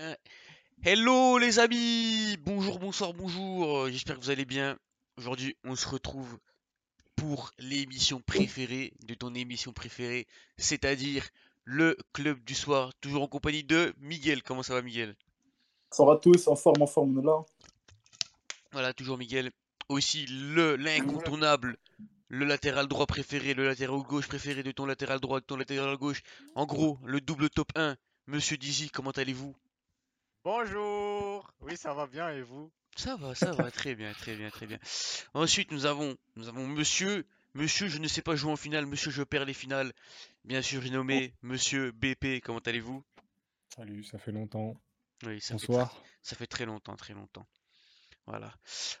Un. 0.00 0.16
Hello 0.82 1.36
les 1.36 1.58
amis 1.58 2.38
Bonjour, 2.38 2.78
bonsoir, 2.78 3.12
bonjour, 3.12 3.80
euh, 3.80 3.90
j'espère 3.90 4.16
que 4.16 4.22
vous 4.22 4.30
allez 4.30 4.46
bien. 4.46 4.78
Aujourd'hui, 5.18 5.58
on 5.62 5.76
se 5.76 5.86
retrouve 5.86 6.38
pour 7.16 7.50
l'émission 7.58 8.22
préférée 8.22 8.94
de 9.06 9.12
ton 9.12 9.34
émission 9.34 9.74
préférée, 9.74 10.26
c'est-à-dire 10.56 11.28
le 11.64 11.98
club 12.14 12.42
du 12.44 12.54
soir, 12.54 12.94
toujours 13.02 13.24
en 13.24 13.28
compagnie 13.28 13.62
de 13.62 13.92
Miguel. 13.98 14.42
Comment 14.42 14.62
ça 14.62 14.72
va 14.72 14.80
Miguel? 14.80 15.16
Ça 15.90 16.06
va 16.06 16.16
tous, 16.16 16.48
en 16.48 16.56
forme, 16.56 16.80
en 16.80 16.86
forme, 16.86 17.18
on 17.18 17.20
est 17.20 17.26
là. 17.26 17.44
Voilà, 18.72 18.94
toujours 18.94 19.18
Miguel. 19.18 19.50
Aussi 19.90 20.24
le 20.26 20.76
l'incontournable, 20.76 21.76
le 22.28 22.46
latéral 22.46 22.88
droit 22.88 23.06
préféré, 23.06 23.52
le 23.52 23.66
latéral 23.66 24.00
gauche 24.00 24.28
préféré 24.28 24.62
de 24.62 24.72
ton 24.72 24.86
latéral 24.86 25.20
droit, 25.20 25.40
de 25.40 25.44
ton 25.44 25.56
latéral 25.56 25.94
gauche. 25.98 26.22
En 26.54 26.64
gros, 26.64 26.98
le 27.04 27.20
double 27.20 27.50
top 27.50 27.68
1. 27.74 27.96
Monsieur 28.28 28.56
Dizzy, 28.56 28.88
comment 28.88 29.10
allez-vous? 29.10 29.54
Bonjour 30.44 31.50
Oui, 31.60 31.76
ça 31.76 31.92
va 31.94 32.06
bien 32.06 32.30
et 32.30 32.42
vous? 32.42 32.70
Ça 32.96 33.16
va, 33.16 33.34
ça 33.34 33.52
va, 33.52 33.70
très 33.70 33.94
bien, 33.94 34.12
très 34.12 34.34
bien, 34.36 34.50
très 34.50 34.66
bien. 34.66 34.78
Ensuite, 35.34 35.70
nous 35.70 35.86
avons, 35.86 36.16
nous 36.36 36.48
avons 36.48 36.66
Monsieur, 36.66 37.26
Monsieur, 37.54 37.88
je 37.88 37.98
ne 37.98 38.08
sais 38.08 38.22
pas 38.22 38.36
jouer 38.36 38.52
en 38.52 38.56
finale, 38.56 38.86
Monsieur, 38.86 39.10
je 39.10 39.22
perds 39.22 39.44
les 39.44 39.54
finales. 39.54 39.92
Bien 40.44 40.62
sûr, 40.62 40.82
j'ai 40.82 40.90
nommé 40.90 41.34
Monsieur 41.42 41.92
BP. 41.92 42.40
Comment 42.42 42.58
allez-vous? 42.58 43.02
Salut, 43.74 44.04
ça 44.04 44.18
fait 44.18 44.32
longtemps. 44.32 44.74
Oui, 45.24 45.40
ça 45.40 45.58
fait, 45.58 45.66
Bonsoir. 45.66 45.94
tr- 45.94 46.02
ça 46.22 46.36
fait 46.36 46.46
très 46.46 46.66
longtemps, 46.66 46.96
très 46.96 47.14
longtemps. 47.14 47.46
Voilà. 48.26 48.52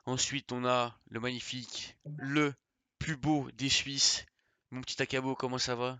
Ensuite, 0.06 0.52
on 0.52 0.64
a 0.66 0.98
le 1.10 1.20
magnifique, 1.20 1.96
le 2.18 2.54
plus 2.98 3.16
beau 3.16 3.50
des 3.52 3.68
Suisses. 3.68 4.24
Mon 4.70 4.80
petit 4.82 5.00
Akabo, 5.02 5.34
comment 5.34 5.58
ça 5.58 5.74
va? 5.74 5.98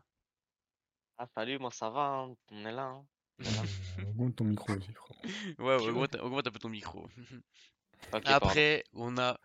Ah 1.19 1.27
salut, 1.35 1.59
moi 1.59 1.71
ça 1.71 1.91
va, 1.91 2.01
hein, 2.03 2.35
on 2.51 2.65
est 2.65 2.73
là. 2.73 2.85
hein. 2.85 3.05
Augmente 4.09 4.37
ton 4.37 4.45
micro 4.45 4.73
aussi, 4.73 4.93
frère. 4.93 5.17
Ouais, 5.59 5.77
ouais, 5.77 5.89
augmente, 5.89 6.15
augmente 6.17 6.47
un 6.47 6.51
peu 6.51 6.59
ton 6.59 6.69
micro. 6.69 7.09
Pardon. 8.11 8.31
Après, 8.31 8.85
on 8.95 9.19
a 9.19 9.39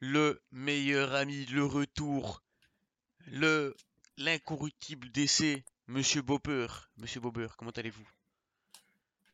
le 0.00 0.42
meilleur 0.52 1.14
ami, 1.14 1.46
le 1.46 1.64
retour, 1.64 2.42
le 3.26 3.74
l'incorruptible 4.16 5.10
décès, 5.10 5.64
Monsieur 5.86 6.22
Bopper. 6.22 6.66
Monsieur 6.96 7.20
Bopper, 7.20 7.48
comment 7.56 7.70
allez-vous? 7.70 8.06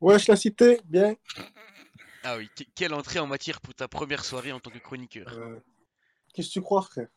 Wesh, 0.00 0.28
la 0.28 0.36
cité, 0.36 0.81
bien. 0.84 1.16
Ah 2.22 2.36
oui, 2.36 2.48
que- 2.56 2.64
quelle 2.75 2.92
entrée 2.94 3.19
en 3.19 3.27
matière 3.27 3.61
pour 3.61 3.75
ta 3.75 3.88
première 3.88 4.25
soirée 4.25 4.53
en 4.53 4.61
tant 4.61 4.70
que 4.70 4.78
chroniqueur. 4.78 5.28
Euh, 5.33 5.59
Qu'est-ce 6.34 6.48
que 6.48 6.53
tu 6.55 6.61
crois, 6.62 6.83
frère? 6.83 7.09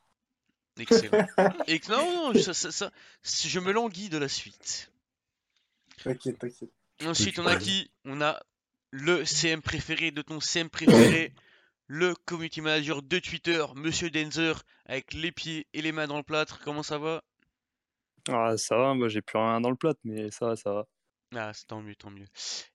Excellent. 0.77 1.27
Ex- 1.67 1.89
non, 1.89 2.33
non, 2.33 2.41
ça, 2.41 2.53
ça- 2.53 2.71
ça- 2.71 2.91
je 3.23 3.59
me 3.59 3.71
languis 3.71 4.09
de 4.09 4.17
la 4.17 4.29
suite. 4.29 4.91
T'inquiète, 6.03 6.39
t'inquiète. 6.39 6.71
Ensuite, 7.05 7.39
on 7.39 7.47
a 7.47 7.55
qui? 7.57 7.91
On 8.05 8.21
a 8.21 8.39
le 8.91 9.23
CM 9.25 9.61
préféré 9.61 10.11
de 10.11 10.21
ton 10.21 10.39
CM 10.39 10.69
préféré, 10.69 11.33
le 11.87 12.13
community 12.25 12.61
manager 12.61 13.01
de 13.01 13.19
Twitter, 13.19 13.63
Monsieur 13.75 14.09
Denzer, 14.09 14.63
avec 14.85 15.13
les 15.13 15.31
pieds 15.31 15.67
et 15.73 15.81
les 15.81 15.91
mains 15.91 16.07
dans 16.07 16.17
le 16.17 16.23
plâtre. 16.23 16.59
Comment 16.63 16.83
ça 16.83 16.97
va? 16.97 17.23
Ah, 18.27 18.57
ça 18.57 18.77
va, 18.77 18.93
moi 18.93 19.07
j'ai 19.07 19.21
plus 19.21 19.37
rien 19.37 19.61
dans 19.61 19.69
le 19.69 19.75
plat, 19.75 19.93
mais 20.03 20.29
ça 20.31 20.47
va, 20.47 20.55
ça 20.55 20.73
va. 20.73 20.85
Ah, 21.35 21.53
c'est 21.53 21.67
tant 21.67 21.81
mieux, 21.81 21.95
tant 21.95 22.09
mieux. 22.09 22.27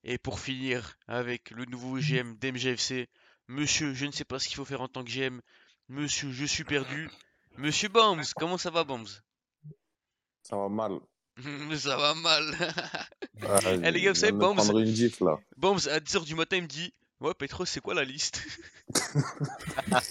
Et 0.03 0.17
pour 0.17 0.39
finir 0.39 0.95
avec 1.07 1.51
le 1.51 1.65
nouveau 1.65 1.97
GM 1.99 2.35
d'MGFC, 2.35 3.09
Monsieur, 3.47 3.93
je 3.93 4.05
ne 4.05 4.11
sais 4.11 4.25
pas 4.25 4.39
ce 4.39 4.47
qu'il 4.47 4.55
faut 4.55 4.65
faire 4.65 4.81
en 4.81 4.87
tant 4.87 5.03
que 5.03 5.11
GM. 5.11 5.39
Monsieur, 5.87 6.31
je 6.31 6.45
suis 6.45 6.63
perdu. 6.63 7.09
Monsieur 7.57 7.89
Bombs, 7.89 8.23
comment 8.35 8.57
ça 8.57 8.71
va, 8.71 8.83
Bombs? 8.83 9.21
Ça 10.41 10.57
va 10.57 10.67
mal. 10.67 10.93
Ça 11.77 11.97
va 11.97 12.13
mal. 12.15 12.55
Ah, 13.41 13.59
Eh, 13.83 13.91
les 13.91 14.01
gars, 14.01 14.13
vous 14.13 14.19
savez, 14.19 14.31
Bombs- 14.31 14.55
prendre 14.55 14.79
une 14.79 14.95
gifle 14.95 15.25
là. 15.25 15.37
Bombs, 15.57 15.79
à 15.89 15.99
10h 15.99 16.23
du 16.25 16.35
matin, 16.35 16.57
il 16.57 16.63
me 16.63 16.67
dit 16.67 16.93
Ouais, 17.19 17.33
Petro, 17.33 17.65
c'est 17.65 17.81
quoi 17.81 17.93
la 17.93 18.03
liste? 18.05 18.41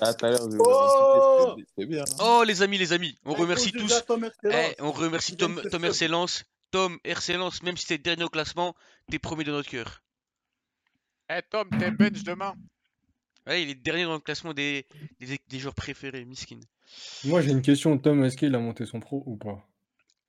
Ah, 0.00 0.14
tout 0.14 0.26
à 0.26 0.30
l'heure, 0.30 0.50
je 0.50 0.56
vous 0.56 0.62
Oh 0.64 1.54
ai 1.58 1.64
C'est 1.78 1.86
bien. 1.86 2.02
hein. 2.02 2.16
Oh, 2.20 2.42
les 2.44 2.62
amis, 2.62 2.78
les 2.78 2.92
amis, 2.92 3.16
on 3.24 3.34
remercie 3.34 3.72
tous. 3.72 4.04
Tom. 4.06 4.28
Eh, 4.44 4.74
on 4.80 4.90
remercie 4.90 5.36
Tom, 5.36 5.60
Tom 5.70 5.80
faire. 5.82 5.90
Excellence. 5.90 6.44
Tom 6.70 6.98
Excellence, 7.04 7.62
même 7.62 7.76
si 7.76 7.86
t'es 7.86 7.98
dernier 7.98 8.24
au 8.24 8.28
classement, 8.30 8.74
t'es 9.10 9.18
premier 9.18 9.44
de 9.44 9.52
notre 9.52 9.68
cœur. 9.68 10.02
Eh 11.30 11.40
Tom, 11.50 11.68
t'es 11.78 11.90
bench 11.90 12.22
demain 12.24 12.54
Ouais, 13.46 13.62
il 13.62 13.70
est 13.70 13.74
dernier 13.74 14.04
dans 14.04 14.14
le 14.14 14.20
classement 14.20 14.54
des, 14.54 14.86
des, 15.20 15.38
des 15.48 15.58
joueurs 15.58 15.74
préférés, 15.74 16.24
miskin. 16.24 16.58
Moi, 17.24 17.40
j'ai 17.40 17.50
une 17.50 17.62
question. 17.62 17.96
Tom, 17.98 18.24
est-ce 18.24 18.36
qu'il 18.36 18.54
a 18.54 18.58
monté 18.58 18.84
son 18.86 19.00
pro 19.00 19.22
ou 19.26 19.36
pas? 19.36 19.66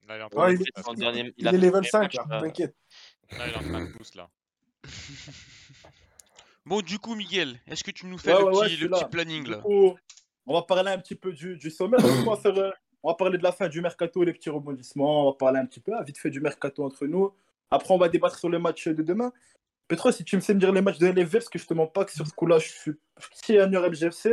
Là, 0.07 0.17
il 0.17 0.19
est 0.19 0.23
en 0.23 0.27
Ouais, 0.39 0.55
il 0.55 0.61
est, 0.61 0.95
dernier- 0.99 1.33
il 1.37 1.47
a 1.47 1.51
est 1.51 1.53
fait 1.53 1.65
level 1.65 1.81
des 1.81 1.89
5, 1.89 2.01
matchs, 2.01 2.15
là, 2.15 2.25
euh, 2.31 2.41
t'inquiète. 2.41 2.75
Là, 3.31 3.47
il 3.47 3.53
est 3.53 3.55
en 3.55 3.61
train 3.61 3.85
de 3.85 4.17
là. 4.17 4.29
Bon, 6.65 6.81
du 6.81 6.97
coup, 6.97 7.15
Miguel, 7.15 7.59
est-ce 7.67 7.83
que 7.83 7.91
tu 7.91 8.05
nous 8.05 8.17
fais 8.17 8.31
Ouais, 8.33 8.39
le, 8.39 8.45
ouais, 8.45 8.51
ouais, 8.55 8.65
petit, 8.67 8.75
suis 8.75 8.83
le 8.85 8.89
petit 8.89 9.05
planning 9.11 9.43
Du 9.43 9.51
là? 9.51 9.57
coup, 9.57 9.95
on 10.45 10.53
va 10.53 10.61
parler 10.61 10.91
un 10.91 10.97
petit 10.97 11.15
peu 11.15 11.33
du, 11.33 11.57
du 11.57 11.69
sommet. 11.69 11.97
on, 12.01 12.29
va 12.29 12.37
faire, 12.37 12.57
euh, 12.57 12.71
on 13.01 13.09
va 13.09 13.15
parler 13.15 13.37
de 13.37 13.43
la 13.43 13.51
fin 13.51 13.67
du 13.67 13.81
mercato, 13.81 14.23
les 14.23 14.31
petits 14.33 14.49
rebondissements. 14.49 15.27
On 15.27 15.31
va 15.31 15.37
parler 15.37 15.59
un 15.59 15.65
petit 15.65 15.81
peu, 15.81 15.91
ah, 15.93 16.03
vite 16.03 16.17
fait, 16.17 16.29
du 16.29 16.39
mercato 16.39 16.85
entre 16.85 17.05
nous. 17.05 17.33
Après, 17.69 17.93
on 17.93 17.97
va 17.97 18.07
débattre 18.07 18.37
sur 18.39 18.49
les 18.49 18.59
matchs 18.59 18.87
de 18.87 19.03
demain. 19.03 19.33
Petro, 19.89 20.11
si 20.11 20.23
tu 20.23 20.37
me 20.37 20.41
sais 20.41 20.53
me 20.53 20.59
dire 20.59 20.71
les 20.71 20.81
matchs 20.81 20.99
de 20.99 21.07
LFV, 21.07 21.39
parce 21.39 21.49
que 21.49 21.59
je 21.59 21.65
te 21.65 21.73
mens 21.73 21.87
pas 21.87 22.05
que 22.05 22.13
sur 22.13 22.25
ce 22.25 22.33
coup-là, 22.33 22.59
je 22.59 22.69
suis 22.69 22.91
senior 23.33 23.85
LGFC. 23.85 24.29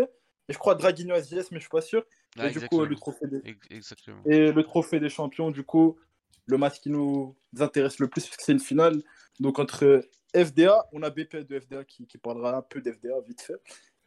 Et 0.49 0.53
je 0.53 0.59
crois 0.59 0.75
Draguigno 0.77 1.15
SGS, 1.17 1.51
mais 1.51 1.59
je 1.59 1.61
suis 1.61 1.69
pas 1.69 1.81
sûr. 1.81 2.05
Ah, 2.39 2.49
et 2.49 2.53
du 2.53 2.61
coup, 2.69 2.85
le 2.85 2.95
trophée 2.95 3.27
des, 3.27 3.57
Exactement. 3.71 4.23
Et 4.27 4.53
le 4.53 4.63
trophée 4.63 5.01
des 5.01 5.09
champions, 5.09 5.51
du 5.51 5.65
coup, 5.65 5.99
le 6.47 6.59
match 6.59 6.81
qui 6.81 6.91
nous 6.91 7.37
intéresse 7.59 7.99
le 7.99 8.09
plus, 8.09 8.25
parce 8.25 8.37
que 8.37 8.43
c'est 8.43 8.53
une 8.53 8.61
finale. 8.61 9.03
Donc, 9.41 9.59
entre 9.59 10.09
FDA, 10.35 10.89
on 10.93 11.03
a 11.03 11.11
BP 11.11 11.49
de 11.49 11.59
FDA 11.59 11.85
qui, 11.85 12.07
qui 12.07 12.19
parlera 12.19 12.57
un 12.57 12.63
peu 12.63 12.81
d'FDA 12.81 13.21
vite 13.27 13.41
fait. 13.41 13.61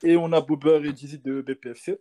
Et 0.03 0.15
on 0.17 0.31
a 0.31 0.41
Boober 0.41 0.81
et 0.85 0.93
Dizzy 0.93 1.19
de 1.19 1.41
BPFC. 1.41 1.99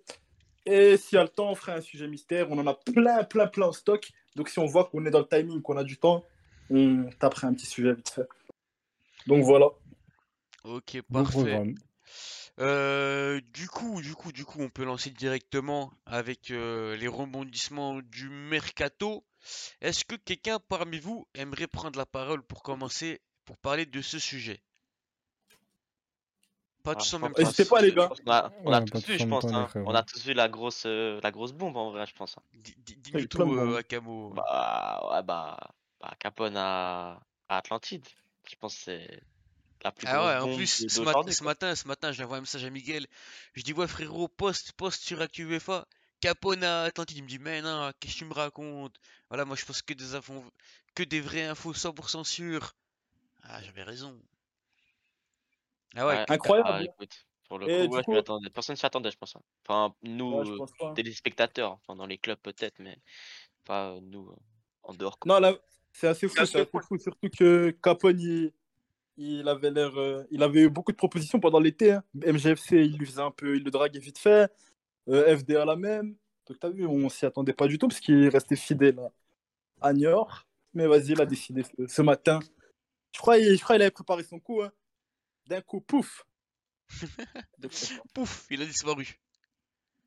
Et 0.64 0.96
s'il 0.96 1.16
y 1.16 1.18
a 1.18 1.22
le 1.22 1.28
temps, 1.28 1.50
on 1.50 1.54
fera 1.54 1.74
un 1.74 1.80
sujet 1.80 2.06
mystère. 2.06 2.50
On 2.50 2.58
en 2.58 2.66
a 2.66 2.74
plein, 2.74 3.24
plein, 3.24 3.46
plein 3.46 3.66
en 3.68 3.72
stock. 3.72 4.10
Donc, 4.36 4.48
si 4.48 4.58
on 4.58 4.66
voit 4.66 4.84
qu'on 4.84 5.04
est 5.06 5.10
dans 5.10 5.20
le 5.20 5.26
timing, 5.26 5.60
qu'on 5.60 5.76
a 5.76 5.84
du 5.84 5.98
temps, 5.98 6.24
on 6.70 7.08
tapera 7.18 7.48
un 7.48 7.54
petit 7.54 7.66
sujet 7.66 7.94
vite 7.94 8.10
fait. 8.10 8.26
Donc, 9.26 9.44
voilà. 9.44 9.66
Ok, 10.64 11.00
Bon 11.10 11.22
parfait. 11.24 11.74
Euh, 12.60 13.40
du 13.52 13.68
coup, 13.68 14.00
du 14.00 14.14
coup, 14.14 14.32
du 14.32 14.44
coup, 14.46 14.60
on 14.62 14.70
peut 14.70 14.84
lancer 14.84 15.10
directement 15.10 15.92
avec 16.06 16.50
euh, 16.50 16.96
les 16.96 17.08
rebondissements 17.08 18.00
du 18.02 18.28
mercato. 18.30 19.26
Est-ce 19.80 20.04
que 20.04 20.16
quelqu'un 20.16 20.58
parmi 20.60 20.98
vous 20.98 21.26
aimerait 21.34 21.66
prendre 21.66 21.98
la 21.98 22.06
parole 22.06 22.42
pour 22.42 22.62
commencer, 22.62 23.20
pour 23.44 23.58
parler 23.58 23.86
de 23.86 24.00
ce 24.02 24.18
sujet? 24.18 24.62
Pas 26.82 26.94
Ah, 26.94 26.98
tous 26.98 27.14
en 27.14 27.18
même 27.20 27.32
temps. 27.32 27.42
N'hésitez 27.42 27.64
pas, 27.64 27.80
les 27.80 27.92
gars. 27.92 28.10
On 28.26 28.30
a, 28.32 28.50
on 28.64 28.72
a 28.72 28.80
Ouais, 28.80 28.84
pas 28.86 29.00
tous 29.00 29.06
vu, 29.06 29.18
je 29.18 29.26
pense. 29.26 29.44
hein. 29.52 29.68
On 29.84 29.94
a 29.94 30.02
tous 30.02 30.24
vu 30.24 30.32
la 30.34 30.48
grosse, 30.48 30.84
euh, 30.86 31.20
la 31.22 31.30
grosse 31.30 31.52
bombe 31.52 31.76
en 31.76 31.90
vrai, 31.92 32.06
je 32.06 32.14
pense. 32.14 32.36
hein. 32.38 32.42
Di- 32.54 32.74
di- 32.76 32.96
Dis-nous 32.96 33.26
tout, 33.26 33.52
euh. 33.54 33.78
Akamo. 33.78 34.30
Bah, 34.34 35.08
ouais, 35.12 35.22
bah, 35.22 35.56
bah 36.00 36.14
Capone 36.18 36.56
à, 36.56 37.20
à 37.48 37.56
Atlantide. 37.58 38.06
Je 38.48 38.56
pense 38.56 38.74
que 38.76 38.82
c'est 38.82 39.22
la 39.84 39.92
plus 39.92 40.06
Ah 40.08 40.24
ouais, 40.24 40.52
en 40.52 40.56
plus, 40.56 40.86
ce, 40.88 41.00
mat- 41.00 41.30
ce 41.30 41.44
matin, 41.44 41.74
ce 41.74 41.86
matin, 41.88 42.12
j'ai 42.12 42.24
envoyé 42.24 42.38
un 42.38 42.42
message 42.42 42.64
à 42.64 42.70
Miguel. 42.70 43.06
Je 43.54 43.62
dis, 43.62 43.72
ouais, 43.72 43.86
frérot, 43.88 44.28
poste, 44.28 44.72
poste 44.72 45.02
sur 45.02 45.20
ActuUEFA. 45.20 45.86
Capone 46.20 46.62
à 46.64 46.82
Atlantide. 46.84 47.18
Il 47.18 47.22
me 47.24 47.28
dit, 47.28 47.38
mais 47.38 47.62
non, 47.62 47.90
qu'est-ce 48.00 48.14
que 48.14 48.18
tu 48.20 48.24
me 48.26 48.34
racontes? 48.34 48.96
Voilà, 49.28 49.44
moi, 49.44 49.56
je 49.56 49.64
pense 49.64 49.82
que 49.82 49.92
des 49.94 50.14
infos, 50.14 50.44
que 50.94 51.02
des 51.02 51.20
vraies 51.20 51.46
infos 51.46 51.74
100% 51.74 52.24
sûres. 52.24 52.74
Ah, 53.42 53.60
j'avais 53.62 53.82
raison. 53.82 54.20
Ah 55.94 56.06
ouais, 56.06 56.14
Ouais, 56.14 56.24
Incroyable. 56.28 56.68
ah, 56.70 56.82
écoute, 56.82 57.26
pour 57.48 57.58
le 57.58 57.66
Et 57.68 57.86
coup, 57.88 57.94
ouais, 57.94 58.02
coup- 58.02 58.12
m'y 58.12 58.18
attendais. 58.18 58.50
Personne 58.50 58.76
s'y 58.76 58.86
attendait, 58.86 59.10
je 59.10 59.18
pense. 59.18 59.36
hein. 59.36 59.42
Enfin, 59.66 59.94
nous, 60.02 60.32
Ouais, 60.38 60.44
je 60.46 60.52
euh, 60.52 60.56
pense 60.58 60.72
pas. 60.78 60.94
téléspectateurs, 60.94 61.72
enfin, 61.72 61.96
dans 61.96 62.06
les 62.06 62.18
clubs 62.18 62.38
peut-être, 62.38 62.78
mais 62.78 62.96
pas 63.64 63.90
euh, 63.90 64.00
nous 64.00 64.28
euh, 64.30 64.36
en 64.84 64.94
dehors. 64.94 65.18
quoi. 65.18 65.34
Non, 65.34 65.40
là, 65.40 65.54
c'est 65.92 66.08
assez 66.08 66.28
fou, 66.28 66.34
C'est 66.36 66.42
assez 66.42 66.66
fou, 66.66 66.98
surtout 66.98 67.28
que 67.36 67.70
Capone, 67.82 68.20
il, 68.20 68.52
il 69.16 69.48
avait 69.48 69.70
l'air, 69.70 69.96
euh, 69.98 70.24
il 70.30 70.42
avait 70.42 70.62
eu 70.62 70.70
beaucoup 70.70 70.92
de 70.92 70.96
propositions 70.96 71.40
pendant 71.40 71.60
l'été. 71.60 71.92
hein. 71.92 72.04
MGFC, 72.14 72.84
il 72.86 72.96
lui 72.98 73.06
faisait 73.06 73.20
un 73.22 73.30
peu, 73.30 73.56
il 73.56 73.64
le 73.64 73.70
draguait 73.70 73.98
vite 74.00 74.18
fait. 74.18 74.50
Euh, 75.08 75.36
FDA 75.36 75.64
la 75.64 75.76
même. 75.76 76.16
Donc 76.46 76.58
t'as 76.60 76.70
vu, 76.70 76.86
on 76.86 77.08
s'y 77.08 77.26
attendait 77.26 77.52
pas 77.52 77.66
du 77.68 77.78
tout 77.78 77.88
parce 77.88 78.00
qu'il 78.00 78.28
restait 78.28 78.56
fidèle 78.56 79.00
à, 79.80 79.92
Niort. 79.92 80.46
Mais 80.74 80.86
vas-y, 80.86 81.12
il 81.12 81.20
a 81.20 81.26
décidé 81.26 81.62
ce, 81.64 81.86
ce 81.86 82.02
matin. 82.02 82.40
Je 83.14 83.20
crois, 83.20 83.38
il, 83.38 83.56
je 83.56 83.62
crois 83.62 83.76
qu'il 83.76 83.82
avait 83.82 83.90
préparé 83.90 84.24
son 84.24 84.38
coup. 84.40 84.62
hein. 84.62 84.72
D'un 85.46 85.60
coup, 85.60 85.80
pouf. 85.80 86.26
Pouf, 88.14 88.46
il 88.50 88.62
a 88.62 88.66
disparu. 88.66 89.18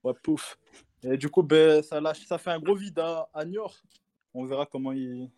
ouais, 0.04 0.14
pouf. 0.24 0.58
Et 1.04 1.18
du 1.18 1.30
coup, 1.30 1.44
ben, 1.44 1.82
ça, 1.84 2.00
lâche, 2.02 2.26
ça 2.26 2.38
fait 2.38 2.52
un 2.52 2.60
gros 2.60 2.76
vide 2.76 3.00
à, 3.00 3.30
à 3.34 3.46
Niort. 3.46 3.76
On 4.34 4.46
verra 4.46 4.66
comment 4.66 4.92
il, 4.92 5.30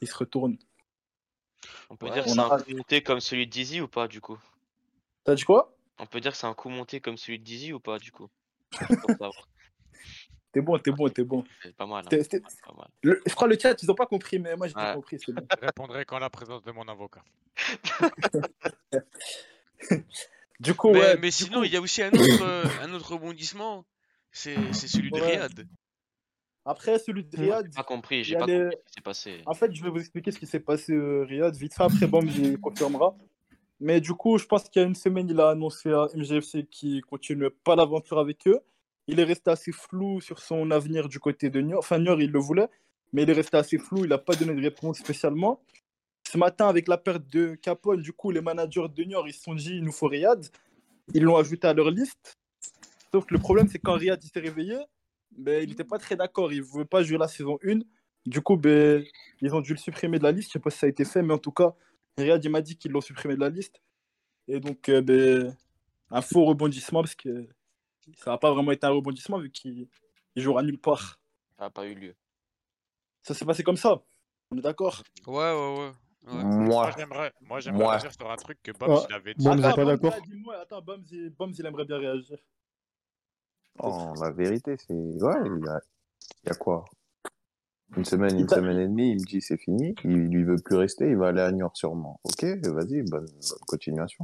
il 0.00 0.08
se 0.08 0.14
retourne. 0.16 0.58
On 1.90 1.96
peut 1.96 2.06
Ouais, 2.06 2.12
dire 2.12 2.24
que 2.24 2.30
c'est 2.30 2.38
a- 2.38 2.44
un 2.54 2.58
coup 2.58 2.70
monté 2.76 3.02
comme 3.02 3.20
celui 3.20 3.46
de 3.46 3.50
Dizzy 3.52 3.80
ou 3.80 3.88
pas, 3.88 4.08
du 4.08 4.20
coup? 4.20 4.38
T'as 5.24 5.34
dit 5.34 5.44
quoi? 5.44 5.74
On 5.98 6.06
peut 6.06 6.20
dire 6.20 6.32
que 6.32 6.38
c'est 6.38 6.46
un 6.46 6.54
coup 6.54 6.68
monté 6.70 7.00
comme 7.00 7.16
celui 7.18 7.38
de 7.38 7.44
Dizzy 7.44 7.72
ou 7.72 7.80
pas, 7.80 7.98
du 7.98 8.10
coup? 8.12 8.28
T'es 10.52 10.60
bon, 10.60 10.76
t'es 10.80 10.90
bon, 10.90 11.08
t'es 11.08 11.22
bon. 11.22 11.44
C'est 11.62 11.76
pas 11.76 11.86
mal. 11.86 12.04
hein. 12.04 12.08
T'es- 12.08 12.24
t'es- 12.24 12.40
Pas 12.40 12.48
mal, 12.48 12.56
pas 12.66 12.74
mal. 12.78 12.88
Le- 13.02 13.22
je 13.24 13.34
crois 13.36 13.46
le 13.46 13.56
chat, 13.56 13.80
ils 13.82 13.88
ont 13.90 13.94
pas 13.94 14.06
compris, 14.06 14.40
mais 14.40 14.56
moi 14.56 14.66
j'ai 14.66 14.74
Ouais. 14.74 14.94
compris, 14.94 15.16
c'est 15.24 15.30
bon. 15.32 15.46
Je 15.60 15.64
répondrai 15.66 16.04
qu'en 16.04 16.18
la 16.18 16.28
présence 16.30 16.62
de 16.64 16.72
mon 16.72 16.88
avocat. 16.88 17.22
Du 20.60 20.74
coup, 20.74 20.90
Mais, 20.90 21.00
ouais. 21.00 21.14
mais 21.16 21.28
du 21.28 21.32
sinon, 21.32 21.60
coup- 21.60 21.64
il 21.64 21.72
y 21.72 21.76
a 21.76 21.80
aussi 21.80 22.02
un 22.02 22.10
autre, 22.10 22.42
euh, 22.42 22.64
un 22.82 22.92
autre 22.92 23.12
rebondissement. 23.14 23.86
C'est 24.30 24.72
c'est 24.74 24.88
celui 24.88 25.10
de 25.10 25.18
Ouais. 25.18 25.36
Riyad. 25.36 25.66
Après, 26.70 26.98
celui 26.98 27.24
de. 27.24 27.36
Riyad, 27.36 27.66
J'ai 27.66 27.76
pas 27.76 27.82
compris, 27.82 28.18
il 28.18 28.24
j'ai 28.24 28.36
pas 28.36 28.46
les- 28.46 28.58
compris 28.60 28.76
ce 28.76 28.86
qui 28.86 28.92
s'est 28.94 29.00
passé. 29.02 29.42
En 29.46 29.54
fait, 29.54 29.74
je 29.74 29.82
vais 29.82 29.90
vous 29.90 29.98
expliquer 29.98 30.30
ce 30.30 30.38
qui 30.38 30.46
s'est 30.46 30.60
passé, 30.60 30.92
euh, 30.92 31.24
Riyad. 31.28 31.54
Vite 31.56 31.74
fait, 31.74 31.82
après, 31.82 32.06
bon, 32.06 32.20
j'y 32.28 32.56
confirmera. 32.58 33.16
Mais 33.80 34.00
du 34.00 34.12
coup, 34.14 34.38
je 34.38 34.44
pense 34.46 34.64
qu'il 34.68 34.80
y 34.80 34.84
a 34.84 34.88
une 34.88 34.94
semaine, 34.94 35.28
il 35.28 35.40
a 35.40 35.50
annoncé 35.50 35.90
à 35.90 36.06
MGFC 36.14 36.66
qu'il 36.70 37.02
continue 37.04 37.48
pas 37.64 37.74
l'aventure 37.76 38.18
avec 38.18 38.46
eux. 38.46 38.60
Il 39.06 39.18
est 39.18 39.24
resté 39.24 39.50
assez 39.50 39.72
flou 39.72 40.20
sur 40.20 40.38
son 40.38 40.70
avenir 40.70 41.08
du 41.08 41.18
côté 41.18 41.50
de 41.50 41.60
Niort. 41.60 41.78
Enfin, 41.80 41.98
Niort, 41.98 42.20
il 42.20 42.30
le 42.30 42.38
voulait, 42.38 42.68
mais 43.12 43.22
il 43.24 43.30
est 43.30 43.34
resté 43.34 43.56
assez 43.56 43.78
flou. 43.78 44.04
Il 44.04 44.10
n'a 44.10 44.18
pas 44.18 44.34
donné 44.36 44.54
de 44.54 44.62
réponse 44.62 44.98
spécialement. 44.98 45.60
Ce 46.30 46.36
matin, 46.38 46.68
avec 46.68 46.86
la 46.86 46.98
perte 46.98 47.26
de 47.32 47.54
Capone, 47.56 48.02
du 48.02 48.12
coup, 48.12 48.30
les 48.30 48.40
managers 48.42 48.86
de 48.94 49.02
Niort, 49.02 49.26
ils 49.26 49.32
se 49.32 49.42
sont 49.42 49.54
dit, 49.54 49.76
il 49.76 49.82
nous 49.82 49.90
faut 49.92 50.06
Riyad. 50.06 50.46
Ils 51.14 51.22
l'ont 51.24 51.36
ajouté 51.38 51.66
à 51.66 51.72
leur 51.74 51.90
liste. 51.90 52.38
Sauf 53.12 53.24
que 53.26 53.34
le 53.34 53.40
problème, 53.40 53.66
c'est 53.66 53.80
quand 53.80 53.94
Riyad 53.94 54.22
il 54.22 54.28
s'est 54.28 54.38
réveillé, 54.38 54.76
ben, 55.40 55.62
il 55.62 55.70
n'était 55.70 55.84
pas 55.84 55.98
très 55.98 56.16
d'accord. 56.16 56.52
Il 56.52 56.58
ne 56.58 56.64
voulait 56.64 56.84
pas 56.84 57.02
jouer 57.02 57.18
la 57.18 57.28
saison 57.28 57.58
1. 57.64 57.80
Du 58.26 58.40
coup, 58.42 58.56
ben, 58.56 59.04
ils 59.40 59.54
ont 59.54 59.60
dû 59.60 59.72
le 59.72 59.78
supprimer 59.78 60.18
de 60.18 60.24
la 60.24 60.32
liste. 60.32 60.48
Je 60.48 60.52
sais 60.54 60.58
pas 60.58 60.70
si 60.70 60.78
ça 60.78 60.86
a 60.86 60.88
été 60.88 61.04
fait, 61.04 61.22
mais 61.22 61.34
en 61.34 61.38
tout 61.38 61.52
cas, 61.52 61.74
Riyad 62.18 62.44
il 62.44 62.50
m'a 62.50 62.60
dit 62.60 62.76
qu'ils 62.76 62.92
l'ont 62.92 63.00
supprimé 63.00 63.34
de 63.34 63.40
la 63.40 63.48
liste. 63.48 63.80
Et 64.48 64.60
donc, 64.60 64.88
euh, 64.88 65.00
ben, 65.00 65.56
un 66.10 66.22
faux 66.22 66.44
rebondissement 66.44 67.02
parce 67.02 67.14
que 67.14 67.46
ça 68.16 68.32
n'a 68.32 68.38
pas 68.38 68.52
vraiment 68.52 68.72
été 68.72 68.86
un 68.86 68.90
rebondissement 68.90 69.38
vu 69.38 69.50
qu'il 69.50 69.88
il 70.36 70.42
jouera 70.42 70.62
nulle 70.62 70.80
part. 70.80 71.18
Ça 71.58 71.64
n'a 71.64 71.70
pas 71.70 71.86
eu 71.86 71.94
lieu. 71.94 72.14
Ça 73.22 73.34
s'est 73.34 73.44
passé 73.44 73.62
comme 73.62 73.76
ça. 73.76 74.02
On 74.50 74.58
est 74.58 74.62
d'accord 74.62 75.02
Ouais, 75.26 75.34
ouais, 75.36 75.52
ouais. 75.52 75.78
ouais. 75.86 75.92
Moi, 76.22 76.42
Moi, 76.44 76.90
j'aimerais 76.96 77.32
moi, 77.40 77.60
j'aimerais 77.60 77.82
Moi. 77.84 77.90
réagir 77.92 78.12
sur 78.12 78.30
un 78.30 78.36
truc 78.36 78.58
que 78.62 78.72
Bob 78.72 78.90
Ah, 78.90 79.06
il 79.08 79.14
avait 79.14 79.34
dit. 79.34 79.46
Êtes 79.46 79.52
Attends, 79.52 79.62
pas 79.62 79.76
Bombs, 79.76 79.86
d'accord 79.86 80.10
là, 80.10 80.20
dis-moi, 80.26 80.56
Attends, 80.60 80.82
Bombs, 80.82 81.04
il, 81.10 81.30
Bombs, 81.30 81.52
il 81.58 81.66
aimerait 81.66 81.84
bien 81.84 81.98
réagir. 81.98 82.38
Oh, 83.78 84.12
la 84.20 84.30
vérité, 84.30 84.76
c'est. 84.76 84.92
Ouais, 84.92 85.40
il 85.44 85.64
y 85.64 85.68
a... 85.68 85.80
il 86.44 86.48
y 86.48 86.50
a 86.50 86.54
quoi? 86.54 86.84
Une 87.96 88.04
semaine, 88.04 88.36
Il 88.36 88.42
une 88.42 88.48
semaine 88.48 88.78
et 88.78 88.86
demie, 88.86 89.10
il 89.10 89.20
me 89.20 89.26
dit 89.26 89.40
c'est 89.40 89.56
fini. 89.56 89.94
Il 90.04 90.28
lui 90.28 90.44
veut 90.44 90.56
plus 90.64 90.76
rester, 90.76 91.10
il 91.10 91.16
va 91.16 91.28
aller 91.28 91.40
à 91.40 91.50
Niort 91.50 91.76
sûrement. 91.76 92.20
Ok, 92.22 92.44
vas-y, 92.44 93.02
bonne, 93.02 93.26
bonne 93.26 93.58
continuation. 93.66 94.22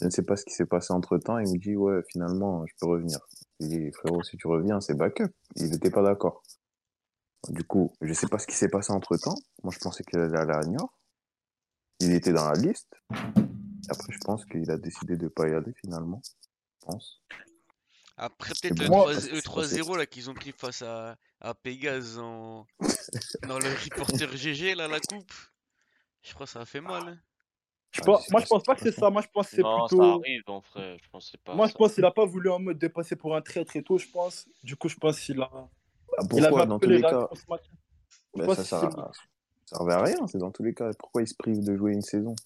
Je 0.00 0.06
ne 0.06 0.10
sais 0.10 0.22
pas 0.22 0.36
ce 0.36 0.44
qui 0.44 0.54
s'est 0.54 0.66
passé 0.66 0.92
entre 0.92 1.18
temps. 1.18 1.38
Il 1.38 1.52
me 1.52 1.58
dit 1.58 1.76
ouais, 1.76 2.00
finalement, 2.10 2.66
je 2.66 2.74
peux 2.80 2.86
revenir. 2.86 3.18
Je 3.60 3.66
lui 3.66 3.76
dis 3.76 3.92
frérot, 3.92 4.22
si 4.22 4.36
tu 4.36 4.48
reviens, 4.48 4.80
c'est 4.80 4.94
backup. 4.94 5.30
Il 5.56 5.70
n'était 5.70 5.90
pas 5.90 6.02
d'accord. 6.02 6.42
Du 7.48 7.64
coup, 7.64 7.92
je 8.00 8.12
sais 8.12 8.26
pas 8.26 8.38
ce 8.38 8.46
qui 8.46 8.56
s'est 8.56 8.68
passé 8.68 8.92
entre 8.92 9.16
temps. 9.16 9.36
Moi, 9.62 9.72
je 9.72 9.78
pensais 9.78 10.02
qu'il 10.02 10.18
allait 10.18 10.38
aller 10.38 10.52
à 10.52 10.62
Niort. 10.62 10.92
Il 12.00 12.12
était 12.12 12.32
dans 12.32 12.48
la 12.48 12.58
liste. 12.58 12.94
Après, 13.88 14.12
je 14.12 14.18
pense 14.24 14.44
qu'il 14.46 14.70
a 14.70 14.78
décidé 14.78 15.16
de 15.16 15.28
pas 15.28 15.48
y 15.48 15.54
aller 15.54 15.72
finalement. 15.80 16.22
Je 16.24 16.86
pense. 16.86 17.22
Après, 18.22 18.52
peut-être 18.60 18.78
le 18.78 18.88
bon, 18.88 18.98
3 19.00 19.12
parce 19.14 19.26
que 19.26 19.34
le 19.34 19.40
c'est 19.40 19.80
3-0 19.80 19.96
là 19.96 20.04
qu'ils 20.06 20.28
ont 20.28 20.34
pris 20.34 20.52
face 20.52 20.82
à, 20.82 21.16
à 21.40 21.54
Pégase 21.54 22.18
en... 22.18 22.66
dans 23.48 23.58
le 23.58 23.68
reporter 23.84 24.30
GG, 24.36 24.74
là, 24.74 24.88
la 24.88 25.00
coupe. 25.00 25.32
Je 26.22 26.34
crois 26.34 26.44
que 26.44 26.52
ça 26.52 26.60
a 26.60 26.64
fait 26.66 26.82
mal. 26.82 27.02
hein. 27.08 27.18
Je 27.92 28.00
Ah, 28.02 28.04
pense- 28.04 28.30
moi, 28.30 28.40
pas 28.40 28.44
je 28.44 28.48
pense 28.50 28.62
pas 28.62 28.74
que 28.74 28.82
c'est 28.82 28.92
ça. 28.92 29.08
Moi, 29.08 29.22
je 29.22 29.28
pense 29.32 29.48
que 29.48 29.56
c'est 29.56 29.62
Non, 29.62 29.86
plutôt. 29.86 30.02
ça 30.02 30.10
arrive 30.10 30.42
en 30.48 30.60
vrai. 30.60 30.98
Je 31.02 31.08
pensais 31.08 31.38
pas. 31.38 31.54
Moi, 31.54 31.66
ça. 31.66 31.72
je 31.72 31.78
pense 31.78 31.94
qu'il 31.94 32.04
a 32.04 32.10
pas 32.10 32.26
voulu 32.26 32.50
en 32.50 32.58
mode 32.60 32.78
de 32.78 32.88
passer 32.88 33.16
pour 33.16 33.34
un 33.34 33.40
traître 33.40 33.74
et 33.74 33.82
tout, 33.82 33.96
je 33.96 34.06
pense. 34.06 34.46
Du 34.62 34.76
coup, 34.76 34.88
je 34.90 34.96
pense 34.96 35.18
qu'il 35.18 35.40
a. 35.40 35.50
Ah, 35.52 35.68
il 36.32 36.38
avait 36.40 36.48
pourquoi 36.48 36.66
dans 36.66 36.78
tous 36.78 36.88
les 36.90 37.00
cas. 37.00 37.26
Ben, 38.34 38.46
pas 38.46 38.54
ça, 38.54 38.60
à- 38.86 38.90
ça 38.90 39.10
servait 39.64 39.94
à 39.94 40.02
rien, 40.02 40.26
c'est 40.26 40.38
dans 40.38 40.50
tous 40.52 40.62
les 40.62 40.74
cas. 40.74 40.90
Pourquoi 40.98 41.22
ils 41.22 41.28
se 41.28 41.34
privent 41.34 41.64
de 41.64 41.74
jouer 41.74 41.92
une 41.92 42.02
saison 42.02 42.36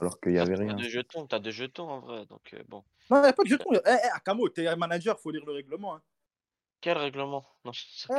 alors 0.00 0.20
qu'il 0.20 0.32
y 0.32 0.38
avait 0.38 0.56
T'as 0.56 0.62
rien? 0.62 0.74
de 0.74 0.82
jetons, 0.82 1.26
t'as 1.26 1.38
des 1.38 1.52
jetons 1.52 1.88
en 1.88 2.00
vrai. 2.00 2.26
Donc 2.26 2.52
euh, 2.54 2.62
bon. 2.68 2.82
Non, 3.10 3.18
il 3.18 3.22
n'y 3.22 3.28
a 3.28 3.32
pas 3.32 3.42
de 3.42 3.48
jeton. 3.48 3.64
Eh, 3.74 3.78
eh, 3.86 4.08
Akamo, 4.14 4.48
t'es 4.48 4.66
un 4.66 4.76
manager, 4.76 5.18
faut 5.18 5.30
lire 5.30 5.44
le 5.44 5.52
règlement. 5.52 5.96
Hein. 5.96 6.02
Quel 6.80 6.98
règlement? 6.98 7.46
Non, 7.64 7.72
je 7.72 7.82
sais. 7.88 8.14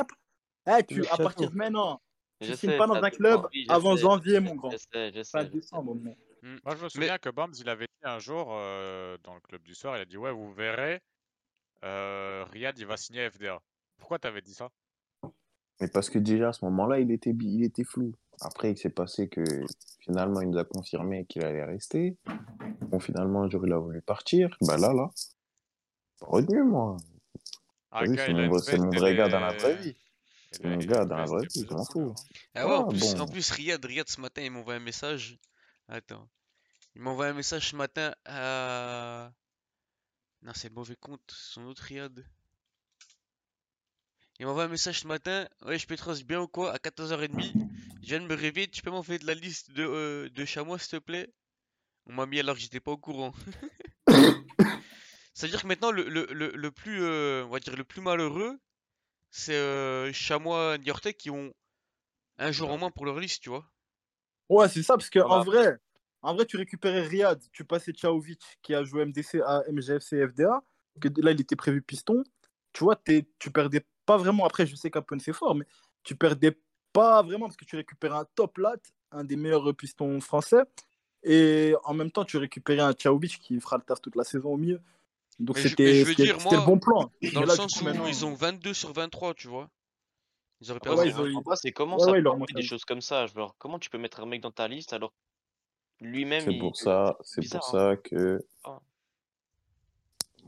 Eh, 0.66 0.82
tu, 0.84 1.00
Le 1.00 1.12
à 1.12 1.16
partir 1.16 1.50
de 1.50 1.56
maintenant, 1.56 2.00
Je 2.40 2.52
tu 2.52 2.56
signes 2.56 2.70
sais, 2.70 2.78
pas 2.78 2.86
dans 2.86 2.94
un 2.94 3.10
club 3.10 3.46
avant 3.68 3.96
sais, 3.96 4.02
janvier, 4.02 4.40
mon 4.40 4.54
grand. 4.54 4.70
Je 4.70 4.78
sais, 4.78 5.12
je 5.12 5.22
sais. 5.22 5.44
décembre. 5.46 5.94
Mm. 5.94 6.58
Moi, 6.64 6.76
je 6.76 6.84
me 6.84 6.88
souviens 6.88 7.18
que 7.18 7.28
Bombs, 7.28 7.52
il 7.58 7.68
avait 7.68 7.86
dit 7.86 8.08
un 8.08 8.18
jour 8.18 8.48
euh, 8.50 9.18
dans 9.22 9.34
le 9.34 9.40
club 9.40 9.62
du 9.62 9.74
soir, 9.74 9.96
il 9.96 10.00
a 10.00 10.04
dit 10.04 10.16
Ouais, 10.16 10.32
vous 10.32 10.52
verrez, 10.52 11.00
euh, 11.84 12.44
Riyad, 12.50 12.78
il 12.78 12.86
va 12.86 12.96
signer 12.96 13.24
à 13.24 13.30
FDA. 13.30 13.60
Pourquoi 13.98 14.18
t'avais 14.18 14.42
dit 14.42 14.54
ça? 14.54 14.70
Mais 15.80 15.88
parce 15.88 16.08
que 16.10 16.18
déjà 16.18 16.48
à 16.50 16.52
ce 16.52 16.64
moment-là, 16.66 17.00
il 17.00 17.10
était, 17.10 17.34
il 17.40 17.64
était 17.64 17.84
flou. 17.84 18.12
Après, 18.40 18.70
il 18.72 18.78
s'est 18.78 18.90
passé 18.90 19.28
que 19.28 19.42
finalement, 20.00 20.40
il 20.40 20.50
nous 20.50 20.58
a 20.58 20.64
confirmé 20.64 21.24
qu'il 21.26 21.42
allait 21.44 21.64
rester. 21.64 22.16
Bon, 22.82 23.00
finalement, 23.00 23.42
un 23.42 23.50
jour, 23.50 23.66
il 23.66 23.72
a 23.72 23.78
voulu 23.78 24.00
partir. 24.02 24.56
Bah 24.60 24.76
là, 24.76 24.92
là, 24.92 25.10
retenu, 26.20 26.62
moi. 26.62 26.96
Ah, 27.90 28.02
c'est 28.06 28.32
mon, 28.32 28.40
une 28.40 28.48
vrai- 28.50 28.60
c'est 28.60 28.70
veste 28.72 28.82
mon 28.84 28.92
et 28.92 28.98
vrai 28.98 29.16
gars 29.16 29.28
dans 29.28 29.40
la 29.40 29.52
vraie 29.52 29.76
vie. 29.76 29.96
C'est 30.50 30.64
mon 30.64 30.78
gars 30.78 31.04
dans 31.04 31.16
la 31.16 31.24
vraie 31.26 31.46
vie, 31.46 31.66
je 31.68 31.74
m'en 31.74 31.84
fous. 31.84 32.12
hein. 32.16 32.22
Ah 32.54 32.66
ouais, 32.66 32.74
en 32.74 32.84
Ah, 32.86 32.90
plus, 32.90 33.00
bon. 33.14 33.20
en 33.20 33.26
plus 33.28 33.50
Riyad, 33.50 33.84
Riyad 33.84 34.08
ce 34.08 34.20
matin, 34.20 34.42
il 34.42 34.50
m'envoie 34.50 34.74
un 34.74 34.80
message. 34.80 35.38
Attends. 35.88 36.28
Il 36.96 37.02
m'envoie 37.02 37.26
un 37.26 37.32
message 37.34 37.70
ce 37.70 37.76
matin 37.76 38.14
à. 38.24 39.32
Non, 40.42 40.52
c'est 40.54 40.68
le 40.68 40.74
mauvais 40.74 40.96
compte, 40.96 41.22
son 41.28 41.64
autre 41.66 41.82
Riyad. 41.82 42.24
Il 44.44 44.46
m'envoie 44.46 44.64
un 44.64 44.68
message 44.68 45.00
ce 45.00 45.06
matin. 45.06 45.48
Ouais, 45.64 45.78
je 45.78 45.86
Petros, 45.86 46.22
bien 46.22 46.42
ou 46.42 46.46
quoi? 46.46 46.70
À 46.70 46.76
14h30. 46.76 47.54
Je 48.02 48.08
viens 48.08 48.20
de 48.20 48.26
me 48.26 48.34
réveiller, 48.34 48.68
tu 48.68 48.82
peux 48.82 48.90
m'envoyer 48.90 49.18
de 49.18 49.26
la 49.26 49.32
liste 49.32 49.70
de, 49.70 49.82
euh, 49.82 50.28
de 50.28 50.44
chamois, 50.44 50.78
s'il 50.78 50.90
te 50.90 51.02
plaît? 51.02 51.32
On 52.04 52.12
m'a 52.12 52.26
mis 52.26 52.40
alors 52.40 52.54
que 52.54 52.60
j'étais 52.60 52.78
pas 52.78 52.90
au 52.90 52.98
courant. 52.98 53.32
Ça 55.32 55.46
veut 55.46 55.48
dire 55.48 55.62
que 55.62 55.66
maintenant, 55.66 55.90
le, 55.90 56.10
le, 56.10 56.26
le, 56.30 56.50
le 56.50 56.70
plus, 56.70 57.02
euh, 57.02 57.46
on 57.46 57.48
va 57.52 57.58
dire, 57.58 57.74
le 57.74 57.84
plus 57.84 58.02
malheureux, 58.02 58.60
c'est 59.30 59.54
euh, 59.56 60.12
chamois 60.12 60.76
niortais 60.76 61.14
qui 61.14 61.30
ont 61.30 61.54
un 62.36 62.52
jour 62.52 62.70
en 62.70 62.76
moins 62.76 62.90
pour 62.90 63.06
leur 63.06 63.18
liste, 63.18 63.42
tu 63.44 63.48
vois. 63.48 63.64
Ouais, 64.50 64.68
c'est 64.68 64.82
ça, 64.82 64.98
parce 64.98 65.08
que 65.08 65.20
bah. 65.20 65.26
en 65.26 65.42
vrai, 65.42 65.78
en 66.20 66.34
vrai, 66.34 66.44
tu 66.44 66.58
récupérais 66.58 67.00
Riyad, 67.00 67.42
tu 67.50 67.64
passais 67.64 67.92
Tchaovic 67.92 68.58
qui 68.60 68.74
a 68.74 68.84
joué 68.84 69.06
MDC 69.06 69.40
à 69.46 69.62
MGFC 69.70 70.28
FDA, 70.28 70.62
que 71.00 71.08
là, 71.22 71.30
il 71.30 71.40
était 71.40 71.56
prévu 71.56 71.80
piston. 71.80 72.22
Tu 72.74 72.84
vois, 72.84 72.96
t'es- 72.96 73.26
tu 73.38 73.50
perdais 73.50 73.86
pas 74.06 74.16
vraiment. 74.16 74.44
Après, 74.44 74.66
je 74.66 74.74
sais 74.76 74.90
qu'Apon 74.90 75.18
c'est 75.18 75.32
fort, 75.32 75.54
mais 75.54 75.64
tu 76.02 76.14
perdais 76.16 76.56
pas 76.92 77.22
vraiment 77.22 77.46
parce 77.46 77.56
que 77.56 77.64
tu 77.64 77.76
récupérais 77.76 78.16
un 78.18 78.26
top 78.34 78.58
lat, 78.58 78.76
un 79.10 79.24
des 79.24 79.36
meilleurs 79.36 79.74
pistons 79.74 80.20
français. 80.20 80.62
Et 81.22 81.74
en 81.84 81.94
même 81.94 82.10
temps, 82.10 82.24
tu 82.24 82.36
récupérais 82.36 82.82
un 82.82 82.92
Tchaovic 82.92 83.38
qui 83.40 83.58
fera 83.60 83.76
le 83.78 83.82
taf 83.82 84.00
toute 84.00 84.14
la 84.16 84.24
saison 84.24 84.52
au 84.52 84.56
milieu. 84.58 84.80
Donc 85.40 85.58
c'était 85.58 85.94
je 86.00 86.04
veux 86.04 86.10
c'était- 86.10 86.22
dire, 86.24 86.40
c'était 86.40 86.56
le 86.56 86.62
bon 86.66 86.78
plan. 86.78 87.10
Dans 87.32 87.40
le 87.40 87.46
là, 87.46 87.56
sens 87.56 87.74
coup, 87.74 87.80
où 87.80 87.84
maintenant- 87.84 88.06
ils 88.06 88.24
ont 88.24 88.34
22 88.34 88.74
sur 88.74 88.92
23, 88.92 89.34
tu 89.34 89.48
vois. 89.48 89.68
Ils 90.60 90.70
auraient 90.70 90.80
Ah 90.82 90.84
perdu. 90.84 91.00
ouais, 91.00 91.14
ouais, 91.14 91.30
ils 91.32 91.36
ont- 91.36 91.42
c'est 91.56 91.72
comment 91.72 91.96
Ouais, 91.96 92.04
ça 92.04 92.12
ouais, 92.12 92.20
leur 92.20 92.36
des 92.36 92.62
choses 92.62 92.84
comme 92.84 93.00
ça. 93.00 93.26
Genre, 93.26 93.54
comment 93.58 93.78
tu 93.78 93.90
peux 93.90 93.98
mettre 93.98 94.20
un 94.20 94.26
mec 94.26 94.40
dans 94.42 94.52
ta 94.52 94.68
liste 94.68 94.92
alors 94.92 95.12
lui-même 96.00 96.44
C'est 96.44 96.52
il... 96.52 96.58
pour 96.60 96.76
ça, 96.76 97.16
c'est 97.22 97.48
pour 97.50 97.56
hein. 97.56 97.70
ça 97.72 97.96
que 97.96 98.38
Ah. 98.64 98.78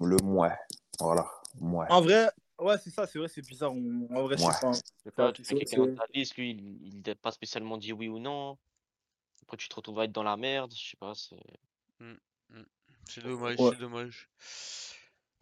le 0.00 0.16
moi, 0.22 0.52
voilà, 1.00 1.26
moi. 1.60 1.86
En 1.90 2.00
vrai, 2.00 2.28
ouais, 2.58 2.78
c'est 2.78 2.90
ça, 2.90 3.06
c'est 3.06 3.18
vrai, 3.18 3.28
c'est 3.28 3.42
bizarre. 3.42 3.72
On- 3.72 4.08
En 4.14 4.22
vrai, 4.24 4.36
je 4.36 4.44
Ouais. 4.44 4.52
sais 4.52 4.60
pas. 4.60 5.32
Pas, 5.32 5.32
c'est- 5.42 5.54
mets 5.54 5.64
quelqu'un 5.64 5.84
c'est- 5.84 5.90
dans 5.90 5.96
ta 5.96 6.04
liste, 6.14 6.36
lui, 6.36 6.50
il 6.50 6.86
il 6.88 7.02
n'a 7.06 7.14
pas 7.14 7.30
spécialement 7.32 7.78
dit 7.78 7.92
oui 7.92 8.08
ou 8.08 8.18
non? 8.18 8.58
Après, 9.42 9.56
tu 9.56 9.68
te 9.68 9.74
retrouves 9.76 10.00
à 10.00 10.04
être 10.04 10.12
dans 10.12 10.24
la 10.24 10.36
merde, 10.36 10.72
je 10.74 10.90
sais 10.90 10.96
pas, 10.98 11.14
c'est... 11.14 11.36
C'est 13.08 13.22
dommage, 13.22 13.58
Ouais. 13.58 13.70
c'est 13.70 13.78
dommage. 13.78 14.28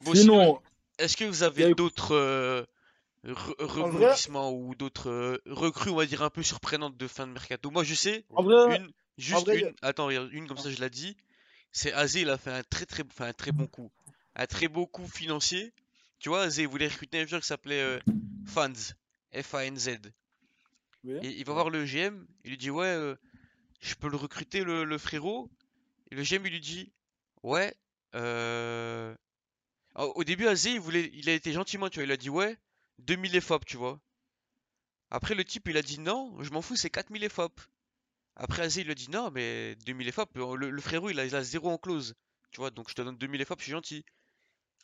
Bon, 0.01 0.15
sinon, 0.15 0.61
est-ce 0.99 1.17
que 1.17 1.25
vous 1.25 1.43
avez 1.43 1.71
eu- 1.71 1.75
d'autres 1.75 2.15
euh, 2.15 2.63
re- 3.25 3.55
vrai- 3.65 3.83
rebondissements 3.83 4.53
ou 4.53 4.75
d'autres 4.75 5.11
euh, 5.11 5.39
recrues, 5.47 5.91
on 5.91 5.97
va 5.97 6.07
dire, 6.07 6.23
un 6.23 6.31
peu 6.31 6.43
surprenantes 6.43 6.97
de 6.97 7.09
fin 7.09 7.27
de 7.27 7.33
mercato? 7.33 7.71
Moi, 7.71 7.85
je 7.85 7.95
sais, 7.95 8.25
en 8.31 8.43
vrai, 8.43 8.77
une, 8.77 8.93
juste 9.17 9.47
vrai, 9.47 9.61
y 9.61 9.65
a- 9.65 9.69
une, 9.69 9.75
attends, 9.83 10.07
regarde, 10.07 10.29
une 10.33 10.47
comme 10.47 10.59
ça, 10.59 10.71
je 10.71 10.81
l'ai 10.81 10.91
dit. 10.91 11.17
C'est 11.73 11.93
Azé, 11.93 12.21
il 12.23 12.31
a 12.31 12.39
fait 12.39 12.51
un 12.53 12.63
très 12.63 12.87
très, 12.87 13.03
enfin, 13.07 13.27
un 13.27 13.33
très 13.33 13.53
bon 13.53 13.67
coup. 13.67 13.91
Un 14.37 14.47
très 14.47 14.69
beau 14.69 14.87
coup 14.87 15.07
financier. 15.09 15.73
Tu 16.25 16.31
vois, 16.31 16.45
Azé, 16.45 16.63
il 16.63 16.69
voulait 16.69 16.89
recruter 16.89 17.21
un 17.21 17.27
joueur 17.27 17.43
qui 17.43 17.49
s'appelait 17.49 17.83
euh, 17.83 18.01
Fanz. 18.47 18.95
F-A-N-Z. 19.35 19.99
Oui. 21.05 21.19
Et 21.23 21.29
il 21.29 21.45
va 21.45 21.53
voir 21.53 21.69
le 21.69 21.85
GM, 21.85 22.27
il 22.45 22.53
lui 22.53 22.57
dit 22.57 22.71
ouais, 22.71 22.87
euh, 22.87 23.15
je 23.81 23.95
peux 23.95 24.09
le 24.09 24.17
recruter 24.17 24.65
le, 24.65 24.85
le 24.85 24.97
frérot. 24.97 25.51
Et 26.11 26.15
le 26.15 26.23
GM 26.23 26.47
il 26.47 26.53
lui 26.53 26.61
dit 26.61 26.91
ouais. 27.43 27.75
Euh... 28.15 29.15
Au 29.97 30.15
au 30.15 30.25
début 30.25 30.47
Azé 30.47 30.71
il 30.71 30.81
voulait, 30.81 31.11
il 31.13 31.29
a 31.29 31.35
été 31.35 31.53
gentiment 31.53 31.91
tu 31.91 31.99
vois, 31.99 32.07
il 32.07 32.13
a 32.13 32.17
dit 32.17 32.31
ouais, 32.31 32.57
2000 33.01 33.39
FOP 33.43 33.67
tu 33.67 33.77
vois. 33.77 34.01
Après 35.11 35.35
le 35.35 35.45
type 35.45 35.69
il 35.69 35.77
a 35.77 35.83
dit 35.83 36.01
non, 36.01 36.43
je 36.43 36.51
m'en 36.53 36.63
fous 36.63 36.77
c'est 36.77 36.89
4000 36.89 37.29
FOP. 37.29 37.61
Après 38.37 38.63
Azé 38.63 38.81
il 38.81 38.85
lui 38.85 38.93
a 38.93 38.95
dit 38.95 39.11
non 39.11 39.31
mais 39.31 39.75
2000 39.85 40.11
FOP, 40.11 40.39
euh, 40.39 40.57
le, 40.57 40.71
le 40.71 40.81
frérot 40.81 41.11
il 41.11 41.21
a, 41.21 41.27
il 41.27 41.37
a 41.37 41.43
zéro 41.43 41.69
en 41.69 41.77
clause. 41.77 42.15
Tu 42.51 42.63
vois 42.63 42.71
donc 42.71 42.89
je 42.89 42.95
te 42.95 43.03
donne 43.03 43.19
2000 43.19 43.45
FOP, 43.45 43.59
je 43.59 43.65
suis 43.65 43.73
gentil. 43.73 44.07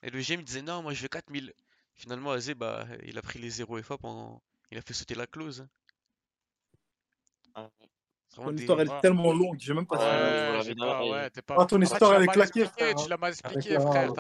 Et 0.03 0.11
le 0.11 0.21
GM 0.21 0.41
il 0.41 0.45
disait 0.45 0.63
non 0.63 0.83
moi 0.83 0.93
je 0.95 1.03
veux 1.03 1.09
4000. 1.09 1.55
Finalement, 1.95 2.31
Azé, 2.33 2.55
bah, 2.55 2.87
il 3.05 3.19
a 3.19 3.23
pris 3.23 3.39
les 3.39 3.51
0 3.51 3.83
FA 3.83 3.99
pendant. 3.99 4.43
Il 4.71 4.79
a 4.79 4.83
fait 4.83 4.95
sauter 4.95 5.15
la 5.15 5.27
clause. 5.27 5.67
Ah, 7.55 7.71
Ton 8.35 8.55
histoire, 8.55 8.81
elle 8.81 8.87
est 8.87 8.91
Ouais. 8.91 9.01
tellement 9.01 9.33
longue, 9.33 9.57
j'ai 9.59 9.75
même 9.75 9.87
pas 9.87 9.97
Ouais, 9.97 10.05
pas, 10.75 10.85
l'oreille. 10.87 11.11
ouais, 11.11 11.31
t'es 11.31 11.43
pas. 11.43 11.57
Ah, 11.59 11.65
ton 11.67 11.79
fait, 11.79 11.85
histoire, 11.85 12.15
elle 12.15 12.23
est 12.23 12.27
claquée, 12.29 12.61
expliqué, 12.63 12.85
frère, 12.87 12.95
tu 12.95 13.09
l'as 13.09 13.17
mal 13.17 13.33
expliqué, 13.33 13.81
frère. 13.81 14.13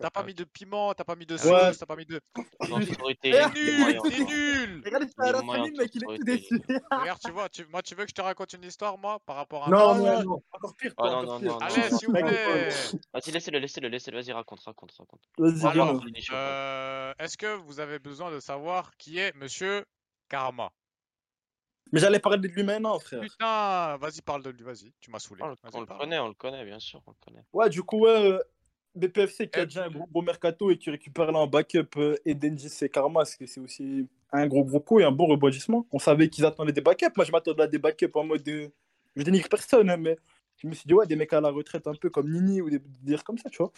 T'as 0.00 0.10
pas, 0.10 0.22
mis 0.22 0.34
de 0.34 0.44
piment, 0.44 0.92
t'as 0.92 1.04
pas 1.04 1.16
mis 1.16 1.24
de 1.24 1.34
Ouais. 1.34 1.38
sauce, 1.38 1.78
t'as 1.78 1.86
pas 1.86 1.96
mis 1.96 2.04
de. 2.04 2.20
T'es 3.22 3.30
nul, 3.54 3.98
t'es 4.02 4.24
nul. 4.24 4.82
Regarde, 4.84 5.04
Il 5.04 5.10
famille, 5.16 5.72
ton 5.72 5.78
mec, 5.78 5.94
il 5.94 6.02
est 6.04 6.16
tout 6.18 6.24
déçu. 6.24 6.60
Regarde, 6.90 7.20
tu 7.24 7.30
vois, 7.32 7.48
moi, 7.70 7.82
tu 7.82 7.94
veux 7.94 8.04
que 8.04 8.10
je 8.10 8.14
te 8.14 8.20
raconte 8.22 8.52
une 8.52 8.64
histoire, 8.64 8.98
moi, 8.98 9.18
par 9.24 9.36
rapport 9.36 9.64
à 9.64 9.68
un 9.68 9.70
Non, 9.70 9.94
non, 9.94 10.22
non. 10.22 10.42
Encore 10.52 10.74
pire, 10.76 10.92
non. 10.98 11.58
Allez, 11.60 11.90
s'il 11.96 12.08
vous 12.08 12.12
plaît. 12.14 12.68
Vas-y, 13.14 13.30
laissez-le, 13.30 13.58
laissez-le, 13.58 13.88
laissez-le. 13.88 14.18
Vas-y, 14.18 14.32
raconte, 14.32 14.60
raconte, 14.60 14.92
raconte. 14.98 15.22
Vas-y, 15.38 15.66
Alors, 15.66 16.02
Euh, 16.32 17.12
Est-ce 17.18 17.38
que 17.38 17.54
vous 17.56 17.80
avez 17.80 17.98
besoin 17.98 18.30
de 18.30 18.40
savoir 18.40 18.90
qui 18.98 19.18
est 19.18 19.34
Monsieur 19.36 19.84
Karma? 20.28 20.70
Mais 21.92 22.00
j'allais 22.00 22.18
parler 22.18 22.38
de 22.38 22.48
lui 22.48 22.62
maintenant, 22.64 22.98
frère. 22.98 23.20
Putain, 23.20 23.96
vas-y, 23.98 24.20
parle 24.22 24.42
de 24.42 24.50
lui, 24.50 24.62
vas-y, 24.64 24.92
tu 25.00 25.10
m'as 25.10 25.18
saoulé. 25.20 25.42
On, 25.42 25.48
le- 25.48 25.56
on 25.72 25.86
connaît, 25.86 26.18
on 26.18 26.28
le 26.28 26.34
connaît, 26.34 26.64
bien 26.64 26.78
sûr, 26.80 27.00
on 27.06 27.10
le 27.12 27.16
connaît. 27.24 27.44
Ouais, 27.52 27.68
du 27.68 27.82
coup, 27.82 28.00
ouais, 28.00 28.32
euh, 28.32 28.38
BPFC 28.96 29.48
qui 29.48 29.58
a 29.58 29.62
Eh, 29.62 29.66
déjà 29.66 29.84
un 29.84 29.90
gros, 29.90 30.06
gros 30.06 30.22
mercato 30.22 30.70
et 30.70 30.78
qui 30.78 30.90
récupère 30.90 31.30
là 31.30 31.38
en 31.38 31.46
backup 31.46 31.88
euh, 31.98 32.16
Eden 32.24 32.58
Gis 32.58 32.76
et 32.84 32.88
Karma, 32.88 33.20
parce 33.20 33.36
que 33.36 33.46
c'est 33.46 33.60
aussi 33.60 34.08
un 34.32 34.46
gros 34.48 34.64
gros 34.64 34.80
coup 34.80 34.98
et 35.00 35.04
un 35.04 35.12
bon 35.12 35.26
rebondissement. 35.26 35.86
On 35.92 35.98
savait 35.98 36.28
qu'ils 36.28 36.44
attendaient 36.44 36.72
des 36.72 36.80
backups. 36.80 37.12
Moi, 37.16 37.24
je 37.24 37.30
m'attendais 37.32 37.62
à 37.62 37.66
des 37.68 37.78
backups 37.78 38.10
en 38.14 38.24
mode. 38.24 38.48
euh, 38.48 38.68
Je 39.14 39.22
dénigre 39.22 39.48
personne, 39.48 39.88
hein, 39.90 39.96
mais 39.96 40.16
je 40.56 40.66
me 40.66 40.72
suis 40.74 40.86
dit, 40.86 40.94
ouais, 40.94 41.06
des 41.06 41.16
mecs 41.16 41.32
à 41.32 41.40
la 41.40 41.50
retraite 41.50 41.86
un 41.86 41.94
peu 41.94 42.10
comme 42.10 42.30
Nini 42.32 42.60
ou 42.60 42.70
des 42.70 42.80
délires 43.02 43.22
comme 43.24 43.38
ça, 43.38 43.48
tu 43.50 43.58
vois. 43.58 43.72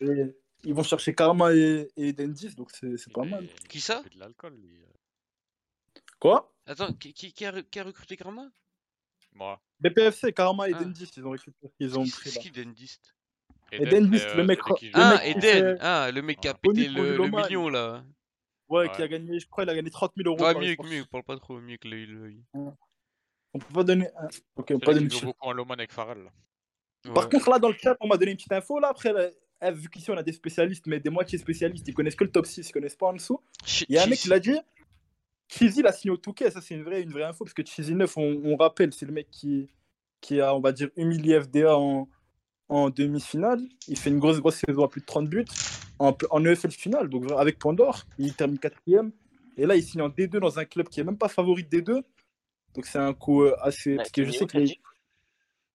Et 0.00 0.36
ils 0.64 0.74
vont 0.74 0.82
chercher 0.82 1.14
Karma 1.14 1.52
et, 1.54 1.88
et 1.96 2.12
donc 2.12 2.70
c'est 2.72 3.12
pas 3.12 3.24
mal. 3.24 3.46
Qui 3.68 3.80
ça 3.80 4.02
de 4.02 4.18
l'alcool, 4.20 4.54
lui. 4.54 4.80
Quoi? 6.20 6.52
Attends, 6.66 6.92
qui, 6.94 7.12
qui, 7.12 7.32
qui 7.32 7.44
a, 7.46 7.62
qui 7.62 7.78
a 7.78 7.84
recruté 7.84 8.16
Karma? 8.16 8.48
Moi. 9.34 9.60
BPFC, 9.80 10.32
Karma 10.32 10.68
et 10.68 10.72
Ah. 10.74 10.80
Eden 10.80 10.94
Gis, 10.96 11.10
ils 11.16 11.26
ont 11.26 11.30
récupéré. 11.30 11.72
Ils 11.78 11.98
ont 11.98 12.04
C'est 12.04 12.12
pris 12.12 12.30
c'est 12.30 12.36
là. 12.36 12.42
qui 12.42 12.50
Dentist 12.50 13.14
Eden 13.72 14.04
c'est, 14.04 14.10
List, 14.10 14.26
euh, 14.28 14.34
le 14.36 14.44
mec- 14.44 14.60
qui. 14.78 14.86
Le 14.86 14.92
Ah, 14.94 15.14
mec 15.22 15.36
Eden 15.36 15.40
fait- 15.42 15.76
Ah, 15.80 16.10
le 16.12 16.22
mec 16.22 16.40
qui 16.40 16.48
a 16.48 16.52
Ah. 16.52 16.58
pété 16.60 16.88
le, 16.88 17.16
le 17.16 17.28
million 17.28 17.68
là. 17.68 18.04
Ouais, 18.68 18.88
Ouais. 18.88 18.92
qui 18.96 19.02
a 19.02 19.08
gagné, 19.08 19.38
je 19.38 19.46
crois, 19.46 19.62
il 19.64 19.70
a 19.70 19.74
gagné 19.74 19.90
30 19.90 20.12
000 20.16 20.28
euros. 20.28 20.42
Ouais, 20.44 20.54
mieux, 20.54 20.76
mieux, 20.88 21.04
parle 21.04 21.22
pas 21.24 21.36
trop, 21.38 21.60
mieux 21.60 21.76
que 21.76 21.86
le. 21.86 22.04
le- 22.04 22.34
On 23.54 23.58
peut 23.58 23.72
pas 23.74 23.84
donner. 23.84 24.08
un- 24.18 24.26
Ok, 24.56 24.70
on 24.70 24.78
peut 24.78 24.86
pas 24.86 24.94
donner. 24.94 25.08
qui 25.08 25.18
joue 25.18 25.26
beaucoup 25.26 25.46
en 25.46 25.52
Loman 25.52 25.74
avec 25.78 25.92
Farrell. 25.92 26.24
là. 26.24 27.12
Par 27.14 27.28
contre, 27.28 27.48
là, 27.50 27.58
dans 27.60 27.68
le 27.68 27.76
chat, 27.80 27.96
on 28.00 28.08
m'a 28.08 28.16
donné 28.16 28.32
une 28.32 28.36
petite 28.36 28.50
info. 28.52 28.80
Là, 28.80 28.88
après, 28.88 29.12
là, 29.12 29.28
eh, 29.62 29.70
vu 29.70 29.88
qu'ici, 29.88 30.10
on 30.10 30.16
a 30.16 30.22
des 30.24 30.32
spécialistes, 30.32 30.86
mais 30.88 30.98
des 30.98 31.10
moitiés 31.10 31.38
spécialistes, 31.38 31.86
ils 31.86 31.94
connaissent 31.94 32.16
que 32.16 32.24
le 32.24 32.32
top 32.32 32.46
6, 32.46 32.68
ils 32.68 32.72
connaissent 32.72 32.96
pas 32.96 33.06
en 33.06 33.12
dessous. 33.12 33.40
Il 33.88 33.94
y 33.94 33.98
a 33.98 34.02
un 34.02 34.06
mec 34.06 34.18
qui 34.18 34.28
l'a 34.28 34.40
dit. 34.40 34.58
Cheesy, 35.48 35.80
il 35.80 35.86
a 35.86 35.92
signé 35.92 36.12
au 36.12 36.16
Touquet. 36.16 36.50
Ça, 36.50 36.60
c'est 36.60 36.74
une 36.74 36.82
vraie, 36.82 37.02
une 37.02 37.12
vraie 37.12 37.24
info. 37.24 37.44
Parce 37.44 37.54
que 37.54 37.64
Cheesy 37.64 37.94
9, 37.94 38.16
on, 38.16 38.40
on 38.44 38.56
rappelle, 38.56 38.92
c'est 38.92 39.06
le 39.06 39.12
mec 39.12 39.28
qui, 39.30 39.68
qui 40.20 40.40
a, 40.40 40.54
on 40.54 40.60
va 40.60 40.72
dire, 40.72 40.88
humilié 40.96 41.40
FDA 41.40 41.76
en, 41.76 42.08
en 42.68 42.90
demi-finale. 42.90 43.60
Il 43.88 43.98
fait 43.98 44.10
une 44.10 44.18
grosse, 44.18 44.40
grosse 44.40 44.62
saison 44.66 44.84
à 44.84 44.88
plus 44.88 45.00
de 45.00 45.06
30 45.06 45.28
buts. 45.28 45.44
En, 45.98 46.14
en 46.30 46.44
EFL 46.44 46.70
finale, 46.72 47.08
donc 47.08 47.30
avec 47.32 47.58
Pandore, 47.58 48.02
il 48.18 48.34
termine 48.34 48.58
quatrième. 48.58 49.12
Et 49.56 49.64
là, 49.64 49.76
il 49.76 49.82
signe 49.82 50.02
en 50.02 50.10
D2 50.10 50.38
dans 50.38 50.58
un 50.58 50.66
club 50.66 50.88
qui 50.88 51.00
est 51.00 51.04
même 51.04 51.16
pas 51.16 51.28
favori 51.28 51.64
de 51.64 51.68
D2. 51.80 52.02
Donc, 52.74 52.84
c'est 52.84 52.98
un 52.98 53.14
coup 53.14 53.44
euh, 53.44 53.56
assez. 53.62 53.90
Mais 53.90 53.96
Parce 53.96 54.10
que 54.10 54.24
je 54.24 54.30
sais 54.32 54.46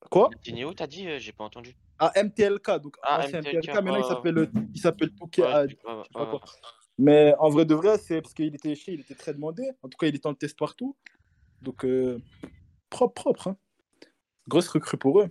Quoi? 0.09 0.29
Tineo, 0.43 0.73
t'as 0.73 0.87
dit 0.87 1.07
euh, 1.07 1.19
J'ai 1.19 1.31
pas 1.31 1.43
entendu. 1.43 1.75
Ah, 1.97 2.11
MTLK, 2.15 2.81
donc 2.81 2.97
Ah, 3.03 3.27
MTLK, 3.27 3.45
MTLK, 3.45 3.73
maintenant 3.75 3.95
il 3.95 4.01
ouais, 4.01 4.07
s'appelle 4.07 4.51
il 4.73 4.81
s'appelle 4.81 5.11
Touquet. 5.11 5.43
Mais 7.01 7.33
en 7.39 7.49
vrai 7.49 7.65
de 7.65 7.73
vrai, 7.73 7.97
c'est 7.97 8.21
parce 8.21 8.35
qu'il 8.35 8.53
était 8.53 8.75
chez, 8.75 8.93
il 8.93 8.99
était 8.99 9.15
très 9.15 9.33
demandé. 9.33 9.71
En 9.81 9.89
tout 9.89 9.97
cas, 9.97 10.05
il 10.05 10.15
était 10.15 10.27
en 10.27 10.35
test 10.35 10.55
partout. 10.57 10.95
Donc 11.63 11.83
euh, 11.83 12.19
propre, 12.91 13.13
propre. 13.23 13.47
Hein. 13.47 13.57
Grosse 14.47 14.67
recrue 14.67 14.97
pour 14.97 15.19
eux. 15.21 15.29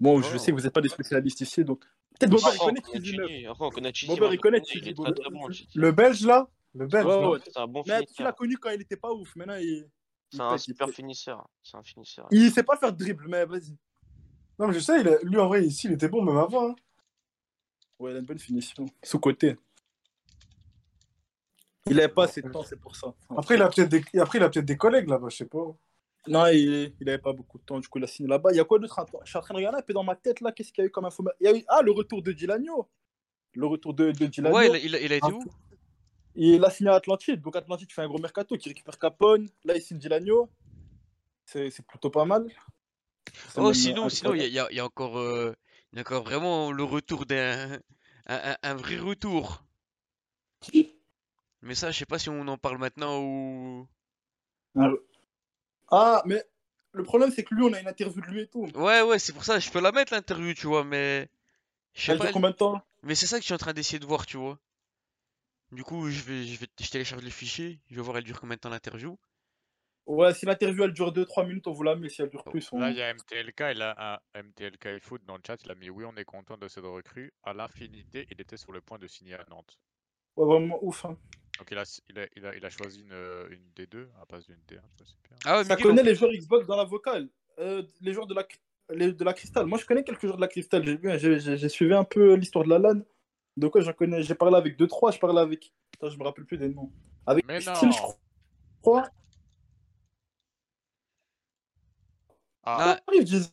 Bon, 0.00 0.22
je 0.22 0.34
Oh. 0.34 0.38
sais 0.38 0.50
que 0.50 0.56
vous 0.56 0.62
n'êtes 0.62 0.72
pas 0.72 0.80
des 0.80 0.88
spécialistes 0.88 1.42
ici, 1.42 1.62
donc 1.62 1.84
peut-être 2.18 2.30
Bobber 2.30 2.44
il 2.44 2.48
Après, 2.48 2.58
on 2.62 2.66
connaît 2.68 2.80
connaît 2.80 3.04
Cheesy 3.04 3.16
9. 3.18 3.28
Chini, 3.28 3.46
après, 3.46 3.64
on 3.66 3.70
connaît 3.70 3.92
Chini, 3.92 4.08
Bobber, 4.14 4.20
moi, 4.26 4.34
il 4.34 4.40
connaît 4.40 4.58
est. 4.58 5.74
Le 5.76 5.92
belge, 5.92 6.24
là 6.24 6.48
Le 6.74 6.86
belge, 6.86 7.06
ouais. 7.06 7.38
C'est 7.44 7.58
un 7.58 7.66
bon 7.66 7.82
Mais 7.86 8.06
tu 8.06 8.22
l'as 8.22 8.32
connu 8.32 8.56
quand 8.56 8.70
il 8.70 8.80
était 8.80 8.96
pas 8.96 9.12
ouf. 9.12 9.36
Maintenant, 9.36 9.56
il, 9.60 9.86
C'est 10.32 10.40
un 10.40 10.56
super 10.56 10.88
finisseur. 10.88 11.46
C'est 11.62 11.76
un 11.76 11.82
finisseur. 11.82 12.26
Il 12.30 12.50
sait 12.50 12.62
pas 12.62 12.76
faire 12.78 12.92
de 12.94 12.98
dribble, 12.98 13.26
mais 13.28 13.44
vas-y. 13.44 13.76
Non, 14.58 14.68
mais 14.68 14.72
je 14.74 14.78
sais, 14.80 15.02
lui, 15.22 15.36
en 15.38 15.48
vrai, 15.48 15.66
ici, 15.66 15.86
il 15.88 15.92
était 15.92 16.08
bon, 16.08 16.22
même 16.22 16.38
avant. 16.38 16.70
hein. 16.70 16.74
Ouais, 17.98 18.10
il 18.12 18.16
a 18.16 18.20
une 18.20 18.26
bonne 18.26 18.38
finition. 18.38 18.86
Sous-côté. 19.02 19.56
Il 21.90 21.98
avait 21.98 22.08
pas 22.08 22.24
assez 22.24 22.42
de 22.42 22.48
temps, 22.48 22.62
c'est 22.62 22.78
pour 22.80 22.94
ça. 22.96 23.12
Après, 23.36 23.56
il 23.56 23.62
a 23.62 23.68
peut-être 23.68 23.88
des... 23.88 24.04
Après, 24.20 24.38
il 24.38 24.42
a 24.44 24.48
peut-être 24.50 24.64
des 24.64 24.76
collègues 24.76 25.08
là-bas, 25.08 25.28
je 25.30 25.36
sais 25.36 25.46
pas. 25.46 25.76
Non, 26.28 26.46
il 26.46 26.94
n'avait 27.00 27.18
pas 27.18 27.32
beaucoup 27.32 27.58
de 27.58 27.64
temps, 27.64 27.80
du 27.80 27.88
coup, 27.88 27.98
il 27.98 28.04
a 28.04 28.06
signé 28.06 28.28
là-bas. 28.28 28.50
Il 28.52 28.56
y 28.56 28.60
a 28.60 28.64
quoi 28.64 28.78
d'autre? 28.78 29.04
Je 29.24 29.28
suis 29.28 29.38
en 29.38 29.40
train 29.40 29.54
de 29.54 29.58
regarder 29.58 29.78
un 29.78 29.82
peu 29.82 29.92
dans 29.92 30.04
ma 30.04 30.14
tête, 30.14 30.40
là, 30.40 30.52
qu'est-ce 30.52 30.72
qu'il 30.72 30.82
y 30.82 30.86
a 30.86 30.88
eu 30.88 30.90
comme 30.90 31.04
info? 31.04 31.24
Il 31.40 31.44
y 31.44 31.48
a 31.52 31.56
eu... 31.56 31.64
Ah, 31.68 31.82
le 31.82 31.90
retour 31.90 32.22
de 32.22 32.30
Dilagno 32.30 32.88
Le 33.54 33.66
retour 33.66 33.94
de, 33.94 34.12
de 34.12 34.26
Dilagno. 34.26 34.56
Ouais, 34.56 34.68
il 34.68 34.74
a, 34.74 34.78
il 34.78 34.94
a- 34.94 35.00
il 35.00 35.12
a 35.12 35.16
été 35.16 35.26
Ah. 35.28 35.34
où? 35.34 35.42
Il 36.34 36.64
a 36.64 36.70
signé 36.70 36.88
à 36.90 36.94
Atlantide, 36.94 37.42
donc 37.42 37.56
Atlantide 37.56 37.90
fait 37.92 38.00
un 38.02 38.08
gros 38.08 38.18
mercato 38.18 38.56
qui 38.56 38.68
récupère 38.68 38.98
Capone. 38.98 39.48
Là, 39.64 39.76
il 39.76 39.82
signe 39.82 39.98
Dilagno. 39.98 40.48
C'est 41.44 41.68
c'est 41.70 41.84
plutôt 41.84 42.08
pas 42.08 42.24
mal. 42.24 42.46
Oh, 43.56 43.72
sinon, 43.74 44.08
sinon, 44.08 44.32
il 44.34 44.40
y 44.40 44.44
a, 44.44 44.46
il 44.46 44.52
y 44.54 44.58
a- 44.60 44.68
il 44.70 44.76
y 44.76 44.80
a 44.80 44.84
encore, 44.86 45.18
euh, 45.18 45.52
il 45.92 45.96
y 45.96 45.98
a 45.98 46.02
encore 46.02 46.22
vraiment 46.22 46.70
le 46.72 46.84
retour 46.84 47.26
d'un, 47.26 47.72
un, 48.26 48.52
un- 48.52 48.56
un 48.62 48.74
vrai 48.74 48.96
retour. 48.96 49.62
Mais 51.62 51.74
ça, 51.74 51.90
je 51.90 51.98
sais 51.98 52.06
pas 52.06 52.18
si 52.18 52.28
on 52.28 52.46
en 52.48 52.58
parle 52.58 52.78
maintenant 52.78 53.20
ou. 53.20 53.86
Ah, 55.90 56.22
mais 56.26 56.42
le 56.92 57.02
problème, 57.02 57.30
c'est 57.30 57.44
que 57.44 57.54
lui, 57.54 57.62
on 57.62 57.72
a 57.72 57.80
une 57.80 57.88
interview 57.88 58.20
de 58.20 58.26
lui 58.26 58.40
et 58.42 58.46
tout. 58.48 58.66
Ouais, 58.74 59.02
ouais, 59.02 59.18
c'est 59.18 59.32
pour 59.32 59.44
ça, 59.44 59.58
je 59.58 59.70
peux 59.70 59.80
la 59.80 59.92
mettre 59.92 60.12
l'interview, 60.12 60.54
tu 60.54 60.66
vois, 60.66 60.84
mais. 60.84 61.28
Je 61.94 62.06
sais 62.06 62.12
Elle 62.12 62.18
pas. 62.18 62.24
dure 62.24 62.32
combien 62.34 62.50
de 62.50 62.56
temps 62.56 62.82
Mais 63.02 63.14
c'est 63.14 63.26
ça 63.26 63.36
que 63.36 63.42
je 63.42 63.46
suis 63.46 63.54
en 63.54 63.58
train 63.58 63.72
d'essayer 63.74 63.98
de 63.98 64.06
voir, 64.06 64.24
tu 64.26 64.38
vois. 64.38 64.58
Du 65.72 65.84
coup, 65.84 66.08
je 66.10 66.22
vais, 66.22 66.44
je 66.44 66.58
vais, 66.60 66.66
je 66.80 66.90
télécharge 66.90 67.22
le 67.22 67.30
fichier, 67.30 67.80
je 67.90 67.96
vais 67.96 68.02
voir 68.02 68.18
elle 68.18 68.24
dure 68.24 68.40
combien 68.40 68.56
de 68.56 68.60
temps 68.60 68.68
l'interview. 68.68 69.18
Ouais, 70.06 70.34
si 70.34 70.46
l'interview, 70.46 70.84
elle 70.84 70.92
dure 70.92 71.12
2-3 71.12 71.46
minutes, 71.46 71.66
on 71.66 71.72
vous 71.72 71.82
la 71.84 71.94
met. 71.94 72.08
Si 72.08 72.20
elle 72.22 72.28
dure 72.28 72.44
plus, 72.44 72.72
on... 72.72 72.78
Là, 72.80 72.90
il 72.90 72.96
y 72.96 73.02
a 73.02 73.12
MTLK, 73.14 73.60
il 73.74 73.82
a 73.82 74.20
un 74.34 74.42
MTLK 74.42 74.98
Foot 75.00 75.22
dans 75.24 75.36
le 75.36 75.42
chat, 75.46 75.62
il 75.64 75.70
a 75.70 75.74
mis 75.74 75.90
oui, 75.90 76.04
on 76.04 76.14
est 76.16 76.24
content 76.24 76.56
de 76.58 76.66
cette 76.68 76.84
recrue. 76.84 77.32
À 77.44 77.52
l'infinité, 77.54 78.26
il 78.30 78.40
était 78.40 78.56
sur 78.56 78.72
le 78.72 78.80
point 78.80 78.98
de 78.98 79.06
signer 79.06 79.34
à 79.34 79.44
Nantes. 79.48 79.78
Ouais, 80.36 80.44
vraiment 80.46 80.78
ouf. 80.82 81.04
hein. 81.04 81.16
Donc 81.58 81.70
il 81.70 81.78
a, 81.78 81.84
il 82.08 82.18
a, 82.18 82.26
il 82.36 82.46
a, 82.46 82.56
il 82.56 82.64
a 82.66 82.70
choisi 82.70 83.00
une, 83.02 83.12
euh, 83.12 83.48
une 83.50 83.62
D2 83.76 84.08
à 84.16 84.20
la 84.20 84.26
place 84.26 84.46
d'une 84.46 84.56
D1, 84.56 84.60
tu 84.68 84.74
vois, 84.74 85.06
c'est 85.06 85.28
bien. 85.28 85.36
Ah 85.44 85.58
ouais, 85.58 85.64
Ça 85.64 85.76
connaît 85.76 86.02
les 86.02 86.14
joueurs 86.14 86.32
Xbox 86.32 86.66
dans 86.66 86.76
la 86.76 86.84
vocale. 86.84 87.28
Euh, 87.58 87.82
les 88.00 88.12
joueurs 88.14 88.26
de 88.26 88.34
la, 88.34 88.46
les- 88.90 89.12
de 89.12 89.24
la 89.24 89.34
Crystal. 89.34 89.66
Moi, 89.66 89.78
je 89.78 89.84
connais 89.84 90.02
quelques 90.02 90.22
joueurs 90.22 90.36
de 90.36 90.40
la 90.40 90.48
Crystal. 90.48 90.82
J'ai 91.18 91.68
suivi 91.68 91.92
un 91.92 92.04
peu 92.04 92.34
l'histoire 92.34 92.64
de 92.64 92.70
la 92.70 92.78
LAN. 92.78 93.02
Donc, 93.56 93.74
ouais, 93.74 93.82
j'en 93.82 93.92
connais. 93.92 94.22
J'ai 94.22 94.34
parlé 94.34 94.56
avec 94.56 94.78
2-3. 94.78 95.12
Je 95.12 95.18
parlais 95.18 95.40
avec. 95.40 95.72
Attends, 95.94 96.08
je 96.08 96.18
me 96.18 96.24
rappelle 96.24 96.46
plus 96.46 96.56
des 96.56 96.68
noms. 96.70 96.90
Avec 97.26 97.44
Mais 97.46 97.60
Steel, 97.60 97.88
non 97.88 97.92
je 97.92 98.00
crois. 98.80 99.10
Ah, 102.64 102.98
Ah, 103.06 103.22
disent? 103.22 103.52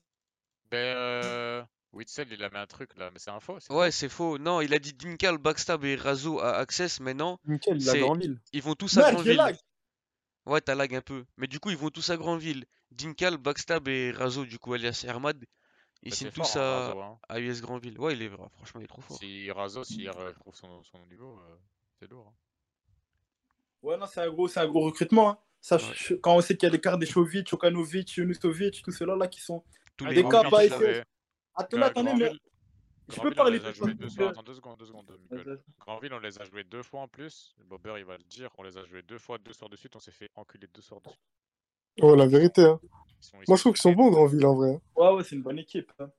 ben 0.72 0.78
euh... 0.96 1.64
Witzel, 1.92 2.28
il 2.32 2.44
a 2.44 2.50
mis 2.50 2.58
un 2.58 2.68
truc 2.68 2.96
là, 2.98 3.10
mais 3.12 3.18
c'est 3.20 3.32
un 3.32 3.40
faux. 3.40 3.58
ouais, 3.72 3.90
c'est 3.92 4.10
faux. 4.10 4.38
Non, 4.38 4.62
il 4.62 4.74
a 4.74 4.80
dit 4.80 4.94
Dinkal, 4.94 5.38
Backstab 5.40 5.84
et 5.86 5.96
Razo 5.96 6.40
à 6.40 6.58
Access, 6.58 7.00
mais 7.00 7.14
non, 7.16 7.40
Nickel, 7.46 7.82
il 7.82 7.90
a 7.90 7.98
Grandville. 7.98 8.40
ils 8.54 8.62
vont 8.62 8.76
tous 8.76 8.98
à 8.98 9.12
lag. 9.12 9.56
Ouais, 10.46 10.62
t'as 10.62 10.76
lag 10.76 10.94
un 10.96 11.02
peu. 11.02 11.26
Mais 11.38 11.48
du 11.48 11.60
coup, 11.60 11.70
ils 11.72 11.78
vont 11.78 11.90
tous 11.90 12.10
à 12.12 12.18
Granville. 12.18 12.66
Dinkal, 12.92 13.38
Backstab 13.38 13.88
et 13.88 14.12
Razo, 14.12 14.46
du 14.46 14.58
coup, 14.60 14.74
alias 14.74 15.04
Hermad, 15.08 15.44
ils 16.04 16.10
Mais 16.10 16.16
signent 16.16 16.32
tous 16.32 16.56
hein, 16.56 16.62
à, 16.62 16.88
Razo, 16.88 17.02
hein. 17.02 17.20
à 17.28 17.40
US 17.40 17.62
Granville. 17.62 18.00
Ouais, 18.00 18.14
il 18.14 18.22
est 18.22 18.30
franchement, 18.30 18.82
il 18.82 18.84
est 18.84 18.88
trop 18.88 19.02
fort. 19.02 19.18
Si 19.18 19.50
Razo, 19.52 19.84
s'il 19.84 20.10
retrouve 20.10 20.56
son, 20.56 20.84
son 20.84 21.00
niveau, 21.08 21.40
euh, 21.40 21.56
c'est 22.00 22.10
lourd. 22.10 22.28
hein. 22.28 22.36
Ouais, 23.82 23.98
non, 23.98 24.06
c'est 24.08 24.22
un 24.22 24.30
gros, 24.30 24.48
c'est 24.48 24.60
un 24.60 24.68
gros 24.68 24.82
recrutement. 24.82 25.30
hein. 25.32 25.38
Ça, 25.62 25.76
Ouais. 25.78 25.82
je- 25.96 26.14
Quand 26.16 26.36
on 26.36 26.42
sait 26.42 26.56
qu'il 26.56 26.68
y 26.68 26.72
a 26.72 26.72
des 26.72 26.80
cartes 26.82 27.00
des 27.00 27.06
Jovic, 27.06 27.52
Okanovic, 27.54 28.16
Yunusovic, 28.16 28.82
tous 28.84 28.92
ceux-là 28.92 29.16
là, 29.16 29.28
qui 29.28 29.42
sont. 29.42 29.64
Tous 29.98 30.06
les 30.06 30.16
des 30.16 30.30
cas 30.30 30.50
pas 30.50 30.66
Avait- 31.60 31.84
Attendez, 31.84 32.14
mais. 32.18 32.32
Je 33.12 33.20
peux 33.20 33.32
parler 33.32 33.58
on 33.60 33.64
les 33.64 33.68
a 33.68 33.72
de 33.72 33.76
joués 33.76 33.94
deux. 33.96 34.06
Attends 34.28 34.54
secondes, 34.54 34.78
deux 34.78 34.86
secondes. 34.86 35.20
Granville, 35.80 36.14
on 36.14 36.20
les 36.20 36.40
a 36.40 36.46
joués 36.46 36.64
deux 36.64 36.84
fois 36.84 37.02
en 37.02 37.08
plus. 37.08 37.56
Bobber, 37.68 37.96
il 37.98 38.06
va 38.06 38.18
le 38.18 38.24
dire. 38.26 38.50
On 38.60 38.64
les 38.64 38.78
a 38.78 38.86
joués 38.86 39.02
deux 39.02 39.18
fois, 39.18 39.40
deux 39.40 39.54
soirs 39.54 39.70
de 39.70 39.76
suite. 39.76 39.96
On 39.96 40.00
s'est 40.00 40.12
fait 40.12 40.30
enculer 40.36 40.68
deux 40.72 40.82
soirs 40.82 41.02
de 41.02 41.10
suite. 41.10 41.20
Oh, 42.02 42.14
la 42.16 42.28
vérité. 42.28 42.62
Hein. 42.66 42.80
Moi, 43.48 43.58
je 43.58 43.62
trouve 43.62 43.74
qu'ils 43.74 43.82
sont 43.82 43.94
bons, 43.94 44.12
Grandville, 44.12 44.46
en 44.46 44.56
vrai. 44.56 44.76
hein. 44.76 44.82
Ouais, 44.96 45.14
ouais, 45.16 45.24
c'est 45.24 45.36
une 45.36 45.42
bonne 45.42 45.58
équipe. 45.58 45.92
hein. 46.00 46.10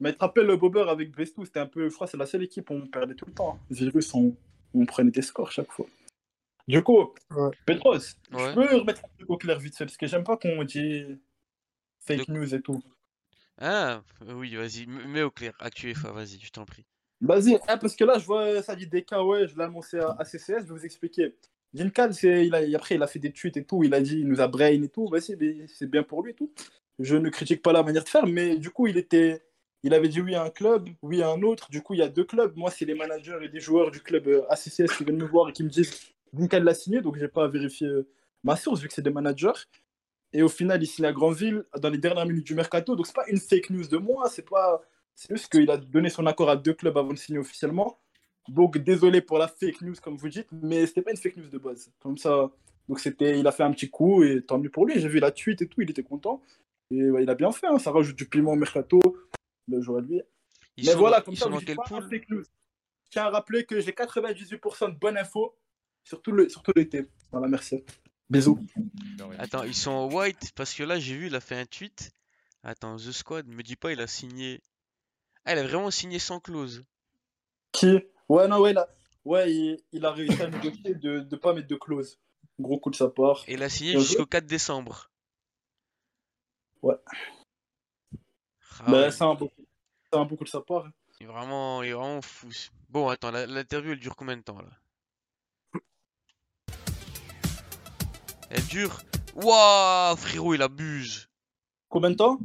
Mais 0.00 0.10
tu 0.10 0.18
te 0.18 0.24
rappelles 0.24 0.46
le 0.46 0.56
Bobber 0.56 0.86
avec 0.88 1.16
Vestou, 1.16 1.44
c'était 1.44 1.60
un 1.60 1.66
peu. 1.68 1.88
Je 1.88 1.94
crois 1.94 2.08
que 2.08 2.10
c'est 2.10 2.16
la 2.16 2.26
seule 2.26 2.42
équipe 2.42 2.68
où 2.68 2.74
on 2.74 2.86
perdait 2.88 3.14
tout 3.14 3.26
le 3.26 3.32
temps. 3.32 3.54
hein. 3.54 3.60
Virus, 3.70 4.12
on, 4.14 4.34
on 4.74 4.84
prenait 4.86 5.12
des 5.12 5.22
scores 5.22 5.52
chaque 5.52 5.70
fois. 5.70 5.86
Du 6.66 6.82
coup, 6.82 7.12
Ouais. 7.30 7.50
Petros, 7.64 7.92
Ouais. 7.94 8.00
je 8.32 8.54
peux 8.54 8.76
remettre 8.76 9.04
un 9.04 9.08
truc 9.16 9.30
au 9.30 9.36
clair 9.36 9.58
vite 9.60 9.76
fait, 9.76 9.84
parce 9.84 9.96
que 9.96 10.06
j'aime 10.08 10.24
pas 10.24 10.36
qu'on 10.36 10.64
dit 10.64 11.04
fake 12.00 12.26
news 12.28 12.52
et 12.54 12.60
tout. 12.60 12.82
Ah, 13.58 14.02
oui, 14.26 14.54
vas-y, 14.56 14.86
mets 14.86 15.22
au 15.22 15.30
clair. 15.30 15.54
Actu 15.60 15.94
FA, 15.94 16.12
vas-y, 16.12 16.40
je 16.40 16.50
t'en 16.50 16.64
prie. 16.64 16.84
Vas-y, 17.20 17.54
hein, 17.68 17.78
parce 17.78 17.96
que 17.96 18.04
là, 18.04 18.18
je 18.18 18.26
vois 18.26 18.62
ça 18.62 18.74
dit 18.76 18.86
DK, 18.86 19.12
ouais, 19.24 19.46
je 19.48 19.56
l'ai 19.56 19.64
annoncé 19.64 19.98
à, 19.98 20.16
à 20.18 20.24
CCS, 20.24 20.60
je 20.60 20.72
vais 20.72 20.78
vous 20.78 20.84
expliquer. 20.84 21.34
Jinkan, 21.72 22.12
c'est, 22.12 22.46
il 22.46 22.54
a, 22.54 22.76
après, 22.76 22.96
il 22.96 23.02
a 23.02 23.06
fait 23.06 23.18
des 23.18 23.32
tweets 23.32 23.56
et 23.56 23.64
tout, 23.64 23.82
il 23.82 23.94
a 23.94 24.00
dit, 24.00 24.18
il 24.20 24.28
nous 24.28 24.40
a 24.40 24.48
brain 24.48 24.82
et 24.82 24.88
tout, 24.88 25.08
vas-y, 25.08 25.66
c'est 25.68 25.90
bien 25.90 26.02
pour 26.02 26.22
lui 26.22 26.32
et 26.32 26.34
tout. 26.34 26.52
Je 26.98 27.16
ne 27.16 27.28
critique 27.30 27.62
pas 27.62 27.72
la 27.72 27.82
manière 27.82 28.04
de 28.04 28.08
faire, 28.08 28.26
mais 28.26 28.56
du 28.58 28.70
coup, 28.70 28.86
il 28.86 28.96
était, 28.96 29.42
il 29.82 29.94
avait 29.94 30.08
dit 30.08 30.20
oui 30.20 30.34
à 30.34 30.44
un 30.44 30.50
club, 30.50 30.88
oui 31.02 31.22
à 31.22 31.30
un 31.30 31.42
autre, 31.42 31.70
du 31.70 31.82
coup, 31.82 31.94
il 31.94 32.00
y 32.00 32.02
a 32.02 32.08
deux 32.08 32.24
clubs. 32.24 32.56
Moi, 32.56 32.70
c'est 32.70 32.84
les 32.84 32.94
managers 32.94 33.38
et 33.42 33.48
des 33.48 33.60
joueurs 33.60 33.90
du 33.90 34.00
club 34.00 34.28
euh, 34.28 34.44
ACCS 34.50 34.96
qui 34.96 35.04
viennent 35.04 35.16
me 35.16 35.26
voir 35.26 35.48
et 35.48 35.52
qui 35.52 35.64
me 35.64 35.68
disent, 35.68 36.12
Jinkan 36.32 36.60
l'a 36.60 36.74
signé, 36.74 37.00
donc 37.00 37.16
j'ai 37.18 37.28
pas 37.28 37.48
vérifié 37.48 37.86
euh, 37.88 38.08
ma 38.44 38.56
source, 38.56 38.80
vu 38.80 38.88
que 38.88 38.94
c'est 38.94 39.02
des 39.02 39.10
managers. 39.10 39.52
Et 40.34 40.42
au 40.42 40.48
final, 40.48 40.82
il 40.82 40.86
signe 40.86 41.04
à 41.06 41.12
Grandville 41.12 41.64
dans 41.80 41.88
les 41.90 41.98
dernières 41.98 42.26
minutes 42.26 42.46
du 42.46 42.54
mercato, 42.54 42.96
donc 42.96 43.06
c'est 43.06 43.14
pas 43.14 43.26
une 43.28 43.38
fake 43.38 43.70
news 43.70 43.86
de 43.86 43.96
moi, 43.98 44.28
c'est 44.28 44.46
pas, 44.48 44.82
c'est 45.14 45.32
juste 45.34 45.50
qu'il 45.50 45.70
a 45.70 45.76
donné 45.78 46.10
son 46.10 46.26
accord 46.26 46.50
à 46.50 46.56
deux 46.56 46.74
clubs 46.74 46.98
avant 46.98 47.12
de 47.12 47.16
signer 47.18 47.38
officiellement. 47.38 47.98
Donc 48.48 48.76
désolé 48.76 49.20
pour 49.22 49.38
la 49.38 49.48
fake 49.48 49.80
news 49.82 49.94
comme 50.02 50.16
vous 50.16 50.28
dites, 50.28 50.48
mais 50.52 50.86
c'était 50.86 51.02
pas 51.02 51.12
une 51.12 51.16
fake 51.16 51.36
news 51.38 51.48
de 51.48 51.56
base. 51.58 51.90
Comme 52.00 52.18
ça, 52.18 52.50
donc 52.88 52.98
c'était, 53.00 53.38
il 53.38 53.46
a 53.46 53.52
fait 53.52 53.62
un 53.62 53.70
petit 53.72 53.88
coup 53.88 54.22
et 54.24 54.42
tant 54.42 54.58
mieux 54.58 54.68
pour 54.70 54.84
lui. 54.86 55.00
J'ai 55.00 55.08
vu 55.08 55.20
la 55.20 55.30
tweet 55.30 55.62
et 55.62 55.66
tout, 55.68 55.80
il 55.80 55.88
était 55.90 56.02
content 56.02 56.42
et 56.90 57.10
ouais, 57.10 57.22
il 57.22 57.30
a 57.30 57.34
bien 57.34 57.52
fait. 57.52 57.68
hein. 57.68 57.78
Ça 57.78 57.90
rajoute 57.92 58.16
du 58.16 58.28
piment 58.28 58.52
au 58.52 58.56
mercato. 58.56 59.00
Le 59.68 59.80
joueur 59.80 59.98
à 59.98 60.00
lui. 60.02 60.20
Ils 60.76 60.84
mais 60.84 60.92
sont 60.92 60.98
voilà, 60.98 61.18
dans- 61.20 61.24
comme 61.26 61.36
ça, 61.36 61.48
vous 61.48 61.58
quelle 61.60 61.76
pas 61.76 61.84
news. 62.28 62.42
Je 62.42 63.10
tiens 63.10 63.24
à 63.24 63.30
rappeler 63.30 63.64
que 63.64 63.80
j'ai 63.80 63.92
98% 63.92 64.88
de 64.92 64.98
bonnes 64.98 65.16
infos 65.16 65.54
sur 66.02 66.20
tout 66.20 66.32
le, 66.32 66.48
sur 66.50 66.62
tout 66.62 66.72
l'été. 66.76 67.06
Voilà, 67.30 67.46
merci. 67.48 67.82
Rien. 68.30 69.38
Attends, 69.38 69.64
ils 69.64 69.74
sont 69.74 69.90
en 69.90 70.12
white 70.12 70.52
parce 70.54 70.74
que 70.74 70.82
là, 70.82 70.98
j'ai 70.98 71.16
vu, 71.16 71.26
il 71.26 71.34
a 71.34 71.40
fait 71.40 71.56
un 71.58 71.66
tweet. 71.66 72.10
Attends, 72.62 72.96
The 72.96 73.12
Squad, 73.12 73.46
me 73.46 73.62
dis 73.62 73.76
pas, 73.76 73.92
il 73.92 74.00
a 74.00 74.06
signé. 74.06 74.60
Ah, 75.44 75.52
il 75.52 75.58
a 75.58 75.62
vraiment 75.66 75.90
signé 75.90 76.18
sans 76.18 76.40
clause. 76.40 76.84
Qui? 77.72 78.00
Ouais, 78.28 78.48
non, 78.48 78.60
ouais, 78.60 78.72
là. 78.72 78.88
Ouais, 79.24 79.52
il, 79.52 79.78
il 79.92 80.04
a 80.04 80.12
réussi 80.12 80.40
à 80.42 80.48
négocier 80.48 80.94
de 80.94 81.26
ne 81.30 81.36
pas 81.36 81.52
mettre 81.52 81.68
de 81.68 81.76
clause. 81.76 82.18
Gros 82.58 82.78
coup 82.78 82.90
de 82.90 82.96
sa 82.96 83.08
part. 83.08 83.44
Et 83.46 83.54
il 83.54 83.62
a 83.62 83.68
signé 83.68 83.98
jusqu'au 83.98 84.26
4 84.26 84.46
décembre. 84.46 85.10
Ouais. 86.82 86.94
Ah 88.80 88.90
Bah, 88.90 89.00
ouais, 89.02 89.10
c'est 89.10 89.24
un, 89.24 89.34
beau- 89.34 89.50
c'est 90.12 90.18
un 90.18 90.24
beau 90.24 90.36
coup 90.36 90.44
de 90.44 90.48
sa 90.48 90.60
part. 90.60 90.86
hein. 90.86 90.92
il 91.20 91.24
est 91.24 91.26
vraiment, 91.26 91.82
il 91.82 91.90
est 91.90 91.92
vraiment 91.94 92.22
fou. 92.22 92.48
Bon, 92.88 93.08
attends, 93.08 93.30
la- 93.30 93.46
l'interview, 93.46 93.92
elle 93.92 93.98
dure 94.00 94.16
combien 94.16 94.36
de 94.36 94.42
temps 94.42 94.58
là? 94.60 94.70
Elle 98.54 98.64
dure. 98.66 99.02
Waouh, 99.34 100.16
frérot, 100.16 100.54
il 100.54 100.62
abuse. 100.62 101.28
Combien 101.88 102.10
de 102.10 102.14
temps? 102.14 102.38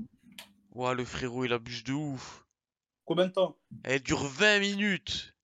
Waouh, 0.71 0.95
le 0.95 1.05
frérot, 1.05 1.45
il 1.45 1.53
abuse 1.53 1.83
de 1.83 1.93
ouf. 1.93 2.45
Combien 3.05 3.27
de 3.27 3.31
temps? 3.31 3.55
Elle 3.83 4.01
dure 4.01 4.25
20 4.25 4.59
minutes. 4.59 5.35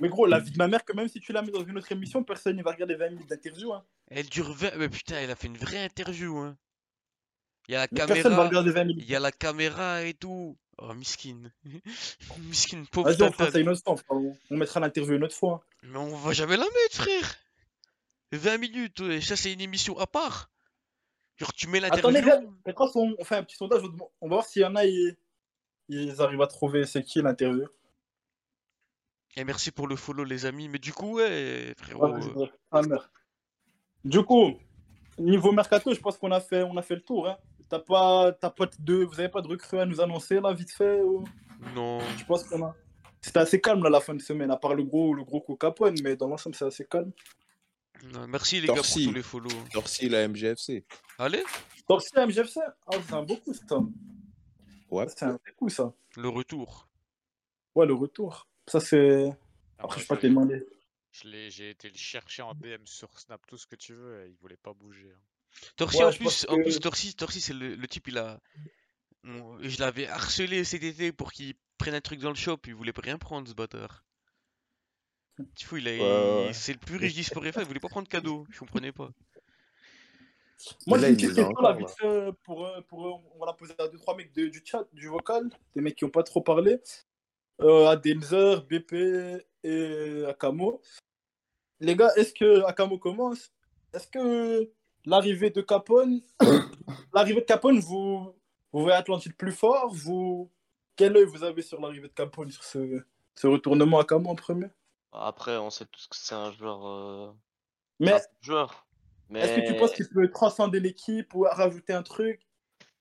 Mais 0.00 0.08
gros, 0.08 0.26
la 0.26 0.40
vie 0.40 0.50
de 0.50 0.58
ma 0.58 0.66
mère, 0.66 0.84
que 0.84 0.92
même 0.92 1.08
si 1.08 1.20
tu 1.20 1.32
la 1.32 1.42
mets 1.42 1.52
dans 1.52 1.64
une 1.64 1.78
autre 1.78 1.90
émission, 1.92 2.24
personne 2.24 2.56
ne 2.56 2.64
va 2.64 2.72
regarder 2.72 2.96
20 2.96 3.10
minutes 3.10 3.28
d'interview. 3.28 3.72
Hein. 3.72 3.84
Elle 4.08 4.28
dure 4.28 4.52
20. 4.52 4.76
Mais 4.76 4.88
putain, 4.88 5.20
il 5.22 5.30
a 5.30 5.36
fait 5.36 5.46
une 5.46 5.56
vraie 5.56 5.84
interview, 5.84 6.36
hein. 6.38 6.56
Il 7.68 7.72
y 7.72 7.76
a 7.76 7.80
la 7.80 7.88
Mais 7.92 7.98
caméra. 7.98 8.48
regarder 8.48 8.70
20 8.72 8.84
minutes. 8.84 9.04
Il 9.06 9.10
y 9.10 9.14
a 9.14 9.20
la 9.20 9.30
caméra 9.30 10.02
et 10.02 10.14
tout. 10.14 10.56
Oh, 10.78 10.94
miskin. 10.94 11.52
miskin, 12.38 12.84
pauvre 12.90 13.10
Vas-y, 13.10 13.22
on 13.22 13.32
fera 13.32 13.50
ça 13.52 13.58
une 13.60 13.68
autre 13.68 13.82
fois. 13.82 14.20
On 14.50 14.56
mettra 14.56 14.80
l'interview 14.80 15.14
une 15.14 15.24
autre 15.24 15.36
fois. 15.36 15.64
Mais 15.84 15.98
on 15.98 16.16
va 16.16 16.32
jamais 16.32 16.56
la 16.56 16.64
mettre, 16.64 16.96
frère. 17.02 17.36
20 18.32 18.58
minutes, 18.58 19.00
ouais, 19.00 19.20
ça 19.20 19.36
c'est 19.36 19.52
une 19.52 19.60
émission 19.60 19.98
à 19.98 20.06
part. 20.06 20.50
Genre, 21.36 21.52
tu 21.52 21.68
mets 21.68 21.82
Attendez, 21.84 22.20
l'interview. 22.20 22.52
Petra, 22.64 22.86
on 22.94 23.14
on 23.18 23.24
fait 23.24 23.36
un 23.36 23.44
petit 23.44 23.56
sondage. 23.56 23.82
On 24.20 24.28
va 24.28 24.36
voir 24.36 24.44
s'il 24.44 24.62
y 24.62 24.64
en 24.64 24.74
a, 24.74 24.84
ils, 24.84 25.16
ils 25.88 26.20
arrivent 26.20 26.42
à 26.42 26.46
trouver 26.46 26.84
c'est 26.84 27.02
qui 27.02 27.22
l'interview. 27.22 27.66
Et 29.36 29.44
merci 29.44 29.70
pour 29.70 29.86
le 29.86 29.94
follow, 29.94 30.24
les 30.24 30.46
amis. 30.46 30.68
Mais 30.68 30.80
du 30.80 30.92
coup, 30.92 31.16
ouais, 31.16 31.74
frérot. 31.76 32.08
Ouais. 32.08 32.50
Ah, 32.72 32.82
merde. 32.82 33.08
Du 34.04 34.22
coup, 34.24 34.54
niveau 35.18 35.52
mercato, 35.52 35.94
je 35.94 36.00
pense 36.00 36.18
qu'on 36.18 36.32
a 36.32 36.40
fait, 36.40 36.62
on 36.62 36.76
a 36.76 36.82
fait 36.82 36.96
le 36.96 37.02
tour. 37.02 37.28
Hein. 37.28 37.36
T'as 37.68 37.78
pas, 37.78 38.32
t'as 38.32 38.50
pas 38.50 38.66
de, 38.78 39.04
vous 39.04 39.20
avez 39.20 39.28
pas 39.28 39.42
de 39.42 39.48
recrues 39.48 39.78
à 39.78 39.86
nous 39.86 40.00
annoncer 40.00 40.40
là, 40.40 40.52
vite 40.54 40.72
fait 40.72 41.00
ou... 41.02 41.24
non. 41.74 42.00
Je 42.16 42.24
pense 42.24 42.44
qu'on 42.44 42.64
a. 42.64 42.74
C'était 43.20 43.40
assez 43.40 43.60
calme 43.60 43.82
là, 43.82 43.90
la 43.90 44.00
fin 44.00 44.14
de 44.14 44.22
semaine, 44.22 44.50
à 44.50 44.56
part 44.56 44.74
le 44.74 44.84
gros, 44.84 45.12
le 45.12 45.24
gros 45.24 45.40
coup 45.40 45.56
Capone, 45.56 45.96
mais 46.02 46.16
dans 46.16 46.28
l'ensemble, 46.28 46.54
c'est 46.54 46.64
assez 46.64 46.86
calme. 46.86 47.12
Merci 48.28 48.60
les 48.60 48.68
gars 48.68 48.74
pour 48.74 48.84
tous 48.84 49.12
les 49.12 49.22
follow. 49.22 49.50
Dorcy, 49.72 50.08
la 50.08 50.26
MGFC. 50.28 50.84
Allez, 51.18 51.42
Torsi 51.86 52.10
MGFC 52.16 52.60
Ah, 52.86 52.96
c'est 53.06 53.14
un 53.14 53.22
beau 53.22 53.36
coup 53.36 53.52
ça. 53.54 53.78
Ouais. 54.90 55.06
C'est 55.08 55.24
un 55.24 55.32
beau 55.32 55.38
coup 55.56 55.68
ça. 55.68 55.92
le 56.16 56.28
retour. 56.28 56.88
Ouais, 57.74 57.86
le 57.86 57.94
retour. 57.94 58.46
Ça, 58.66 58.80
c'est. 58.80 59.30
Après, 59.78 59.98
je 60.00 60.04
sais 60.04 60.08
pas 60.08 60.16
te 60.16 60.22
l'ai- 60.22 60.28
demander. 60.30 60.66
je 61.12 61.28
l'ai- 61.28 61.50
J'ai 61.50 61.70
été 61.70 61.88
le 61.88 61.96
chercher 61.96 62.42
en 62.42 62.54
DM 62.54 62.84
sur 62.84 63.18
Snap, 63.18 63.40
tout 63.46 63.56
ce 63.56 63.66
que 63.66 63.76
tu 63.76 63.94
veux, 63.94 64.24
et 64.24 64.28
il 64.30 64.36
voulait 64.36 64.56
pas 64.56 64.72
bouger. 64.74 65.12
hein. 65.14 65.20
Torsi, 65.76 65.98
Ouais, 65.98 66.04
en 66.04 66.12
plus, 66.12 66.46
en 66.48 66.56
plus 66.56 66.76
que- 66.76 66.82
Torsi, 66.82 67.14
Torsi 67.14 67.40
c'est 67.40 67.54
le, 67.54 67.74
le 67.74 67.88
type, 67.88 68.08
il 68.08 68.18
a. 68.18 68.40
Je 69.24 69.78
l'avais 69.80 70.06
harcelé 70.08 70.64
cet 70.64 70.82
été 70.82 71.12
pour 71.12 71.32
qu'il 71.32 71.54
prenne 71.78 71.94
un 71.94 72.00
truc 72.00 72.20
dans 72.20 72.28
le 72.30 72.34
shop, 72.36 72.58
il 72.66 72.74
voulait 72.74 72.92
pas 72.92 73.02
rien 73.02 73.18
prendre, 73.18 73.48
ce 73.48 73.54
bâtard. 73.54 74.04
Tu 75.54 75.66
fous, 75.66 75.76
il 75.78 75.88
a. 75.88 75.92
Ouais. 76.46 76.52
C'est 76.52 76.72
le 76.72 76.78
plus 76.78 76.96
riche 76.96 77.14
d'Esport 77.14 77.44
FA, 77.44 77.60
il 77.62 77.66
voulait 77.66 77.80
pas 77.80 77.88
prendre 77.88 78.06
de 78.06 78.12
cadeau, 78.12 78.46
je 78.50 78.58
comprenais 78.58 78.92
pas. 78.92 79.10
Moi, 80.88 80.98
j'ai 80.98 81.08
une 81.10 81.14
petite 81.16 81.34
question 81.34 81.52
là, 81.60 81.72
vite 81.72 81.90
fait, 81.90 82.32
pour, 82.42 82.66
euh, 82.66 82.80
pour, 82.88 83.06
euh, 83.06 83.12
on 83.34 83.38
va 83.38 83.46
la 83.46 83.52
poser 83.52 83.74
à 83.78 83.86
deux, 83.86 83.98
trois 83.98 84.16
mecs 84.16 84.32
de- 84.34 84.48
du 84.48 84.60
chat, 84.64 84.84
du 84.92 85.06
vocal, 85.06 85.48
des 85.76 85.80
mecs 85.80 85.94
qui 85.94 86.04
ont 86.04 86.10
pas 86.10 86.24
trop 86.24 86.40
parlé. 86.40 86.80
Euh, 87.60 87.86
à 87.86 87.96
Denzer, 87.96 88.62
BP 88.66 89.40
et 89.62 90.24
Akamo. 90.28 90.80
Les 91.80 91.94
gars, 91.94 92.10
est-ce 92.16 92.32
que 92.34 92.62
Akamo 92.64 92.98
commence? 92.98 93.52
Est-ce 93.92 94.08
que 94.08 94.68
l'arrivée 95.04 95.50
de 95.50 95.60
Capone, 95.60 96.20
l'arrivée 97.14 97.40
de 97.40 97.46
Capone, 97.46 97.78
vous, 97.78 98.34
vous 98.72 98.80
voyez 98.82 98.96
Atlantide 98.96 99.36
plus 99.36 99.52
fort? 99.52 99.92
Vous, 99.94 100.50
Quel 100.96 101.16
œil 101.16 101.24
vous 101.26 101.44
avez 101.44 101.62
sur 101.62 101.80
l'arrivée 101.80 102.08
de 102.08 102.12
Capone, 102.14 102.50
sur 102.50 102.64
ce, 102.64 103.00
ce 103.36 103.46
retournement 103.46 104.00
Akamo 104.00 104.28
en 104.30 104.34
premier? 104.34 104.66
Après, 105.12 105.56
on 105.56 105.70
sait 105.70 105.86
tous 105.86 106.06
que 106.06 106.16
c'est 106.16 106.34
un 106.34 106.52
joueur. 106.52 106.86
euh, 106.86 107.32
Mais 108.00 108.12
un 108.12 108.20
joueur. 108.40 108.86
Mais 109.30 109.40
Est-ce 109.40 109.60
que 109.60 109.66
tu 109.72 109.76
penses 109.76 109.92
qu'il 109.92 110.08
peut 110.08 110.30
transcender 110.30 110.80
l'équipe 110.80 111.34
ou 111.34 111.42
rajouter 111.42 111.92
un 111.92 112.02
truc? 112.02 112.46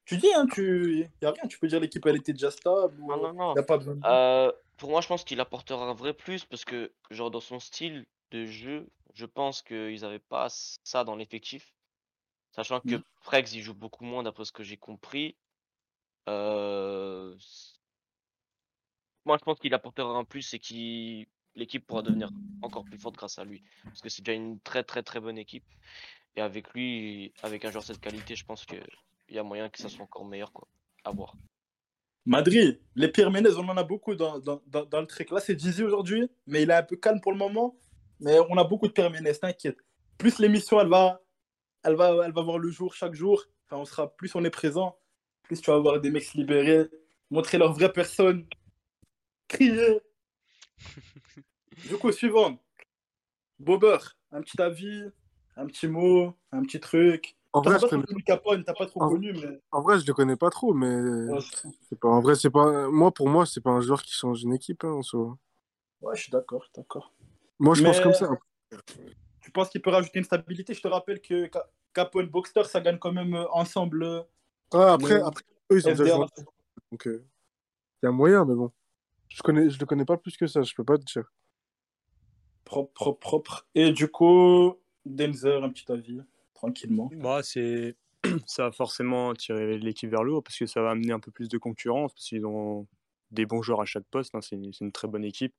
Tu 0.05 0.17
dis, 0.17 0.33
hein, 0.33 0.45
tu... 0.51 1.09
y 1.21 1.25
a 1.25 1.31
rien, 1.31 1.47
tu 1.47 1.59
peux 1.59 1.67
dire 1.67 1.79
l'équipe 1.79 2.05
elle 2.05 2.15
était 2.15 2.33
déjà 2.33 2.51
stable 2.51 2.99
ou 3.01 3.07
Non, 3.07 3.17
non, 3.17 3.33
non. 3.33 3.55
y 3.55 3.59
a 3.59 3.63
pas 3.63 3.77
besoin 3.77 3.95
de... 3.95 4.05
Euh, 4.05 4.51
pour 4.77 4.89
moi, 4.91 5.01
je 5.01 5.07
pense 5.07 5.23
qu'il 5.23 5.39
apportera 5.41 5.85
un 5.85 5.93
vrai 5.93 6.13
plus 6.13 6.45
parce 6.45 6.63
que, 6.65 6.93
genre, 7.11 7.31
dans 7.31 7.41
son 7.41 7.59
style 7.59 8.05
de 8.31 8.45
jeu, 8.45 8.87
je 9.13 9.25
pense 9.25 9.61
qu'ils 9.61 10.01
n'avaient 10.01 10.19
pas 10.19 10.47
ça 10.49 11.03
dans 11.03 11.15
l'effectif. 11.15 11.73
Sachant 12.55 12.79
que 12.81 12.95
Mhm. 12.95 13.03
Frex, 13.21 13.53
il 13.53 13.61
joue 13.61 13.73
beaucoup 13.73 14.05
moins 14.05 14.23
d'après 14.23 14.45
ce 14.45 14.51
que 14.51 14.63
j'ai 14.63 14.77
compris. 14.77 15.37
Euh, 16.29 17.35
s- 17.37 17.75
Moi, 19.25 19.37
je 19.39 19.43
pense 19.43 19.59
qu'il 19.59 19.73
apportera 19.73 20.09
un 20.17 20.23
plus 20.23 20.53
et 20.53 20.59
que 20.59 21.27
l'équipe 21.57 21.85
pourra 21.85 22.03
devenir 22.03 22.29
encore 22.61 22.85
plus 22.85 22.97
forte 22.97 23.15
grâce 23.15 23.39
à 23.39 23.43
lui. 23.43 23.63
Parce 23.83 24.01
que 24.01 24.09
c'est 24.09 24.21
déjà 24.21 24.35
une 24.35 24.59
très, 24.59 24.83
très, 24.83 25.03
très 25.03 25.19
bonne 25.19 25.37
équipe. 25.37 25.65
Et 26.35 26.41
avec 26.41 26.73
lui, 26.73 27.33
avec 27.41 27.65
un 27.65 27.71
joueur 27.71 27.83
de 27.83 27.87
cette 27.87 27.99
qualité, 27.99 28.35
je 28.35 28.45
pense 28.45 28.65
qu'il 28.65 28.81
y 29.29 29.39
a 29.39 29.43
moyen 29.43 29.69
que 29.69 29.79
ça 29.79 29.89
soit 29.89 30.03
encore 30.03 30.25
meilleur, 30.25 30.53
quoi. 30.53 30.67
À 31.03 31.11
voir. 31.11 31.35
Madrid, 32.25 32.79
les 32.95 33.07
Pierre 33.07 33.31
Ménez, 33.31 33.55
on 33.57 33.67
en 33.69 33.77
a 33.77 33.83
beaucoup 33.83 34.13
dans, 34.13 34.39
dans, 34.39 34.61
dans, 34.67 35.01
le 35.01 35.07
truc. 35.07 35.31
Là, 35.31 35.39
c'est 35.39 35.55
Dizzy 35.55 35.83
aujourd'hui, 35.83 36.29
mais 36.45 36.63
il 36.63 36.69
est 36.69 36.73
un 36.73 36.83
peu 36.83 36.95
calme 36.95 37.21
pour 37.21 37.31
le 37.31 37.37
moment. 37.37 37.77
Mais 38.19 38.37
on 38.49 38.57
a 38.57 38.63
beaucoup 38.63 38.87
de 38.87 38.93
Pierre 38.93 39.09
Ménez, 39.09 39.33
t'inquiète. 39.35 39.77
Plus 40.17 40.39
l'émission, 40.39 40.79
elle 40.79 40.89
va, 40.89 41.21
elle, 41.83 41.95
va, 41.95 42.25
elle 42.25 42.33
va 42.33 42.41
voir 42.41 42.59
le 42.59 42.69
jour 42.69 42.93
chaque 42.93 43.13
jour. 43.13 43.43
Enfin, 43.65 43.81
on 43.81 43.85
sera, 43.85 44.15
plus 44.15 44.33
on 44.35 44.43
est 44.43 44.49
présent, 44.49 44.97
plus 45.43 45.61
tu 45.61 45.71
vas 45.71 45.77
voir 45.77 45.99
des 45.99 46.11
mecs 46.11 46.23
se 46.23 46.37
libérer, 46.37 46.87
montrer 47.29 47.57
leur 47.57 47.73
vraie 47.73 47.91
personne, 47.91 48.45
crier. 49.47 50.01
du 51.89 51.97
coup, 51.97 52.11
suivant. 52.11 52.57
Bober, 53.59 53.97
un 54.31 54.41
petit 54.41 54.61
avis, 54.61 55.03
un 55.55 55.65
petit 55.65 55.87
mot, 55.87 56.33
un 56.51 56.61
petit 56.63 56.79
truc. 56.79 57.35
En 57.53 57.61
vrai, 57.61 57.79
pas 57.79 57.87
connais... 57.89 58.03
Capone, 58.25 58.63
t'as 58.63 58.73
pas 58.73 58.85
trop 58.85 58.99
connu, 58.99 59.33
mais. 59.33 59.59
en 59.71 59.81
vrai, 59.81 59.99
je 59.99 60.05
le 60.05 60.13
connais 60.13 60.35
pas 60.35 60.49
trop, 60.49 60.73
mais 60.73 60.87
Ouais, 60.87 61.39
c'est 61.89 61.99
pas... 61.99 62.07
en 62.09 62.21
vrai, 62.21 62.35
c'est 62.35 62.49
pas 62.49 62.89
moi 62.89 63.11
pour 63.11 63.29
moi, 63.29 63.45
c'est 63.45 63.61
pas 63.61 63.71
un 63.71 63.81
joueur 63.81 64.03
qui 64.03 64.13
change 64.13 64.43
une 64.43 64.53
équipe 64.53 64.83
hein, 64.83 64.89
en 64.91 65.01
soi. 65.01 65.37
ouais, 66.01 66.15
je 66.15 66.23
suis 66.23 66.31
d'accord, 66.31 66.65
d'accord. 66.75 67.13
Moi, 67.59 67.73
je 67.75 67.81
pense 67.81 67.99
comme 67.99 68.13
ça. 68.13 68.29
Tu 69.41 69.51
penses 69.51 69.69
qu'il 69.69 69.81
peut 69.81 69.89
rajouter 69.89 70.19
une 70.19 70.25
stabilité? 70.25 70.73
Je 70.73 70.81
te 70.81 70.87
rappelle 70.87 71.21
que 71.21 71.49
Ca- 71.51 71.67
Capone 71.93 72.27
Boxster, 72.27 72.63
ça 72.65 72.81
gagne 72.81 72.99
quand 72.99 73.13
même 73.13 73.33
euh, 73.33 73.49
ensemble. 73.51 74.03
euh, 74.03 74.21
Ah, 74.71 74.93
après, 74.93 75.21
après, 75.21 75.43
eux, 75.71 75.77
ils 75.77 75.87
ont 75.87 75.91
déjà 75.91 76.15
joué. 76.15 76.25
Donc, 76.91 77.03
il 77.05 77.21
y 78.03 78.07
a 78.07 78.11
moyen, 78.11 78.45
mais 78.45 78.55
bon. 78.55 78.71
Je 79.29 79.41
connais, 79.41 79.69
je 79.69 79.79
le 79.79 79.85
connais 79.85 80.05
pas 80.05 80.17
plus 80.17 80.37
que 80.37 80.47
ça. 80.47 80.61
Je 80.61 80.73
peux 80.75 80.83
pas 80.83 80.97
te 80.97 81.03
dire. 81.03 81.31
Propre, 82.65 82.91
propre, 82.93 83.19
propre. 83.19 83.67
Et 83.75 83.91
du 83.91 84.09
coup, 84.09 84.75
Denzer, 85.05 85.63
un 85.63 85.69
petit 85.69 85.91
avis, 85.91 86.21
tranquillement. 86.53 87.09
Bah, 87.13 87.41
c'est... 87.43 87.95
ça 88.45 88.63
va 88.63 88.71
forcément 88.71 89.33
tirer 89.33 89.77
l'équipe 89.77 90.09
vers 90.09 90.23
le 90.23 90.33
haut 90.33 90.41
parce 90.41 90.57
que 90.57 90.65
ça 90.65 90.81
va 90.81 90.91
amener 90.91 91.13
un 91.13 91.19
peu 91.19 91.31
plus 91.31 91.49
de 91.49 91.57
concurrence 91.57 92.13
parce 92.13 92.25
qu'ils 92.25 92.45
ont 92.45 92.87
des 93.31 93.45
bons 93.45 93.61
joueurs 93.61 93.81
à 93.81 93.85
chaque 93.85 94.05
poste. 94.09 94.35
hein, 94.35 94.41
C'est 94.41 94.55
une, 94.55 94.73
c'est 94.73 94.83
une 94.83 94.91
très 94.91 95.07
bonne 95.07 95.23
équipe. 95.23 95.53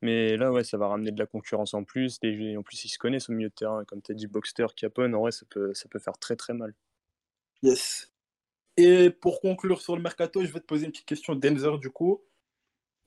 Mais 0.00 0.36
là, 0.36 0.52
ouais, 0.52 0.62
ça 0.62 0.78
va 0.78 0.86
ramener 0.88 1.10
de 1.10 1.18
la 1.18 1.26
concurrence 1.26 1.74
en 1.74 1.82
plus. 1.82 2.18
Et 2.22 2.56
en 2.56 2.62
plus, 2.62 2.84
ils 2.84 2.88
se 2.88 2.98
connaissent 2.98 3.28
au 3.30 3.32
milieu 3.32 3.48
de 3.48 3.54
terrain. 3.54 3.84
Comme 3.84 4.00
tu 4.00 4.12
as 4.12 4.14
dit, 4.14 4.28
Boxster, 4.28 4.66
Capone, 4.76 5.14
en 5.14 5.20
vrai, 5.20 5.32
ça 5.32 5.44
peut, 5.50 5.74
ça 5.74 5.88
peut 5.88 5.98
faire 5.98 6.18
très 6.18 6.36
très 6.36 6.54
mal. 6.54 6.72
Yes. 7.62 8.12
Et 8.76 9.10
pour 9.10 9.40
conclure 9.40 9.80
sur 9.80 9.96
le 9.96 10.02
mercato, 10.02 10.44
je 10.44 10.52
vais 10.52 10.60
te 10.60 10.66
poser 10.66 10.86
une 10.86 10.92
petite 10.92 11.06
question 11.06 11.34
Denzer 11.34 11.78
du 11.78 11.90
coup. 11.90 12.22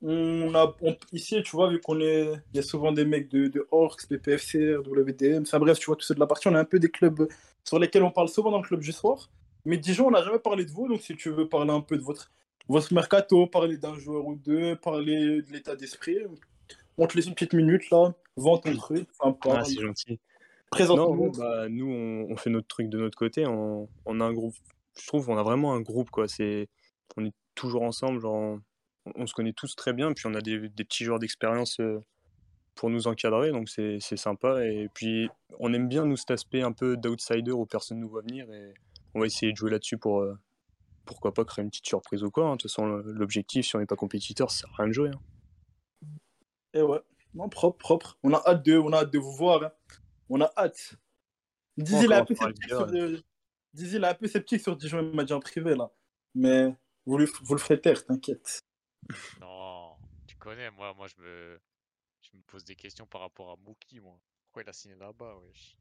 On 0.03 0.53
a, 0.55 0.75
on- 0.81 0.95
ici, 1.13 1.41
tu 1.43 1.51
vois, 1.55 1.69
vu 1.69 1.79
qu'on 1.79 1.99
est, 2.01 2.31
il 2.53 2.55
y 2.55 2.59
a 2.59 2.63
souvent 2.63 2.91
des 2.91 3.05
mecs 3.05 3.29
de, 3.29 3.47
de 3.47 3.67
Orcs, 3.71 4.07
PPFC, 4.09 4.75
WDM, 4.77 5.43
enfin 5.43 5.59
bref, 5.59 5.77
tu 5.79 5.85
vois, 5.85 5.95
tous 5.95 6.05
ceux 6.05 6.15
de 6.15 6.19
la 6.19 6.25
partie, 6.27 6.47
on 6.47 6.55
a 6.55 6.59
un 6.59 6.65
peu 6.65 6.79
des 6.79 6.89
clubs 6.89 7.27
sur 7.63 7.77
lesquels 7.77 8.01
on 8.03 8.09
parle 8.11 8.27
souvent 8.29 8.49
dans 8.51 8.61
le 8.61 8.67
club 8.67 8.79
du 8.81 8.91
soir. 8.91 9.29
Mais 9.65 9.77
Dijon, 9.77 10.07
on 10.07 10.11
n'a 10.11 10.23
jamais 10.23 10.39
parlé 10.39 10.65
de 10.65 10.71
vous, 10.71 10.87
donc 10.87 11.01
si 11.01 11.15
tu 11.15 11.29
veux 11.29 11.47
parler 11.47 11.71
un 11.71 11.81
peu 11.81 11.97
de 11.97 12.01
votre, 12.01 12.31
votre 12.67 12.91
mercato, 12.95 13.45
parler 13.45 13.77
d'un 13.77 13.93
joueur 13.95 14.25
ou 14.25 14.35
deux, 14.35 14.75
parler 14.75 15.43
de 15.43 15.51
l'état 15.51 15.75
d'esprit, 15.75 16.17
on 16.97 17.05
te 17.05 17.15
laisse 17.15 17.27
une 17.27 17.35
petite 17.35 17.53
minute 17.53 17.89
là, 17.91 18.13
vends 18.35 18.57
ton 18.57 18.75
truc, 18.75 19.07
enfin, 19.19 19.37
Ah, 19.49 19.63
c'est 19.63 19.81
gentil. 19.81 20.19
Présente-nous. 20.71 21.31
bah, 21.33 21.67
nous, 21.69 21.91
on, 21.91 22.31
on 22.31 22.37
fait 22.37 22.49
notre 22.49 22.67
truc 22.67 22.89
de 22.89 22.97
notre 22.97 23.17
côté. 23.17 23.45
On, 23.45 23.87
on 24.05 24.19
a 24.21 24.25
un 24.25 24.33
groupe. 24.33 24.55
Je 24.99 25.05
trouve 25.05 25.29
on 25.29 25.37
a 25.37 25.43
vraiment 25.43 25.73
un 25.73 25.81
groupe, 25.81 26.09
quoi. 26.09 26.27
C'est, 26.27 26.69
on 27.17 27.25
est 27.25 27.33
toujours 27.55 27.83
ensemble. 27.83 28.21
Genre, 28.21 28.57
on, 29.15 29.25
se 29.27 29.33
connaît 29.33 29.53
tous 29.53 29.75
très 29.75 29.93
bien. 29.93 30.13
Puis 30.13 30.25
on 30.27 30.33
a 30.33 30.41
des, 30.41 30.69
des 30.69 30.83
petits 30.83 31.03
joueurs 31.03 31.19
d'expérience 31.19 31.79
euh, 31.79 31.99
pour 32.75 32.89
nous 32.89 33.07
encadrer. 33.07 33.51
Donc 33.51 33.69
c'est 33.69 33.99
sympa. 34.17 34.65
Et 34.65 34.89
puis 34.93 35.29
on 35.59 35.73
aime 35.73 35.87
bien, 35.87 36.05
nous, 36.05 36.17
cet 36.17 36.31
aspect 36.31 36.61
un 36.61 36.71
peu 36.71 36.97
d'outsider 36.97 37.51
où 37.51 37.65
personne 37.65 37.97
ne 37.97 38.03
nous 38.03 38.09
voit 38.09 38.21
venir. 38.21 38.51
Et 38.51 38.73
on 39.13 39.19
va 39.19 39.25
essayer 39.25 39.51
de 39.51 39.57
jouer 39.57 39.71
là-dessus 39.71 39.97
pour. 39.97 40.21
euh, 40.21 40.37
pourquoi 41.03 41.33
pas 41.33 41.43
créer 41.43 41.63
une 41.63 41.69
petite 41.71 41.87
surprise 41.87 42.23
ou 42.23 42.29
quoi. 42.29 42.45
hein. 42.45 42.51
De 42.51 42.57
toute 42.61 42.69
façon, 42.69 42.85
le- 42.85 43.11
l'objectif, 43.11 43.65
si 43.65 43.75
on 43.75 43.79
n'est 43.79 43.87
pas 43.87 43.95
compétiteur, 43.95 44.51
ça 44.51 44.59
sert 44.59 44.69
à 44.69 44.83
rien 44.83 44.87
de 44.87 44.93
jouer. 44.93 45.09
hein. 45.09 45.19
Et 46.73 46.81
ouais, 46.81 46.99
non, 47.33 47.49
propre, 47.49 47.77
propre. 47.79 48.17
On 48.23 48.31
a 48.33 48.41
hâte 48.45 48.63
de, 48.63 48.77
on 48.77 48.93
a 48.93 48.97
hâte 48.99 49.11
de 49.11 49.17
vous 49.19 49.33
voir. 49.33 49.63
hein. 49.63 49.71
On 50.29 50.39
a 50.39 50.49
hâte. 50.55 50.93
Dizzy, 51.75 52.05
il 52.05 52.11
est 52.11 52.15
un 52.15 52.23
peu 52.25 52.35
sceptique 52.35 52.69
sur, 52.69 52.85
Dizzy, 53.73 53.95
il 53.95 54.03
est 54.03 54.07
un 54.07 54.13
peu 54.13 54.27
sceptique 54.27 54.61
sur 54.61 54.75
Dijon, 54.77 54.99
il 55.01 55.15
m'a 55.15 55.23
dit 55.23 55.33
en 55.33 55.39
privé, 55.39 55.75
là. 55.75 55.91
Mais 56.35 56.73
vous, 57.05 57.17
lui- 57.17 57.27
vous 57.43 57.55
le 57.55 57.59
ferez 57.59 57.81
taire, 57.81 58.05
t'inquiète. 58.05 58.61
Non, 59.39 59.95
tu 60.27 60.35
connais, 60.37 60.69
moi, 60.71 60.93
moi 60.93 61.07
je 61.07 61.21
me, 61.21 61.59
je 62.21 62.29
me 62.37 62.41
pose 62.43 62.63
des 62.63 62.75
questions 62.75 63.05
par 63.05 63.21
rapport 63.21 63.51
à 63.51 63.55
Mookie, 63.65 63.99
moi. 63.99 64.19
Pourquoi 64.45 64.63
il 64.63 64.69
a 64.69 64.73
signé 64.73 64.95
là-bas, 64.95 65.35
wesh? 65.37 65.77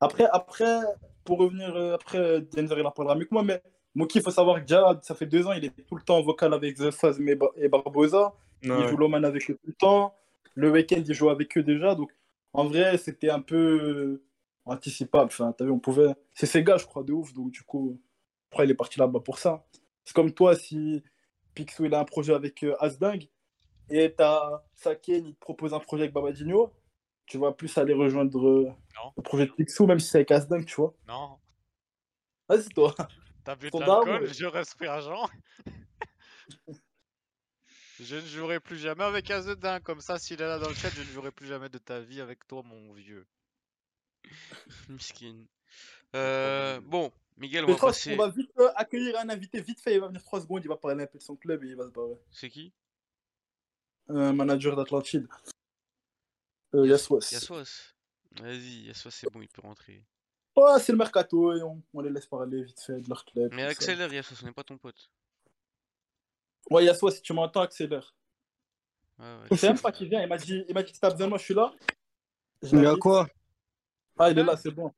Après, 0.00 0.26
après, 0.32 0.80
pour 1.24 1.38
revenir, 1.38 1.74
euh, 1.76 1.94
après, 1.94 2.40
Denzer, 2.40 2.78
il 2.78 2.86
en 2.86 2.90
parlera 2.90 3.14
mieux 3.14 3.26
que 3.26 3.34
moi, 3.34 3.42
mais 3.42 3.62
Moki, 3.94 4.18
il 4.18 4.22
faut 4.22 4.30
savoir 4.30 4.56
que 4.56 4.62
déjà, 4.62 4.98
ça 5.02 5.14
fait 5.14 5.26
deux 5.26 5.46
ans, 5.46 5.52
il 5.52 5.64
est 5.64 5.86
tout 5.86 5.94
le 5.94 6.02
temps 6.02 6.16
en 6.18 6.22
vocal 6.22 6.54
avec 6.54 6.76
The 6.76 6.90
Faz 6.90 7.20
et 7.20 7.34
Bar- 7.34 7.52
et 7.56 7.68
Barbosa. 7.68 8.34
Il 8.62 8.86
joue 8.88 8.96
l'Oman 8.96 9.24
avec 9.24 9.50
eux 9.50 9.54
tout 9.54 9.66
le 9.66 9.72
temps. 9.74 10.14
Le 10.54 10.70
week-end, 10.70 11.02
il 11.06 11.14
joue 11.14 11.30
avec 11.30 11.56
eux 11.56 11.62
déjà. 11.62 11.94
Donc, 11.94 12.12
en 12.52 12.64
vrai, 12.64 12.98
c'était 12.98 13.30
un 13.30 13.40
peu 13.40 13.56
euh, 13.56 14.24
anticipable. 14.64 15.26
Enfin, 15.26 15.52
t'as 15.52 15.64
vu, 15.64 15.70
on 15.70 15.78
pouvait. 15.78 16.14
C'est 16.34 16.46
ses 16.46 16.62
gars, 16.62 16.76
je 16.76 16.86
crois, 16.86 17.02
de 17.02 17.12
ouf. 17.12 17.32
Donc, 17.32 17.50
du 17.50 17.62
coup, 17.62 18.00
je 18.48 18.50
crois 18.50 18.64
qu'il 18.64 18.70
est 18.72 18.74
parti 18.74 18.98
là-bas 18.98 19.20
pour 19.20 19.38
ça. 19.38 19.64
C'est 20.04 20.14
comme 20.14 20.32
toi, 20.32 20.54
si 20.56 21.02
Picsou, 21.64 21.84
il 21.84 21.94
a 21.94 22.00
un 22.00 22.04
projet 22.04 22.32
avec 22.34 22.62
euh, 22.64 22.74
Asding 22.80 23.28
et 23.90 24.14
t'as 24.16 24.62
Saken, 24.76 25.26
il 25.26 25.34
te 25.34 25.40
propose 25.40 25.74
un 25.74 25.80
projet 25.80 26.04
avec 26.04 26.14
Babadinho, 26.14 26.72
tu 27.26 27.38
vas 27.38 27.52
plus 27.52 27.76
aller 27.78 27.92
rejoindre 27.94 28.46
euh, 28.46 28.64
Non. 28.96 29.12
le 29.16 29.22
projet 29.22 29.46
de 29.46 29.52
Picsou, 29.52 29.86
même 29.86 30.00
si 30.00 30.08
c'est 30.08 30.18
avec 30.18 30.30
Asding, 30.30 30.64
tu 30.64 30.76
vois. 30.76 30.94
Non, 31.06 31.38
Vas-y, 32.48 32.68
toi. 32.70 32.94
t'as 33.44 33.56
bu 33.56 33.66
de 33.66 33.70
Ton 33.70 33.80
l'alcool, 33.80 34.32
je 34.32 34.46
reste 34.46 34.80
agent. 34.82 35.28
Je 38.00 38.16
ne 38.16 38.26
jouerai 38.26 38.60
plus 38.60 38.78
jamais 38.78 39.04
avec 39.04 39.30
Azedin, 39.30 39.78
comme 39.80 40.00
ça, 40.00 40.18
s'il 40.18 40.40
est 40.40 40.46
là 40.46 40.58
dans 40.58 40.70
le 40.70 40.74
chat, 40.74 40.88
je 40.88 41.00
ne 41.00 41.06
jouerai 41.06 41.30
plus 41.30 41.46
jamais 41.46 41.68
de 41.68 41.76
ta 41.76 42.00
vie 42.00 42.22
avec 42.22 42.46
toi, 42.46 42.62
mon 42.64 42.94
vieux. 42.94 43.26
Miskin. 44.88 45.44
Euh, 46.16 46.80
bon, 46.80 47.12
Miguel, 47.36 47.64
on 47.64 47.72
va 47.72 47.76
passer. 47.76 48.14
on 48.14 48.16
va 48.16 48.28
vite 48.28 48.50
euh, 48.58 48.70
accueillir 48.76 49.18
un 49.18 49.28
invité 49.28 49.60
vite 49.60 49.80
fait. 49.80 49.94
Il 49.94 50.00
va 50.00 50.08
venir 50.08 50.22
3 50.22 50.42
secondes, 50.42 50.62
il 50.64 50.68
va 50.68 50.76
parler 50.76 51.02
un 51.02 51.06
peu 51.06 51.18
de 51.18 51.22
son 51.22 51.36
club 51.36 51.64
et 51.64 51.68
il 51.68 51.76
va 51.76 51.86
se 51.86 51.90
barrer. 51.90 52.18
C'est 52.30 52.50
qui? 52.50 52.72
Un 54.08 54.32
manager 54.32 54.76
d'Atlantide. 54.76 55.26
Euh, 56.74 56.86
Yaswas. 56.86 57.30
Yaswas. 57.32 57.94
Vas-y, 58.40 58.86
Yaswas, 58.86 59.10
c'est 59.10 59.30
bon, 59.32 59.40
il 59.40 59.48
peut 59.48 59.62
rentrer. 59.62 60.04
Ouais, 60.56 60.78
c'est 60.80 60.92
le 60.92 60.98
mercato 60.98 61.56
et 61.56 61.62
on, 61.62 61.82
on 61.94 62.00
les 62.00 62.10
laisse 62.10 62.26
parler 62.26 62.62
vite 62.62 62.80
fait 62.80 63.00
de 63.00 63.08
leur 63.08 63.24
club. 63.24 63.52
Mais 63.54 63.64
accélère, 63.64 64.12
Yaswas, 64.12 64.36
on 64.42 64.46
n'est 64.46 64.52
pas 64.52 64.64
ton 64.64 64.76
pote. 64.76 65.10
Ouais, 66.70 66.84
Yaswas, 66.84 67.12
si 67.12 67.22
tu 67.22 67.32
m'entends, 67.32 67.62
accélère. 67.62 68.14
Ouais, 69.18 69.24
ouais. 69.24 69.48
Je 69.50 69.56
sais 69.56 69.68
même 69.68 69.80
pas 69.80 69.92
qui 69.92 70.06
vient. 70.06 70.22
Il 70.22 70.28
m'a 70.28 70.38
dit, 70.38 70.64
il 70.68 70.74
m'a 70.74 70.82
dit 70.82 70.92
que 70.92 70.98
t'as 70.98 71.10
besoin 71.10 71.28
moi, 71.28 71.38
je 71.38 71.44
suis 71.44 71.54
là. 71.54 71.72
Je 72.62 72.76
Il 72.76 72.82
y 72.82 72.86
a 72.86 72.96
quoi? 72.96 73.28
Ah, 74.18 74.30
il 74.30 74.38
est 74.38 74.44
là, 74.44 74.56
c'est 74.56 74.70
bon. 74.70 74.92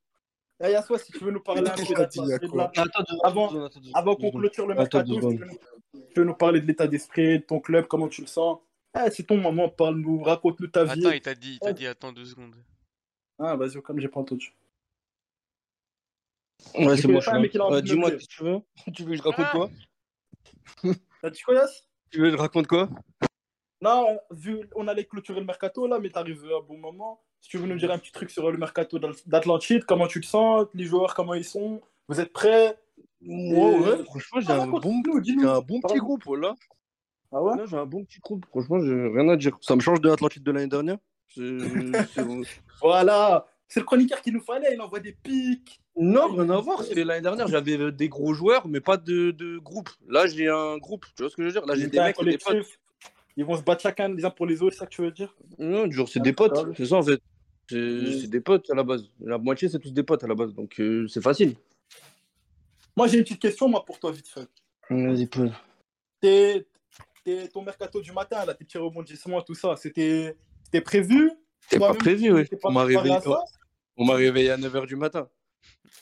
Yaswas, 0.71 0.99
si 0.99 1.13
tu 1.13 1.25
veux 1.25 1.31
nous 1.33 1.41
parler 1.41 1.61
un 1.61 1.75
peu 1.75 1.83
de 1.83 3.27
Avant- 3.95 4.17
qu'on 4.17 4.31
clôture 4.31 4.67
le 4.67 4.75
mercato, 4.75 5.15
tu 5.15 5.21
veux 5.21 5.45
nous- 5.45 5.59
tu 6.15 6.21
veux 6.21 6.25
nous 6.25 6.35
parler 6.35 6.61
de 6.61 6.67
l'état 6.67 6.87
d'esprit, 6.87 7.39
de 7.41 7.45
ton 7.45 7.61
club, 7.61 7.87
comment 7.87 8.09
tu 8.09 8.21
le 8.21 8.27
sens? 8.27 8.59
Eh, 8.95 9.11
c'est 9.11 9.25
ton 9.25 9.39
moment, 9.39 9.69
parle-nous, 9.69 10.23
raconte-nous 10.23 10.67
ta 10.69 10.85
vie. 10.85 11.07
Attends, 11.07 11.15
il 11.15 11.21
t'a 11.21 11.35
dit, 11.35 11.55
il 11.55 11.59
t'a 11.59 11.73
dit, 11.73 11.87
attends 11.87 12.13
deux 12.13 12.27
secondes. 12.27 12.55
Ah, 13.39 13.57
vas-y, 13.57 13.81
comme 13.83 13.99
j'ai 13.99 14.09
pas 14.09 14.21
entendu. 14.21 14.55
Ouais, 16.75 16.97
c'est 16.97 17.09
bon, 17.09 17.21
je 17.21 17.31
Euh, 17.31 17.81
Dis-moi, 17.81 18.11
qu'est-ce 18.11 18.29
que 18.29 18.33
tu 18.33 18.45
veux? 18.45 18.61
Tu 18.95 19.03
veux 19.05 19.11
que 19.11 19.17
je 19.17 19.23
raconte 19.23 19.51
quoi? 19.51 19.71
T'as 21.21 21.31
dit 21.31 21.43
quoi, 21.43 21.55
Yass 21.55 21.89
Tu 22.11 22.21
veux 22.21 22.31
que 22.31 22.37
je 22.37 22.41
raconte 22.41 22.67
quoi? 22.67 22.89
Non, 23.81 24.19
vu 24.31 24.69
on 24.77 24.87
allait 24.87 25.07
clôturer 25.07 25.41
le 25.41 25.47
mercato 25.47 25.89
là, 25.89 25.99
mais 25.99 26.11
t'arrives 26.11 26.45
à 26.53 26.59
un 26.59 26.61
bon 26.61 26.79
moment. 26.79 27.21
Si 27.43 27.49
tu 27.49 27.59
veux 27.59 27.67
nous 27.67 27.77
dire 27.77 27.91
un 27.91 27.99
petit 27.99 28.13
truc 28.13 28.31
sur 28.31 28.51
le 28.51 28.57
mercato 28.57 28.99
d'Atlantide, 29.27 29.85
comment 29.85 30.07
tu 30.07 30.21
te 30.21 30.27
sens, 30.27 30.67
les 30.75 30.85
joueurs, 30.85 31.15
comment 31.15 31.35
ils 31.35 31.45
sont, 31.45 31.83
vous 32.09 32.21
êtes 32.21 32.33
prêts? 32.33 32.79
Moi, 33.21 33.69
Et- 33.69 33.79
ouais, 33.81 34.05
franchement, 34.05 34.41
j'ai 34.41 34.53
Ah, 34.53 34.63
un 34.63 34.67
bon, 34.69 35.03
j'ai 35.25 35.47
un 35.47 35.61
bon 35.61 35.81
petit 35.81 35.99
groupe, 35.99 36.23
voilà. 36.25 36.55
Ah 37.33 37.43
ouais? 37.43 37.55
J'ai 37.67 37.77
un 37.77 37.85
bon 37.87 38.05
petit 38.05 38.21
groupe. 38.21 38.47
Franchement, 38.47 38.81
j'ai 38.81 38.95
rien 38.95 39.29
à 39.29 39.37
dire. 39.37 39.59
Ça 39.61 39.75
me 39.75 39.81
change 39.81 40.01
de 40.01 40.09
l'Atlantide 40.09 40.45
de 40.45 40.53
l'année 40.53 40.69
dernière. 40.69 40.99
Voilà, 42.81 43.47
c'est 43.69 43.81
le 43.81 43.87
chroniqueur 43.87 44.21
qu'il 44.23 44.35
nous 44.35 44.41
fallait, 44.43 44.75
il 44.75 44.81
envoie 44.81 45.01
des 45.01 45.13
pics. 45.13 45.81
Non, 45.97 46.29
rien 46.33 46.49
à 46.51 46.61
voir. 46.61 46.83
C'est 46.85 47.05
l'année 47.05 47.23
dernière, 47.23 47.49
j'avais 47.49 47.79
euh, 47.79 47.91
des 47.93 48.09
gros 48.09 48.35
joueurs, 48.35 48.69
mais 48.69 48.81
pas 48.81 48.97
de, 48.97 49.31
de 49.31 49.59
groupe. 49.59 49.91
Là, 50.09 50.27
j'ai 50.27 50.49
un 50.49 50.79
groupe. 50.79 51.07
Tu 51.17 51.23
vois 51.23 51.31
ce 51.31 51.37
que 51.37 51.43
je 51.43 51.47
veux 51.47 51.53
dire? 51.53 51.67
Là, 51.67 51.75
j'ai 51.75 51.87
des 51.89 51.99
mecs, 51.99 52.23
des 52.23 52.39
potes. 52.39 52.67
Ils 53.37 53.45
vont 53.45 53.57
se 53.57 53.63
battre 53.63 53.83
chacun 53.83 54.09
les 54.09 54.25
uns 54.25 54.31
pour 54.31 54.47
les 54.47 54.63
autres, 54.63 54.75
c'est 54.75 54.81
ça 54.81 54.87
que 54.87 54.95
tu 54.95 55.03
veux 55.03 55.11
dire? 55.11 55.35
Non, 55.59 55.91
genre, 55.91 56.09
c'est 56.09 56.21
Ah, 56.21 56.23
des 56.23 56.33
potes. 56.33 56.77
C'est 56.77 56.87
ça, 56.87 56.97
en 56.97 57.03
fait. 57.03 57.21
C'est 58.21 58.29
des 58.29 58.41
potes 58.41 58.71
à 58.71 58.75
la 58.75 58.83
base. 58.83 59.05
La 59.21 59.39
moitié, 59.39 59.69
c'est 59.69 59.79
tous 59.79 59.93
des 59.93 60.03
potes 60.03 60.23
à 60.25 60.27
la 60.27 60.35
base. 60.35 60.53
Donc, 60.55 60.79
euh, 60.81 61.07
c'est 61.09 61.23
facile. 61.23 61.55
Moi 62.97 63.07
j'ai 63.09 63.17
une 63.19 63.25
petite 63.25 63.41
question 63.41 63.69
moi 63.69 63.85
pour 63.85 63.99
toi 63.99 64.13
vite 64.13 64.29
fait. 64.29 64.49
Vas-y, 64.91 65.27
peu. 65.27 65.49
T'es- 66.21 66.67
t'es- 67.25 67.49
ton 67.49 67.63
mercato 67.63 68.01
du 68.03 68.13
matin, 68.13 68.45
là, 68.45 68.53
tes 68.55 68.65
petits 68.65 68.77
rebondissements, 68.79 69.41
tout 69.41 69.55
ça, 69.55 69.77
c'était 69.77 70.37
prévu? 70.85 71.31
C'était 71.61 71.79
pas 71.79 71.95
prévu, 71.95 72.29
pas 72.61 72.69
On 72.69 72.73
m'a 72.73 72.85
réveillé, 72.85 73.19
réveillé 74.27 74.51
à 74.51 74.57
9h 74.59 74.87
du 74.87 74.97
matin. 74.97 75.29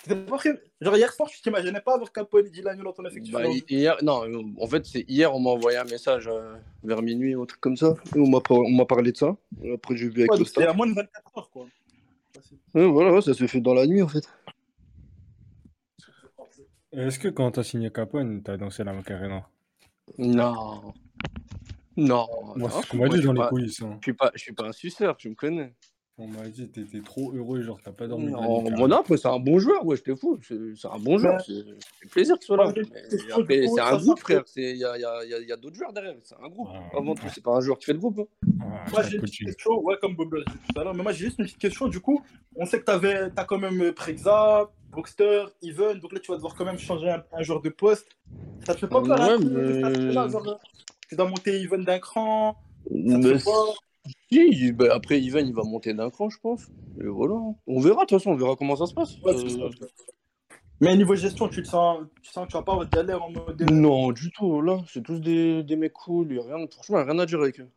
C'était 0.02 0.16
pas 0.16 0.36
prévu. 0.38 0.58
Genre 0.80 0.96
hier 0.96 1.12
soir, 1.12 1.28
je 1.34 1.42
t'imaginais 1.42 1.80
pas 1.80 1.94
avoir 1.94 2.10
Capone 2.10 2.46
et 2.46 2.50
Dylan 2.50 2.78
dans 2.82 2.92
ton 2.92 3.04
effectif. 3.04 3.32
Bah, 3.34 3.42
hier, 3.68 3.96
non, 4.02 4.22
en 4.58 4.66
fait, 4.66 4.86
c'est 4.86 5.04
hier, 5.08 5.34
on 5.34 5.40
m'a 5.40 5.50
envoyé 5.50 5.76
un 5.78 5.84
message 5.84 6.26
euh, 6.28 6.54
vers 6.82 7.02
minuit 7.02 7.34
ou 7.34 7.42
un 7.42 7.46
truc 7.46 7.60
comme 7.60 7.76
ça. 7.76 7.94
Et 8.16 8.18
on 8.18 8.26
m'a 8.28 8.40
par- 8.40 8.58
on 8.58 8.70
m'a 8.70 8.86
parlé 8.86 9.12
de 9.12 9.16
ça. 9.16 9.36
Et 9.62 9.74
Après, 9.74 9.96
j'ai 9.96 10.08
vu 10.08 10.20
avec 10.20 10.32
Ouais, 10.32 10.38
le 10.38 10.44
staff. 10.46 10.66
à 10.68 10.72
moins 10.72 10.86
de 10.86 10.94
24 10.94 11.38
heures 11.38 11.50
quoi. 11.50 11.66
Ouais, 12.74 12.86
voilà, 12.86 13.12
ouais, 13.12 13.20
ça 13.20 13.34
s'est 13.34 13.48
fait 13.48 13.60
dans 13.60 13.74
la 13.74 13.86
nuit, 13.86 14.00
en 14.00 14.08
fait. 14.08 14.26
Est-ce 16.92 17.18
que 17.18 17.28
quand 17.28 17.50
t'as 17.52 17.62
signé 17.62 17.90
Capone, 17.90 18.42
t'as 18.42 18.56
dansé 18.56 18.82
la 18.84 18.92
Macarena? 18.92 19.46
Non. 20.18 20.92
Non. 21.96 22.26
Moi, 22.56 22.70
c'est 22.70 22.82
ce 22.82 22.90
qu'on 22.90 22.96
m'a 22.96 23.06
je 23.06 23.10
dit 23.12 23.16
suis 23.18 23.26
dans 23.26 23.32
les 23.32 23.40
pas- 23.40 23.48
coulisses. 23.48 23.82
hein. 23.82 23.96
Je 24.00 24.04
suis 24.06 24.12
pas, 24.14 24.30
je 24.34 24.40
suis 24.40 24.52
pas 24.52 24.66
un 24.66 24.72
suceur, 24.72 25.16
tu 25.16 25.28
me 25.28 25.34
connais. 25.34 25.72
On 26.22 26.26
m'a 26.26 26.46
dit 26.48 26.68
que 26.68 26.74
t'étais 26.80 27.00
trop 27.00 27.32
heureux, 27.32 27.62
genre 27.62 27.78
t'as 27.82 27.92
pas 27.92 28.06
dormi. 28.06 28.26
de 28.26 28.32
la 28.32 28.36
Non, 28.42 28.62
nuit, 28.62 28.70
bon, 28.76 28.88
non, 28.88 28.96
après, 28.98 29.16
c'est 29.16 29.28
un 29.28 29.38
bon 29.38 29.58
joueur, 29.58 29.86
ouais, 29.86 29.96
je 29.96 30.02
te 30.02 30.14
fous. 30.14 30.38
C'est 30.46 30.86
un 30.86 30.98
bon 30.98 31.16
joueur. 31.16 31.40
c'est- 31.40 31.64
plaisir 32.10 32.36
qu'il 32.38 32.44
soit 32.46 32.56
là. 32.58 32.72
C'est 33.08 33.80
un 33.80 33.96
groupe, 33.96 34.18
frère. 34.18 34.42
Il 34.56 34.76
y 34.76 34.84
a, 34.84 34.98
y 34.98 35.04
a- 35.04 35.24
y 35.24 35.32
a- 35.34 35.40
y 35.40 35.52
a 35.52 35.56
d'autres 35.56 35.76
joueurs 35.76 35.94
derrière. 35.94 36.14
C'est 36.22 36.34
un 36.34 36.48
groupe. 36.48 36.68
Ah, 36.72 36.98
Avant 36.98 37.14
tout, 37.14 37.26
c'est 37.34 37.42
pas 37.42 37.52
un 37.56 37.60
joueur 37.62 37.78
qui 37.78 37.86
fait 37.86 37.94
le 37.94 37.98
groupe. 38.00 38.18
hein. 38.18 38.46
Ah, 38.62 38.90
Moi, 38.92 39.02
j'ai 39.04 39.14
une 39.16 39.22
petite 39.22 39.46
question, 39.46 39.80
ouais, 39.82 39.96
comme 40.00 40.14
Bob 40.14 40.34
l'a 40.34 40.44
dit 40.44 40.58
tout 40.74 40.78
à 40.80 40.84
l'heure, 40.84 40.94
mais 40.94 41.02
moi, 41.02 41.12
j'ai 41.12 41.24
juste 41.26 41.38
une 41.38 41.46
petite 41.46 41.58
question. 41.58 41.88
Du 41.88 42.00
coup, 42.00 42.22
on 42.54 42.66
sait 42.66 42.78
que 42.80 42.84
t'avais, 42.84 43.30
t'as 43.30 43.44
quand 43.44 43.58
même 43.58 43.80
euh, 43.80 43.92
Prexa, 43.92 44.68
Boxster, 44.92 45.44
Even, 45.62 46.00
donc 46.00 46.12
là, 46.12 46.18
tu 46.20 46.30
vas 46.30 46.36
devoir 46.36 46.54
quand 46.54 46.64
même 46.66 46.78
changer 46.78 47.08
un, 47.08 47.24
un 47.32 47.42
joueur 47.42 47.62
de 47.62 47.70
poste. 47.70 48.08
Ça 48.66 48.74
te 48.74 48.80
fait 48.80 48.88
pas 48.88 49.00
peur 49.00 49.18
Ouais, 49.18 49.30
un 49.32 49.38
peu, 49.38 49.44
mais- 49.48 49.74
cet 49.74 49.84
aspect-là, 49.84 50.28
genre, 50.28 50.48
euh, 50.48 50.54
tu 51.08 51.16
dois 51.16 51.28
monter 51.28 51.62
Even 51.62 51.82
d'un 51.84 51.98
cran, 51.98 52.56
ça 52.84 52.90
te 52.90 53.26
Mais 53.26 53.38
fait 53.38 53.44
pas 53.44 53.72
si, 54.32 54.72
bah, 54.72 54.88
après, 54.92 55.20
Ivan, 55.20 55.40
il 55.40 55.54
va 55.54 55.62
monter 55.64 55.92
d'un 55.94 56.10
cran, 56.10 56.28
je 56.30 56.38
pense. 56.38 56.66
Et 57.00 57.06
voilà. 57.06 57.34
On 57.66 57.80
verra, 57.80 58.02
de 58.04 58.06
toute 58.08 58.18
façon, 58.18 58.30
on 58.30 58.36
verra 58.36 58.56
comment 58.56 58.76
ça 58.76 58.86
se 58.86 58.94
passe. 58.94 59.18
Ouais, 59.22 59.34
Euh. 59.34 59.70
Mais 60.82 60.96
niveau 60.96 61.14
gestion, 61.14 61.48
tu 61.48 61.62
te 61.62 61.68
sens, 61.68 62.00
tu 62.22 62.30
sens 62.32 62.46
que 62.46 62.52
tu 62.52 62.56
vas 62.56 62.62
pas 62.62 62.72
avoir 62.72 62.88
galère 62.88 63.22
en 63.22 63.30
mode. 63.30 63.70
Non, 63.70 64.12
du 64.12 64.30
tout. 64.30 64.62
Là, 64.62 64.82
c'est 64.88 65.02
tous 65.02 65.20
des, 65.20 65.62
des 65.62 65.76
mecs 65.76 65.92
cool. 65.92 66.32
Y 66.32 66.38
a 66.38 66.42
rien, 66.42 66.66
franchement, 66.70 66.98
y 66.98 67.00
a 67.02 67.04
rien 67.04 67.18
à 67.18 67.26
dire 67.26 67.40
avec 67.40 67.60
eux. 67.60 67.68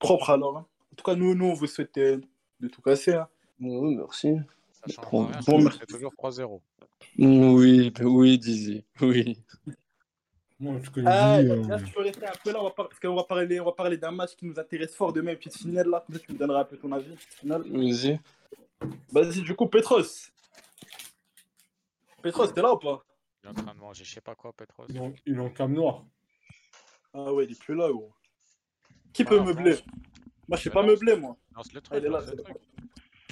Propre 0.00 0.30
alors. 0.30 0.56
hein. 0.58 0.66
En 0.92 0.96
tout 0.96 1.04
cas, 1.04 1.14
nous, 1.14 1.36
nous 1.36 1.44
on 1.46 1.54
vous 1.54 1.68
souhaite 1.68 1.96
de 1.96 2.68
tout 2.68 2.82
casser. 2.82 3.12
hein. 3.14 3.28
Merci. 3.60 4.34
Ça 4.72 4.92
change 4.92 5.10
Bon, 5.12 5.26
rien, 5.26 5.38
bon, 5.46 5.70
toujours 5.88 6.12
3-0. 6.18 6.60
Oui, 7.18 7.92
oui, 8.02 8.38
Dizzy. 8.38 8.84
Oui. 9.00 9.38
Moi, 10.60 10.80
je 10.82 10.90
Ah, 11.06 11.40
dis, 11.40 11.48
là, 11.48 11.54
euh, 11.54 11.78
tu 11.84 11.92
peux 11.92 12.02
rester 12.02 12.26
un 12.26 12.32
peu 12.42 12.52
là, 12.52 12.60
on 12.60 12.64
va 12.64 12.70
par- 12.70 12.88
parce 12.88 12.98
qu'on 12.98 13.14
va 13.14 13.22
parler, 13.22 13.60
on 13.60 13.64
va 13.66 13.72
parler 13.72 13.96
d'un 13.96 14.10
match 14.10 14.34
qui 14.34 14.44
nous 14.44 14.58
intéresse 14.58 14.92
fort 14.94 15.12
demain, 15.12 15.36
petite 15.36 15.56
finale 15.56 15.86
là. 15.88 16.04
Tu 16.26 16.32
me 16.32 16.38
donneras 16.38 16.62
un 16.62 16.64
peu 16.64 16.76
ton 16.76 16.90
avis. 16.90 17.14
Vas-y. 17.44 18.18
Vas-y, 19.12 19.42
du 19.42 19.54
coup, 19.54 19.66
Petros. 19.66 20.02
Petros, 22.22 22.46
t'es 22.48 22.60
là 22.60 22.72
ou 22.74 22.78
pas? 22.78 23.04
Il 23.44 23.46
est 23.46 23.50
en 23.50 23.54
train 23.54 23.72
de 23.74 23.78
manger, 23.78 24.04
je 24.04 24.12
sais 24.14 24.20
pas 24.20 24.34
quoi, 24.34 24.52
Petros. 24.52 24.86
il 24.88 24.96
est 24.96 25.00
en- 25.00 25.12
il 25.26 25.36
est 25.36 25.40
en 25.40 25.50
cam 25.50 25.72
noir. 25.72 26.04
Ah 27.14 27.32
ouais, 27.32 27.44
il 27.44 27.52
est 27.52 27.58
plus 27.58 27.74
là, 27.76 27.88
gros. 27.90 28.12
Qui 29.12 29.22
Ah, 29.22 29.26
peut 29.26 29.40
meubler? 29.40 29.70
lance- 29.70 29.82
Moi, 30.48 30.58
je 30.58 30.62
sais 30.64 30.70
pas 30.70 30.82
lance- 30.82 30.90
meubler, 30.90 31.16
moi. 31.16 31.36
Lance 31.54 31.72
le 31.72 31.80
Ah, 31.90 32.00
truc. 32.00 32.46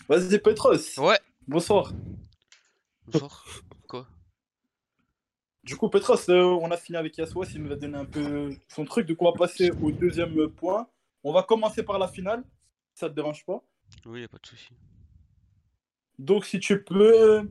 Vas-y, 0.09 0.39
Petros. 0.39 1.01
Ouais. 1.01 1.19
Bonsoir. 1.49 1.93
Bonsoir. 3.09 3.45
Du 5.67 5.75
coup, 5.75 5.89
Petros, 5.89 6.31
euh, 6.31 6.45
on 6.45 6.71
a 6.71 6.77
fini 6.77 6.97
avec 6.97 7.19
Yaswas, 7.19 7.49
il 7.53 7.65
nous 7.65 7.73
a 7.73 7.75
donné 7.75 7.99
un 7.99 8.05
peu 8.05 8.51
son 8.69 8.85
truc. 8.85 9.05
Du 9.05 9.17
coup, 9.17 9.27
on 9.27 9.33
va 9.33 9.37
passer 9.37 9.73
au 9.83 9.91
deuxième 9.91 10.49
point. 10.51 10.87
On 11.25 11.33
va 11.33 11.43
commencer 11.43 11.83
par 11.83 11.99
la 11.99 12.07
finale, 12.07 12.45
si 12.95 13.01
ça 13.01 13.11
te 13.11 13.15
dérange 13.17 13.45
pas. 13.45 13.61
Oui, 14.05 14.21
y 14.21 14.25
a 14.25 14.29
pas 14.29 14.39
de 14.39 14.47
souci. 14.47 14.69
Donc, 16.21 16.45
si 16.45 16.61
tu 16.61 16.85
peux. 16.85 17.51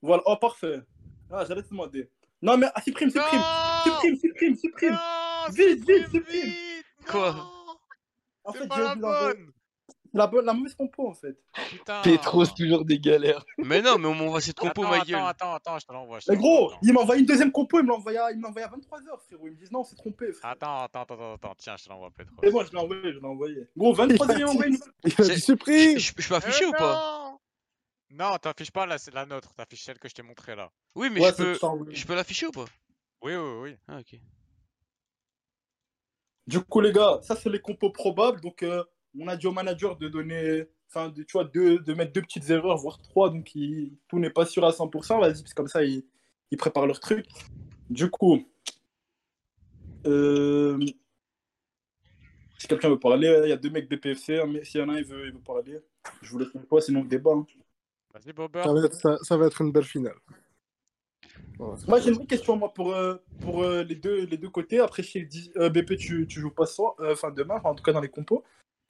Voilà, 0.00 0.22
oh, 0.24 0.36
parfait. 0.36 0.80
Ah, 1.28 1.44
j'allais 1.44 1.64
te 1.64 1.70
demander. 1.70 2.08
Non, 2.40 2.56
mais 2.56 2.68
ah, 2.72 2.80
supprime, 2.80 3.10
supprime. 3.10 3.42
Supprime, 3.82 4.16
supprime, 4.16 4.56
supprime. 4.56 4.92
Non, 4.92 5.52
Vite, 5.52 5.84
vite, 5.84 6.08
supprime 6.08 6.52
Quoi 7.08 7.34
En 8.44 8.52
C'est 8.52 8.58
fait, 8.60 8.68
pas 8.68 8.76
j'ai 8.76 8.82
oublié 8.82 9.00
bonne 9.00 9.52
la, 10.16 10.26
bonne, 10.26 10.44
la 10.46 10.52
mauvaise 10.52 10.74
compo, 10.74 11.08
en 11.08 11.14
fait. 11.14 11.36
Putain 11.70 12.02
Petros, 12.02 12.46
toujours 12.46 12.84
des 12.84 12.98
galères. 12.98 13.44
Mais 13.58 13.82
non, 13.82 13.98
mais 13.98 14.06
on 14.08 14.14
m'envoie 14.14 14.40
cette 14.40 14.58
compo, 14.58 14.82
Attends, 14.82 14.90
ma 14.90 14.96
attends, 14.96 15.04
gueule. 15.06 15.22
attends, 15.22 15.54
attends, 15.54 15.78
je 15.78 15.86
te 15.86 15.92
l'envoie. 15.92 16.18
Mais 16.28 16.36
gros, 16.36 16.72
il 16.82 16.92
m'a 16.92 17.00
envoyé 17.00 17.20
une 17.20 17.26
deuxième 17.26 17.52
compo, 17.52 17.78
il 17.78 17.82
me 17.84 17.88
l'a 17.88 17.94
envoyé, 17.94 18.18
à- 18.18 18.30
il 18.32 18.38
me 18.38 18.42
l'a 18.42 18.48
envoyé 18.48 18.66
à 18.66 18.70
23h, 18.70 19.20
frérot. 19.26 19.46
Ils 19.46 19.52
me 19.52 19.56
disent 19.56 19.70
non, 19.72 19.84
c'est 19.84 19.96
trompé, 19.96 20.32
frère. 20.32 20.50
Attends, 20.50 20.82
attends, 20.84 21.02
attends, 21.02 21.34
attends, 21.34 21.54
tiens, 21.56 21.76
je 21.76 21.84
te 21.84 21.88
l'envoie, 21.90 22.10
Petros. 22.10 22.36
C'est 22.42 22.50
bon, 22.50 22.64
je 22.64 22.72
l'ai 22.72 22.78
envoyé, 22.78 23.02
je 23.12 23.18
l'ai 23.18 23.24
envoyé. 23.26 23.68
Gros, 23.76 23.94
23h, 23.94 24.38
il 24.38 24.44
m'a 24.44 24.50
envoyé 24.50 24.70
une. 24.70 24.78
Il 25.04 25.12
a 25.18 25.24
dit 25.24 25.40
Je, 25.40 25.98
je- 25.98 26.12
je 26.22 26.28
peux 26.28 26.34
afficher 26.34 26.64
Euh, 26.64 26.68
ou 26.68 26.72
pas? 26.72 27.38
Non 28.10 28.30
Non, 28.32 28.36
t'affiches 28.38 28.70
pas 28.70 28.86
la, 28.86 28.96
la 29.12 29.26
nôtre, 29.26 29.52
t'affiches 29.54 29.84
celle 29.84 29.98
que 29.98 30.08
je 30.08 30.14
t'ai 30.14 30.22
montrée 30.22 30.54
là. 30.56 30.70
Oui, 30.94 31.08
mais 31.10 31.20
Ouais, 31.20 31.30
je 31.30 31.36
peux. 31.36 31.58
Je 31.90 32.06
peux 32.06 32.14
l'afficher 32.14 32.46
ou 32.46 32.52
pas? 32.52 32.64
Oui, 33.22 33.34
oui, 33.34 33.58
oui. 33.62 33.76
Ah, 33.88 33.98
ok. 33.98 34.18
Du 36.46 36.60
coup, 36.60 36.80
les 36.80 36.92
gars, 36.92 37.18
ça, 37.22 37.34
c'est 37.34 37.50
les 37.50 37.60
compos 37.60 37.90
probables. 37.90 38.40
Donc, 38.40 38.62
euh, 38.62 38.84
on 39.18 39.28
a 39.28 39.36
dit 39.36 39.46
au 39.46 39.52
manager 39.52 39.96
de 39.96 40.08
donner. 40.08 40.66
Enfin, 40.88 41.08
de, 41.08 41.22
tu 41.24 41.32
vois, 41.32 41.44
de, 41.44 41.76
de 41.78 41.94
mettre 41.94 42.12
deux 42.12 42.22
petites 42.22 42.48
erreurs, 42.50 42.76
voire 42.78 43.00
trois. 43.00 43.30
Donc, 43.30 43.54
il- 43.54 43.92
tout 44.08 44.18
n'est 44.18 44.30
pas 44.30 44.46
sûr 44.46 44.64
à 44.64 44.70
100%. 44.72 45.18
Vas-y, 45.20 45.32
parce 45.32 45.42
que 45.42 45.54
comme 45.54 45.68
ça, 45.68 45.82
ils, 45.84 46.04
ils 46.50 46.56
préparent 46.56 46.86
leur 46.86 47.00
truc. 47.00 47.26
Du 47.90 48.08
coup. 48.10 48.42
Euh... 50.06 50.78
Si 52.58 52.66
quelqu'un 52.68 52.88
veut 52.88 52.98
parler, 52.98 53.40
il 53.44 53.48
y 53.50 53.52
a 53.52 53.56
deux 53.56 53.70
mecs 53.70 53.88
BPFC. 53.88 54.38
hein, 54.38 54.46
mais 54.48 54.64
s'il 54.64 54.80
y 54.80 54.84
en 54.84 54.88
a 54.88 54.94
un, 54.94 54.98
il 54.98 55.04
veut, 55.04 55.26
il 55.26 55.32
veut 55.32 55.40
parler. 55.40 55.78
Je 56.22 56.30
vous 56.30 56.38
laisse 56.38 56.48
une 56.54 56.64
fois, 56.66 56.80
sinon 56.80 57.02
le 57.02 57.08
débat. 57.08 57.32
hein. 57.32 57.46
Vas-y, 58.14 58.32
Bobber. 58.32 58.62
ça 58.64 58.72
va, 58.72 58.80
être, 58.84 58.94
ça, 58.94 59.18
ça 59.22 59.36
va 59.36 59.46
être 59.46 59.60
une 59.60 59.72
belle 59.72 59.84
finale. 59.84 60.14
Voilà. 61.58 61.76
Moi, 61.86 62.00
j'ai 62.00 62.08
une 62.08 62.14
vraie 62.14 62.26
question 62.26 62.56
moi, 62.56 62.72
pour, 62.72 62.94
euh, 62.94 63.16
pour 63.40 63.62
euh, 63.62 63.82
les, 63.82 63.94
deux, 63.96 64.24
les 64.24 64.38
deux 64.38 64.48
côtés. 64.48 64.78
Après, 64.78 65.02
chez 65.02 65.28
euh, 65.56 65.68
BP, 65.68 65.96
tu, 65.98 66.26
tu 66.26 66.40
joues 66.40 66.50
pas 66.50 66.64
soir, 66.66 66.94
euh, 67.00 67.12
enfin 67.12 67.30
demain, 67.30 67.56
enfin, 67.56 67.70
en 67.70 67.74
tout 67.74 67.82
cas 67.84 67.92
dans 67.92 68.00
les 68.00 68.08
compos. 68.08 68.42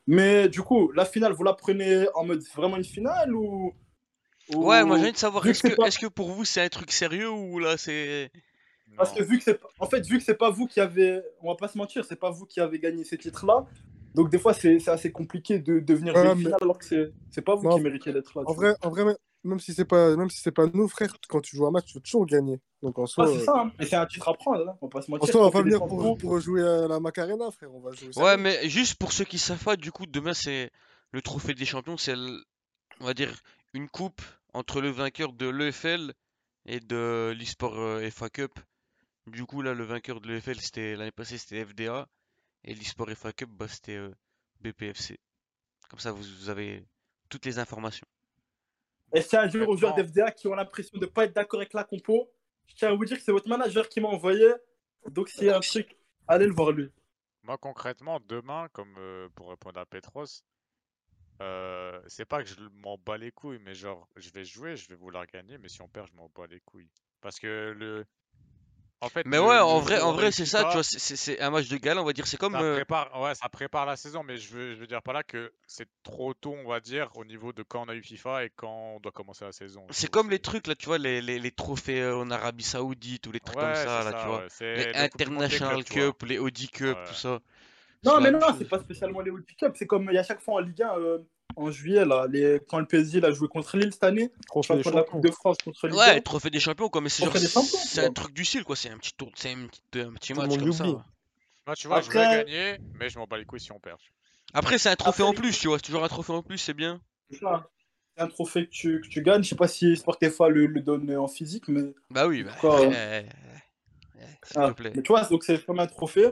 Mais 0.06 0.48
du 0.48 0.62
coup, 0.62 0.92
la 0.92 1.04
finale, 1.04 1.32
vous 1.32 1.42
la 1.44 1.54
prenez 1.54 2.06
en 2.14 2.24
mode 2.24 2.42
vraiment 2.54 2.76
une 2.76 2.84
finale 2.84 3.34
ou. 3.34 3.72
ou- 4.54 4.64
Ouais, 4.66 4.84
moi 4.84 4.96
j'ai 4.98 5.02
envie 5.04 5.12
de 5.12 5.16
savoir, 5.16 5.46
est-ce 5.46 5.62
que 5.62 5.68
que, 5.68 5.74
pas- 5.74 6.10
pour 6.14 6.30
vous 6.30 6.44
c'est 6.44 6.62
un 6.62 6.68
truc 6.68 6.92
sérieux 6.92 7.30
ou 7.30 7.58
là 7.58 7.76
c'est. 7.76 8.30
Parce 8.96 9.12
que 9.12 9.22
vu 9.22 9.38
que 9.38 9.44
c'est. 9.44 9.58
En 9.80 9.86
fait, 9.86 10.06
vu 10.06 10.18
que 10.18 10.24
c'est 10.24 10.36
pas 10.38 10.50
vous 10.50 10.66
qui 10.66 10.80
avez. 10.80 11.20
On 11.42 11.48
va 11.50 11.56
pas 11.56 11.68
se 11.68 11.76
mentir, 11.76 12.04
c'est 12.04 12.18
pas 12.18 12.30
vous 12.30 12.46
qui 12.46 12.60
avez 12.60 12.78
gagné 12.78 13.04
ces 13.04 13.18
titres-là. 13.18 13.66
Donc, 14.14 14.30
des 14.30 14.38
fois, 14.38 14.54
c'est 14.54 14.78
c'est 14.78 14.90
assez 14.90 15.10
compliqué 15.12 15.58
de 15.58 15.80
devenir 15.80 16.14
Ouais, 16.14 16.34
mais- 16.34 16.42
finale 16.42 16.56
alors 16.62 16.78
que 16.78 16.84
c'est 16.86 17.12
c'est 17.30 17.42
pas 17.42 17.54
vous 17.56 17.64
Non, 17.68 17.76
qui 17.76 17.82
méritez 17.82 18.12
d'être 18.12 18.32
là. 18.38 18.44
Vrai, 18.46 18.74
en 18.82 18.88
vrai, 18.90 19.04
même- 19.46 19.60
si 19.60 19.72
c'est 19.72 19.84
pas, 19.84 20.16
même 20.16 20.30
si 20.30 20.40
c'est 20.40 20.52
pas 20.52 20.66
nous, 20.66 20.88
frère, 20.88 21.14
quand 21.28 21.40
tu 21.40 21.56
joues 21.56 21.66
un 21.66 21.70
match, 21.70 21.86
tu 21.86 21.94
veux 21.94 22.00
toujours 22.02 22.26
gagner. 22.26 22.60
Donc 22.82 22.98
en 22.98 23.06
soi, 23.06 23.26
Ouais, 23.26 23.34
c'est 23.34 23.42
euh, 23.42 23.44
ça, 23.44 23.60
hein. 23.60 23.72
C'est 23.80 23.94
un 23.94 24.06
titre 24.06 24.28
à 24.28 24.34
prendre, 24.34 24.68
hein. 24.68 24.78
on 24.80 24.86
en 24.86 25.26
soi, 25.26 25.46
on 25.46 25.50
va 25.50 25.62
venir 25.62 25.78
pour, 25.78 26.18
pour 26.18 26.40
jouer 26.40 26.62
à 26.62 26.88
la 26.88 27.00
Macarena, 27.00 27.50
frère. 27.50 27.74
On 27.74 27.80
va 27.80 27.92
jouer. 27.92 28.10
Ouais, 28.16 28.36
mais 28.36 28.68
juste 28.68 28.96
pour 28.96 29.12
ceux 29.12 29.24
qui 29.24 29.38
savent 29.38 29.62
pas, 29.62 29.76
du 29.76 29.92
coup, 29.92 30.06
demain 30.06 30.34
c'est 30.34 30.70
le 31.12 31.22
trophée 31.22 31.54
des 31.54 31.64
champions, 31.64 31.96
c'est 31.96 32.14
on 33.00 33.04
va 33.04 33.14
dire 33.14 33.32
une 33.74 33.88
coupe 33.88 34.22
entre 34.52 34.80
le 34.80 34.90
vainqueur 34.90 35.32
de 35.32 35.48
l'EFL 35.48 36.12
et 36.66 36.80
de 36.80 37.34
l'eSport 37.38 37.78
euh, 37.78 38.08
FA 38.10 38.28
Cup. 38.28 38.58
Du 39.26 39.44
coup, 39.44 39.62
là, 39.62 39.74
le 39.74 39.84
vainqueur 39.84 40.20
de 40.20 40.28
l'EFL, 40.28 40.60
c'était 40.60 40.96
l'année 40.96 41.10
passée, 41.10 41.38
c'était 41.38 41.64
FDA 41.64 42.08
et 42.64 42.74
l'eSport 42.74 43.08
FA 43.10 43.32
Cup, 43.32 43.50
bah, 43.52 43.68
c'était 43.68 43.96
euh, 43.96 44.10
BPFC. 44.60 45.18
Comme 45.88 45.98
ça, 45.98 46.12
vous, 46.12 46.22
vous 46.22 46.48
avez 46.50 46.84
toutes 47.28 47.44
les 47.44 47.58
informations. 47.58 48.06
Et 49.14 49.22
tiens 49.22 49.40
à 49.40 49.46
dire 49.46 49.68
aux 49.68 49.76
joueurs 49.76 49.94
d'FDA 49.94 50.30
qui 50.32 50.48
ont 50.48 50.54
l'impression 50.54 50.98
de 50.98 51.04
ne 51.04 51.10
pas 51.10 51.24
être 51.24 51.34
d'accord 51.34 51.60
avec 51.60 51.72
la 51.72 51.84
compo, 51.84 52.30
je 52.66 52.74
tiens 52.74 52.90
à 52.90 52.94
vous 52.94 53.04
dire 53.04 53.16
que 53.16 53.22
c'est 53.22 53.32
votre 53.32 53.48
manager 53.48 53.88
qui 53.88 54.00
m'a 54.00 54.08
envoyé. 54.08 54.52
Donc 55.08 55.28
s'il 55.28 55.44
y 55.44 55.50
a 55.50 55.56
un 55.56 55.60
truc, 55.60 55.96
allez 56.26 56.46
le 56.46 56.52
voir 56.52 56.72
lui. 56.72 56.90
Moi, 57.42 57.56
concrètement, 57.58 58.18
demain, 58.28 58.68
comme 58.72 58.96
euh, 58.98 59.28
pour 59.36 59.50
répondre 59.50 59.78
à 59.78 59.86
Petros, 59.86 60.42
euh, 61.42 62.00
c'est 62.08 62.24
pas 62.24 62.42
que 62.42 62.48
je 62.48 62.56
m'en 62.72 62.98
bats 62.98 63.18
les 63.18 63.30
couilles, 63.30 63.60
mais 63.60 63.74
genre, 63.74 64.08
je 64.16 64.30
vais 64.30 64.44
jouer, 64.44 64.76
je 64.76 64.88
vais 64.88 64.94
vouloir 64.94 65.26
gagner, 65.26 65.58
mais 65.58 65.68
si 65.68 65.80
on 65.82 65.88
perd, 65.88 66.08
je 66.08 66.16
m'en 66.16 66.30
bats 66.34 66.46
les 66.48 66.60
couilles. 66.60 66.90
Parce 67.20 67.38
que 67.38 67.74
le. 67.76 68.04
En 69.02 69.08
fait, 69.10 69.26
Mais 69.26 69.38
ouais, 69.38 69.58
en 69.58 69.78
vrai, 69.80 70.00
en 70.00 70.12
vrai, 70.12 70.32
c'est 70.32 70.46
ça, 70.46 70.64
tu 70.64 70.72
vois, 70.72 70.82
c'est- 70.82 71.40
un 71.40 71.50
match 71.50 71.68
de 71.68 71.76
gala, 71.76 72.00
on 72.00 72.04
va 72.04 72.14
dire, 72.14 72.26
c'est 72.26 72.38
comme. 72.38 72.54
Ça 72.54 72.62
euh, 72.62 72.76
prépare, 72.76 73.20
ouais, 73.20 73.34
ça 73.34 73.48
prépare 73.48 73.84
la 73.84 73.96
saison, 73.96 74.22
mais 74.22 74.38
je 74.38 74.54
veux, 74.54 74.74
je 74.74 74.80
veux 74.80 74.86
dire 74.86 75.02
par 75.02 75.12
là 75.12 75.22
que 75.22 75.52
c'est 75.66 75.88
trop 76.02 76.32
tôt, 76.32 76.54
on 76.64 76.68
va 76.68 76.80
dire, 76.80 77.10
au 77.14 77.24
niveau 77.24 77.52
de 77.52 77.62
quand 77.62 77.84
on 77.84 77.88
a 77.90 77.94
eu 77.94 78.02
FIFA 78.02 78.44
et 78.44 78.50
quand 78.56 78.94
on 78.96 79.00
doit 79.00 79.12
commencer 79.12 79.44
la 79.44 79.52
saison. 79.52 79.84
C'est 79.90 80.10
comme 80.10 80.30
les 80.30 80.38
trucs 80.38 80.66
là, 80.66 80.74
tu 80.74 80.86
vois, 80.86 80.96
les, 80.96 81.20
les, 81.20 81.38
les 81.38 81.50
trophées 81.50 82.00
euh, 82.00 82.16
en 82.16 82.30
Arabie 82.30 82.64
Saoudite 82.64 83.26
ou 83.26 83.32
les 83.32 83.40
trucs 83.40 83.58
comme 83.58 83.74
ça, 83.74 84.02
là, 84.02 84.10
ça, 84.10 84.12
tu 84.18 84.26
vois. 84.26 84.38
ouais, 84.38 84.92
Les 84.94 84.98
International. 84.98 85.84
Cup, 85.84 86.22
les 86.22 86.38
Audi 86.38 86.68
Cup, 86.68 86.96
Ouais. 86.96 87.04
tout 87.06 87.14
ça. 87.14 87.40
Non 88.04 88.20
mais 88.20 88.30
non, 88.30 88.40
c'est 88.56 88.68
pas 88.68 88.78
spécialement 88.78 89.20
les 89.20 89.30
Audi 89.30 89.54
Cup, 89.56 89.72
c'est 89.74 89.86
comme 89.86 90.08
il 90.10 90.14
y 90.14 90.18
a 90.18 90.22
chaque 90.22 90.40
fois 90.40 90.54
en 90.54 90.58
Ligue 90.60 90.82
1 90.82 90.98
euh, 90.98 91.18
en 91.54 91.70
juillet 91.70 92.04
là, 92.04 92.26
les... 92.28 92.60
quand 92.68 92.78
le 92.78 92.86
PSG 92.86 93.22
a 93.24 93.30
joué 93.30 93.48
contre 93.48 93.76
Lille 93.76 93.92
cette 93.92 94.04
année, 94.04 94.30
Trophée 94.46 94.74
la 94.76 94.82
champions. 94.82 95.04
Coupe 95.04 95.22
de 95.24 95.30
France 95.30 95.56
contre 95.64 95.86
Lille. 95.86 95.96
Ouais, 95.96 96.20
trophée 96.20 96.50
des 96.50 96.60
champions, 96.60 96.88
quoi, 96.88 97.00
mais 97.00 97.08
c'est 97.08 97.24
c'est 97.38 98.04
un 98.04 98.12
truc 98.12 98.34
du 98.34 98.44
style, 98.44 98.64
quoi, 98.64 98.76
c'est 98.76 98.90
un 98.90 98.98
petit 98.98 99.12
tour, 99.14 99.30
c'est 99.36 99.52
un 99.52 99.66
petit, 99.66 100.32
un 100.32 100.36
match 100.36 100.58
comme 100.58 100.72
ça. 100.72 100.84
Moi, 100.84 101.74
tu 101.76 101.88
vois, 101.88 102.00
je 102.00 102.06
Après- 102.08 102.44
vais 102.44 102.44
gagner, 102.44 102.78
mais 102.94 103.08
je 103.08 103.18
m'en 103.18 103.26
bats 103.26 103.38
les 103.38 103.44
couilles 103.44 103.60
si 103.60 103.72
on 103.72 103.78
perd. 103.80 103.98
Après, 104.54 104.78
c'est 104.78 104.88
un 104.88 104.96
trophée 104.96 105.22
Après, 105.22 105.36
en 105.38 105.40
plus, 105.40 105.58
tu 105.58 105.68
vois, 105.68 105.78
c'est 105.78 105.82
toujours 105.86 106.04
un 106.04 106.08
trophée 106.08 106.32
en 106.32 106.42
plus, 106.42 106.58
c'est 106.58 106.74
bien. 106.74 107.00
C'est 107.30 107.40
un 108.18 108.28
trophée 108.28 108.66
que 108.66 108.70
tu, 108.70 109.00
que 109.00 109.08
tu 109.08 109.22
gagnes, 109.22 109.42
je 109.42 109.48
sais 109.50 109.56
pas 109.56 109.68
si 109.68 109.96
Sportefa 109.96 110.48
le, 110.48 110.66
le 110.66 110.80
donne 110.80 111.14
en 111.16 111.26
physique, 111.28 111.68
mais 111.68 111.92
Bah 112.10 112.26
oui, 112.26 112.44
bah, 112.44 112.52
Quoi, 112.60 112.80
euh, 112.80 113.22
s'il 114.44 114.56
Ah, 114.60 114.68
te 114.68 114.72
plaît. 114.74 114.92
mais 114.94 115.02
tu 115.02 115.08
vois, 115.12 115.22
donc 115.24 115.42
c'est 115.44 115.64
comme 115.64 115.80
un 115.80 115.86
trophée. 115.86 116.30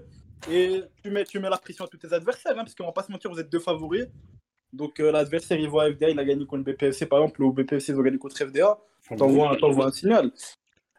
Et 0.50 0.82
tu 1.02 1.10
mets, 1.10 1.24
tu 1.24 1.38
mets 1.40 1.48
la 1.50 1.56
pression 1.58 1.84
à 1.86 1.88
tous 1.88 1.96
tes 1.96 2.12
adversaires, 2.12 2.52
hein, 2.52 2.56
parce 2.64 2.74
qu'on 2.74 2.84
va 2.86 2.92
pas 2.92 3.02
se 3.02 3.10
mentir, 3.10 3.30
vous 3.30 3.40
êtes 3.40 3.50
deux 3.50 3.58
favoris. 3.60 4.06
Donc 4.74 4.98
euh, 5.00 5.12
l'adversaire, 5.12 5.58
il 5.58 5.68
voit 5.68 5.90
FDA, 5.90 6.10
il 6.10 6.18
a 6.18 6.24
gagné 6.24 6.46
contre 6.46 6.64
BPFC, 6.64 7.06
par 7.06 7.20
exemple, 7.20 7.42
ou 7.42 7.52
BPFC, 7.52 7.92
ils 7.92 7.98
ont 7.98 8.02
gagné 8.02 8.18
contre 8.18 8.36
FDA. 8.36 8.78
T'envoies 9.16 9.86
un, 9.86 9.92
signal. 9.92 10.32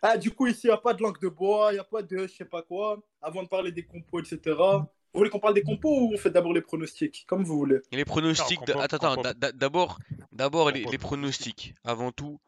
Ah, 0.02 0.18
du 0.18 0.32
coup, 0.32 0.48
ici, 0.48 0.62
il 0.66 0.68
n'y 0.68 0.74
a 0.74 0.78
pas 0.78 0.94
de 0.94 1.02
langue 1.02 1.20
de 1.20 1.28
bois, 1.28 1.72
il 1.72 1.76
n'y 1.76 1.80
a 1.80 1.84
pas 1.84 2.02
de 2.04 2.28
je 2.28 2.34
sais 2.34 2.46
pas 2.46 2.62
quoi. 2.62 3.02
Avant 3.22 3.44
de 3.44 3.48
parler 3.48 3.72
des 3.72 3.84
compos, 3.84 4.20
etc. 4.20 4.40
Vous 4.46 5.20
voulez 5.20 5.30
qu'on 5.30 5.40
parle 5.40 5.54
des 5.56 5.64
compos 5.64 6.02
ou 6.02 6.14
on 6.14 6.18
fait 6.18 6.30
d'abord 6.30 6.54
les 6.54 6.62
pronostics 6.62 7.26
Comme 7.28 7.44
vous 7.44 7.58
voulez? 7.58 7.80
Et 7.92 7.96
les 7.96 8.06
pronostics, 8.06 8.60
Non, 8.68 8.76
compo- 8.76 8.82
attends, 8.82 9.22
d'abord, 9.54 9.98
d'abord 10.32 10.72
les, 10.72 10.98
pronostics, 10.98 11.74
avant 11.84 12.12
tout, 12.12 12.40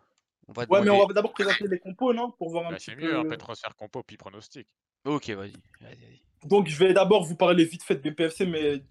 on 0.48 0.54
va 0.54 0.64
Ouais, 0.64 0.80
mais 0.80 0.86
demander... 0.86 1.02
on 1.04 1.08
va 1.08 1.14
d'abord 1.14 1.34
présenter 1.34 1.68
les 1.68 1.80
compos, 1.80 2.14
non? 2.14 2.32
Pour 2.32 2.50
voir 2.50 2.68
un 2.68 2.72
Bah, 2.72 2.76
petit 2.76 2.92
c'est 2.92 2.96
peu. 2.96 3.04
mieux, 3.08 3.18
après 3.18 3.38
transfert 3.38 3.76
compo 3.76 4.04
puis 4.04 4.18
pronostic. 4.18 4.68
Ok, 5.06 5.30
vas-y. 5.30 5.54
Donc, 6.46 6.68
je 6.68 6.78
vais 6.78 6.94
d'abord 6.94 7.24
vous 7.24 7.36
parler 7.36 7.66
vite 7.66 7.84
fait 7.84 7.96
de 7.96 8.10
BPFC, 8.10 8.46
mais 8.46 8.84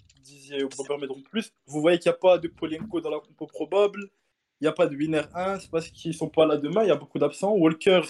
Bobber 0.76 0.98
m'aideront 1.00 1.22
plus. 1.22 1.52
Vous 1.66 1.80
voyez 1.80 1.98
qu'il 1.98 2.10
n'y 2.10 2.14
a 2.14 2.18
pas 2.18 2.38
de 2.38 2.48
Polenko 2.48 3.00
dans 3.00 3.10
la 3.10 3.20
compo 3.20 3.46
probable. 3.46 4.00
Il 4.60 4.64
n'y 4.64 4.68
a 4.68 4.72
pas 4.72 4.86
de 4.86 4.96
winner 4.96 5.22
1, 5.34 5.60
c'est 5.60 5.70
parce 5.70 5.88
qu'ils 5.88 6.14
sont 6.14 6.28
pas 6.30 6.46
là 6.46 6.56
demain. 6.56 6.82
Il 6.82 6.88
y 6.88 6.90
a 6.90 6.96
beaucoup 6.96 7.18
d'absents. 7.18 7.52
Walker, 7.52 8.00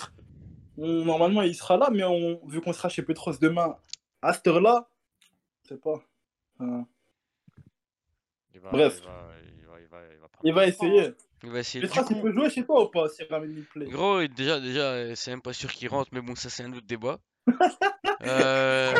on- 0.78 1.04
normalement, 1.04 1.42
il 1.42 1.54
sera 1.54 1.76
là, 1.76 1.88
mais 1.92 2.04
on, 2.04 2.40
vu 2.46 2.60
qu'on 2.60 2.72
sera 2.72 2.88
chez 2.88 3.02
Petros 3.02 3.32
demain, 3.40 3.76
à 4.22 4.32
cette 4.32 4.46
heure-là, 4.46 4.88
je 5.64 5.70
sais 5.70 5.76
pas. 5.80 6.00
Euh, 6.60 6.80
Il 8.54 8.60
va, 8.60 8.70
Bref. 8.70 9.00
Il 9.02 9.06
va, 9.06 9.20
il 9.58 9.66
va, 9.66 9.80
il 9.80 9.86
va, 9.88 9.98
il 10.14 10.18
va 10.20 10.28
prendre 10.28 10.44
il 10.48 10.52
va 10.54 10.66
le 10.66 10.72
temps, 10.72 10.86
essayer. 10.86 11.10
Il 11.42 11.50
va 11.50 11.58
essayer. 11.60 11.82
Petros, 11.86 12.04
il 12.10 12.20
peut 12.22 12.32
jouer 12.32 12.48
chez 12.50 12.64
toi 12.64 12.84
ou 12.84 12.88
pas 12.88 13.08
s'il 13.08 13.26
ramène 13.26 13.50
une 13.56 13.64
play 13.64 13.86
gros, 13.86 14.24
déjà, 14.26 14.58
déjà, 14.60 15.14
c'est 15.16 15.30
même 15.32 15.42
pas 15.42 15.52
sûr 15.52 15.70
qu'il 15.72 15.88
rentre, 15.88 16.10
mais 16.12 16.20
bon, 16.22 16.34
ça 16.36 16.48
c'est 16.48 16.62
un 16.62 16.72
autre 16.72 16.86
débat. 16.86 17.18
Euh, 18.22 18.92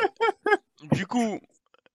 du 0.92 1.06
coup, 1.06 1.40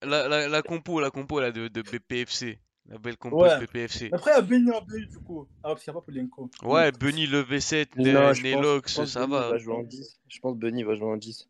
la, 0.03 0.27
la, 0.27 0.47
la 0.47 0.61
compo, 0.61 0.99
la 0.99 1.09
compo 1.11 1.39
là, 1.39 1.51
de, 1.51 1.67
de 1.67 1.81
BPFC. 1.81 2.59
La 2.87 2.97
belle 2.97 3.15
compo 3.17 3.43
Ouais. 3.43 3.55
de 3.59 3.65
BPFC. 3.65 4.09
Après, 4.11 4.31
il 4.31 4.35
y 4.35 4.37
a 4.37 4.41
Benny 4.41 4.71
en 4.71 4.81
du 4.81 5.19
coup. 5.19 5.47
Ah, 5.63 5.69
parce 5.69 5.83
qu'il 5.83 5.93
n'y 5.93 5.97
a 5.97 6.01
pas 6.01 6.05
Polenko. 6.05 6.49
Ouais, 6.63 6.91
Bunny, 6.91 7.27
le 7.27 7.43
V7, 7.43 7.89
Non, 7.95 8.05
euh, 8.05 8.33
je 8.33 8.41
pense- 8.41 8.51
Nelox, 8.51 8.91
je 8.91 8.97
pense 9.01 9.09
ça 9.11 9.19
Benny 9.27 9.31
va. 9.33 9.57
jouer 9.59 9.75
en 9.75 9.83
10. 9.83 10.19
Je 10.27 10.39
pense 10.39 10.53
que 10.55 10.59
Benny 10.59 10.83
va 10.83 10.95
jouer 10.95 11.07
en 11.11 11.15
10. 11.17 11.47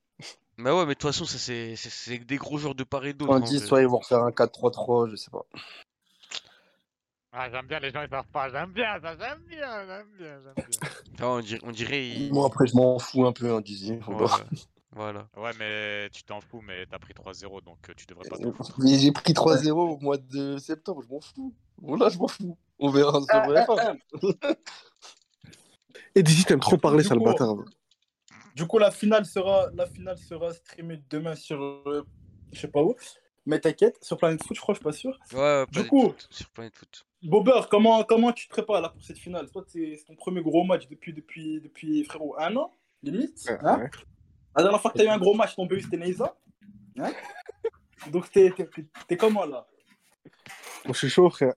Mais 0.57 0.69
ouais, 0.69 0.81
mais 0.85 0.93
de 0.93 0.99
toute 0.99 1.03
façon, 1.09 1.25
ça 1.25 1.37
c'est 1.39 2.17
des 2.19 2.35
gros 2.37 2.57
joueurs 2.57 2.75
de 2.75 2.83
part 2.83 3.05
et 3.05 3.13
d'autre. 3.13 3.31
En 3.31 3.37
en 3.37 3.39
10, 3.39 3.57
vrai. 3.59 3.67
soit 3.67 3.81
ils 3.81 3.87
vont 3.87 3.97
refaire 3.99 4.23
un 4.23 4.31
4-3-3, 4.31 5.09
je 5.09 5.15
sais 5.15 5.31
pas. 5.31 5.45
Ah, 7.31 7.49
j'aime 7.49 7.65
bien, 7.65 7.79
les 7.79 7.91
gens 7.91 8.01
ils 8.03 8.09
savent 8.09 8.25
pas. 8.31 8.49
J'aime 8.51 8.71
bien 8.73 8.99
ça, 9.01 9.15
j'aime 9.17 9.41
bien, 9.47 9.85
j'aime 9.87 10.07
bien, 10.17 10.39
j'aime 10.43 10.53
bien. 10.53 10.89
Enfin, 11.13 11.27
on 11.27 11.39
dirait, 11.39 11.59
on 11.63 11.71
dirait 11.71 12.29
Moi, 12.31 12.45
après, 12.45 12.67
je 12.67 12.75
m'en 12.75 12.99
fous 12.99 13.25
un 13.25 13.31
peu, 13.31 13.51
hein, 13.53 13.61
Dizzy. 13.61 13.97
on 14.05 14.17
Ouais. 14.17 14.27
Voilà. 14.93 15.27
Ouais, 15.37 15.51
mais 15.59 16.09
tu 16.11 16.23
t'en 16.23 16.41
fous, 16.41 16.61
mais 16.61 16.85
t'as 16.85 16.99
pris 16.99 17.13
3-0, 17.13 17.63
donc 17.63 17.77
euh, 17.89 17.93
tu 17.95 18.05
devrais 18.05 18.27
pas 18.27 18.37
t'en 18.37 18.51
foutre. 18.51 18.75
Mais 18.79 18.97
j'ai 18.99 19.11
pris 19.11 19.33
3-0 19.33 19.71
au 19.71 19.97
mois 19.99 20.17
de 20.17 20.57
septembre, 20.57 21.01
je 21.03 21.09
m'en 21.13 21.21
fous. 21.21 21.53
Voilà, 21.77 22.09
je 22.09 22.17
m'en 22.17 22.27
fous. 22.27 22.57
On 22.79 22.89
verra 22.89 23.19
sur 23.19 23.27
Ah, 23.29 23.47
la 23.47 23.65
ah, 23.69 23.75
fin. 23.75 23.95
Et 26.15 26.23
Dizzy, 26.23 26.43
t'aimes 26.45 26.59
trop 26.59 26.77
parler, 26.77 27.03
sale 27.03 27.19
coup, 27.19 27.25
bâtard. 27.25 27.55
Du 28.55 28.67
coup, 28.67 28.77
la 28.79 28.91
finale 28.91 29.25
sera, 29.25 29.69
la 29.73 29.85
finale 29.85 30.17
sera 30.17 30.53
streamée 30.53 31.01
demain 31.09 31.35
sur, 31.35 31.61
euh, 31.61 32.05
je 32.51 32.59
sais 32.59 32.67
pas 32.67 32.81
où. 32.81 32.95
Mais 33.45 33.59
t'inquiète, 33.59 33.97
sur 34.03 34.17
Planet 34.17 34.43
Foot, 34.43 34.55
je 34.55 34.61
crois, 34.61 34.73
je 34.75 34.79
suis 34.79 34.83
pas 34.83 34.91
sûr. 34.91 35.17
Ouais, 35.33 35.65
Du 35.71 35.87
coup- 35.87 36.01
Foot, 36.09 36.27
sur 36.29 36.49
Planet 36.49 36.75
Foot. 36.75 37.05
Bobber, 37.23 37.61
comment, 37.69 38.03
comment 38.03 38.31
tu 38.33 38.47
te 38.47 38.51
prépares 38.51 38.81
là 38.81 38.89
pour 38.89 39.01
cette 39.03 39.17
finale? 39.19 39.49
Toi, 39.51 39.63
c'est 39.67 39.95
c'est 39.95 40.05
ton 40.05 40.15
premier 40.15 40.41
gros 40.41 40.63
match 40.63 40.87
depuis, 40.89 41.13
depuis, 41.13 41.61
depuis 41.61 42.03
frérot, 42.03 42.35
un 42.39 42.55
an, 42.55 42.71
limite. 43.03 43.45
Ouais, 43.47 43.57
hein? 43.61 43.79
ouais. 43.79 43.89
La 44.55 44.63
dernière 44.63 44.81
fois 44.81 44.91
que 44.91 44.97
t'as 44.97 45.05
eu 45.05 45.07
un 45.07 45.17
gros 45.17 45.33
match, 45.33 45.55
ton 45.55 45.65
BU 45.65 45.81
c'était 45.81 45.97
Neyza. 45.97 46.35
Hein 46.99 47.11
Donc, 48.11 48.29
t'es 48.31 48.51
t'es- 48.51 48.69
t'es- 49.07 49.17
comment 49.17 49.45
là 49.45 49.65
je 50.85 50.93
suis 50.93 51.09
chaud, 51.09 51.29
frère. 51.29 51.53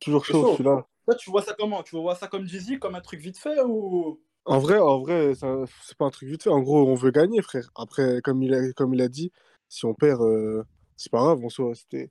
Toujours 0.00 0.24
chaud, 0.24 0.42
chaud 0.42 0.48
je 0.50 0.54
suis 0.56 0.64
là. 0.64 0.86
Toi, 1.04 1.14
tu 1.16 1.30
vois 1.30 1.42
ça 1.42 1.54
comment? 1.58 1.82
Tu 1.82 1.96
vois 1.96 2.14
ça 2.14 2.28
comme 2.28 2.46
Jay-Z, 2.46 2.78
comme 2.78 2.94
un 2.94 3.00
truc 3.00 3.20
vite 3.20 3.38
fait 3.38 3.60
ou? 3.62 4.20
En 4.44 4.58
vrai, 4.58 4.78
en 4.78 5.00
vrai, 5.00 5.34
ça- 5.34 5.64
c'est 5.82 5.96
pas 5.96 6.06
un 6.06 6.10
truc 6.10 6.28
vite 6.28 6.44
fait. 6.44 6.50
En 6.50 6.60
gros, 6.60 6.86
on 6.88 6.94
veut 6.94 7.10
gagner, 7.10 7.42
frère. 7.42 7.68
Après, 7.74 8.20
comme 8.22 8.42
il 8.42 8.54
a, 8.54 8.72
comme 8.72 8.94
il 8.94 9.02
a 9.02 9.08
dit, 9.08 9.32
si 9.68 9.84
on 9.84 9.94
perd, 9.94 10.22
euh, 10.22 10.62
c'est 10.96 11.10
pas 11.10 11.18
grave 11.18 11.44
en 11.44 11.48
soi. 11.48 11.74
C'était, 11.74 12.10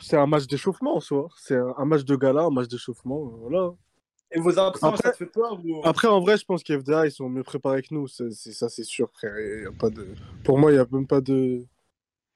c'est 0.00 0.16
un 0.16 0.26
match 0.26 0.46
d'échauffement 0.46 0.96
en 0.96 1.00
soi. 1.00 1.28
C'est 1.36 1.56
un, 1.56 1.74
un 1.76 1.84
match 1.84 2.04
de 2.04 2.16
gala, 2.16 2.42
un 2.44 2.50
match 2.50 2.68
d'échauffement. 2.68 3.26
euh, 3.26 3.36
Voilà. 3.42 3.70
Et 4.32 4.38
vos 4.38 4.56
absents, 4.58 4.88
Après- 4.88 5.02
ça 5.02 5.10
te 5.12 5.16
fait 5.16 5.26
peur 5.26 5.58
ou... 5.64 5.80
Après, 5.84 6.06
en 6.08 6.20
vrai, 6.20 6.36
je 6.38 6.44
pense 6.44 6.62
qu'FDA, 6.62 7.06
ils 7.06 7.10
sont 7.12 7.28
mieux 7.28 7.42
préparés 7.42 7.82
que 7.82 7.92
nous. 7.92 8.06
C'est, 8.06 8.30
ça, 8.32 8.68
c'est 8.68 8.84
sûr, 8.84 9.10
frère. 9.12 9.38
Y 9.38 9.66
a 9.66 9.72
pas 9.72 9.90
de... 9.90 10.06
Pour 10.44 10.56
moi, 10.58 10.70
il 10.70 10.74
n'y 10.74 10.80
a 10.80 10.86
même 10.92 11.06
pas 11.06 11.20
de. 11.20 11.64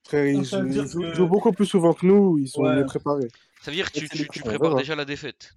Frère, 0.06 0.26
ils, 0.26 0.44
jouent, 0.44 0.58
que- 1.00 1.22
beaucoup 1.22 1.52
plus 1.52 1.66
souvent 1.66 1.94
que 1.94 2.04
nous. 2.04 2.36
Ils 2.38 2.48
sont 2.48 2.62
Ouais. 2.62 2.76
mieux 2.76 2.84
préparés. 2.84 3.28
Ça 3.62 3.70
veut 3.70 3.76
dire 3.76 3.90
que 3.92 3.98
tu, 4.00 4.08
tu, 4.08 4.28
tu 4.28 4.42
On 4.44 4.46
prépares 4.48 4.74
déjà 4.74 4.94
la 4.96 5.04
défaite. 5.04 5.54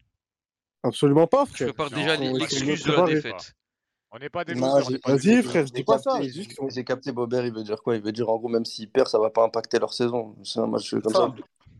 Absolument 0.83 1.27
pas, 1.27 1.45
Tu 1.47 1.53
frère. 1.53 1.67
prépares 1.73 1.91
Non, 1.91 1.97
déjà 1.97 2.15
l'excuse 2.15 2.83
de 2.83 2.91
la 2.93 3.05
défaite. 3.07 3.53
On 4.11 4.19
n'est 4.19 4.29
pas 4.29 4.45
des 4.45 4.53
des 4.53 4.59
Vas-y, 4.61 5.43
frère, 5.43 5.67
je 5.67 5.73
dis 5.73 5.83
pas 5.83 5.97
ça. 5.97 6.21
j'ai- 6.69 6.83
capté 6.85 7.11
Bobert, 7.11 7.45
il 7.45 7.53
veut 7.53 7.63
dire 7.63 7.81
quoi? 7.83 7.95
Il 7.97 8.01
veut 8.01 8.13
dire 8.13 8.29
en 8.29 8.37
gros, 8.37 8.47
même 8.47 8.63
s'il 8.63 8.89
perd, 8.89 9.07
ça 9.07 9.19
va 9.19 9.29
pas 9.29 9.43
impacter 9.43 9.79
leur 9.79 9.93
saison. 9.93 10.35
C'est 10.43 10.59
un 10.59 10.67
match 10.67 10.89
comme. 10.91 11.35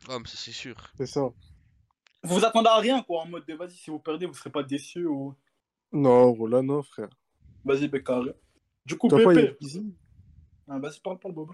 Ah, 0.10 0.18
ça 0.26 0.36
c'est 0.38 0.52
sûr. 0.52 0.76
C'est 0.98 1.06
ça. 1.06 1.30
Vous 2.28 2.36
vous 2.40 2.46
attendez 2.46 2.68
à 2.68 2.78
rien, 2.78 3.02
quoi, 3.04 3.22
en 3.22 3.28
mode 3.28 3.46
de 3.46 3.54
vas-y, 3.54 3.72
si 3.72 3.90
vous 3.90 4.00
perdez, 4.00 4.26
vous 4.26 4.34
serez 4.34 4.50
pas 4.50 4.62
déçus 4.62 5.06
ou. 5.06 5.34
Non, 5.94 6.36
là, 6.46 6.62
non, 6.62 6.84
frère. 6.84 7.08
Vas-y, 7.64 7.88
Bécard. 7.88 8.26
Du 8.86 8.98
coup, 8.98 9.08
il 9.12 9.24
Pépé. 9.24 9.58
Ah, 10.68 10.78
vas-y, 10.78 11.00
parle, 11.00 11.20
parle, 11.20 11.34
Bob. 11.34 11.52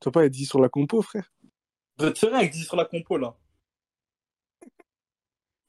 Toi, 0.00 0.12
pas, 0.12 0.24
il 0.24 0.30
dit 0.30 0.46
sur 0.46 0.60
la 0.60 0.70
compo, 0.70 1.02
frère. 1.02 1.30
Vous 1.98 2.06
êtes 2.06 2.16
serein 2.16 2.38
avec 2.38 2.52
Dizzy 2.52 2.64
sur 2.64 2.76
la 2.76 2.86
compo, 2.86 3.18
là. 3.18 3.36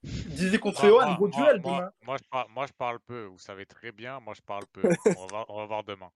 Dizzy 0.04 0.58
contre 0.58 0.88
gros 0.88 1.28
moi, 1.28 1.30
duel 1.30 1.62
moi, 1.62 1.78
demain. 1.80 1.92
moi, 2.06 2.18
je 2.18 2.24
parle, 2.30 2.48
moi, 2.50 2.66
je 2.66 2.74
parle 2.74 3.00
peu, 3.02 3.26
vous 3.26 3.38
savez 3.38 3.66
très 3.66 3.92
bien, 3.92 4.20
moi 4.22 4.34
je 4.34 4.42
parle 4.42 4.64
peu. 4.72 4.82
on, 5.18 5.28
va, 5.28 5.46
on 5.50 5.58
va 5.58 5.66
voir 5.66 5.84
demain. 5.84 6.12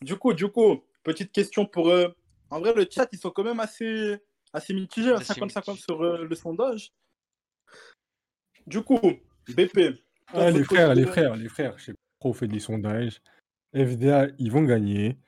Du 0.00 0.16
coup, 0.16 0.32
du 0.32 0.48
coup, 0.48 0.84
petite 1.02 1.32
question 1.32 1.66
pour. 1.66 1.88
euh, 1.88 2.08
En 2.50 2.60
vrai, 2.60 2.72
le 2.72 2.86
chat, 2.90 3.08
ils 3.12 3.18
sont 3.18 3.30
quand 3.30 3.44
même 3.44 3.60
assez, 3.60 4.18
assez 4.52 4.74
mitigés, 4.74 5.10
à 5.12 5.16
Assez 5.16 5.32
50-50 5.34 5.44
mitigés. 5.70 5.82
sur 5.82 6.02
euh, 6.02 6.24
le 6.24 6.34
sondage. 6.34 6.92
Du 8.66 8.82
coup, 8.82 9.00
BP. 9.48 10.00
Ah, 10.34 10.50
les 10.50 10.62
frères, 10.64 10.94
les 10.94 11.06
frères, 11.06 11.36
les 11.36 11.48
frères, 11.48 11.78
je 11.78 11.84
sais 11.86 11.92
pas 11.92 11.98
trop 12.20 12.32
fait 12.32 12.48
des 12.48 12.60
sondages. 12.60 13.20
FDA, 13.74 14.26
ils 14.38 14.50
vont 14.52 14.62
gagner. 14.62 15.18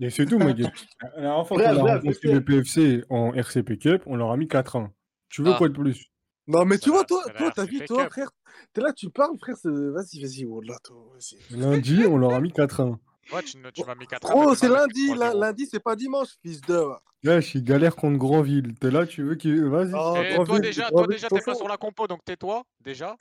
Et 0.00 0.08
c'est 0.08 0.24
tout, 0.24 0.38
ma 0.38 0.52
gueule. 0.54 0.70
La 1.02 1.20
dernière 1.20 1.46
fois 1.46 1.58
qu'on 1.58 1.86
a 1.86 1.94
rencontré 1.96 2.32
le 2.32 2.42
PFC 2.44 3.04
en 3.10 3.34
RCP 3.34 3.78
Cup, 3.78 4.02
on 4.06 4.16
leur 4.16 4.30
a 4.30 4.36
mis 4.38 4.46
4-1. 4.46 4.90
Tu 5.28 5.42
veux 5.42 5.52
Ah. 5.52 5.58
quoi 5.58 5.68
de 5.68 5.74
plus? 5.74 6.06
Non, 6.46 6.64
mais 6.64 6.78
tu 6.78 6.84
C'est 6.84 6.90
vois, 6.90 7.04
toi, 7.04 7.22
toi, 7.36 7.52
t'as 7.54 7.64
vu, 7.66 7.84
toi, 7.84 8.08
frère. 8.08 8.30
T'es 8.72 8.80
là, 8.80 8.92
tu 8.94 9.10
parles, 9.10 9.36
frère. 9.38 9.56
Vas-y, 9.64 10.20
vas-y, 10.22 10.44
oh 10.46 10.60
là, 10.62 10.76
toi, 10.82 10.96
vas-y. 11.12 11.38
Lundi, 11.56 12.06
on 12.06 12.16
leur 12.16 12.32
a 12.32 12.40
mis 12.40 12.50
4-1. 12.50 12.98
Ouais, 13.32 13.42
tu, 13.42 13.58
m'as 13.58 13.94
mis 13.94 14.06
4 14.06 14.32
Oh, 14.34 14.54
c'est 14.54 14.68
lundi, 14.68 15.14
la- 15.14 15.34
lundi, 15.34 15.66
c'est 15.70 15.80
pas 15.80 15.94
dimanche, 15.94 16.28
fils 16.42 16.60
de. 16.62 16.82
Là, 17.22 17.40
je 17.40 17.46
suis 17.46 17.62
galère 17.62 17.94
contre 17.94 18.18
Grandville. 18.18 18.74
T'es 18.74 18.90
là, 18.90 19.06
tu 19.06 19.22
veux 19.22 19.34
qu'il. 19.34 19.64
Vas-y. 19.64 19.92
Oh, 19.94 20.44
toi 20.44 20.58
déjà, 20.58 20.88
toi 20.88 21.06
déjà, 21.06 21.28
t'es 21.28 21.40
pas 21.40 21.54
sur 21.54 21.68
la 21.68 21.76
compo, 21.76 22.06
donc 22.06 22.24
tais-toi, 22.24 22.64
déjà. 22.80 23.16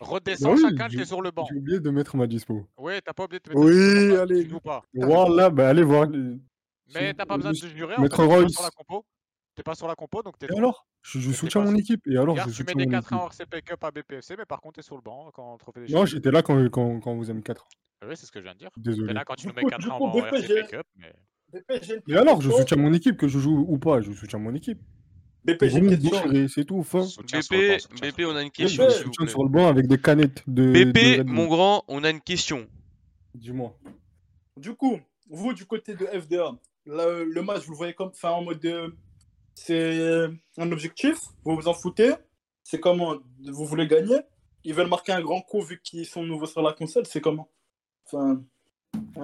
Bah 0.00 0.06
Redescends, 0.08 0.54
oui, 0.54 0.62
chacun, 0.62 0.88
t'es 0.88 1.04
sur 1.04 1.20
le 1.20 1.30
banc. 1.30 1.46
J'ai 1.50 1.56
oublié 1.56 1.80
de 1.80 1.90
mettre 1.90 2.16
ma 2.16 2.26
dispo. 2.26 2.66
Ouais, 2.78 3.00
t'as 3.00 3.12
pas 3.12 3.24
oublié 3.24 3.40
de 3.44 3.50
mettre 3.50 3.60
Oui, 3.60 4.16
allez. 4.16 4.44
Tu 4.44 4.50
joues 4.50 4.60
pas. 4.60 4.82
Voilà, 4.94 5.50
bah 5.50 5.68
allez 5.68 5.82
voir. 5.82 6.08
Mais 6.94 7.14
t'as 7.14 7.26
pas 7.26 7.36
besoin 7.36 7.52
de 7.52 7.56
jurer, 7.56 7.96
pas 7.96 8.24
Royce. 8.24 8.52
sur 8.52 8.62
la 8.62 8.70
compo. 8.70 9.04
T'es 9.54 9.62
pas 9.62 9.74
sur 9.74 9.86
la 9.86 9.94
compo, 9.94 10.22
donc 10.22 10.38
t'es 10.38 10.46
Et 10.46 10.56
alors? 10.56 10.86
Je, 11.02 11.18
je 11.20 11.28
t'es 11.28 11.34
soutiens 11.36 11.60
mon 11.62 11.70
sur- 11.70 11.78
équipe. 11.80 12.06
Et 12.06 12.12
alors, 12.16 12.34
Regarde, 12.34 12.50
je 12.50 12.54
tu 12.56 12.62
mets 12.62 12.68
soutiens 12.72 12.84
des 12.86 12.90
mon 12.90 12.90
4 13.02 13.12
1 13.12 13.16
équipe. 13.16 13.22
hors 13.24 13.32
CP 13.34 13.62
Cup 13.62 13.84
à 13.84 13.90
BPFC, 13.90 14.34
mais 14.38 14.46
par 14.46 14.60
contre, 14.60 14.76
t'es 14.76 14.82
sur 14.82 14.96
le 14.96 15.02
banc 15.02 15.30
quand 15.34 15.52
on 15.54 15.58
trophée 15.58 15.86
des 15.86 15.92
Non, 15.92 16.06
j'étais 16.06 16.30
là 16.30 16.42
quand, 16.42 16.56
quand, 16.70 17.00
quand 17.00 17.14
vous 17.14 17.24
avez 17.28 17.36
mis 17.36 17.42
4 17.42 17.66
Oui, 18.08 18.16
c'est 18.16 18.24
ce 18.26 18.32
que 18.32 18.38
je 18.38 18.44
viens 18.44 18.54
de 18.54 18.58
dire. 18.58 18.70
T'es 18.74 18.80
Désolé. 18.80 19.12
là 19.12 19.24
quand 19.24 19.34
tu 19.34 19.46
nous 19.48 19.52
mets 19.54 19.62
coup- 19.62 19.68
4 19.68 19.80
du 19.80 19.88
1 19.88 19.90
coup, 19.98 20.04
en 20.06 20.24
RCP 20.24 20.68
Cup, 20.70 20.86
mais... 20.96 21.12
BP, 21.52 21.82
j'ai 21.82 21.94
une 21.96 22.02
Et 22.08 22.16
alors, 22.16 22.40
je 22.40 22.50
soutiens 22.50 22.78
mon 22.78 22.94
équipe, 22.94 23.18
que 23.18 23.28
je 23.28 23.38
joue 23.38 23.66
ou 23.68 23.78
pas, 23.78 24.00
je 24.00 24.10
soutiens 24.12 24.38
mon 24.38 24.54
équipe. 24.54 24.80
BP, 25.44 25.64
j'ai 25.68 25.78
une 25.80 25.88
question. 25.98 26.48
c'est 26.48 26.64
tout, 26.64 26.82
fin. 26.82 27.02
Soutien 27.02 27.42
sur 27.42 27.54
le 27.56 27.68
banc, 27.68 27.76
BP, 28.00 28.16
BP, 28.16 28.24
on 28.26 28.36
a 28.36 28.42
une 28.42 28.50
question, 28.50 28.84
BP, 28.84 28.90
s'il 28.92 28.98
vous 29.00 29.04
Soutien 29.12 29.24
plaît. 29.26 29.32
sur 29.32 29.42
le 29.42 29.48
banc 29.50 29.66
avec 29.68 29.86
des 29.86 29.98
canettes 29.98 30.42
de. 30.46 30.72
BP, 30.72 31.26
mon 31.26 31.46
grand, 31.46 31.84
on 31.88 32.04
a 32.04 32.10
une 32.10 32.20
question. 32.22 32.66
Dis-moi. 33.34 33.76
Du 34.56 34.74
coup, 34.74 34.98
vous, 35.28 35.52
du 35.52 35.66
côté 35.66 35.94
de 35.94 36.06
FDA, 36.06 36.52
le, 36.86 37.24
le 37.24 37.42
match, 37.42 37.64
vous 37.66 37.72
le 37.72 37.76
voyez 37.76 37.92
comme. 37.92 38.08
Enfin, 38.14 38.30
en 38.30 38.42
mode. 38.44 38.64
C'est 39.54 40.26
un 40.58 40.72
objectif, 40.72 41.18
vous 41.44 41.56
vous 41.56 41.68
en 41.68 41.74
foutez. 41.74 42.12
C'est 42.62 42.80
comment 42.80 43.16
Vous 43.44 43.66
voulez 43.66 43.86
gagner 43.86 44.16
Ils 44.64 44.74
veulent 44.74 44.88
marquer 44.88 45.12
un 45.12 45.20
grand 45.20 45.40
coup 45.42 45.62
vu 45.62 45.80
qu'ils 45.82 46.06
sont 46.06 46.22
nouveaux 46.22 46.46
sur 46.46 46.62
la 46.62 46.72
console, 46.72 47.06
c'est 47.06 47.20
comment? 47.20 47.48
Enfin, 48.06 48.42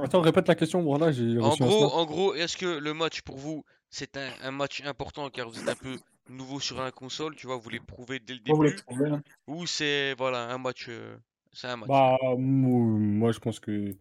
Attends, 0.02 0.20
répète 0.20 0.48
la 0.48 0.54
question, 0.54 0.82
voilà, 0.82 1.12
j'ai 1.12 1.38
En 1.38 1.56
gros, 1.56 1.84
en 1.92 2.04
gros, 2.06 2.34
est-ce 2.34 2.56
que 2.56 2.78
le 2.78 2.94
match 2.94 3.22
pour 3.22 3.36
vous, 3.36 3.64
c'est 3.90 4.16
un, 4.16 4.30
un 4.42 4.50
match 4.50 4.82
important 4.84 5.28
car 5.30 5.48
vous 5.48 5.58
êtes 5.60 5.68
un 5.68 5.74
peu 5.74 5.96
nouveau 6.28 6.60
sur 6.60 6.80
la 6.80 6.90
console, 6.90 7.34
tu 7.36 7.46
vois, 7.46 7.56
vous 7.56 7.62
voulez 7.62 7.80
prouver 7.80 8.20
dès 8.20 8.34
le 8.34 8.40
début, 8.40 8.74
hein. 9.06 9.22
ou 9.46 9.66
c'est 9.66 10.14
voilà 10.14 10.50
un 10.50 10.58
match, 10.58 10.86
euh, 10.88 11.16
c'est 11.52 11.68
un 11.68 11.76
match? 11.76 11.88
Bah, 11.88 12.18
moi, 12.36 12.98
moi, 12.98 13.32
je 13.32 13.38
pense 13.38 13.60
que. 13.60 13.94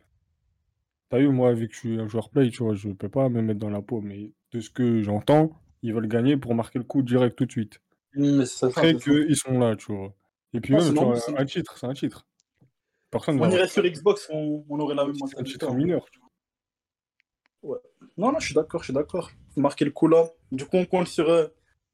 T'as 1.09 1.19
vu, 1.19 1.29
moi, 1.29 1.53
vu 1.53 1.69
que 1.69 1.73
je 1.73 1.79
suis 1.79 1.99
un 1.99 2.07
joueur 2.07 2.29
play, 2.29 2.49
tu 2.49 2.63
vois, 2.63 2.75
je 2.75 2.89
peux 2.89 3.07
pas 3.07 3.29
me 3.29 3.41
mettre 3.41 3.59
dans 3.59 3.69
la 3.69 3.81
peau, 3.81 4.01
mais 4.01 4.31
de 4.51 4.59
ce 4.59 4.69
que 4.69 5.01
j'entends, 5.01 5.57
ils 5.81 5.93
veulent 5.93 6.07
gagner 6.07 6.37
pour 6.37 6.55
marquer 6.55 6.79
le 6.79 6.85
coup 6.85 7.01
direct 7.01 7.35
tout 7.37 7.45
de 7.45 7.51
suite. 7.51 7.79
Mais 8.13 8.45
c'est 8.45 8.57
ça, 8.57 8.67
Après 8.67 8.93
c'est 8.93 8.99
qu'ils 9.25 9.35
sont 9.35 9.57
là, 9.59 9.75
tu 9.75 9.93
vois. 9.95 10.13
Et 10.53 10.59
puis 10.61 10.73
Non, 10.73 10.79
même, 10.79 10.87
c'est 10.87 10.93
tu 10.93 11.05
vois, 11.05 11.19
c'est- 11.19 11.37
un 11.37 11.45
titre, 11.45 11.77
c'est 11.77 11.85
un 11.87 11.93
titre. 11.93 12.25
Personne 13.11 13.35
On 13.41 13.47
va 13.47 13.55
irait 13.55 13.67
sur 13.67 13.83
Xbox, 13.83 14.27
on, 14.31 14.65
on 14.69 14.79
aurait 14.79 14.95
la 14.95 15.05
même 15.05 15.13
c'est 15.15 15.21
un 15.23 15.25
mentalité. 15.27 15.51
titre 15.51 15.69
hein. 15.69 15.75
mineur. 15.75 16.05
tu 16.11 16.19
Non, 18.17 18.31
non, 18.31 18.39
je 18.39 18.45
suis 18.45 18.55
d'accord, 18.55 18.81
je 18.81 18.85
suis 18.87 18.93
d'accord. 18.93 19.31
Marquer 19.55 19.85
le 19.85 19.91
coup 19.91 20.07
là. 20.07 20.25
Du 20.51 20.65
coup, 20.65 20.77
on 20.77 20.85
compte 20.85 21.07
sur, 21.07 21.29
euh, 21.29 21.47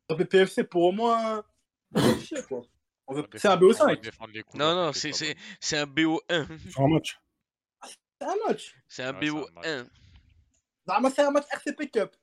sur 0.10 0.18
PPFC 0.18 0.64
pour 0.64 0.84
au 0.84 0.92
moins. 0.92 1.44
quoi. 2.48 2.62
Veut- 3.10 3.28
C'est 3.36 3.48
un 3.50 3.58
défendre- 3.58 3.76
on 3.84 3.86
va 3.88 3.94
BO5. 3.96 4.02
défendre 4.04 4.32
les 4.34 4.44
coups, 4.44 4.58
Non, 4.60 4.74
non, 4.76 4.94
c'est 4.94 5.12
c'est 5.12 5.36
c'est 5.60 5.78
un 5.78 5.86
BO1. 5.86 6.44
vois. 6.46 6.58
Sur 6.72 6.82
un 6.82 6.88
match. 6.88 7.20
C'est 8.20 8.26
un 8.28 8.36
match. 8.48 8.76
C'est 8.88 9.04
un 9.04 9.14
Ouais, 9.14 9.20
c'est 9.22 9.30
un 9.30 9.84
BO1. 9.84 9.88
Non, 10.88 10.94
mais 11.02 11.10
c'est 11.10 11.22
un 11.22 11.32
match 11.32 11.46
RCP 11.52 11.90
Cup. 11.92 12.16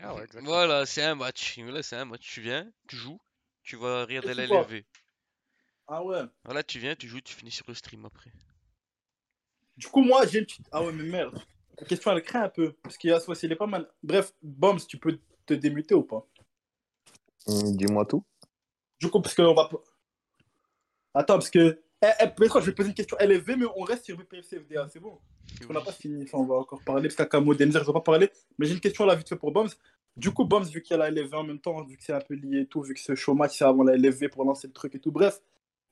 Ah 0.00 0.14
ouais, 0.14 0.22
exactement. 0.24 0.50
Voilà, 0.52 0.86
c'est 0.86 1.02
un 1.02 1.14
match. 1.14 1.58
Là, 1.58 1.82
c'est 1.82 1.96
un 1.96 2.04
match. 2.04 2.28
Tu 2.32 2.40
viens, 2.40 2.70
tu 2.88 2.96
joues, 2.96 3.20
tu 3.62 3.76
vas 3.76 4.04
rire 4.04 4.22
de 4.22 4.28
la 4.28 4.34
tu 4.34 4.46
vois. 4.46 4.62
LV. 4.62 4.84
Ah 5.86 6.04
ouais. 6.04 6.22
Voilà, 6.44 6.62
tu 6.62 6.78
viens, 6.78 6.94
tu 6.94 7.08
joues, 7.08 7.20
tu 7.20 7.34
finis 7.34 7.50
sur 7.50 7.64
le 7.66 7.74
stream 7.74 8.04
après. 8.04 8.30
Du 9.76 9.86
coup, 9.86 10.02
moi, 10.02 10.26
j'ai 10.26 10.40
une 10.40 10.44
petite. 10.44 10.66
Ah 10.72 10.82
ouais, 10.82 10.92
mais 10.92 11.04
merde. 11.04 11.40
La 11.78 11.86
question, 11.86 12.10
elle 12.12 12.22
craint 12.22 12.42
un 12.42 12.48
peu. 12.48 12.72
Parce 12.82 12.98
qu'il 12.98 13.10
y 13.10 13.12
a 13.12 13.20
soit 13.20 13.40
il 13.42 13.52
est 13.52 13.56
pas 13.56 13.66
mal. 13.66 13.88
Bref, 14.02 14.32
Bombs, 14.42 14.84
tu 14.86 14.98
peux 14.98 15.18
te 15.46 15.54
démuter 15.54 15.94
ou 15.94 16.02
pas? 16.02 16.26
Hum, 17.46 17.76
Dis-moi 17.76 18.04
tout. 18.04 18.24
Du 19.00 19.08
coup, 19.10 19.20
parce 19.22 19.34
qu'on 19.34 19.54
va. 19.54 19.68
pas- 19.68 19.82
Attends, 21.14 21.34
parce 21.34 21.50
que. 21.50 21.80
Eh, 22.00 22.06
eh, 22.20 22.28
je 22.38 22.58
vais 22.66 22.72
poser 22.72 22.88
une 22.90 22.94
question 22.94 23.18
élevée, 23.18 23.56
mais 23.56 23.66
on 23.76 23.82
reste 23.82 24.04
sur 24.04 24.16
BPFC 24.16 24.60
FDA, 24.60 24.88
c'est 24.88 25.00
bon 25.00 25.18
qu'on 25.66 25.72
n'a 25.72 25.80
pas 25.80 25.92
fini, 25.92 26.22
enfin, 26.24 26.38
on 26.38 26.44
va 26.44 26.56
encore 26.56 26.80
parler, 26.82 27.02
parce 27.08 27.16
qu'à 27.16 27.26
Camo 27.26 27.54
Denzer, 27.54 27.80
ne 27.80 27.86
vais 27.86 27.92
pas 27.92 28.00
parler. 28.00 28.30
Mais 28.58 28.66
j'ai 28.66 28.74
une 28.74 28.80
question 28.80 29.04
là, 29.04 29.14
vite 29.14 29.28
fait 29.28 29.36
pour 29.36 29.52
Bombs. 29.52 29.70
Du 30.16 30.30
coup, 30.30 30.44
Bombs, 30.44 30.64
vu 30.64 30.82
qu'il 30.82 30.96
y 30.96 31.00
a 31.00 31.08
la 31.08 31.10
LFV 31.10 31.34
en 31.34 31.44
même 31.44 31.58
temps, 31.58 31.82
vu 31.84 31.96
que 31.96 32.04
c'est 32.04 32.12
un 32.12 32.20
peu 32.20 32.34
lié 32.34 32.60
et 32.60 32.66
tout, 32.66 32.82
vu 32.82 32.94
que 32.94 33.00
ce 33.00 33.14
chômage, 33.14 33.52
c'est 33.52 33.64
avant 33.64 33.84
la 33.84 33.96
LFV 33.96 34.28
pour 34.28 34.44
lancer 34.44 34.66
le 34.66 34.72
truc 34.72 34.94
et 34.94 34.98
tout. 34.98 35.12
Bref, 35.12 35.40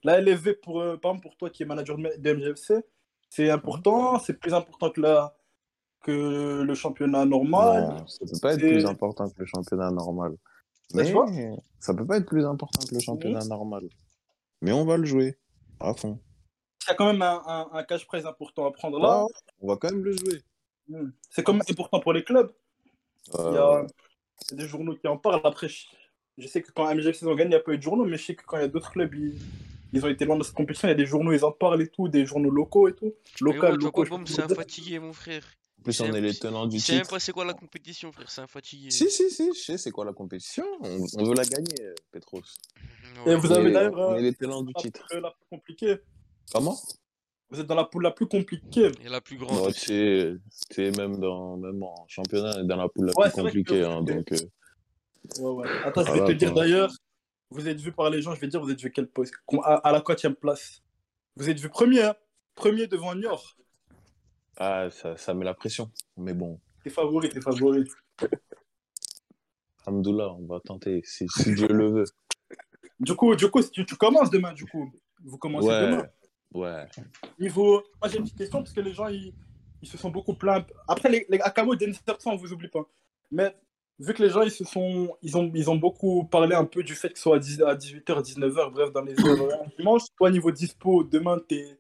la 0.03 0.21
LFV, 0.21 0.55
pour, 0.55 0.81
euh, 0.81 0.97
par 0.97 1.13
exemple, 1.13 1.23
pour 1.23 1.37
toi 1.37 1.51
qui 1.51 1.63
est 1.63 1.67
manager 1.67 1.97
de 1.97 2.33
MGFC, 2.33 2.75
c'est 3.29 3.51
important, 3.51 4.19
c'est 4.19 4.35
plus 4.35 4.55
important 4.55 4.91
que, 4.91 5.01
la, 5.01 5.37
que 6.03 6.63
le 6.63 6.75
championnat 6.75 7.25
normal. 7.25 7.89
Non, 7.89 8.07
ça 8.07 8.25
peut 8.25 8.39
pas 8.41 8.55
être 8.55 8.61
plus 8.61 8.87
important 8.87 9.29
que 9.29 9.39
le 9.39 9.47
championnat 9.47 9.91
normal. 9.91 10.37
Mais 10.95 11.13
ça 11.81 11.95
peut 11.95 12.07
pas 12.07 12.19
être 12.19 12.27
plus 12.27 12.45
important 12.45 12.81
que 12.89 12.95
le 12.95 13.01
championnat 13.01 13.45
normal. 13.45 13.83
Mais 14.63 14.73
on 14.73 14.85
va 14.85 14.97
le 14.97 15.05
jouer 15.05 15.37
à 15.81 15.95
fond. 15.95 16.21
Il 16.85 16.91
y 16.91 16.93
a 16.93 16.95
quand 16.95 17.07
même 17.13 17.23
un, 17.23 17.43
un, 17.47 17.69
un 17.73 17.83
cash 17.85 18.07
prize 18.07 18.27
important 18.27 18.67
à 18.67 18.73
prendre 18.73 18.99
là. 18.99 19.09
Là, 19.09 19.27
on 19.61 19.69
va 19.69 19.77
quand 19.77 19.91
même 19.91 20.05
le 20.05 20.13
jouer. 20.13 20.43
Hmm. 20.89 21.11
C'est 21.31 21.43
quand 21.43 21.53
même 21.55 21.63
important 21.69 22.01
pour 22.01 22.13
les 22.13 22.23
clubs. 22.25 22.53
Il 23.35 23.41
y 23.41 23.43
Euh, 23.43 23.83
a 23.83 23.87
il 24.53 24.59
y 24.59 24.61
a 24.61 24.63
des 24.65 24.69
journaux 24.69 24.95
qui 24.95 25.09
en 25.09 25.17
parlent. 25.17 25.41
Après, 25.45 25.69
je, 25.69 25.87
je 26.39 26.47
sais 26.47 26.63
que 26.63 26.71
quand 26.71 26.95
MGFC 26.95 27.25
ont 27.25 27.35
gagné, 27.35 27.45
il 27.45 27.49
n'y 27.49 27.55
a 27.57 27.61
pas 27.61 27.73
eu 27.73 27.79
de 27.79 27.83
journaux, 27.83 28.05
mais 28.05 28.19
je 28.19 28.25
sais 28.25 28.35
que 28.37 28.45
quand 28.45 28.59
il 28.59 28.63
y 28.63 28.65
a 28.65 28.69
d'autres 28.69 28.93
clubs, 28.93 29.13
ils, 29.15 29.37
ils 29.93 30.05
ont 30.05 30.09
été 30.09 30.25
loin 30.27 30.37
de 30.37 30.43
cette 30.45 30.55
compétition. 30.55 30.87
Il 30.89 30.91
y 30.91 30.95
a 30.95 30.97
des 30.97 31.07
journaux, 31.07 31.33
ils 31.33 31.45
en 31.45 31.53
parlent 31.53 31.83
et 31.83 31.89
tout, 31.89 32.09
des 32.09 32.27
journaux 32.27 32.51
locaux 32.51 32.87
et 32.89 32.95
tout. 32.95 33.15
Local, 33.41 33.77
locaux. 33.77 34.05
c'est 34.27 34.43
un 34.43 34.49
fatigué, 34.49 34.99
mon 34.99 35.13
frère. 35.13 35.45
En 35.79 35.83
plus, 35.83 36.01
on 36.01 36.13
est 36.15 36.21
les 36.21 36.35
tenants 36.35 36.67
du 36.67 36.77
Il 36.77 36.81
sait 36.81 36.93
même 36.95 37.03
titre. 37.03 37.11
pas 37.15 37.21
c'est 37.21 37.33
quoi 37.33 37.45
la 37.45 37.55
compétition, 37.55 38.11
frère, 38.11 38.29
c'est 38.31 38.41
un 38.41 38.47
fatigué. 38.47 38.91
Si, 38.91 39.09
si, 39.11 39.31
si, 39.31 39.51
je 39.55 39.61
sais 39.61 39.79
c'est 39.79 39.91
quoi 39.91 40.05
la 40.05 40.13
compétition. 40.13 40.65
On, 40.81 41.05
on 41.19 41.25
veut 41.25 41.35
la 41.35 41.45
gagner, 41.45 41.75
euh, 41.83 41.95
Petros. 42.11 42.41
Et 43.27 43.35
vous 43.37 43.49
On 43.53 43.55
avez 43.55 43.71
est- 43.71 43.73
d'ailleurs 43.73 43.95
on 43.99 44.13
euh, 44.15 44.17
est 44.17 44.23
les 44.23 44.35
tenants 44.35 44.63
du 44.63 44.73
la, 44.75 44.83
titre. 44.83 45.07
poule 45.09 45.21
la 45.21 45.31
plus 45.31 45.47
compliquée. 45.51 45.97
Comment? 46.53 46.77
Vous 47.51 47.61
êtes 47.61 47.67
dans 47.67 47.75
la 47.77 47.85
poule 47.85 48.03
la 48.03 48.11
plus 48.11 48.27
compliquée. 48.27 48.91
Et 49.05 49.09
la 49.09 49.21
plus 49.21 49.37
grande. 49.37 49.73
C'est 49.75 50.35
c'est 50.51 50.97
même 50.97 51.19
dans 51.21 51.57
même 51.57 51.81
en 51.83 52.05
championnat, 52.09 52.55
on 52.59 52.65
dans 52.65 52.77
la 52.77 52.89
poule 52.89 53.07
la 53.07 53.13
Ouais, 53.17 53.31
plus 53.31 53.43
compliquée. 53.43 53.85
hein, 53.85 54.03
donc, 54.03 54.33
euh, 54.33 54.37
Ouais, 55.39 55.51
ouais. 55.51 55.69
Attends, 55.85 56.05
je 56.05 56.13
vais 56.13 56.25
te 56.25 56.33
dire 56.33 56.53
d'ailleurs, 56.55 56.93
vous 57.51 57.69
êtes 57.69 57.81
vu 57.81 57.93
par 57.93 58.11
les 58.11 58.23
gens, 58.23 58.35
je 58.35 58.41
vais 58.41 58.49
dire, 58.49 58.61
vous 58.61 58.71
êtes 58.71 58.81
vu 58.81 58.91
quel 58.91 59.07
poste 59.09 59.35
à, 59.63 59.75
à 59.77 59.93
la 59.93 60.01
quatrième 60.01 60.35
place. 60.37 60.83
Vous 61.37 61.49
êtes 61.51 61.61
vu 61.61 61.69
premier, 61.69 62.03
hein 62.03 62.15
premier 62.55 62.87
devant 62.87 63.15
Niort. 63.15 63.57
Ah, 64.57 64.89
ça, 64.91 65.17
ça 65.17 65.35
met 65.35 65.45
la 65.45 65.55
pression. 65.55 65.91
Mais 66.17 66.35
bon, 66.35 66.61
T'es 66.83 66.91
favori, 66.91 67.29
t'es 67.29 67.41
favori. 67.41 67.85
Alhamdoulilah, 69.87 70.33
on 70.35 70.47
va 70.47 70.61
tenter, 70.61 71.01
si, 71.05 71.27
si 71.29 71.55
Dieu 71.55 71.69
le 71.69 71.91
veut. 71.91 72.05
Du 73.01 73.15
coup, 73.15 73.35
du 73.37 73.51
coup, 73.51 73.63
tu, 73.63 73.85
tu 73.85 73.97
commences 73.97 74.31
demain, 74.31 74.53
du 74.53 74.67
coup. 74.67 74.93
Vous 75.25 75.39
commencez 75.39 75.67
Ouais, 75.69 75.81
demain. 75.83 76.07
ouais. 76.55 76.87
Niveau. 77.39 77.83
Moi, 78.01 78.09
j'ai 78.11 78.19
une 78.19 78.25
petite 78.25 78.39
question 78.39 78.59
parce 78.59 78.73
que 78.73 78.81
les 78.81 78.93
gens, 78.93 79.09
ils, 79.09 79.35
ils 79.83 79.89
se 79.89 79.99
sont 79.99 80.11
beaucoup 80.11 80.35
plaints. 80.35 80.65
Après, 80.89 81.09
les, 81.09 81.27
les 81.29 81.41
Akamo 81.41 81.75
et 81.75 81.93
on 82.27 82.37
vous 82.37 82.53
oublie 82.53 82.69
pas. 82.69 82.89
Mais 83.31 83.55
vu 83.99 84.15
que 84.15 84.23
les 84.23 84.31
gens, 84.31 84.43
ils 84.43 84.51
se 84.51 84.65
sont. 84.65 85.17
Ils 85.23 85.37
ont, 85.37 85.51
ils 85.55 85.71
ont 85.71 85.77
beaucoup 85.77 86.25
parlé 86.25 86.55
un 86.55 86.65
peu 86.65 86.83
du 86.83 86.95
fait 86.95 87.11
que 87.11 87.17
ce 87.19 87.23
soit 87.23 87.37
à, 87.37 87.39
10 87.39 87.63
à 87.63 87.75
18h, 87.75 88.23
19h, 88.23 88.71
bref, 88.73 88.93
dans 88.93 89.03
les 89.03 89.15
heures 89.25 89.65
dimanche. 89.79 90.03
Toi, 90.17 90.31
niveau 90.31 90.51
dispo, 90.51 91.05
demain, 91.05 91.39
t'es 91.49 91.79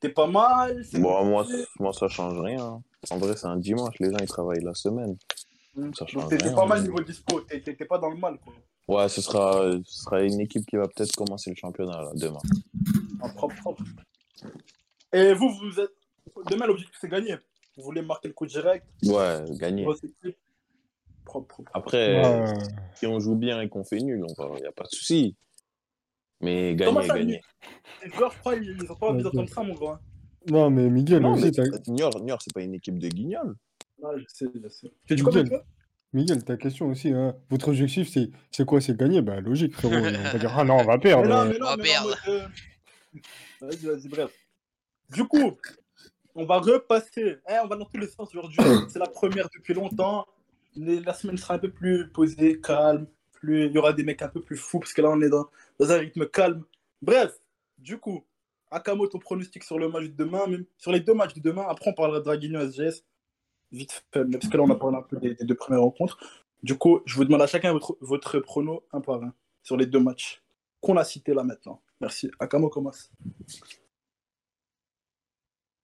t'es 0.00 0.08
pas 0.08 0.26
mal. 0.26 0.84
c'est 0.84 0.98
Bon, 1.00 1.24
moi, 1.24 1.46
moi, 1.78 1.92
ça 1.92 2.08
change 2.08 2.38
rien. 2.40 2.64
hein. 2.64 2.82
En 3.10 3.18
vrai, 3.18 3.36
c'est 3.36 3.46
un 3.46 3.56
dimanche, 3.56 3.94
les 4.00 4.10
gens, 4.10 4.18
ils 4.20 4.26
travaillent 4.28 4.62
la 4.64 4.74
semaine. 4.74 5.16
Ça 5.96 6.06
change 6.06 6.28
Donc, 6.28 6.54
pas 6.54 6.66
mal 6.66 6.82
niveau 6.82 7.00
dispo. 7.00 7.40
T'es 7.42 7.60
t'es- 7.60 7.74
t'es 7.76 7.84
pas 7.84 7.98
dans 7.98 8.10
le 8.10 8.16
mal, 8.16 8.38
quoi. 8.38 8.52
Ouais, 8.88 9.08
ce 9.08 9.20
sera, 9.20 9.70
ce 9.84 10.02
sera 10.02 10.22
une 10.22 10.40
équipe 10.40 10.66
qui 10.66 10.76
va 10.76 10.88
peut-être 10.88 11.12
commencer 11.14 11.50
le 11.50 11.56
championnat 11.56 12.02
là, 12.02 12.10
demain. 12.14 12.40
En 13.20 13.28
propre, 13.30 13.54
propre. 13.60 13.82
Et 15.12 15.32
vous, 15.34 15.48
vous 15.50 15.78
êtes. 15.80 15.92
Demain, 16.50 16.66
l'objectif, 16.66 16.96
c'est 17.00 17.08
gagner. 17.08 17.36
Vous 17.76 17.84
voulez 17.84 18.02
marquer 18.02 18.28
le 18.28 18.34
coup 18.34 18.46
direct? 18.46 18.84
Ouais, 19.04 19.44
gagner. 19.58 19.86
Propre, 21.24 21.46
propre. 21.46 21.70
Après, 21.74 22.20
Ouais. 22.20 22.52
si 22.96 23.06
on 23.06 23.20
joue 23.20 23.36
bien 23.36 23.60
et 23.60 23.68
qu'on 23.68 23.84
fait 23.84 23.98
nul, 24.00 24.24
il 24.26 24.60
n'y 24.60 24.66
a 24.66 24.72
pas 24.72 24.84
de 24.84 24.88
souci. 24.90 25.36
Mais 26.40 26.74
Comment 26.78 27.00
gagner, 27.00 27.08
ça, 27.08 27.18
gagner. 27.18 27.40
Les 28.04 28.10
joueurs, 28.10 28.32
je 28.32 28.38
crois, 28.38 28.54
ils 28.56 28.76
ils 28.82 28.90
ont 28.90 28.94
pas 28.94 29.08
envie 29.08 29.22
d'entendre 29.22 29.48
ça, 29.48 29.62
mon 29.62 29.74
gars. 29.74 29.92
hein. 29.92 30.00
Non, 30.50 30.70
mais 30.70 30.88
Miguel 30.88 31.20
Non, 31.22 31.34
aussi, 31.34 31.50
Niort, 31.88 32.18
Niort, 32.22 32.40
c'est 32.42 32.52
pas 32.54 32.62
une 32.62 32.74
équipe 32.74 32.98
de 32.98 33.08
guignols. 33.08 33.54
Ouais, 33.98 34.14
je 34.18 34.24
sais, 34.26 34.46
je 34.54 34.68
sais. 34.68 34.90
Tu 35.06 35.14
dis 35.16 35.22
quoi, 35.22 35.32
Miguel, 36.12 36.42
ta 36.42 36.56
question 36.56 36.88
aussi, 36.88 37.10
hein. 37.12 37.36
Votre 37.50 37.68
objectif, 37.68 38.08
c'est 38.08 38.30
c'est 38.50 38.64
quoi? 38.64 38.80
C'est 38.80 38.96
gagner? 38.96 39.20
Bah, 39.22 39.40
logique, 39.40 39.74
frérot. 39.74 39.94
On 39.94 40.00
va 40.32 40.38
dire, 40.38 40.52
ah 40.58 40.64
non, 40.64 40.78
on 40.78 40.84
va 40.84 40.94
Mais 40.96 41.00
perdre. 41.02 41.28
non, 41.28 41.36
euh. 41.42 41.48
mais 41.50 41.56
On 41.60 41.64
va 41.66 41.76
perdre. 41.76 42.16
euh, 42.28 42.46
Vas-y, 43.60 43.86
vas-y, 43.86 44.08
bref. 44.08 44.30
Du 45.14 45.24
coup, 45.24 45.52
on 46.34 46.44
va 46.46 46.58
repasser. 46.58 47.36
Eh, 47.48 47.54
on 47.62 47.66
va 47.68 47.76
dans 47.76 47.84
tous 47.84 47.98
les 47.98 48.08
sens 48.08 48.28
aujourd'hui. 48.34 48.58
C'est 48.88 48.98
la 48.98 49.06
première 49.08 49.48
depuis 49.54 49.74
longtemps. 49.74 50.26
La 50.76 51.12
semaine 51.14 51.36
sera 51.36 51.54
un 51.54 51.58
peu 51.58 51.70
plus 51.70 52.08
posée, 52.10 52.60
calme. 52.60 53.06
Plus... 53.40 53.66
Il 53.66 53.72
y 53.72 53.78
aura 53.78 53.92
des 53.92 54.04
mecs 54.04 54.22
un 54.22 54.28
peu 54.28 54.40
plus 54.40 54.56
fous 54.56 54.78
parce 54.78 54.92
que 54.92 55.02
là, 55.02 55.10
on 55.10 55.20
est 55.20 55.28
dans, 55.28 55.48
dans 55.78 55.90
un 55.90 55.98
rythme 55.98 56.26
calme. 56.28 56.64
Bref, 57.02 57.32
du 57.78 57.98
coup, 57.98 58.24
Akamo, 58.70 59.08
ton 59.08 59.18
pronostic 59.18 59.64
sur 59.64 59.78
le 59.78 59.88
match 59.88 60.04
de 60.04 60.24
demain, 60.24 60.46
même 60.46 60.64
sur 60.78 60.92
les 60.92 61.00
deux 61.00 61.14
matchs 61.14 61.34
de 61.34 61.40
demain. 61.40 61.66
Après, 61.68 61.90
on 61.90 61.94
parlera 61.94 62.20
de 62.20 62.24
Draguigno 62.24 62.60
SGS. 62.70 63.04
Vite 63.72 64.04
fait, 64.12 64.24
mais 64.24 64.38
parce 64.38 64.50
que 64.50 64.56
là, 64.56 64.62
on 64.62 64.70
a 64.70 64.76
parlé 64.76 64.96
un 64.96 65.02
peu 65.02 65.16
des, 65.16 65.34
des 65.34 65.44
deux 65.44 65.54
premières 65.54 65.82
rencontres. 65.82 66.18
Du 66.62 66.76
coup, 66.76 67.00
je 67.06 67.16
vous 67.16 67.24
demande 67.24 67.42
à 67.42 67.46
chacun 67.46 67.72
votre, 67.72 67.96
votre 68.00 68.38
prono 68.40 68.84
un 68.92 69.00
par 69.00 69.22
un 69.22 69.34
sur 69.62 69.76
les 69.76 69.86
deux 69.86 70.00
matchs 70.00 70.42
qu'on 70.80 70.96
a 70.96 71.04
cités 71.04 71.34
là 71.34 71.42
maintenant. 71.44 71.82
Merci. 72.00 72.30
Akamo 72.38 72.68
commence. 72.68 73.10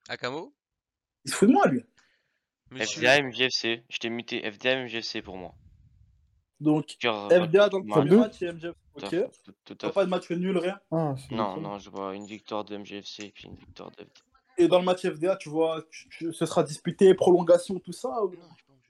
Akamo 0.09 0.53
Il 1.25 1.31
se 1.31 1.35
fout 1.35 1.47
de 1.47 1.53
moi, 1.53 1.67
lui. 1.67 1.83
Monsieur. 2.71 3.01
FDA, 3.01 3.21
MGFC. 3.21 3.83
Je 3.89 3.97
t'ai 3.97 4.09
muté 4.09 4.39
FDA, 4.51 4.83
MGFC 4.83 5.21
pour 5.21 5.37
moi. 5.37 5.55
Donc, 6.59 6.95
FDA 6.99 7.69
dans 7.69 7.79
le 7.79 7.85
premier 7.85 8.15
match 8.15 8.41
et 8.41 8.47
MGF. 8.51 8.73
Tout 8.97 9.03
à 9.03 9.07
Ok. 9.07 9.11
fait, 9.11 9.31
tout- 9.75 9.91
pas 9.91 10.05
de 10.05 10.09
match 10.09 10.29
nul, 10.31 10.57
rien. 10.57 10.79
Ah, 10.91 11.13
Non, 11.29 11.57
non, 11.61 11.77
je 11.77 11.89
vois 11.91 12.15
une 12.15 12.25
victoire 12.25 12.65
de 12.65 12.75
MGFC 12.77 13.25
et 13.25 13.31
puis 13.31 13.47
une 13.47 13.55
victoire 13.55 13.91
de 13.91 14.03
FDA. 14.03 14.23
Et 14.57 14.67
dans 14.67 14.79
le 14.79 14.85
match 14.85 15.05
FDA, 15.05 15.35
tu 15.35 15.49
vois, 15.49 15.83
tu- 15.91 16.09
tu- 16.09 16.33
ce 16.33 16.45
sera 16.47 16.63
disputé, 16.63 17.13
prolongation, 17.13 17.79
tout 17.79 17.91
ça 17.91 18.09
ou... 18.23 18.29
Non, 18.31 18.41
j'ai 18.57 18.63
pas 18.65 18.73
mangé. 18.73 18.89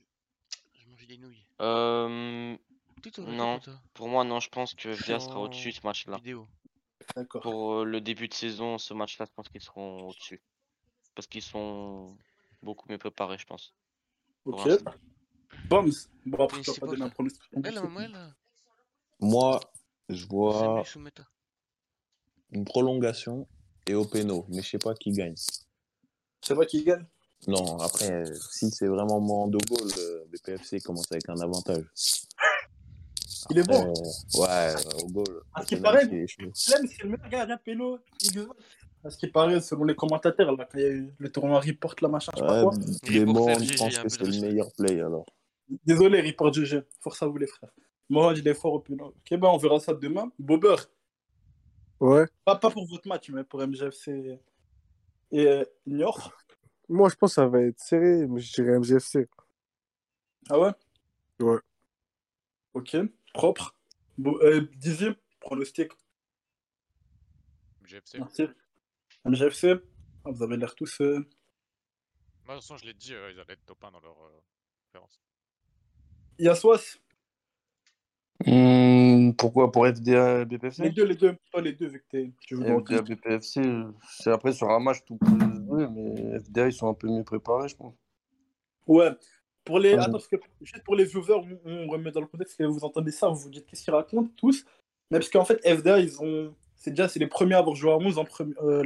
J'ai 0.74 0.86
mangé 0.90 1.06
des 1.08 1.18
nouilles. 1.18 1.46
Euh, 1.62 2.56
Non. 3.28 3.60
pour 3.94 4.08
moi, 4.08 4.24
non, 4.24 4.40
je 4.40 4.48
pense 4.50 4.74
que 4.74 4.94
FDA 4.94 5.20
sera 5.20 5.42
au-dessus 5.42 5.72
de 5.72 5.76
ce 5.76 5.82
match-là. 5.86 6.18
D'accord. 7.16 7.42
Pour 7.42 7.74
euh, 7.74 7.84
le 7.84 8.00
début 8.00 8.30
de 8.30 8.34
saison, 8.34 8.78
ce 8.78 8.94
match-là, 8.94 9.26
je 9.26 9.34
pense 9.36 9.50
qu'ils 9.50 9.62
seront 9.62 10.08
au-dessus. 10.08 10.42
Parce 11.16 11.28
qu'ils 11.28 11.42
sont 11.42 12.16
beaucoup 12.64 12.88
mieux 12.90 12.98
préparés, 12.98 13.38
je 13.38 13.46
pense. 13.46 13.74
Ok. 14.46 14.70
Bombs. 15.70 15.92
Bon, 16.26 16.44
après, 16.44 16.58
Mais 16.58 16.64
tu 16.64 16.70
vas 16.70 16.74
c'est 16.74 16.80
pas 16.80 16.88
donner 16.88 17.04
un 17.04 17.10
pronostic. 17.10 17.42
Moi, 19.20 19.60
je 20.10 20.26
vois 20.28 20.84
une 22.52 22.66
prolongation 22.66 23.48
et 23.88 23.96
au 23.96 24.06
péno, 24.06 24.46
mais 24.50 24.62
je 24.62 24.70
sais 24.70 24.78
pas 24.78 24.94
qui 24.94 25.12
gagne. 25.12 25.36
C'est 26.42 26.54
vrai 26.54 26.66
qui 26.66 26.84
gagne? 26.84 27.06
Non, 27.48 27.78
après, 27.80 28.12
euh, 28.12 28.36
si 28.52 28.72
c'est 28.72 28.88
vraiment 28.88 29.20
moment 29.20 29.48
de 29.48 29.58
goal, 29.70 29.88
le 29.96 30.28
BPFC 30.32 30.82
commence 30.82 31.12
avec 31.12 31.30
un 31.30 31.40
avantage. 31.40 31.86
Il 33.50 33.60
est 33.60 33.68
bon. 33.68 33.94
Euh, 33.94 34.42
ouais, 34.42 34.74
au 35.04 35.08
goal. 35.08 35.44
À 35.54 35.62
ce 35.62 35.68
qui 35.68 35.76
paraît, 35.78 36.10
c'est 36.54 37.04
le 37.04 37.10
meilleur 37.10 37.30
gardien 37.30 37.58
péno. 37.58 38.00
Il 38.24 38.48
À 39.04 39.10
ce 39.10 39.18
qui 39.18 39.28
paraît, 39.28 39.62
selon 39.62 39.86
les 39.86 39.96
commentateurs, 39.96 40.52
là, 40.56 40.68
quand 40.70 40.78
il 40.78 40.82
y 40.82 40.86
a 40.86 40.90
eu 40.90 41.14
le 41.18 41.32
tournoi 41.32 41.60
Report, 41.60 41.96
là, 42.02 42.08
machin, 42.08 42.32
je 42.36 42.42
sais 42.42 42.48
pas 42.48 42.62
quoi. 42.64 42.72
Report 42.72 43.34
bons, 43.34 43.56
FGG, 43.56 43.72
je 43.72 43.78
pense 43.78 43.98
que 44.00 44.10
c'est 44.10 44.24
le 44.24 44.42
meilleur 44.42 44.72
play 44.74 45.00
alors. 45.00 45.26
Désolé, 45.86 46.22
Report 46.22 46.54
GG. 46.54 46.82
Force 47.02 47.22
à 47.24 47.28
vous, 47.28 47.38
les 47.38 47.48
frères. 47.48 47.72
Moi, 48.10 48.34
il 48.38 48.48
est 48.48 48.54
fort 48.54 48.74
au 48.74 48.80
péno. 48.80 49.08
Ok, 49.08 49.30
ben, 49.32 49.48
on 49.50 49.58
verra 49.58 49.80
ça 49.80 49.94
demain. 49.94 50.32
Bobber. 50.40 50.76
Ouais. 52.00 52.26
Pas, 52.46 52.56
pas 52.56 52.70
pour 52.70 52.86
votre 52.88 53.08
match, 53.08 53.30
mais 53.30 53.44
pour 53.44 53.60
MGFC 53.66 54.40
et 55.32 55.46
euh, 55.48 55.66
Niort. 55.86 56.32
Moi, 56.88 57.10
je 57.10 57.16
pense 57.16 57.32
que 57.32 57.36
ça 57.36 57.48
va 57.48 57.62
être 57.64 57.80
serré, 57.80 58.26
mais 58.28 58.40
je 58.40 58.54
dirais 58.54 58.80
MGFC. 58.80 59.28
Ah 60.50 60.58
ouais? 60.60 60.72
Ouais. 61.40 61.60
Ok, 62.74 62.96
propre. 63.34 63.76
Bo 64.18 64.40
euh, 64.42 64.62
dixième, 64.78 65.16
pronostic. 65.42 65.92
MGFC. 67.82 68.20
Merci. 68.20 68.48
MGFC. 69.26 69.74
Ah, 70.24 70.32
vous 70.32 70.44
avez 70.44 70.56
l'air 70.58 70.76
tous. 70.76 71.02
euh, 71.02 71.20
Moi, 72.46 72.56
de 72.56 72.60
toute 72.60 72.62
façon, 72.62 72.78
je 72.78 72.86
l'ai 72.86 72.94
dit, 72.94 73.14
euh, 73.14 73.32
ils 73.32 73.40
allaient 73.40 73.54
être 73.54 73.66
top 73.66 73.84
1 73.84 73.92
dans 73.92 74.00
leur 74.00 74.18
euh, 74.24 74.40
conférence. 74.86 75.20
Yaswas. 76.40 77.00
Hmm, 78.46 79.32
pourquoi? 79.32 79.72
Pour 79.72 79.88
FDA 79.88 80.46
BPFC 80.46 80.84
Les 80.84 80.90
deux, 80.92 81.06
les 81.06 81.16
deux. 81.16 81.36
Pas 81.52 81.62
les 81.62 81.74
deux, 81.74 81.88
vu 81.88 82.04
que 82.12 82.28
tu 82.40 82.56
le 82.56 82.80
FDA 82.80 83.02
BPFC, 83.02 83.62
c'est 84.20 84.32
après 84.32 84.54
sur 84.54 84.70
un 84.70 84.80
match 84.80 85.00
tout 85.06 85.18
jouer, 85.68 85.88
mais 85.88 86.40
FDA 86.40 86.68
ils 86.68 86.74
sont 86.74 86.88
un 86.88 86.94
peu 86.94 87.08
mieux 87.08 87.24
préparés, 87.24 87.68
je 87.68 87.76
pense. 87.76 87.96
Ouais. 88.86 89.12
Pour 89.64 89.80
les... 89.80 89.96
Ouais. 89.96 90.00
Attends, 90.00 90.14
parce 90.14 90.28
que 90.28 90.38
juste 90.62 90.84
pour 90.84 90.96
les 90.96 91.04
viewers, 91.04 91.42
on, 91.66 91.88
remet 91.88 92.12
dans 92.12 92.22
le 92.22 92.28
contexte 92.28 92.58
que 92.58 92.64
vous 92.64 92.86
entendez 92.86 93.12
ça, 93.12 93.28
vous 93.28 93.36
vous 93.36 93.50
dites 93.50 93.66
qu'est-ce 93.66 93.84
qu'ils 93.84 93.94
racontent 93.94 94.32
tous? 94.38 94.66
Mais 95.12 95.20
parce 95.20 95.30
qu'en 95.30 95.46
fait, 95.46 95.60
FDA, 95.68 96.00
ils 96.00 96.22
ont. 96.22 96.54
C'est 96.76 96.92
déjà 96.92 97.08
c'est 97.08 97.20
les 97.20 97.28
premiers 97.28 97.56
à 97.56 97.60
avoir 97.60 97.76
joué 97.76 97.92
à 97.92 97.98
11 97.98 98.18
en 98.18 98.24
premi- 98.24 98.54
euh, 98.62 98.84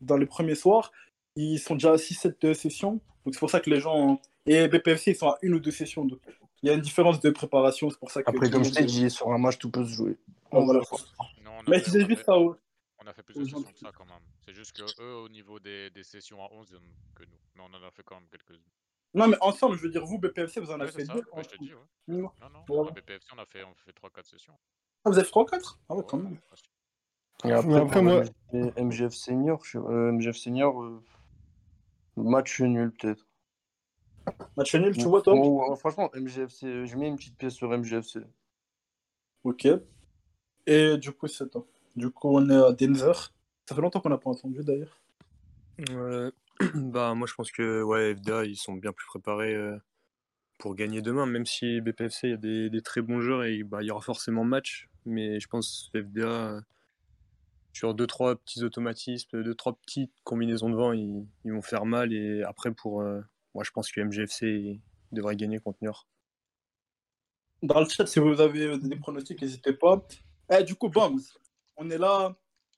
dans 0.00 0.16
les 0.16 0.26
premiers 0.26 0.54
soirs. 0.54 0.90
Ils 1.36 1.58
sont 1.58 1.74
déjà 1.74 1.92
à 1.92 1.96
6-7 1.96 2.54
sessions. 2.54 3.00
Donc 3.24 3.34
c'est 3.34 3.40
pour 3.40 3.50
ça 3.50 3.60
que 3.60 3.70
les 3.70 3.80
gens. 3.80 4.20
Et 4.46 4.68
BPFC, 4.68 5.12
ils 5.12 5.16
sont 5.16 5.28
à 5.28 5.38
une 5.42 5.54
ou 5.54 5.60
deux 5.60 5.70
sessions. 5.70 6.04
Donc 6.04 6.20
Il 6.62 6.68
y 6.68 6.70
a 6.70 6.74
une 6.74 6.80
différence 6.82 7.20
de 7.20 7.30
préparation, 7.30 7.88
c'est 7.90 7.98
pour 7.98 8.10
ça 8.10 8.22
que. 8.22 8.30
Après, 8.30 8.50
comme 8.50 8.64
je 8.64 8.70
t'ai 8.72 8.84
dit, 8.84 9.08
sur 9.10 9.32
un 9.32 9.38
match, 9.38 9.58
tout 9.58 9.70
peut 9.70 9.84
se 9.84 9.92
jouer. 9.94 10.16
Bon, 10.50 10.64
voilà. 10.64 10.80
Non, 11.42 11.52
on 11.56 11.60
a 11.60 11.62
Mais 11.68 11.76
a 11.76 11.78
juste 11.82 12.06
fait- 12.06 12.24
ça. 12.24 12.38
ouais. 12.38 12.56
On 13.02 13.06
a 13.06 13.12
fait 13.14 13.22
plus 13.22 13.34
de 13.34 13.44
sessions 13.44 13.62
que 13.62 13.78
ça 13.78 13.90
quand 13.96 14.04
même. 14.04 14.20
C'est 14.44 14.52
juste 14.54 14.76
que 14.76 14.82
eux, 15.02 15.14
au 15.24 15.28
niveau 15.30 15.58
des, 15.58 15.88
des 15.90 16.02
sessions 16.04 16.42
à 16.44 16.48
11, 16.52 16.68
ils 16.70 16.76
ont 16.76 16.80
que 17.14 17.22
nous. 17.24 17.38
Mais 17.54 17.62
on 17.62 17.74
en 17.74 17.82
a 17.86 17.90
fait 17.90 18.02
quand 18.04 18.16
même 18.16 18.28
quelques-unes. 18.30 18.60
Non, 19.14 19.26
mais 19.26 19.38
ensemble, 19.40 19.76
je 19.76 19.82
veux 19.82 19.88
dire, 19.88 20.04
vous, 20.04 20.18
BPFC, 20.18 20.60
vous 20.60 20.70
en 20.70 20.74
Ouais, 20.76 20.82
avez 20.82 20.92
c'est 20.92 20.98
fait 20.98 21.04
ça. 21.06 21.14
deux. 21.14 21.24
Ouais, 21.34 21.42
je 21.42 21.48
te 21.48 21.56
dis, 21.64 21.72
ouais. 21.72 21.80
Non. 22.08 22.30
Non, 22.40 22.50
non. 22.52 22.60
Voilà. 22.68 22.90
BPFC, 22.90 23.26
on 23.34 23.38
a 23.38 23.46
fait, 23.46 23.64
on 23.64 23.74
fait 23.74 23.92
3-4 23.92 24.26
sessions. 24.26 24.52
Ah, 25.04 25.10
vous 25.10 25.16
avez 25.16 25.24
fait 25.24 25.30
3-4 25.32 25.78
Ah 25.88 25.94
ouais, 25.94 26.04
quand 26.06 26.18
même. 26.18 26.38
Et 27.44 27.52
après, 27.52 27.68
Mais 27.68 27.76
après, 27.76 28.02
moi- 28.02 28.22
MG- 28.52 28.72
MGF 28.84 29.14
Senior, 29.14 29.64
je- 29.64 29.78
euh, 29.78 30.12
MGF 30.12 30.36
Senior, 30.36 30.82
euh, 30.82 31.02
match 32.16 32.60
nul 32.60 32.92
peut-être. 32.92 33.26
Match 34.56 34.74
nul, 34.74 34.96
tu 34.96 35.04
vois, 35.04 35.22
toi 35.22 35.34
Oh, 35.36 35.74
Franchement, 35.76 36.10
MGFC, 36.14 36.86
je 36.86 36.96
mets 36.96 37.08
une 37.08 37.16
petite 37.16 37.36
pièce 37.36 37.54
sur 37.54 37.70
MGFC. 37.70 38.20
Ok. 39.44 39.68
Et 40.66 40.96
du 40.98 41.12
coup, 41.12 41.26
c'est 41.26 41.50
toi. 41.50 41.66
Du 41.96 42.10
coup, 42.10 42.28
on 42.36 42.48
est 42.48 42.54
à 42.54 42.72
Denver. 42.72 43.12
Ça 43.66 43.74
fait 43.74 43.80
longtemps 43.80 44.00
qu'on 44.00 44.10
n'a 44.10 44.18
pas 44.18 44.30
entendu 44.30 44.62
d'ailleurs. 44.62 44.98
Euh, 45.90 46.30
bah, 46.74 47.14
moi, 47.14 47.26
je 47.26 47.34
pense 47.34 47.50
que 47.50 47.82
ouais, 47.82 48.14
FDA, 48.14 48.44
ils 48.44 48.56
sont 48.56 48.74
bien 48.74 48.92
plus 48.92 49.06
préparés 49.06 49.54
euh, 49.54 49.78
pour 50.58 50.74
gagner 50.74 51.02
demain, 51.02 51.26
même 51.26 51.46
si 51.46 51.80
BPFC, 51.80 52.28
il 52.28 52.30
y 52.30 52.34
a 52.34 52.36
des, 52.36 52.70
des 52.70 52.82
très 52.82 53.00
bons 53.00 53.20
joueurs 53.20 53.44
et 53.44 53.62
bah, 53.62 53.82
il 53.82 53.86
y 53.86 53.90
aura 53.90 54.02
forcément 54.02 54.44
match. 54.44 54.88
Mais 55.06 55.40
je 55.40 55.48
pense 55.48 55.90
que 55.92 56.02
FDA, 56.02 56.26
euh, 56.26 56.60
sur 57.72 57.94
deux 57.94 58.06
trois 58.06 58.36
petits 58.36 58.62
automatismes, 58.62 59.42
deux 59.42 59.54
trois 59.54 59.72
petites 59.74 60.12
combinaisons 60.24 60.68
de 60.68 60.76
vent, 60.76 60.92
ils, 60.92 61.26
ils 61.44 61.52
vont 61.52 61.62
faire 61.62 61.86
mal. 61.86 62.12
Et 62.12 62.42
après, 62.42 62.72
pour 62.72 63.00
euh, 63.00 63.20
moi, 63.54 63.64
je 63.64 63.70
pense 63.70 63.90
que 63.90 64.00
MGFC 64.00 64.80
devrait 65.12 65.36
gagner 65.36 65.58
contre 65.58 65.78
Niort. 65.82 66.06
Dans 67.62 67.80
le 67.80 67.88
chat, 67.88 68.06
si 68.06 68.18
vous 68.18 68.40
avez 68.40 68.78
des 68.78 68.96
pronostics, 68.96 69.40
n'hésitez 69.42 69.72
pas. 69.74 70.02
Eh, 70.50 70.62
du 70.64 70.74
coup, 70.74 70.88
Bombs, 70.88 71.20
on 71.76 71.90
est 71.90 71.98
là. 71.98 72.34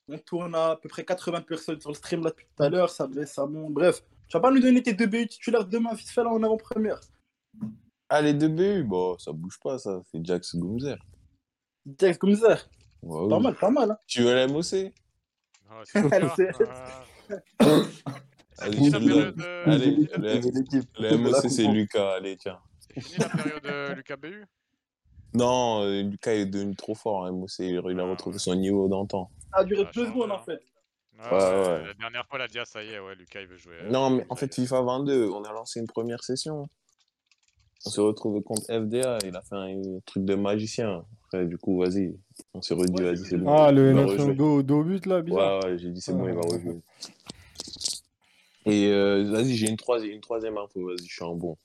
On 0.09 0.19
tourne 0.19 0.55
à, 0.57 0.71
à 0.71 0.77
peu 0.77 0.89
près 0.89 1.05
80 1.05 1.43
personnes 1.43 1.81
sur 1.81 1.91
le 1.91 1.95
stream 1.95 2.25
là 2.25 2.31
depuis 2.31 2.47
tout 2.57 2.63
à 2.63 2.69
l'heure. 2.69 2.91
Ça 2.91 3.07
baisse, 3.07 3.33
ça 3.35 3.47
monte. 3.47 3.73
Bref, 3.73 4.03
tu 4.29 4.37
vas 4.37 4.41
pas 4.41 4.51
nous 4.51 4.61
donner 4.61 4.83
tes 4.83 4.93
deux 4.95 5.07
BU 5.07 5.29
titulaires 5.29 5.65
demain, 5.65 5.95
vite 5.95 6.09
fait 6.09 6.25
là 6.25 6.31
en 6.31 6.43
avant-première. 6.43 6.99
Ah, 8.09 8.21
les 8.21 8.35
deux 8.35 8.49
BU, 8.49 8.83
bon, 8.83 9.17
ça 9.19 9.33
bouge 9.33 9.59
pas, 9.63 9.79
ça. 9.79 10.03
C'est 10.11 10.25
Jax 10.27 10.57
Gumzer. 10.57 10.99
Jax 11.99 12.19
Gumzer. 12.19 12.69
Ouais, 13.03 13.29
Pas 13.29 13.37
oui. 13.37 13.43
mal, 13.43 13.55
pas 13.55 13.71
mal. 13.71 13.91
Hein. 13.93 13.99
Tu 14.09 14.23
veux 14.23 14.35
la 14.35 14.49
MOC 14.49 14.93
Ah, 15.71 15.83
c'est 18.63 18.71
Lucas. 18.71 18.91
C'est- 18.91 18.91
Ah, 18.91 18.91
Allez, 18.91 18.91
fini 18.91 18.91
la 18.91 18.99
période, 19.01 19.41
euh, 19.41 19.65
Allez, 19.67 20.09
la- 20.99 21.11
le, 21.11 21.17
MOC, 21.19 21.49
c'est 21.51 21.67
Lucas. 21.67 22.13
Allez, 22.15 22.37
tiens. 22.37 22.59
c'est 22.81 23.01
fini 23.01 23.19
la 23.19 23.29
période 23.29 23.67
euh, 23.67 23.95
Lucas 23.95 24.17
BU 24.17 24.45
Non, 25.35 25.83
euh, 25.85 26.03
Lucas 26.03 26.33
est 26.33 26.47
devenu 26.47 26.75
trop 26.77 26.95
fort 26.95 27.17
en 27.23 27.33
MOC. 27.33 27.51
Il 27.61 27.77
a 27.79 27.83
Ah, 27.85 28.05
retrouvé 28.11 28.39
son 28.39 28.55
niveau 28.55 28.89
d'antan. 28.89 29.31
Ça 29.53 29.59
a 29.61 29.65
duré 29.65 29.83
Ça 29.85 29.89
a 29.89 29.93
deux 29.93 30.07
secondes 30.07 30.31
hein. 30.31 30.35
en 30.35 30.45
fait. 30.45 30.61
Ouais, 31.19 31.29
Ouais. 31.39 31.87
La 31.87 31.95
dernière 31.95 32.27
fois, 32.27 32.39
il 32.39 32.43
a 32.43 32.49
dit, 32.49 32.59
ah, 32.59 32.65
ça 32.65 32.83
y 32.83 32.89
est, 32.89 32.99
ouais, 32.99 33.15
Lucas, 33.15 33.41
il 33.41 33.47
veut 33.47 33.57
jouer. 33.59 33.75
euh, 33.83 33.91
Non, 33.91 34.11
mais 34.11 34.27
en 34.29 34.35
fait. 34.37 34.53
FIFA 34.55 34.83
22, 34.83 35.29
on 35.31 35.43
a 35.45 35.53
lancé 35.53 35.79
une 35.81 35.87
première 35.87 36.23
session. 36.25 36.69
On 37.85 37.91
s'est 37.91 38.01
retrouvé 38.01 38.43
contre 38.43 38.63
FDA. 38.71 39.19
Il 39.25 39.37
a 39.37 39.43
fait 39.43 39.55
un 39.57 39.81
truc 40.07 40.25
de 40.25 40.35
magicien. 40.35 41.05
Après, 41.27 41.47
du 41.47 41.59
coup, 41.59 41.79
vas-y. 41.81 42.17
On 42.55 42.63
s'est 42.63 42.75
redit, 42.75 42.93
Ouais, 43.03 43.13
vas-y, 43.15 43.25
c'est 43.25 43.37
bon. 43.39 43.53
Ah, 43.53 43.73
le 43.73 43.93
rejouer. 44.05 44.35
dos, 44.35 44.83
but 44.85 45.07
là, 45.07 45.21
bizarre. 45.23 45.65
Ouais, 45.65 45.71
ouais, 45.73 45.79
j'ai 45.79 45.91
dit, 45.91 46.01
c'est 46.01 46.13
bon, 46.13 46.27
il 46.29 46.35
va 46.35 46.41
Ouais. 46.43 46.53
rejouer. 46.57 46.81
Et 48.67 48.87
euh, 48.89 49.25
vas-y, 49.31 49.57
j'ai 49.57 49.69
une 49.69 49.77
troisième, 49.77 50.13
une 50.13 50.21
troisième 50.21 50.57
info. 50.57 50.87
Vas-y, 50.87 51.07
je 51.09 51.13
suis 51.15 51.25
un 51.25 51.35
bon. 51.35 51.57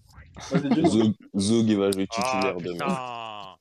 Zog, 1.38 1.68
il 1.70 1.78
va 1.78 1.92
jouer 1.92 2.08
Ah, 2.12 2.22
titulaire 2.22 2.58
demain. 2.58 3.56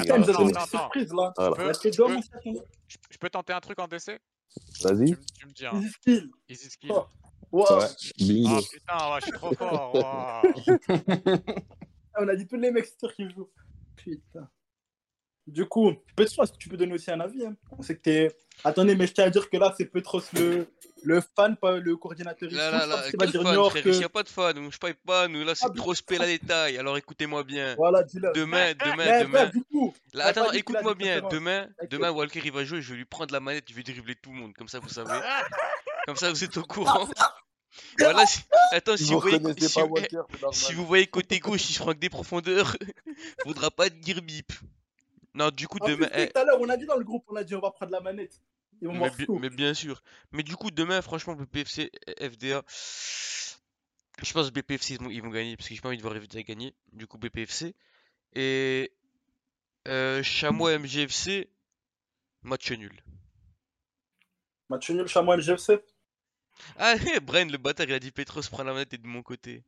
putain 0.00 0.16
une 0.16 0.54
surprise 0.66 1.12
là. 1.12 1.32
Voilà. 1.36 1.56
peux- 1.56 1.72
fait 1.74 1.92
je 1.92 2.02
peux- 2.02 2.60
je, 3.10 3.28
tenter 3.28 3.52
un 3.52 3.60
truc 3.60 3.78
en 3.80 3.86
DC 3.88 4.18
Vas-y. 4.82 5.06
tu, 5.06 5.10
me- 5.12 5.24
tu 5.38 5.46
me 5.46 5.52
dis, 5.52 5.66
hein. 5.66 5.72
Easy 5.80 5.90
skill. 5.90 6.30
Easy 6.48 6.70
skill. 6.70 6.90
Oh. 6.94 7.06
Wow. 7.52 7.78
Ouais, 7.78 7.86
bingo. 8.18 8.56
Ah 8.56 8.60
putain, 8.72 9.12
ouais, 9.12 9.20
je 9.20 9.24
suis 9.26 9.32
trop 9.32 9.54
fort. 9.54 9.94
waouh. 9.94 10.04
Ah, 10.04 10.42
On 12.18 12.28
a 12.28 12.36
dit 12.36 12.46
tous 12.46 12.56
les 12.56 12.70
mecs 12.70 12.88
qui 13.14 13.28
jouent. 13.30 13.50
Putain. 13.96 14.48
Du 15.46 15.64
coup, 15.66 15.92
est-ce 16.42 16.52
que 16.52 16.56
tu 16.58 16.68
peux 16.68 16.76
donner 16.76 16.94
aussi 16.94 17.10
un 17.10 17.20
avis 17.20 17.44
hein 17.46 17.54
On 17.78 17.82
sait 17.82 17.94
que 17.96 18.00
t'es. 18.02 18.36
Attendez, 18.64 18.96
mais 18.96 19.06
je 19.06 19.12
tiens 19.12 19.24
à 19.26 19.30
dire 19.30 19.48
que 19.48 19.56
là, 19.58 19.72
c'est 19.76 19.84
Petros 19.86 20.22
le, 20.32 20.66
le 21.06 21.20
fan, 21.36 21.56
pas 21.56 21.76
le 21.78 21.96
coordinateur. 21.96 22.48
Là, 22.50 22.70
là, 22.70 22.86
là, 22.86 23.02
qu'il 23.08 23.16
va 23.18 23.24
quel 23.24 23.30
dire 23.30 23.42
fan, 23.42 23.50
New 23.52 23.54
York, 23.60 23.70
frère? 23.70 23.86
Euh, 23.86 23.90
Ici, 23.90 24.00
y 24.00 24.04
a 24.04 24.08
pas 24.08 24.22
de 24.24 24.28
fan, 24.28 24.58
nous, 24.58 24.72
je 24.72 24.78
paye 24.78 24.94
pas, 24.94 25.28
nous, 25.28 25.44
là, 25.44 25.54
c'est 25.54 25.66
Ah, 25.66 25.72
trop 25.74 25.94
spé 25.94 26.18
la 26.18 26.26
détail, 26.26 26.76
alors 26.78 26.96
écoutez-moi 26.98 27.44
bien. 27.44 27.74
Voilà, 27.76 28.02
dis-le. 28.02 28.32
Demain, 28.34 28.72
demain, 28.74 28.96
Mais 29.06 29.22
demain. 29.22 29.46
du 29.46 29.62
coup, 29.64 29.94
Là, 30.12 30.26
attends, 30.26 30.50
écoute-moi 30.52 30.94
bien. 30.94 31.22
Demain, 31.30 31.68
demain, 31.90 32.10
Walker, 32.10 32.40
il 32.44 32.52
va 32.52 32.64
jouer, 32.64 32.82
je 32.82 32.90
vais 32.92 32.98
lui 32.98 33.04
prendre 33.04 33.32
la 33.32 33.40
manette, 33.40 33.64
je 33.70 33.74
vais 33.74 33.82
dribbler 33.82 34.16
tout 34.16 34.30
le 34.32 34.36
monde, 34.36 34.52
comme 34.54 34.68
ça, 34.68 34.80
vous 34.80 34.88
savez. 34.88 35.18
Comme 36.06 36.16
ça, 36.16 36.30
vous 36.30 36.42
êtes 36.44 36.56
au 36.56 36.62
courant. 36.64 37.08
Voilà, 37.98 38.24
si- 38.24 38.40
attends, 38.72 38.96
si 38.96 39.04
vous 39.12 39.20
vous, 39.20 39.20
voyez, 39.20 39.38
si, 39.68 39.78
vous- 39.80 39.86
Walker, 39.86 40.08
c'est 40.10 40.40
normal. 40.40 40.54
si 40.54 40.72
vous 40.72 40.86
voyez 40.86 41.06
côté 41.06 41.38
gauche, 41.40 41.68
il 41.68 41.74
se 41.74 41.78
prend 41.78 41.92
que 41.92 41.98
des 41.98 42.08
profondeurs, 42.08 42.74
faudra 43.44 43.70
pas 43.70 43.90
dire 43.90 44.22
bip. 44.22 44.50
Non, 45.34 45.50
du 45.50 45.68
coup, 45.68 45.76
En 45.82 45.86
demain. 45.88 46.08
eh, 46.14 46.28
tout 46.30 46.38
à 46.38 46.44
l'heure, 46.44 46.58
on 46.58 46.68
a 46.70 46.76
dit 46.78 46.86
dans 46.86 46.96
le 46.96 47.04
groupe, 47.04 47.24
on 47.28 47.36
a 47.36 47.44
dit 47.44 47.54
on 47.54 47.60
va 47.60 47.70
prendre 47.70 47.92
la 47.92 48.00
manette. 48.00 48.40
Ils 48.80 48.88
vont 48.88 48.94
mais, 48.94 49.48
bi- 49.48 49.56
bien 49.56 49.74
sûr. 49.74 50.02
Mais 50.32 50.42
du 50.42 50.56
coup, 50.56 50.70
demain, 50.70 51.00
franchement, 51.02 51.34
BPFC, 51.34 51.90
FDA. 52.20 52.62
Je 54.22 54.32
pense 54.32 54.48
que 54.48 54.52
BPFC, 54.52 54.94
ils 54.94 55.00
vont, 55.00 55.10
ils 55.10 55.22
vont 55.22 55.30
gagner, 55.30 55.56
parce 55.56 55.68
que 55.68 55.74
j'ai 55.74 55.80
pas 55.80 55.88
envie 55.88 55.98
de 55.98 56.02
voir 56.02 56.14
FDA 56.14 56.42
gagner. 56.42 56.74
Du 56.92 57.06
coup, 57.06 57.18
BPFC. 57.18 57.74
Et. 58.34 58.92
Euh, 59.88 60.20
Chamois 60.22 60.76
MGFC, 60.78 61.48
match 62.42 62.72
nul. 62.72 62.92
Match 64.68 64.90
nul, 64.90 65.06
Chamois 65.06 65.36
MGFC. 65.36 65.80
Ah, 66.76 66.96
hé, 66.96 67.20
Brian, 67.20 67.46
le 67.46 67.58
bâtard, 67.58 67.86
il 67.86 67.92
a 67.92 68.00
dit 68.00 68.10
Petros, 68.10 68.42
prends 68.50 68.64
la 68.64 68.72
manette, 68.72 68.88
t'es 68.88 68.98
de 68.98 69.06
mon 69.06 69.22
côté. 69.22 69.62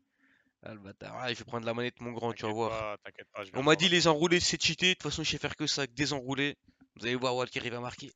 Ah, 0.64 0.74
le 0.74 0.80
bâtard. 0.80 1.16
Ah, 1.20 1.30
il 1.30 1.36
fait 1.36 1.44
prendre 1.44 1.64
la 1.66 1.72
manette, 1.72 2.00
mon 2.00 2.10
grand, 2.10 2.32
tu 2.32 2.44
vas 2.44 2.52
voir. 2.52 2.98
pas, 3.32 3.44
je 3.44 3.50
On 3.54 3.62
m'a 3.62 3.76
dit 3.76 3.88
les 3.88 4.08
enroulés, 4.08 4.40
c'est 4.40 4.60
cheaté. 4.60 4.88
De 4.88 4.92
toute 4.94 5.04
façon, 5.04 5.22
je 5.22 5.30
sais 5.30 5.38
faire 5.38 5.54
que 5.54 5.68
ça, 5.68 5.86
que 5.86 5.92
désenrouler. 5.92 6.56
Vous 6.96 7.06
allez 7.06 7.14
voir, 7.14 7.36
Walker, 7.36 7.60
il 7.64 7.70
va 7.70 7.78
marquer. 7.78 8.10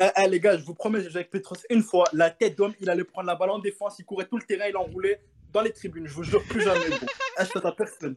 Eh, 0.00 0.08
eh, 0.16 0.28
les 0.28 0.40
gars, 0.40 0.56
je 0.56 0.64
vous 0.64 0.74
promets, 0.74 1.00
j'ai 1.00 1.10
joué 1.10 1.20
avec 1.20 1.30
Petros 1.30 1.56
une 1.70 1.82
fois. 1.82 2.04
La 2.12 2.30
tête 2.30 2.56
d'homme, 2.56 2.74
il 2.80 2.88
allait 2.88 3.04
prendre 3.04 3.26
la 3.26 3.34
balle 3.34 3.50
en 3.50 3.58
défense, 3.58 3.98
il 3.98 4.04
courait 4.04 4.26
tout 4.26 4.36
le 4.36 4.44
terrain, 4.44 4.66
il 4.68 4.76
enroulait 4.76 5.20
dans 5.52 5.62
les 5.62 5.72
tribunes. 5.72 6.06
Je 6.06 6.12
vous 6.12 6.22
jure 6.22 6.42
plus 6.44 6.62
jamais, 6.62 6.88
gros. 6.88 7.06
Eh, 7.40 7.44
je 7.44 7.58
à 7.66 7.72
personne. 7.72 8.16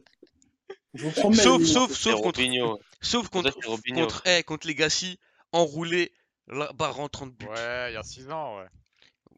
Je 0.94 1.04
vous 1.04 1.10
promets. 1.10 1.36
Sauf, 1.36 1.64
sauf, 1.64 1.92
sauf 1.92 2.20
contre, 2.20 2.40
Robinho. 2.40 2.78
sauf 3.00 3.28
contre, 3.28 3.52
contre, 3.94 4.22
eh, 4.26 4.42
contre 4.42 4.66
Legacy, 4.66 5.18
enroulé, 5.50 6.12
la 6.48 6.72
barre 6.72 7.00
en 7.00 7.08
30 7.08 7.34
buts. 7.34 7.46
Ouais, 7.46 7.90
il 7.90 7.94
y 7.94 7.96
a 7.96 8.02
6 8.02 8.30
ans, 8.30 8.58
ouais. 8.58 8.66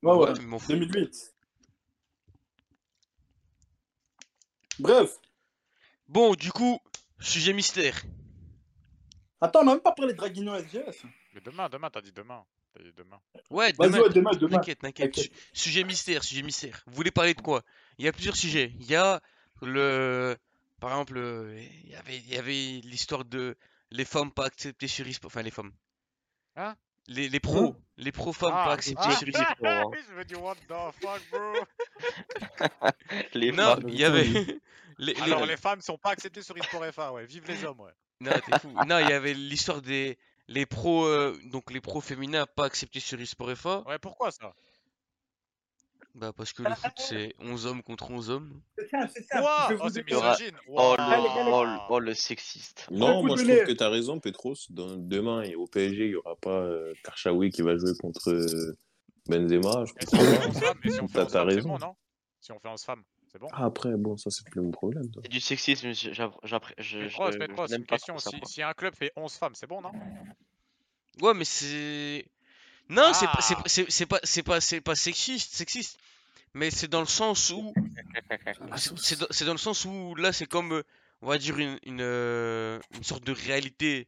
Ouais, 0.03 0.17
ouais. 0.17 0.59
fous. 0.59 0.73
2008. 0.73 1.35
Bref. 4.81 5.19
Bon, 6.09 6.35
du 6.35 6.53
coup, 6.53 6.79
sujet 7.21 7.53
mystère. 7.53 8.03
Attends, 9.41 9.61
on 9.61 9.65
n'a 9.65 9.73
même 9.73 9.81
pas 9.81 9.93
parlé 9.93 10.13
de 10.13 10.19
Draguignan 10.19 10.59
SGS. 10.59 11.05
Mais 11.35 11.41
demain, 11.41 11.69
demain, 11.69 11.91
t'as 11.91 12.01
dit 12.01 12.13
demain. 12.13 12.45
T'as 12.75 12.83
dit 12.83 12.93
demain. 12.97 13.21
Ouais, 13.51 13.73
Vas-y, 13.79 13.91
demain. 13.91 14.01
ouais, 14.03 14.09
demain, 14.11 14.31
demain. 14.33 14.57
T'inquiète, 14.59 14.79
t'inquiète. 14.81 15.13
T'inquiète. 15.13 15.33
Su- 15.53 15.63
Sujet 15.71 15.85
mystère, 15.85 16.23
sujet 16.25 16.43
mystère. 16.43 16.83
Vous 16.87 16.95
voulez 16.95 17.11
parler 17.11 17.35
de 17.35 17.41
quoi? 17.41 17.63
Il 17.99 18.05
y 18.05 18.09
a 18.09 18.13
plusieurs 18.13 18.37
sujets. 18.37 18.73
Il 18.81 18.87
y 18.87 18.95
a 18.97 19.21
le. 19.63 20.37
Par 20.81 20.91
exemple, 20.91 21.19
il 21.85 21.91
y 21.91 21.95
avait, 21.97 22.17
il 22.19 22.29
y 22.29 22.37
avait 22.37 22.53
l'histoire 22.85 23.25
de 23.25 23.57
les 23.91 24.05
femmes 24.05 24.31
pas 24.33 24.47
acceptées 24.47 24.89
sur 24.89 25.07
eSport. 25.07 25.29
Enfin, 25.29 25.43
les 25.43 25.51
femmes. 25.51 25.73
Hein? 26.57 26.75
Les, 27.07 27.29
les 27.29 27.41
pros. 27.41 27.77
Les 27.97 28.13
pros 28.13 28.33
femmes 28.33 28.51
pas 28.53 28.65
Ah, 28.69 28.73
acceptées 28.73 29.03
ah, 29.05 29.17
sur 29.17 29.29
eSport. 29.29 29.55
hein. 29.67 29.85
Je 30.11 30.15
me 30.15 30.25
dis, 30.25 30.35
what 30.35 30.57
the 30.57 30.93
fuck, 31.01 31.21
bro? 31.31 31.55
Les 33.35 33.53
Non, 33.53 33.75
femmes. 33.77 33.89
il 33.89 33.97
y 33.99 34.05
avait. 34.05 34.25
les, 34.99 35.13
les- 35.15 35.21
Alors, 35.21 35.47
les 35.47 35.57
femmes 35.57 35.81
sont 35.81 35.99
pas 35.99 36.11
acceptées 36.11 36.43
sur 36.43 36.57
eSport 36.57 36.85
FA, 36.93 37.13
ouais. 37.13 37.25
Vive 37.27 37.45
les 37.47 37.65
hommes, 37.65 37.81
ouais. 37.81 37.93
Non, 38.21 38.33
t'es 38.33 38.59
fou. 38.61 38.73
Non, 38.87 38.99
il 39.01 39.09
y 39.09 39.13
avait 39.13 39.35
l'histoire 39.35 39.83
des 39.83 40.19
les 40.49 40.67
pros, 40.67 41.07
euh, 41.07 41.37
donc 41.47 41.71
les 41.73 41.81
pros 41.81 42.01
féminins 42.01 42.47
pas 42.47 42.65
acceptés 42.65 43.01
sur 43.01 43.21
eSport 43.21 43.57
FA. 43.57 43.83
Ouais, 43.87 43.99
pourquoi 43.99 44.31
ça? 44.31 44.55
Bah, 46.15 46.33
parce 46.33 46.53
que 46.53 46.63
le 46.63 46.75
foot 46.75 46.93
c'est 46.97 47.35
11 47.41 47.67
hommes 47.67 47.83
contre 47.83 48.11
11 48.11 48.31
hommes. 48.31 48.61
C'est 48.79 48.89
simple, 48.89 49.11
c'est 49.19 49.31
vais 49.31 49.41
Oh, 49.41 49.77
vous 49.83 49.91
c'est 49.91 50.05
misogyne 50.05 50.57
Oh, 50.69 50.95
le, 50.97 51.05
les 51.05 51.53
oh, 51.53 51.65
le- 51.65 51.79
oh, 51.89 51.99
le 51.99 52.15
sexiste. 52.15 52.87
Non, 52.91 53.25
moi 53.25 53.37
je 53.37 53.45
trouve 53.45 53.65
que 53.65 53.73
t'as 53.73 53.89
raison, 53.89 54.21
Petros. 54.21 54.55
Dans- 54.71 54.97
demain, 54.97 55.43
et 55.43 55.57
au 55.57 55.67
PSG, 55.67 56.05
il 56.05 56.09
n'y 56.11 56.15
aura 56.15 56.37
pas 56.37 56.61
euh, 56.63 56.95
Karchaoui 57.03 57.51
qui 57.51 57.63
va 57.63 57.77
jouer 57.77 57.95
contre 58.01 58.31
euh, 58.31 58.77
Benzema. 59.27 59.85
Je 59.87 59.93
Et 60.01 60.07
si 60.07 60.15
on 60.15 60.19
fait 60.21 60.37
comprends 60.37 60.49
11 60.49 60.55
pas. 60.55 60.61
femmes, 60.61 60.81
et 60.85 60.91
si 60.91 61.01
on 61.01 61.09
fait 61.09 61.15
T'as 61.15 61.25
11 61.25 61.33
t'as 61.33 61.39
femmes, 61.41 61.51
c'est 61.51 61.55
raison. 61.57 61.69
bon, 61.71 61.79
non? 61.79 61.97
Si 62.41 62.53
on 62.53 62.61
fait 62.61 62.69
11 62.69 62.85
femmes, 62.85 63.05
c'est 63.35 63.41
bon? 63.41 63.49
Ah, 63.53 63.65
après, 63.65 63.97
bon, 63.97 64.17
ça 64.17 64.31
c'est 64.31 64.47
plus 64.49 64.61
mon 64.61 64.71
problème. 64.71 65.11
C'est 65.21 65.29
du 65.29 65.41
sexisme, 65.41 65.93
je- 65.93 66.13
j'app- 66.13 66.39
j'appré- 66.45 66.75
je, 66.79 67.01
je, 67.01 67.07
Petros, 67.09 67.33
je 67.33 67.39
Petros, 67.39 67.67
n'aime 67.67 67.81
une 67.81 67.87
pas 67.87 67.97
question. 67.97 68.17
Si, 68.47 68.63
un 68.63 68.73
club 68.75 68.95
fait 68.95 69.11
11 69.17 69.35
femmes, 69.35 69.57
c'est 69.57 69.67
bon, 69.67 69.81
non? 69.81 69.91
Ouais, 71.21 71.35
mais 71.35 71.45
c'est. 71.45 72.25
Non, 72.89 73.13
c'est 73.13 73.27
pas, 73.27 73.41
c'est 73.41 73.55
Ah. 73.55 73.63
pas- 74.07 74.07
pas, 74.07 74.21
c'est 74.23 74.43
pas, 74.45 74.61
c'est 74.61 74.81
pas 74.81 74.95
sexiste, 74.95 75.53
sexiste. 75.53 75.99
Mais 76.53 76.71
c'est 76.71 76.87
dans 76.87 77.01
le 77.01 77.07
sens 77.07 77.51
où, 77.51 77.75
c'est 78.97 79.19
dans, 79.19 79.27
c'est 79.31 79.45
dans 79.45 79.53
le 79.53 79.59
sens 79.59 79.85
où 79.85 80.15
là, 80.15 80.33
c'est 80.33 80.47
comme, 80.47 80.85
on 81.21 81.27
va 81.27 81.37
dire 81.37 81.59
une, 81.59 81.81
une, 81.83 82.01
euh, 82.03 82.79
une 82.95 83.03
sorte 83.03 83.25
de 83.25 83.33
réalité, 83.33 84.07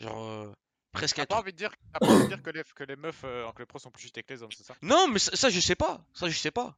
genre 0.00 0.24
euh, 0.24 0.52
presque 0.90 1.14
T'as 1.18 1.26
pas 1.26 1.38
envie 1.38 1.52
de 1.52 1.58
dire, 1.58 1.70
pas 1.92 2.08
envie 2.08 2.24
de 2.24 2.28
dire 2.34 2.42
que 2.42 2.50
les, 2.50 2.62
que 2.74 2.82
les 2.82 2.96
meufs 2.96 3.22
euh, 3.22 3.44
en 3.46 3.52
club 3.52 3.68
pro 3.68 3.78
sont 3.78 3.92
plus 3.92 4.02
cheatées 4.02 4.24
que 4.24 4.34
les 4.34 4.42
hommes, 4.42 4.50
c'est 4.50 4.64
ça? 4.64 4.74
Non, 4.82 5.06
mais 5.06 5.20
ça, 5.20 5.36
ça, 5.36 5.48
je 5.48 5.60
sais 5.60 5.76
pas, 5.76 6.04
ça 6.12 6.28
je 6.28 6.36
sais 6.36 6.50
pas. 6.50 6.76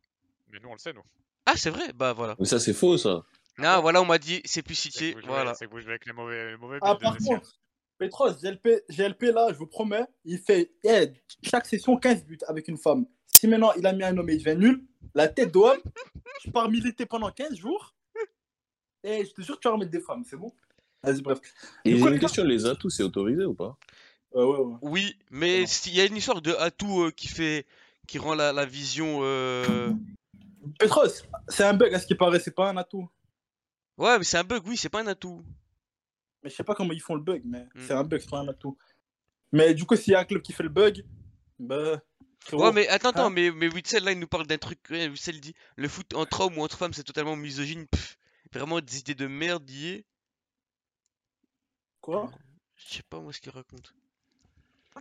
Mais 0.50 0.58
nous 0.58 0.68
on 0.68 0.74
le 0.74 0.78
sait, 0.78 0.92
nous. 0.92 1.04
Ah 1.52 1.56
c'est 1.56 1.70
vrai, 1.70 1.92
bah 1.92 2.12
voilà. 2.12 2.36
Mais 2.38 2.46
ça, 2.46 2.60
c'est 2.60 2.72
faux, 2.72 2.96
ça. 2.96 3.24
Non, 3.58 3.80
voilà, 3.80 4.00
on 4.00 4.04
m'a 4.04 4.18
dit 4.18 4.40
c'est 4.44 4.62
plus 4.62 4.80
jouez- 4.96 5.16
voilà. 5.26 5.54
c'est 5.54 5.66
que 5.66 5.70
vous 5.72 5.80
jouez 5.80 5.90
avec 5.90 6.06
les 6.06 6.12
mauvais, 6.12 6.52
les 6.52 6.56
mauvais 6.56 6.78
Ah, 6.80 6.94
par 6.94 7.18
contre, 7.18 7.58
Petros, 7.98 8.30
GLP, 8.40 8.84
GLP, 8.88 9.22
là, 9.32 9.48
je 9.52 9.58
vous 9.58 9.66
promets, 9.66 10.04
il 10.24 10.38
fait 10.38 10.70
eh, 10.84 11.12
chaque 11.42 11.66
session 11.66 11.96
15 11.96 12.24
buts 12.24 12.38
avec 12.46 12.68
une 12.68 12.78
femme. 12.78 13.04
Si 13.26 13.48
maintenant 13.48 13.72
il 13.76 13.84
a 13.84 13.92
mis 13.92 14.04
un 14.04 14.16
homme 14.16 14.30
et 14.30 14.34
il 14.34 14.44
devient 14.44 14.56
nul, 14.58 14.84
la 15.14 15.26
tête 15.26 15.52
d'homme, 15.52 15.80
je 16.44 16.50
pars 16.50 16.70
militer 16.70 17.04
pendant 17.04 17.30
15 17.32 17.56
jours. 17.56 17.94
Et 19.02 19.24
je 19.24 19.32
te 19.32 19.42
jure 19.42 19.56
que 19.56 19.60
tu 19.62 19.68
vas 19.68 19.74
remettre 19.74 19.90
des 19.90 20.00
femmes, 20.00 20.22
c'est 20.28 20.36
bon 20.36 20.52
Vas-y, 21.02 21.20
bref. 21.22 21.40
Et 21.84 21.96
j'ai 21.96 22.08
une 22.08 22.18
question, 22.20 22.44
les 22.44 22.64
atouts, 22.66 22.90
c'est 22.90 23.02
autorisé 23.02 23.44
ou 23.44 23.54
pas? 23.54 23.76
Euh, 24.36 24.44
ouais, 24.44 24.58
ouais. 24.58 24.76
Oui, 24.82 25.18
mais 25.30 25.66
s'il 25.66 25.94
y 25.94 26.00
a 26.00 26.04
une 26.04 26.16
histoire 26.16 26.40
de 26.42 26.52
atout 26.52 27.02
euh, 27.02 27.10
qui 27.10 27.26
fait, 27.26 27.66
qui 28.06 28.18
rend 28.18 28.34
la, 28.34 28.52
la 28.52 28.64
vision. 28.66 29.20
euh, 29.22 29.92
Petros, 30.78 31.08
c'est 31.48 31.64
un 31.64 31.74
bug 31.74 31.94
à 31.94 31.98
ce 31.98 32.06
qui 32.06 32.14
paraît, 32.14 32.40
c'est 32.40 32.50
pas 32.54 32.68
un 32.70 32.76
atout. 32.76 33.08
Ouais, 33.96 34.18
mais 34.18 34.24
c'est 34.24 34.38
un 34.38 34.44
bug, 34.44 34.62
oui, 34.66 34.76
c'est 34.76 34.88
pas 34.88 35.00
un 35.02 35.06
atout. 35.06 35.44
Mais 36.42 36.50
je 36.50 36.54
sais 36.54 36.64
pas 36.64 36.74
comment 36.74 36.92
ils 36.92 37.00
font 37.02 37.14
le 37.14 37.22
bug, 37.22 37.42
mais 37.44 37.64
Mm. 37.74 37.80
c'est 37.86 37.92
un 37.94 38.04
bug, 38.04 38.20
c'est 38.20 38.30
pas 38.30 38.38
un 38.40 38.48
atout. 38.48 38.76
Mais 39.52 39.74
du 39.74 39.84
coup, 39.84 39.96
s'il 39.96 40.12
y 40.12 40.14
a 40.16 40.20
un 40.20 40.24
club 40.24 40.42
qui 40.42 40.52
fait 40.52 40.62
le 40.62 40.68
bug, 40.68 41.04
bah. 41.58 42.00
frérot, 42.40 42.64
Ouais, 42.66 42.72
mais 42.72 42.88
attends, 42.88 43.10
attends, 43.10 43.26
hein. 43.26 43.30
mais, 43.30 43.50
mais 43.50 43.68
Witzel 43.68 44.04
là 44.04 44.12
il 44.12 44.18
nous 44.18 44.26
parle 44.28 44.46
d'un 44.46 44.58
truc. 44.58 44.78
Witzel 44.90 45.40
dit 45.40 45.54
le 45.76 45.88
foot 45.88 46.14
entre 46.14 46.40
hommes 46.42 46.56
ou 46.58 46.62
entre 46.62 46.78
femmes 46.78 46.92
c'est 46.94 47.04
totalement 47.04 47.36
misogyne. 47.36 47.86
Pff, 47.88 48.16
vraiment 48.52 48.80
des 48.80 48.98
idées 49.00 49.14
de 49.14 49.26
merde 49.26 49.68
y 49.70 49.88
est. 49.88 50.04
Quoi? 52.00 52.30
Je 52.76 52.94
sais 52.96 53.02
pas 53.02 53.20
moi 53.20 53.32
ce 53.32 53.40
qu'il 53.40 53.52
raconte. 53.52 53.94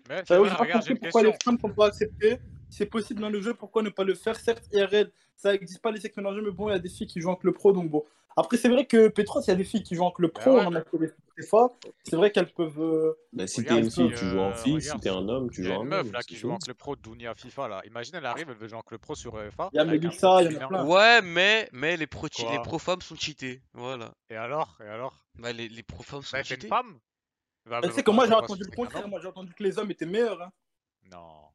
Mais 0.10 0.16
ouais, 0.16 0.38
vrai, 0.38 0.54
regarde, 0.54 0.84
j'ai 0.86 0.92
une 0.92 1.00
pourquoi 1.00 1.24
les 1.24 1.34
femmes 1.44 1.58
sont 1.60 1.74
pas 1.74 1.88
acceptées. 1.88 2.40
C'est 2.70 2.86
possible 2.86 3.22
dans 3.22 3.30
le 3.30 3.42
jeu, 3.42 3.54
pourquoi 3.54 3.82
ne 3.82 3.90
pas 3.90 4.04
le 4.04 4.14
faire? 4.16 4.36
Certes, 4.36 4.64
IRL, 4.74 5.12
ça 5.36 5.54
existe 5.54 5.82
pas 5.82 5.92
les 5.92 6.00
sexes 6.00 6.18
mélangés, 6.18 6.42
mais 6.42 6.52
bon, 6.52 6.70
il 6.70 6.74
y 6.74 6.76
a 6.76 6.80
des 6.80 6.90
filles 6.90 7.08
qui 7.08 7.20
jouent 7.22 7.32
avec 7.32 7.44
le 7.44 7.52
pro, 7.52 7.72
donc 7.74 7.90
bon. 7.90 8.04
Après, 8.38 8.58
c'est 8.58 8.70
vrai 8.70 8.86
que 8.86 9.08
Petros, 9.10 9.42
il 9.42 9.48
y 9.50 9.52
a 9.52 9.56
des 9.56 9.64
filles 9.64 9.84
qui 9.84 9.96
jouent 9.96 10.06
avec 10.06 10.20
le 10.20 10.30
pro, 10.30 10.52
ouais, 10.52 10.62
on 10.64 10.68
en 10.68 10.76
a 10.76 10.82
que 10.82 10.96
des 10.98 11.12
fois. 11.48 11.74
C'est 12.04 12.16
vrai 12.16 12.32
qu'elles 12.32 12.52
peuvent. 12.54 12.80
euh, 12.80 13.14
Bah, 13.34 13.48
si 13.48 13.66
t'es 13.66 13.78
une 13.80 13.90
fille, 13.92 14.12
tu 14.12 14.26
joues 14.26 14.40
en 14.40 14.52
euh, 14.52 14.54
fille. 14.54 14.82
Si 14.82 14.98
t'es 15.00 15.10
un 15.10 15.28
homme, 15.28 15.50
tu 15.50 15.62
Il 15.62 15.64
y 15.66 15.68
joues 15.68 15.74
a 15.74 15.78
en 15.80 15.84
une 15.86 15.94
homme. 15.94 16.06
meuf 16.06 16.12
là 16.14 16.20
c'est 16.22 16.28
qui 16.28 16.36
joue 16.36 16.52
en 16.52 16.58
club 16.58 16.78
pro 16.78 16.96
Dunia 16.96 17.34
FIFA 17.36 17.68
là. 17.68 17.82
Imagine 17.86 18.16
elle 18.16 18.26
arrive, 18.26 18.50
elle 18.50 18.56
veut 18.58 18.68
jouer 18.68 18.78
en 18.78 18.82
club 18.82 19.02
pro 19.02 19.16
sur 19.16 19.36
UEFA. 19.38 19.70
Il 19.74 19.78
y 19.78 19.80
a 19.80 19.86
pro 19.86 20.40
il 20.42 20.54
y 20.54 20.58
en 20.58 20.62
a 20.62 20.68
plein. 20.68 20.86
Ouais, 20.86 21.22
mais 21.22 21.70
mais 21.74 21.98
les 21.98 22.08
pro 22.08 22.28
les 22.52 22.60
pro 22.60 22.80
femmes 22.80 23.02
sont 23.02 23.16
cheatés. 23.16 23.62
Voilà. 23.74 24.14
Et 24.30 24.36
alors? 24.36 24.78
Et 24.82 24.88
alors? 24.88 25.26
Bah 25.36 25.52
les, 25.52 25.68
les 25.68 25.84
pro 25.84 26.04
femmes 26.04 26.22
sont 26.22 26.38
Bah, 26.38 26.44
cheatés. 26.44 26.68
femme 26.68 27.00
Bah, 27.66 27.82
Tu 27.82 27.88
bah, 27.88 27.94
sais 27.94 28.04
que 28.04 28.12
bah, 28.12 28.16
moi, 28.16 28.24
bah, 28.26 28.30
j'ai 28.30 28.36
bah, 28.36 28.44
entendu 28.44 28.64
le 28.64 28.70
c'est 28.70 28.76
contraire. 28.76 29.04
homme. 29.04 29.10
Moi, 29.10 29.20
j'ai 29.22 29.28
entendu 29.28 29.54
que 29.54 29.64
les 29.64 29.78
hommes 29.80 29.92
étaient 29.92 30.06
meilleurs. 30.06 30.42
Hein. 30.42 30.52
Non. 31.12 31.49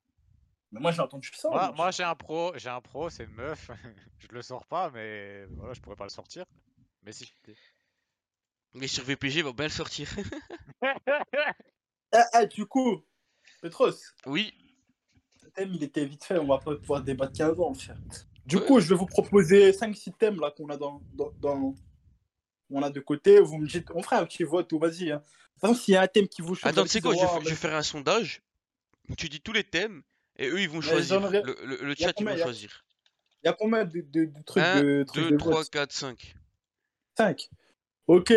Mais 0.74 0.80
moi, 0.80 0.90
j'ai 0.90 1.00
entendu 1.02 1.30
ça. 1.32 1.48
Moi, 1.48 1.72
moi. 1.76 1.90
j'ai 1.92 2.02
un 2.02 2.16
pro, 2.16 2.52
j'ai 2.56 2.68
un 2.68 2.80
pro, 2.80 3.08
c'est 3.08 3.24
une 3.24 3.34
meuf. 3.34 3.70
je 4.18 4.26
le 4.32 4.42
sors 4.42 4.66
pas, 4.66 4.90
mais 4.90 5.46
voilà, 5.56 5.72
je 5.72 5.80
pourrais 5.80 5.94
pas 5.94 6.04
le 6.04 6.10
sortir. 6.10 6.44
Mais 7.04 7.12
si. 7.12 7.32
Mais 8.74 8.88
sur 8.88 9.04
VPG 9.04 9.38
il 9.38 9.44
va 9.44 9.52
bien 9.52 9.66
le 9.66 9.70
sortir. 9.70 10.08
Eh, 12.16 12.40
eh, 12.40 12.46
du 12.46 12.64
coup, 12.64 13.02
Petros, 13.60 13.90
oui. 14.26 14.54
le 15.42 15.50
thème, 15.50 15.70
il 15.74 15.82
était 15.82 16.04
vite 16.06 16.22
fait. 16.22 16.38
On 16.38 16.46
va 16.46 16.58
pas 16.58 16.76
pouvoir 16.76 17.02
débattre 17.02 17.32
15 17.32 17.58
ans, 17.58 17.74
frère. 17.74 17.96
Du 18.46 18.60
coup, 18.60 18.78
je 18.78 18.88
vais 18.88 18.94
vous 18.94 19.06
proposer 19.06 19.72
5-6 19.72 20.16
thèmes 20.16 20.38
là 20.38 20.52
qu'on 20.52 20.68
a 20.68 20.76
dans, 20.76 21.02
dans, 21.12 21.32
dans- 21.40 21.74
On 22.70 22.82
a 22.84 22.90
de 22.90 23.00
côté. 23.00 23.40
Vous 23.40 23.58
me 23.58 23.66
dites, 23.66 23.90
on 23.92 24.00
fera 24.00 24.18
un 24.18 24.26
petit 24.26 24.44
vote 24.44 24.72
ou 24.72 24.78
vas-y. 24.78 25.10
Hein. 25.10 25.24
S'il 25.74 25.94
y 25.94 25.96
a 25.96 26.02
un 26.02 26.06
thème 26.06 26.28
qui 26.28 26.40
vous 26.40 26.54
chauffe, 26.54 26.66
Attends, 26.66 26.84
tu 26.84 26.90
sais 26.90 27.00
quoi, 27.00 27.14
je 27.16 27.48
vais 27.48 27.56
faire 27.56 27.74
un 27.74 27.82
sondage. 27.82 28.40
Tu 29.18 29.28
dis 29.28 29.40
tous 29.40 29.52
les 29.52 29.64
thèmes 29.64 30.04
et 30.36 30.48
eux 30.48 30.60
ils 30.60 30.68
vont 30.68 30.80
choisir. 30.80 31.20
Le, 31.20 31.94
chat 31.94 32.08
ils 32.10 32.14
combien? 32.14 32.32
vont 32.32 32.38
y 32.38 32.42
a- 32.42 32.44
choisir. 32.44 32.84
Il 33.42 33.46
y 33.46 33.50
a 33.50 33.52
combien 33.52 33.84
de, 33.84 34.00
de- 34.00 34.24
de 34.24 34.42
trucs 34.42 34.62
1, 34.64 34.82
de 34.82 35.04
trucs 35.06 35.24
2, 35.24 35.30
de 35.32 35.36
3, 35.36 35.52
vote 35.54 35.70
4, 35.70 35.92
5. 35.92 36.36
5. 37.16 37.50
Ok. 38.06 38.32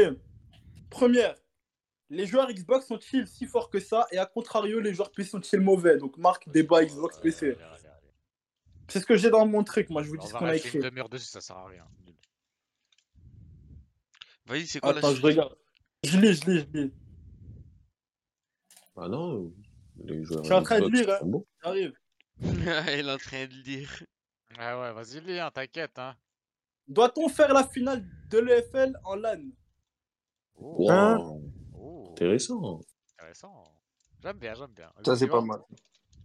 Première. 0.89 1.35
Les 2.09 2.25
joueurs 2.25 2.49
Xbox 2.51 2.87
sont-ils 2.87 3.27
si 3.27 3.45
forts 3.45 3.69
que 3.69 3.79
ça? 3.79 4.07
Et 4.11 4.17
à 4.17 4.25
contrario, 4.25 4.79
les 4.79 4.93
joueurs 4.93 5.11
PC 5.11 5.29
sont-ils 5.31 5.59
mauvais? 5.59 5.97
Donc, 5.97 6.17
marque 6.17 6.47
débat 6.49 6.83
Xbox 6.85 7.17
PC. 7.19 7.57
C'est 8.89 9.01
ce 9.01 9.05
que 9.05 9.17
j'ai 9.17 9.29
dans 9.29 9.45
mon 9.45 9.63
truc. 9.65 9.89
Moi, 9.89 10.03
je 10.03 10.09
vous 10.09 10.15
dis 10.17 10.25
On 10.25 10.29
ce 10.29 10.33
qu'on 10.33 10.45
a 10.45 10.55
écrit. 10.55 10.77
une 10.77 10.83
demi-heure 10.83 11.09
dessus, 11.09 11.25
ça 11.25 11.41
sert 11.41 11.57
à 11.57 11.67
rien. 11.67 11.85
Nul. 12.05 12.15
Vas-y, 14.45 14.67
c'est 14.67 14.79
quoi 14.79 14.93
la 14.93 14.99
Attends, 14.99 15.09
je 15.09 15.13
suite? 15.15 15.25
regarde. 15.25 15.57
Je 16.03 16.17
lis, 16.17 16.33
je 16.35 16.49
lis, 16.49 16.59
je 16.73 16.79
lis. 16.79 16.93
Ah 18.95 19.07
non, 19.09 19.53
les 20.03 20.23
joueurs 20.23 20.43
Je 20.43 20.45
suis 20.45 20.53
en 20.53 20.63
train 20.63 20.79
de 20.79 20.87
lire, 20.89 21.09
hein. 21.09 21.41
J'arrive. 21.63 21.93
Elle 22.87 23.07
est 23.07 23.11
en 23.11 23.17
train 23.17 23.45
de 23.45 23.53
le 23.53 23.63
dire. 23.63 24.03
Ouais, 24.57 24.73
ouais, 24.73 24.93
vas-y, 24.93 25.21
lis, 25.21 25.39
hein, 25.39 25.51
t'inquiète. 25.53 25.97
Hein. 25.97 26.15
Doit-on 26.87 27.27
faire 27.29 27.53
la 27.53 27.67
finale 27.67 28.05
de 28.29 28.37
l'EFL 28.39 28.97
en 29.03 29.15
LAN? 29.15 29.41
Oh, 30.55 30.89
Hein? 30.89 31.17
Wow, 31.17 31.51
oh, 31.73 32.07
intéressant. 32.11 32.81
intéressant. 33.17 33.63
J'aime 34.23 34.37
bien, 34.37 34.53
j'aime 34.55 34.71
bien. 34.71 34.91
Ça, 35.05 35.15
c'est 35.15 35.27
pas 35.27 35.41
mal. 35.41 35.59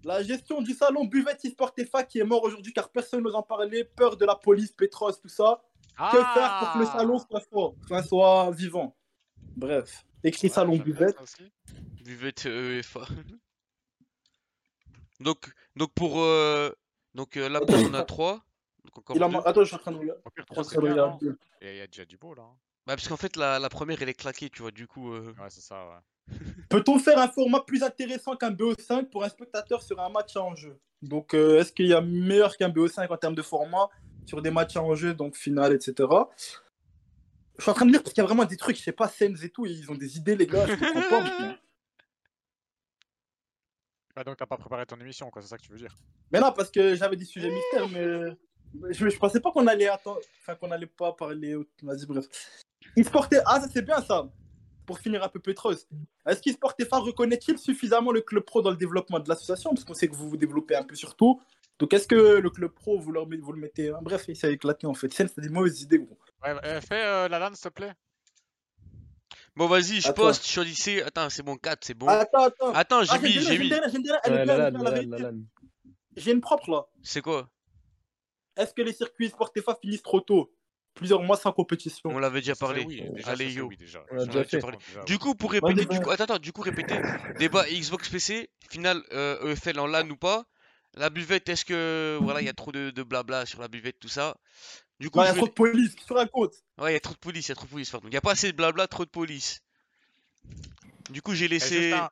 La 0.04 0.22
gestion 0.22 0.60
du 0.62 0.72
salon 0.72 1.04
Buvette 1.04 1.44
eSport 1.44 1.72
FA 1.90 2.02
qui 2.04 2.18
est 2.18 2.24
mort 2.24 2.42
aujourd'hui 2.42 2.72
car 2.72 2.90
personne 2.90 3.22
n'ose 3.22 3.34
en 3.34 3.42
parler. 3.42 3.84
Peur 3.84 4.16
de 4.16 4.24
la 4.24 4.34
police, 4.34 4.72
Petros, 4.72 5.12
tout 5.12 5.28
ça. 5.28 5.62
Que 5.96 6.16
faire 6.16 6.58
pour 6.58 6.72
que 6.72 6.78
le 6.78 6.86
salon 6.86 7.18
Ah 7.18 7.26
soit 7.28 7.40
fort, 7.50 7.74
enfin, 7.84 8.02
soit 8.02 8.50
vivant? 8.52 8.96
Bref. 9.56 10.04
Écrit 10.24 10.48
Ouais, 10.48 10.52
salon 10.52 10.76
Buvette. 10.78 11.16
Buvette 12.04 12.44
UEFA. 12.46 13.00
donc, 15.22 15.52
donc 15.76 15.92
pour. 15.94 16.20
euh, 16.20 16.70
donc 17.14 17.36
euh, 17.36 17.48
là, 17.48 17.60
on 17.68 17.94
a 17.94 18.04
3. 18.04 18.44
Donc 18.84 18.98
encore 18.98 19.16
Il 19.16 19.22
a... 19.22 19.28
deux. 19.28 19.36
Attends, 19.44 19.60
je 19.62 19.66
suis 19.66 19.76
en 19.76 19.78
train 19.78 19.92
de 19.92 19.96
regarder. 19.98 20.20
Au 20.24 20.30
pire, 20.30 20.44
Je 20.48 20.52
suis 20.54 20.60
en 20.60 20.62
3 20.62 20.64
c'est 20.64 20.70
train 20.70 20.80
de 20.80 20.86
bien, 20.86 20.96
non 20.96 21.16
regarder. 21.16 21.38
Il 21.60 21.66
y 21.66 21.70
a- 21.70 21.72
il 21.74 21.78
y 21.78 21.80
a 21.80 21.86
déjà 21.86 22.04
du 22.04 22.16
beau 22.16 22.34
là. 22.34 22.42
hein. 22.42 22.56
Bah, 22.86 22.96
parce 22.96 23.06
qu'en 23.06 23.16
fait, 23.16 23.36
la, 23.36 23.58
la 23.60 23.68
première 23.68 24.02
elle 24.02 24.08
est 24.08 24.14
claquée, 24.14 24.50
tu 24.50 24.62
vois. 24.62 24.70
Du 24.72 24.86
coup. 24.86 25.12
euh, 25.12 25.32
Ouais, 25.38 25.50
c'est 25.50 25.60
ça, 25.60 25.86
ouais. 25.86 26.36
Peut-on 26.68 26.98
faire 26.98 27.18
un 27.18 27.28
format 27.28 27.60
plus 27.60 27.82
intéressant 27.82 28.36
qu'un 28.36 28.50
BO5 28.50 29.10
pour 29.10 29.22
un 29.24 29.28
spectateur 29.28 29.82
sur 29.82 30.00
un 30.00 30.08
match 30.08 30.36
en 30.36 30.54
jeu? 30.56 30.78
Donc, 31.02 31.34
euh, 31.34 31.58
est-ce 31.60 31.72
qu'il 31.72 31.86
y 31.86 31.94
a 31.94 32.00
meilleur 32.00 32.56
qu'un 32.56 32.68
BO5 32.70 33.08
en 33.12 33.16
termes 33.16 33.34
de 33.34 33.42
format 33.42 33.88
sur 34.26 34.40
des 34.42 34.50
matchs 34.50 34.76
en 34.76 34.94
jeu, 34.94 35.14
donc 35.14 35.36
finale, 35.36 35.72
etc. 35.74 36.08
Je 37.58 37.62
suis 37.62 37.70
en 37.70 37.74
train 37.74 37.86
de 37.86 37.90
lire 37.92 38.02
parce 38.02 38.14
qu'il 38.14 38.22
y 38.22 38.24
a 38.24 38.26
vraiment 38.26 38.44
des 38.44 38.56
trucs, 38.56 38.76
je 38.76 38.82
sais 38.82 38.92
pas, 38.92 39.08
Sens 39.08 39.42
et 39.44 39.50
tout, 39.50 39.66
ils 39.66 39.90
ont 39.90 39.94
des 39.94 40.16
idées, 40.16 40.34
les 40.36 40.46
gars, 40.46 40.66
je 40.66 40.74
comprends 40.76 41.02
pas. 41.02 41.58
Ouais, 44.16 44.24
donc 44.24 44.36
t'as 44.36 44.46
pas 44.46 44.56
préparé 44.56 44.84
ton 44.86 44.96
émission, 45.00 45.30
quoi, 45.30 45.40
c'est 45.42 45.48
ça 45.48 45.56
que 45.56 45.62
tu 45.62 45.72
veux 45.72 45.78
dire. 45.78 45.94
Mais 46.30 46.40
non, 46.40 46.52
parce 46.52 46.70
que 46.70 46.94
j'avais 46.94 47.16
des 47.16 47.24
sujets 47.24 47.50
mystères, 47.50 47.88
mais 47.88 48.36
je, 48.92 49.08
je 49.08 49.18
pensais 49.18 49.40
pas 49.40 49.50
qu'on 49.52 49.66
allait 49.66 49.88
attendre, 49.88 50.20
enfin 50.40 50.54
qu'on 50.54 50.70
allait 50.70 50.86
pas 50.86 51.12
parler. 51.12 51.56
Vas-y, 51.82 52.06
bref. 52.06 52.26
e-sport, 52.98 53.28
ah 53.46 53.60
ça 53.60 53.68
c'est 53.72 53.82
bien 53.82 54.00
ça. 54.02 54.28
Pour 54.84 54.98
finir 54.98 55.22
un 55.22 55.28
peu 55.28 55.38
Petros, 55.38 55.72
est-ce 56.26 56.42
qu'e-sport 56.42 56.74
FA 56.88 56.98
reconnaît-il 56.98 57.56
suffisamment 57.56 58.10
le 58.12 58.20
club 58.20 58.42
pro 58.44 58.60
dans 58.62 58.70
le 58.70 58.76
développement 58.76 59.20
de 59.20 59.28
l'association? 59.28 59.70
Parce 59.70 59.84
qu'on 59.84 59.94
sait 59.94 60.08
que 60.08 60.14
vous 60.14 60.28
vous 60.28 60.36
développez 60.36 60.74
un 60.74 60.82
peu 60.82 60.96
sur 60.96 61.14
tout. 61.14 61.40
Donc 61.78 61.94
est-ce 61.94 62.06
que 62.08 62.14
le 62.40 62.50
club 62.50 62.72
pro, 62.72 62.98
vous, 62.98 63.12
leur, 63.12 63.26
met- 63.26 63.38
vous 63.38 63.52
le 63.52 63.60
mettez 63.60 63.90
hein? 63.90 63.98
Bref, 64.02 64.24
il 64.28 64.36
s'est 64.36 64.52
éclaté 64.52 64.86
en 64.86 64.94
fait. 64.94 65.10
C'est 65.12 65.38
des 65.40 65.48
mauvaises 65.48 65.80
idées, 65.82 66.00
gros. 66.00 66.18
Ouais, 66.42 66.54
euh, 66.64 66.80
fais 66.80 67.02
euh, 67.04 67.28
la 67.28 67.38
LAN, 67.38 67.54
s'il 67.54 67.62
te 67.62 67.68
plaît. 67.74 67.92
Bon, 69.54 69.66
vas-y, 69.66 70.00
je 70.00 70.08
Attends. 70.08 70.22
poste, 70.22 70.46
choisissez. 70.46 71.02
Attends, 71.02 71.28
c'est 71.28 71.42
bon, 71.42 71.56
4, 71.56 71.84
c'est 71.84 71.94
bon. 71.94 72.08
Attends, 72.08 72.44
attends. 72.44 72.72
Attends, 72.72 73.02
j'ai 73.04 73.10
Ah, 73.12 73.18
mis, 73.18 73.32
j'ai 73.32 73.58
mis. 73.58 73.70
j'ai 76.16 76.32
une 76.32 76.40
propre 76.40 76.70
là. 76.70 76.86
C'est 77.02 77.20
quoi? 77.20 77.48
Est-ce 78.56 78.72
que 78.74 78.82
les 78.82 78.92
circuits 78.92 79.26
e-sport 79.28 79.50
FA 79.62 79.74
finissent 79.80 80.02
trop 80.02 80.20
tôt? 80.20 80.52
Plusieurs 80.94 81.22
mois 81.22 81.36
sans 81.38 81.52
compétition. 81.52 82.10
On 82.10 82.18
l'avait 82.18 82.40
déjà 82.40 82.54
parlé. 82.54 82.84
oui, 82.86 83.02
déjà, 83.14 83.30
Allez, 83.30 83.50
yo. 83.50 83.66
oui, 83.66 83.78
déjà. 83.78 84.04
On 84.10 84.14
l'a 84.16 84.22
On 84.22 84.26
déjà 84.26 84.40
a 84.40 84.42
déjà 84.44 84.48
fait. 84.58 84.60
parlé. 84.60 84.76
Déjà, 84.86 85.04
Du 85.04 85.18
coup, 85.18 85.34
pour 85.34 85.52
répéter, 85.52 85.86
du 85.86 86.00
coup, 86.00 86.10
attends, 86.10 86.24
attends, 86.24 86.38
du 86.38 86.52
coup, 86.52 86.60
répéter. 86.60 86.98
Débat 87.38 87.64
Xbox 87.70 88.10
PC, 88.10 88.50
finale 88.70 89.02
euh, 89.12 89.52
EFL 89.52 89.78
en 89.80 89.86
LAN 89.86 90.08
ou 90.10 90.16
pas? 90.16 90.44
La 90.94 91.08
buvette, 91.08 91.48
est-ce 91.48 91.64
que 91.64 92.18
voilà, 92.20 92.42
il 92.42 92.44
y 92.44 92.50
a 92.50 92.52
trop 92.52 92.72
de, 92.72 92.90
de 92.90 93.02
blabla 93.02 93.46
sur 93.46 93.60
la 93.62 93.68
buvette, 93.68 93.98
tout 94.00 94.08
ça? 94.08 94.36
Du 95.02 95.10
coup, 95.10 95.18
il 95.20 95.24
y 95.24 95.26
a 95.26 95.34
trop 95.34 95.48
de 95.48 95.52
police, 95.52 95.96
qui 95.96 96.04
se 96.04 96.12
raconte 96.12 96.54
ouais, 96.78 96.92
il 96.92 96.94
y 96.94 96.96
a 96.96 97.00
trop 97.00 97.14
de 97.14 97.18
police, 97.18 97.48
il 97.48 97.48
y 97.48 97.52
a 97.52 97.54
trop 97.56 97.64
de 97.66 97.70
police, 97.72 97.90
pardon. 97.90 98.06
Il 98.06 98.14
y 98.14 98.16
a 98.16 98.20
pas 98.20 98.30
assez 98.30 98.52
de 98.52 98.56
blabla, 98.56 98.86
trop 98.86 99.04
de 99.04 99.10
police. 99.10 99.60
Du 101.10 101.20
coup, 101.22 101.34
j'ai 101.34 101.46
Et 101.46 101.48
laissé. 101.48 101.90
juste, 101.90 101.94
un, 101.94 102.08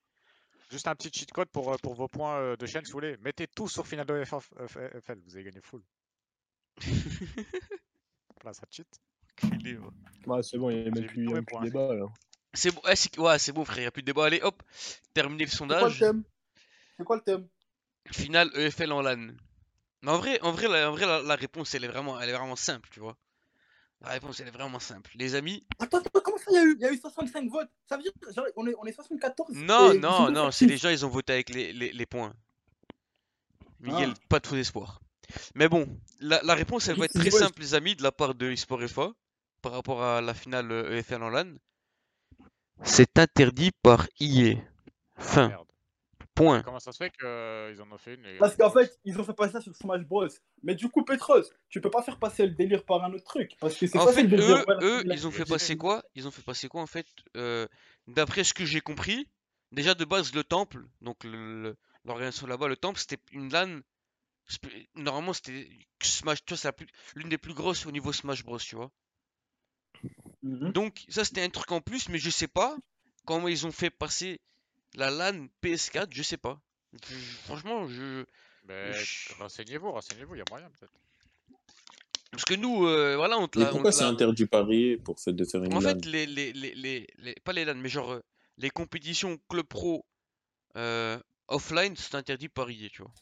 juste 0.72 0.88
un 0.88 0.97
petit 0.97 1.09
cheat 1.16 1.30
code 1.30 1.49
pour, 1.51 1.72
euh, 1.72 1.76
pour 1.80 1.95
vos 1.95 2.09
points 2.09 2.36
euh, 2.41 2.57
de 2.57 2.66
chaîne, 2.66 2.84
si 2.84 2.91
vous 2.91 2.97
voulez. 2.97 3.16
Mettez 3.18 3.47
tout 3.47 3.68
sur 3.68 3.86
finale 3.86 4.07
de 4.07 4.24
FA 4.24 4.41
FL, 4.41 5.20
vous 5.24 5.36
avez 5.36 5.45
gagné 5.45 5.61
full. 5.61 5.84
Là, 8.45 8.53
ça 8.55 8.66
cheat. 8.68 8.88
Ouais, 10.26 10.43
c'est 10.43 10.59
bon, 10.59 10.70
il 10.70 10.82
n'y 10.82 10.88
a 10.88 10.91
même 10.91 11.07
plus, 11.07 11.26
de 11.26 11.62
débat 11.62 11.95
là. 11.95 12.07
C'est 12.55 12.74
bon, 12.74 12.80
ouais, 12.84 12.97
c'est 12.97 13.16
ouais, 13.20 13.38
c'est 13.38 13.53
bon, 13.53 13.64
frère, 13.64 13.78
il 13.78 13.82
n'y 13.82 13.86
a 13.86 13.93
plus 13.93 14.03
de 14.03 14.07
débat. 14.07 14.26
Allez, 14.26 14.41
hop, 14.43 14.64
terminé 15.14 15.45
le 15.45 15.49
C'est 15.51 15.59
quoi 15.59 15.66
le 15.66 15.74
sondage. 15.74 16.01
thème? 16.01 16.24
C'est 16.97 17.05
quoi 17.05 17.16
le 17.16 17.22
thème? 17.22 17.49
Finale 18.11 18.51
EFL 18.57 18.91
en 18.91 19.03
LAN. 19.03 19.28
Mais 20.03 20.11
en 20.11 20.18
vrai, 20.18 20.40
en 20.42 20.53
vrai, 20.53 20.68
la, 20.68 20.88
en 20.90 20.92
vrai, 20.92 21.07
la, 21.07 21.22
la 21.22 21.34
réponse, 21.36 21.74
elle 21.74 21.84
est 21.84 21.88
vraiment, 21.88 22.18
elle 22.20 22.28
est 22.30 22.36
vraiment 22.36 22.57
simple, 22.57 22.88
tu 22.90 23.01
vois. 23.01 23.16
La 24.03 24.09
réponse, 24.11 24.40
elle 24.40 24.48
est 24.48 24.53
vraiment 24.53 24.80
simple. 24.80 25.11
Les 25.16 25.34
amis, 25.34 25.62
Attends, 25.78 25.98
attends, 25.98 26.20
comment 26.24 26.38
ça, 26.38 26.44
il 26.51 26.55
y, 26.55 26.59
a 26.59 26.64
eu- 26.64 26.74
il 26.76 26.80
y 26.80 26.86
a 26.86 26.92
eu 26.92 26.96
65 26.98 27.51
votes? 27.51 27.68
Ça 27.86 27.96
veut 27.98 28.03
dire 28.03 28.12
genre, 28.34 28.46
on 28.57 28.66
est, 28.66 28.74
on 28.78 28.84
est 28.86 28.92
74 28.92 29.55
non, 29.57 29.92
et 29.92 29.98
non, 29.98 30.30
non, 30.30 30.51
c'est 30.51 30.64
les 30.66 30.78
gens, 30.78 30.88
ils 30.88 31.05
ont 31.05 31.11
voté 31.11 31.34
avec 31.34 31.51
les, 31.51 31.72
les, 31.74 31.92
les 31.92 32.07
points. 32.07 32.32
Miguel, 33.80 34.11
Ah. 34.14 34.20
pas 34.30 34.40
de 34.40 34.46
faux 34.46 34.57
espoir. 34.57 35.01
Mais 35.55 35.68
bon, 35.68 35.86
la, 36.20 36.40
la 36.42 36.55
réponse, 36.55 36.88
elle 36.88 36.98
va 36.98 37.05
être 37.05 37.18
très 37.18 37.30
simple, 37.30 37.61
les 37.61 37.74
amis, 37.74 37.94
de 37.94 38.03
la 38.03 38.11
part 38.12 38.34
de 38.34 38.51
eSport 38.51 38.82
FA, 38.88 39.12
par 39.61 39.72
rapport 39.72 40.03
à 40.03 40.20
la 40.22 40.32
finale 40.34 40.72
euh, 40.72 40.96
EFL 40.98 41.22
en 41.22 41.28
LAN. 41.28 41.55
C'est 42.82 43.18
interdit 43.18 43.70
par 43.82 44.07
IE. 44.18 44.57
Fin. 45.18 45.48
Merde. 45.48 45.66
Point. 46.34 46.62
Comment 46.62 46.78
ça 46.80 46.92
se 46.92 46.96
fait 46.98 47.10
qu'ils 47.10 47.82
en 47.82 47.92
ont 47.92 47.98
fait 47.98 48.14
une 48.14 48.22
les 48.22 48.38
Parce 48.38 48.56
qu'en 48.56 48.70
fait, 48.70 48.98
ils 49.04 49.18
ont 49.20 49.24
fait 49.24 49.34
passer 49.34 49.52
ça 49.52 49.60
sur 49.60 49.74
Smash 49.74 50.02
Bros. 50.02 50.26
Mais 50.62 50.74
du 50.74 50.88
coup, 50.88 51.04
Petros, 51.04 51.42
tu 51.68 51.80
peux 51.80 51.90
pas 51.90 52.02
faire 52.02 52.18
passer 52.18 52.46
le 52.46 52.52
délire 52.52 52.84
par 52.84 53.04
un 53.04 53.12
autre 53.12 53.24
truc. 53.24 53.56
Parce 53.60 53.76
que 53.76 53.86
c'est 53.86 53.98
En 53.98 54.06
facile 54.06 54.30
fait, 54.30 54.36
de 54.36 54.42
dire, 54.42 54.64
eux, 54.82 55.02
ils 55.06 55.26
ont 55.26 55.30
fait 55.30 55.44
passer 55.44 55.76
quoi? 55.76 56.02
Ils 56.14 56.26
ont 56.26 56.30
fait 56.30 56.42
passer 56.42 56.68
quoi 56.68 56.82
en 56.82 56.86
fait? 56.86 57.06
Euh, 57.36 57.66
d'après 58.06 58.44
ce 58.44 58.54
que 58.54 58.64
j'ai 58.64 58.80
compris, 58.80 59.28
déjà 59.72 59.94
de 59.94 60.04
base 60.04 60.32
le 60.34 60.44
temple, 60.44 60.86
donc 61.00 61.22
le- 61.24 61.62
le- 61.62 61.76
l'organisation 62.04 62.46
là-bas, 62.46 62.68
le 62.68 62.76
temple, 62.76 62.98
c'était 62.98 63.18
une 63.32 63.52
LAN. 63.52 63.80
Normalement, 64.94 65.32
c'était 65.32 65.68
Smash, 66.02 66.44
tu 66.44 66.54
vois, 66.54 66.72
l'une 67.14 67.28
des 67.28 67.38
plus 67.38 67.54
grosses 67.54 67.86
au 67.86 67.92
niveau 67.92 68.12
Smash 68.12 68.44
Bros, 68.44 68.58
tu 68.58 68.76
vois? 68.76 68.90
Mhm. 70.42 70.72
Donc 70.72 71.04
ça 71.08 71.24
c'était 71.24 71.42
un 71.42 71.50
truc 71.50 71.70
en 71.72 71.80
plus, 71.80 72.08
mais 72.08 72.18
je 72.18 72.30
sais 72.30 72.48
pas 72.48 72.76
comment 73.26 73.48
ils 73.48 73.66
ont 73.66 73.72
fait 73.72 73.90
passer 73.90 74.40
la 74.95 75.11
LAN 75.11 75.47
PS4, 75.62 76.09
je 76.12 76.22
sais 76.22 76.36
pas. 76.36 76.61
Je- 76.93 77.14
franchement, 77.47 77.86
je 77.88 78.24
Mais 78.68 78.93
je- 78.95 79.32
renseignez-vous, 79.38 79.91
renseignez-vous, 79.93 80.34
il 80.34 80.38
y 80.38 80.43
a 80.43 80.45
moyen 80.51 80.68
peut-être. 80.70 80.93
parce 82.32 82.45
que 82.45 82.55
nous, 82.55 82.86
euh, 82.86 83.16
voilà, 83.16 83.38
on 83.38 83.49
te 83.49 83.59
Mais 83.59 83.66
pourquoi 83.70 83.93
c'est 83.93 84.05
interdit 84.05 84.47
parier 84.47 84.97
pour 84.97 85.18
fait 85.18 85.32
de 85.32 85.45
faire 85.45 85.62
une 85.64 85.72
En 85.72 85.80
LAN 85.80 85.91
fait, 85.91 86.05
les, 86.07 86.26
les, 86.26 86.53
les, 86.53 86.74
les, 86.74 87.07
les- 87.18 87.34
pas 87.45 87.53
les 87.53 87.64
LAN, 87.64 87.74
mais 87.76 87.88
genre 87.88 88.12
euh, 88.12 88.20
les 88.59 88.70
compétitions 88.70 89.38
club 89.49 89.66
pro 89.66 90.05
euh, 90.76 91.18
offline, 91.49 91.95
c'est 91.97 92.14
interdit 92.14 92.49
par 92.49 92.70
IE, 92.70 92.91
tu 92.91 93.03
vois. 93.03 93.12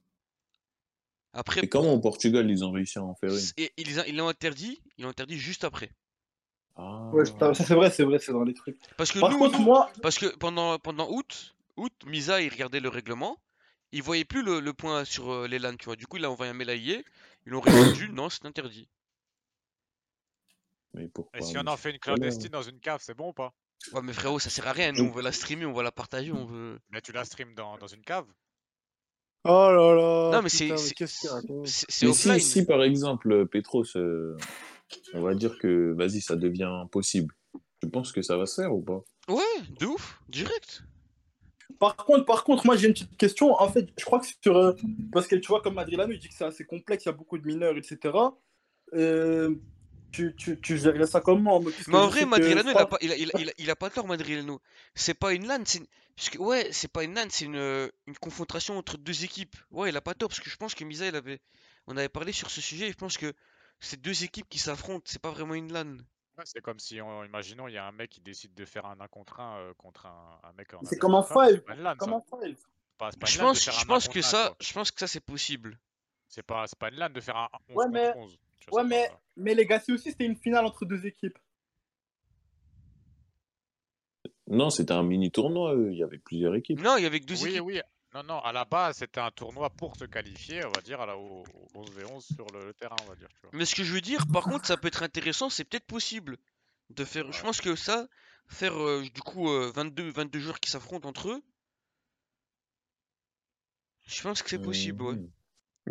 Après, 1.35 1.63
Et 1.63 1.69
comment 1.69 1.93
au 1.95 2.01
Portugal 2.01 2.51
ils 2.51 2.65
ont 2.65 2.73
réussi 2.73 2.99
à 2.99 3.03
en 3.05 3.15
faire 3.15 3.31
une? 3.31 3.39
Et 3.59 3.73
ils, 3.77 4.03
ils 4.09 4.17
l'ont 4.17 4.29
interdit, 4.29 4.81
ils 4.97 5.05
l'ont 5.05 5.11
interdit 5.11 5.39
juste 5.39 5.65
après. 5.65 5.91
Ah, 6.77 7.11
Ouais, 7.13 7.25
ça, 7.25 7.55
ça, 7.55 7.65
c'est 7.65 7.75
vrai, 7.75 7.91
c'est 7.91 8.03
vrai, 8.05 8.19
c'est 8.19 8.33
dans 8.33 8.45
les 8.45 8.55
trucs. 8.55 8.77
Parce 8.97 9.13
que 9.13 9.19
Par 9.21 9.31
nous, 9.31 9.39
contre, 9.39 9.59
nous- 9.59 9.65
moi, 9.65 9.91
parce 10.03 10.19
que 10.19 10.27
pendant, 10.37 10.79
pendant 10.79 11.11
août, 11.11 11.55
août, 11.79 11.95
Misa, 12.07 12.43
il 12.43 12.51
regardait 12.51 12.81
le 12.81 12.91
règlement, 12.91 13.41
il 13.93 14.03
voyait 14.03 14.27
plus 14.27 14.43
le, 14.43 14.61
le 14.61 14.75
point 14.75 15.05
sur 15.07 15.31
euh, 15.33 15.49
les 15.49 15.59
LAN, 15.59 15.77
tu 15.77 15.87
vois. 15.87 15.97
Du 15.97 16.07
coup, 16.07 16.19
il 16.19 16.25
a 16.27 16.31
envoyé 16.31 16.51
un 16.51 16.55
mail 16.55 16.71
à 16.71 16.75
IE, 16.77 17.05
ils 17.47 17.53
l'ont 17.53 17.61
répondu, 17.61 18.09
non, 18.11 18.29
c'est 18.31 18.47
interdit. 18.47 18.89
mais 20.93 21.09
pourquoi 21.09 21.39
Et 21.39 21.43
si 21.43 21.57
mais 21.57 21.63
on 21.63 21.67
en 21.67 21.77
fait 21.79 21.91
une 21.91 21.99
clandestine 21.99 22.51
dans 22.51 22.61
une 22.63 22.81
cave, 22.81 23.01
c'est 23.03 23.15
bon 23.15 23.31
ou 23.31 23.33
pas? 23.33 23.55
Ouais, 23.93 24.03
mais 24.03 24.13
frérot, 24.13 24.39
ça 24.39 24.51
sert 24.51 24.67
à 24.67 24.73
rien, 24.73 24.93
nous 24.93 25.05
on 25.05 25.11
veut 25.11 25.23
la 25.23 25.33
streamer, 25.33 25.65
on 25.65 25.73
veut 25.73 25.83
la 25.83 25.93
partager, 25.93 26.33
on 26.33 26.45
veut. 26.45 26.79
Mais 26.91 27.01
tu 27.01 27.13
la 27.13 27.25
stream 27.25 27.55
dans, 27.55 27.79
dans 27.79 27.87
une 27.87 28.03
cave? 28.03 28.27
Oh 29.45 29.71
là 29.73 29.95
là. 29.95 30.33
Non, 30.33 30.43
mais 30.43 30.49
c'est 30.51 30.77
c'est- 30.77 30.95
Mais 32.03 32.07
si, 32.07 32.07
offline. 32.07 32.41
si 32.41 32.65
par 32.67 32.83
exemple, 32.83 33.47
Petros, 33.47 33.85
euh, 33.97 34.37
on 35.15 35.23
va 35.23 35.35
dire 35.35 35.59
que 35.59 35.93
vas-y, 35.93 36.21
ça 36.21 36.37
devient 36.37 36.85
possible, 36.91 37.35
tu 37.81 37.89
penses 37.89 38.13
que 38.13 38.23
ça 38.23 38.37
va 38.37 38.47
se 38.47 38.61
faire 38.61 38.75
ou 38.75 38.83
pas? 38.83 39.03
Ouais, 39.29 39.63
de 39.79 39.87
ouf, 39.87 40.21
direct. 40.29 40.83
Par 41.79 41.97
contre, 41.97 42.25
par 42.25 42.45
contre, 42.45 42.67
moi 42.67 42.77
j'ai 42.77 42.89
une 42.89 42.93
petite 42.95 43.17
question. 43.17 43.53
En 43.61 43.69
fait, 43.71 43.89
je 43.99 44.05
crois 44.05 44.21
que 44.21 44.27
sur. 44.43 44.57
euh, 44.57 44.73
parce 45.13 45.27
que 45.27 45.37
tu 45.37 45.49
vois, 45.49 45.61
comme 45.63 45.75
Madrilano, 45.75 46.13
il 46.13 46.19
dit 46.19 46.29
que 46.29 46.35
c'est 46.35 46.45
assez 46.45 46.65
complexe, 46.65 47.05
il 47.05 47.09
y 47.09 47.11
a 47.11 47.13
beaucoup 47.13 47.39
de 47.39 47.47
mineurs, 47.47 47.77
etc. 47.77 48.39
Euh, 48.95 49.55
tu, 50.11 50.35
tu, 50.37 50.59
tu 50.61 50.79
gérerais 50.79 51.07
ça 51.07 51.21
comment 51.21 51.61
Mais 51.87 51.99
en 51.99 52.09
vrai, 52.09 52.21
que 52.21 52.31
Madrilano, 52.31 52.71
il 52.71 52.79
a 52.79 52.87
pas, 52.87 52.99
il 53.03 53.13
a, 53.13 53.17
il 53.17 53.31
a- 53.31 53.41
il 53.41 53.49
a- 53.51 53.53
il 53.59 53.71
a 53.71 53.77
pas 53.77 53.91
tort, 53.91 54.07
Madrilano. 54.07 54.61
C'est 54.95 55.15
pas 55.15 55.33
une 55.35 55.47
LAN, 55.47 55.63
c'est 55.67 55.79
une... 55.79 55.87
parce 56.17 56.31
que, 56.31 56.39
ouais, 56.39 56.69
c'est 56.73 56.91
pas 56.91 57.05
une 57.05 57.15
LAN, 57.15 57.27
c'est 57.31 57.45
une, 57.45 57.91
une 58.07 58.17
confrontation 58.21 58.79
entre 58.79 58.97
deux 58.97 59.25
équipes. 59.25 59.55
Ouais, 59.71 59.91
il 59.91 59.97
a 59.97 60.01
pas 60.01 60.15
tort, 60.15 60.29
parce 60.31 60.41
que 60.41 60.49
je 60.51 60.57
pense 60.57 60.75
que 60.75 60.85
Misa, 60.85 61.07
il 61.07 61.15
avait, 61.17 61.41
on 61.87 61.97
avait 61.97 62.09
parlé 62.09 62.33
sur 62.33 62.51
ce 62.51 62.61
sujet, 62.63 62.89
et 62.89 62.93
je 62.93 62.97
pense 62.97 63.19
que 63.19 63.33
c'est 63.81 64.01
deux 64.01 64.25
équipes 64.25 64.49
qui 64.49 64.59
s'affrontent, 64.59 65.05
c'est 65.07 65.21
pas 65.23 65.31
vraiment 65.31 65.55
une 65.55 65.73
LAN. 65.73 65.99
Ouais, 66.39 66.45
C'est 66.47 66.61
comme 66.61 66.79
si, 66.79 67.01
on, 67.01 67.25
imaginons, 67.25 67.67
il 67.69 67.75
y 67.75 67.79
a 67.79 67.85
un 67.87 67.93
mec 67.93 68.11
qui 68.11 68.21
décide 68.21 68.55
de 68.55 68.65
faire 68.65 68.87
un 68.87 68.99
1 69.01 69.09
contre 69.09 69.41
1 69.41 69.73
contre 69.77 70.07
un, 70.07 70.39
un 70.45 70.53
mec 70.53 70.73
en 70.73 70.81
C'est 70.85 70.97
comme 70.99 71.13
c'est 71.27 71.35
five. 72.31 72.57
pas 72.97 73.11
Je 73.27 73.39
pense, 73.39 73.65
faire 73.65 73.75
je 73.75 73.79
un 73.81 73.83
1 73.83 73.87
pense 73.87 74.05
contre 74.07 74.15
que 74.15 74.19
1, 74.21 74.23
ça, 74.23 74.47
quoi. 74.49 74.57
je 74.61 74.73
pense 74.73 74.91
que 74.93 75.01
ça 75.01 75.07
c'est 75.09 75.21
possible. 75.25 75.79
C'est 76.29 76.43
pas, 76.43 76.67
c'est 76.67 76.79
pas 76.79 76.91
une 76.91 76.97
LAN 76.97 77.11
de 77.11 77.21
faire 77.21 77.37
un 77.37 77.49
11 77.71 77.77
Ouais, 77.77 77.85
contre 77.87 77.91
mais- 77.93 78.13
11. 78.17 78.39
Tu 78.61 78.71
vois, 78.71 78.83
Ouais, 78.83 78.89
c'est 78.89 78.95
mais, 78.97 79.09
pas- 79.09 79.21
mais 79.37 79.55
les 79.55 79.67
gars, 79.67 79.81
c'est 79.81 79.93
aussi 79.93 80.11
c'était 80.11 80.27
une 80.27 80.37
finale 80.37 80.65
entre 80.67 80.85
deux 80.85 81.07
équipes. 81.07 81.39
Non, 84.47 84.71
c'était 84.71 84.93
un 84.93 85.03
mini 85.03 85.31
tournoi, 85.31 85.75
eux. 85.75 85.91
il 85.93 85.99
y 85.99 86.03
avait 86.03 86.19
plusieurs 86.19 86.55
équipes. 86.55 86.81
Non, 86.81 86.97
il 86.97 87.03
y 87.03 87.07
avait 87.07 87.21
que 87.21 87.27
deux 87.27 87.43
Oui, 87.43 87.51
équipes. 87.51 87.63
oui. 87.65 87.81
Non, 88.15 88.23
non, 88.23 88.39
à 88.41 88.53
la 88.53 88.65
base, 88.65 88.97
c'était 88.99 89.21
un 89.21 89.31
tournoi 89.31 89.69
pour 89.71 89.95
se 89.97 90.05
qualifier, 90.05 90.65
on 90.65 90.71
va 90.71 90.81
dire, 90.81 91.01
à 91.01 91.07
la, 91.07 91.17
au, 91.19 91.45
au 91.75 91.83
11v11 91.85 92.35
sur 92.35 92.47
le, 92.55 92.65
le 92.67 92.75
terrain, 92.75 92.97
on 93.05 93.09
va 93.09 93.15
dire. 93.17 93.29
Tu 93.35 93.41
vois. 93.43 93.51
Mais 93.53 93.67
ce 93.67 93.75
que 93.75 93.85
je 93.85 93.93
veux 93.93 94.01
dire, 94.01 94.25
par 94.33 94.45
contre, 94.45 94.67
ça 94.67 94.77
peut 94.79 94.89
être 94.89 95.03
intéressant, 95.03 95.51
c'est 95.51 95.65
peut-être 95.65 95.87
possible 95.87 96.39
de 96.91 97.05
faire. 97.05 97.31
Je 97.33 97.43
pense 97.43 97.61
que 97.61 97.77
ça, 97.77 98.09
faire 98.47 98.75
euh, 98.83 99.03
du 99.03 99.21
coup 99.21 99.51
euh, 99.51 99.71
22, 99.75 100.11
22 100.11 100.39
joueurs 100.41 100.59
qui 100.61 100.71
s'affrontent 100.71 101.07
entre 101.07 101.29
eux, 101.31 101.43
je 104.07 104.23
pense 104.23 104.43
que 104.43 104.49
c'est 104.49 104.59
possible, 104.59 105.03
ouais. 105.03 105.15
Mhm. 105.15 105.31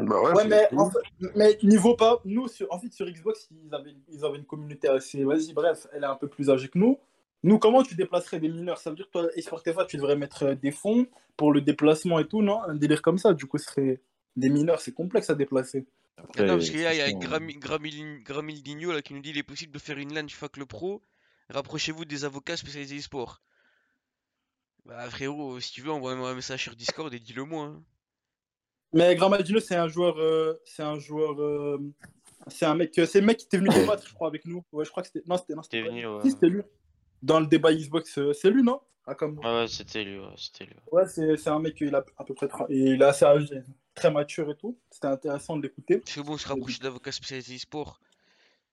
Bah 0.08 0.22
ouais, 0.22 0.32
Ouais, 0.34 0.48
mais, 0.48 0.68
cool. 0.70 0.80
en 0.80 0.92
fait- 0.92 1.00
mais 1.36 1.58
niveau 1.64 1.96
pas, 1.96 2.22
nous, 2.26 2.48
sur, 2.48 2.72
en 2.72 2.80
fait, 2.80 2.92
sur 2.94 3.08
Xbox, 3.10 3.48
ils 3.52 3.74
avaient, 3.74 3.96
ils 4.10 4.24
avaient 4.26 4.38
une 4.38 4.46
communauté 4.46 4.88
assez. 4.88 5.24
Vas-y, 5.24 5.54
bref, 5.54 5.88
elle 5.92 6.04
est 6.04 6.08
un 6.08 6.16
peu 6.16 6.28
plus 6.28 6.50
âgée 6.52 6.68
que 6.68 6.78
nous. 6.78 7.00
Nous, 7.44 7.60
comment 7.60 7.84
tu 7.84 7.96
déplacerais 7.96 8.40
des 8.40 8.50
mineurs? 8.50 8.78
Ça 8.80 8.90
veut 8.90 8.96
dire 8.96 9.06
que 9.08 9.12
toi, 9.12 9.28
eSport 9.36 9.62
FA, 9.64 9.86
tu 9.86 9.98
devrais 9.98 10.16
mettre 10.16 10.44
euh, 10.44 10.56
des 10.56 10.72
fonds 10.72 11.08
pour 11.38 11.52
le 11.54 11.62
déplacement 11.62 12.20
et 12.20 12.28
tout, 12.28 12.42
non? 12.42 12.62
Un 12.64 12.76
délire 12.76 13.02
comme 13.02 13.18
ça, 13.18 13.34
du 13.34 13.46
coup, 13.46 13.58
ce 13.58 13.66
serait. 13.66 14.02
Des 14.36 14.50
mineurs, 14.50 14.82
c'est 14.82 14.92
complexe 14.94 15.30
à 15.32 15.36
déplacer. 15.36 15.88
Ah 16.18 16.22
Après, 16.24 16.46
non, 16.46 16.56
parce 16.56 16.70
qu'il 16.70 16.80
y 16.80 16.86
a, 16.86 16.94
il 16.94 16.98
y 16.98 17.02
a 17.02 17.12
Gramildinho 17.12 18.92
là, 18.92 19.02
qui 19.02 19.14
nous 19.16 19.22
dit 19.22 19.32
il 19.32 19.38
est 19.38 19.44
possible 19.44 19.72
de 19.72 19.80
faire 19.80 19.98
une 19.98 20.14
LAN 20.14 20.28
FAC 20.28 20.58
le 20.58 20.66
pro. 20.68 21.02
Rapprochez-vous 21.50 22.06
des 22.06 22.24
avocats 22.26 22.58
spécialisés 22.58 22.98
e-sport. 23.00 23.42
Bah 24.86 25.10
frérot, 25.10 25.60
si 25.60 25.72
tu 25.72 25.82
veux, 25.82 25.92
envoie-moi 25.92 26.30
un 26.30 26.36
message 26.36 26.64
sur 26.64 26.76
Discord 26.76 27.14
et 27.14 27.20
dis-le 27.20 27.44
moi. 27.46 27.66
hein. 27.66 27.84
Mais 28.94 29.16
Gramaldino, 29.16 29.60
c'est 29.60 29.76
un 29.76 29.88
joueur. 29.88 30.18
euh, 30.20 30.54
c'est 30.66 30.84
un 30.84 30.98
joueur. 31.00 31.42
euh, 31.42 31.78
c'est 32.48 32.66
un 32.66 32.76
mec. 32.76 32.98
euh, 33.00 33.06
C'est 33.06 33.20
le 33.20 33.26
mec 33.26 33.38
qui 33.38 33.46
était 33.46 33.58
venu 33.58 33.70
débattre, 33.70 34.08
je 34.08 34.14
crois, 34.14 34.28
avec 34.28 34.46
nous. 34.46 34.64
Ouais, 34.72 34.86
je 34.86 34.92
crois 34.92 35.04
que 35.04 35.10
c'était. 35.12 35.28
Non, 35.28 35.38
c'était. 35.38 35.56
Non, 35.56 35.64
c'était 35.64 35.82
venu, 35.82 36.06
ouais. 36.06 36.22
Si, 36.24 36.32
c'était 36.32 36.48
lui. 36.48 36.62
Dans 37.24 37.40
le 37.40 37.48
débat 37.48 37.74
Xbox, 37.74 38.18
euh, 38.18 38.34
c'est 38.34 38.50
lui, 38.50 38.64
non? 38.64 38.80
Ah, 39.06 39.16
comme... 39.16 39.40
Ouais, 39.40 39.46
ouais, 39.46 39.68
c'était 39.68 40.04
lui, 40.04 40.20
ouais, 40.20 40.34
c'était 40.38 40.66
lui. 40.66 40.76
Ouais, 40.92 41.08
c'est 41.08 41.38
c'est 41.38 41.50
un 41.50 41.60
mec, 41.60 41.78
il 41.80 41.96
a 41.96 42.04
à 42.18 42.24
peu 42.24 42.34
près. 42.34 42.48
Il 42.70 43.02
est 43.02 43.06
assez 43.06 43.26
âgé, 43.26 43.62
très 43.96 44.12
mature 44.12 44.52
et 44.52 44.56
tout. 44.58 44.78
C'était 44.92 45.08
intéressant 45.08 45.56
de 45.58 45.64
l'écouter. 45.64 46.02
C'est 46.06 46.22
bon, 46.22 46.34
on 46.34 46.38
se 46.38 46.48
rapproche 46.48 46.80
d'avocats 46.80 47.12
spécialisés 47.12 47.56
e-sport. 47.56 48.00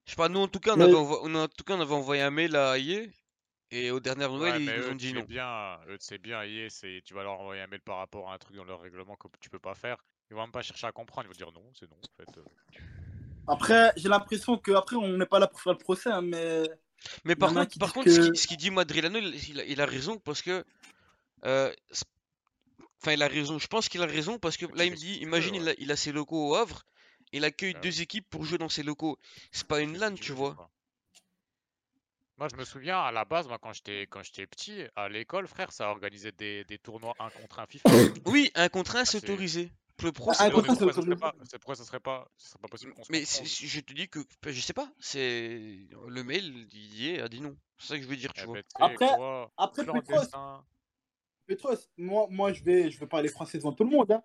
Je 0.04 0.10
sais 0.10 0.16
pas, 0.16 0.28
nous 0.28 0.40
en 0.40 0.48
tout 0.48 0.60
cas, 0.60 0.72
on, 0.74 0.76
Mais- 0.76 0.84
avait, 0.84 0.92
envo- 0.94 1.20
on 1.22 1.34
a- 1.34 1.44
en 1.44 1.48
tout 1.48 1.64
cas, 1.64 1.74
on 1.76 1.80
avait 1.80 1.94
envoyé 1.94 2.20
un 2.22 2.30
mail 2.30 2.54
à 2.56 2.76
AIE. 2.78 3.10
Et 3.70 3.90
aux 3.90 3.98
dernières 3.98 4.30
nouvelles, 4.30 4.62
Ouais, 4.62 4.76
ils 4.76 4.80
nous 4.82 4.90
ont 4.90 4.94
dit 4.94 5.12
non. 5.14 5.22
bien, 5.22 5.78
eux, 5.88 5.96
sais 5.98 6.18
bien, 6.18 6.42
c'est, 6.68 7.00
tu 7.04 7.14
vas 7.14 7.22
leur 7.24 7.40
envoyer 7.40 7.62
un 7.62 7.66
mail 7.66 7.80
par 7.80 7.96
rapport 7.96 8.30
à 8.30 8.34
un 8.34 8.38
truc 8.38 8.54
dans 8.56 8.64
leur 8.64 8.80
règlement 8.80 9.16
que 9.16 9.26
tu 9.40 9.50
peux 9.50 9.58
pas 9.58 9.74
faire. 9.74 9.96
Ils 10.30 10.34
vont 10.34 10.42
même 10.42 10.52
pas 10.52 10.62
chercher 10.62 10.86
à 10.86 10.92
comprendre, 10.92 11.26
ils 11.28 11.32
vont 11.32 11.50
dire 11.50 11.52
non, 11.52 11.68
c'est 11.72 11.90
non, 11.90 11.96
en 11.96 12.16
fait. 12.24 12.38
euh. 12.38 12.44
Après, 13.48 13.92
j'ai 13.96 14.08
l'impression 14.08 14.56
que 14.58 14.72
après 14.72 14.96
on 14.96 15.08
n'est 15.16 15.26
pas 15.26 15.38
là 15.38 15.46
pour 15.48 15.60
faire 15.60 15.72
le 15.72 15.78
procès, 15.78 16.10
hein, 16.10 16.22
mais. 16.22 16.62
Mais 17.24 17.36
par 17.36 17.52
contre, 17.54 17.78
par 17.78 17.92
ce 18.10 18.30
qui- 18.30 18.36
ce 18.36 18.46
dit 18.56 18.70
Madrilano, 18.70 19.18
il, 19.18 19.34
il 19.50 19.60
a, 19.60 19.64
il 19.64 19.80
a 19.80 19.86
raison 19.86 20.18
parce 20.18 20.42
que. 20.42 20.64
euh, 21.44 21.72
Enfin, 23.02 23.12
il 23.12 23.22
a 23.22 23.28
raison. 23.28 23.58
Je 23.58 23.66
pense 23.66 23.90
qu'il 23.90 24.00
a 24.02 24.06
raison 24.06 24.38
parce 24.38 24.56
que 24.56 24.64
là, 24.74 24.84
il 24.86 24.92
me 24.92 24.96
dit 24.96 25.16
imagine, 25.18 25.54
il, 25.56 25.68
a, 25.68 25.74
il 25.78 25.92
a 25.92 25.96
ses 25.96 26.10
locaux 26.10 26.48
au 26.50 26.54
Havre. 26.54 26.84
Il 27.32 27.44
accueille 27.44 27.74
Ah 27.76 27.80
deux 27.80 28.00
équipes 28.00 28.26
pour 28.30 28.44
jouer 28.46 28.56
dans 28.56 28.70
ses 28.70 28.82
locaux. 28.82 29.18
C'est 29.52 29.66
pas 29.66 29.80
une 29.80 29.98
LAN, 29.98 30.14
tu 30.14 30.32
vois. 30.32 30.70
Moi, 32.38 32.48
je 32.50 32.56
me 32.56 32.64
souviens, 32.64 32.98
à 33.00 33.12
la 33.12 33.24
base, 33.24 33.46
moi, 33.46 33.58
quand 33.60 33.72
j'étais, 33.74 34.06
quand 34.08 34.22
j'étais 34.22 34.46
petit, 34.46 34.84
à 34.96 35.08
l'école, 35.08 35.46
frère, 35.46 35.70
ça 35.70 35.90
organisait 35.90 36.32
des, 36.32 36.64
des 36.64 36.78
tournois 36.78 37.14
1 37.20 37.30
contre 37.30 37.58
1 37.60 37.66
FIFA. 37.66 37.90
Oui, 38.26 38.50
un 38.54 38.68
contre 38.68 38.96
un, 38.96 39.04
c'est 39.04 39.20
c'est- 39.20 39.30
autorisé. 39.30 39.70
Le 40.02 40.12
pro, 40.12 40.32
Ah, 40.38 40.50
pourquoi 40.50 40.74
ça 40.74 40.92
serait 40.92 41.16
pas, 41.16 41.32
pourquoi 41.52 41.74
ça 41.76 41.84
serait 41.84 42.00
pas, 42.00 42.28
ça 42.36 42.48
serait 42.50 42.58
pas 42.60 42.68
possible 42.68 42.92
qu'on 42.92 43.04
se 43.04 43.12
Mais 43.12 43.20
contre 43.20 43.30
c'est- 43.30 43.40
11. 43.42 43.48
c'est- 43.50 43.66
je 43.66 43.80
te 43.80 43.92
dis 43.94 44.08
que. 44.08 44.18
Je 44.46 44.60
sais 44.60 44.72
pas, 44.74 44.90
c'est. 44.98 45.86
Le 46.08 46.22
mail, 46.24 46.66
il 46.72 46.94
y 47.00 47.10
est, 47.10 47.20
a 47.20 47.28
dit 47.28 47.40
non. 47.40 47.56
C'est 47.78 47.88
ça 47.88 47.96
que 47.96 48.02
je 48.02 48.08
veux 48.08 48.16
dire, 48.16 48.32
tu 48.32 48.42
Eh 48.42 48.46
vois. 48.46 48.54
ben, 48.56 48.64
Après- 48.80 49.06
quoi, 49.06 49.52
Après, 49.56 49.84
Petros. 49.84 50.26
Petros, 51.46 51.76
moi, 51.96 52.26
moi 52.30 52.52
je 52.52 52.62
vais, 52.64 52.90
je 52.90 52.98
vais 52.98 53.06
parler 53.06 53.28
français 53.28 53.58
devant 53.58 53.72
tout 53.72 53.84
le 53.84 53.90
monde. 53.90 54.10
Hein. 54.12 54.22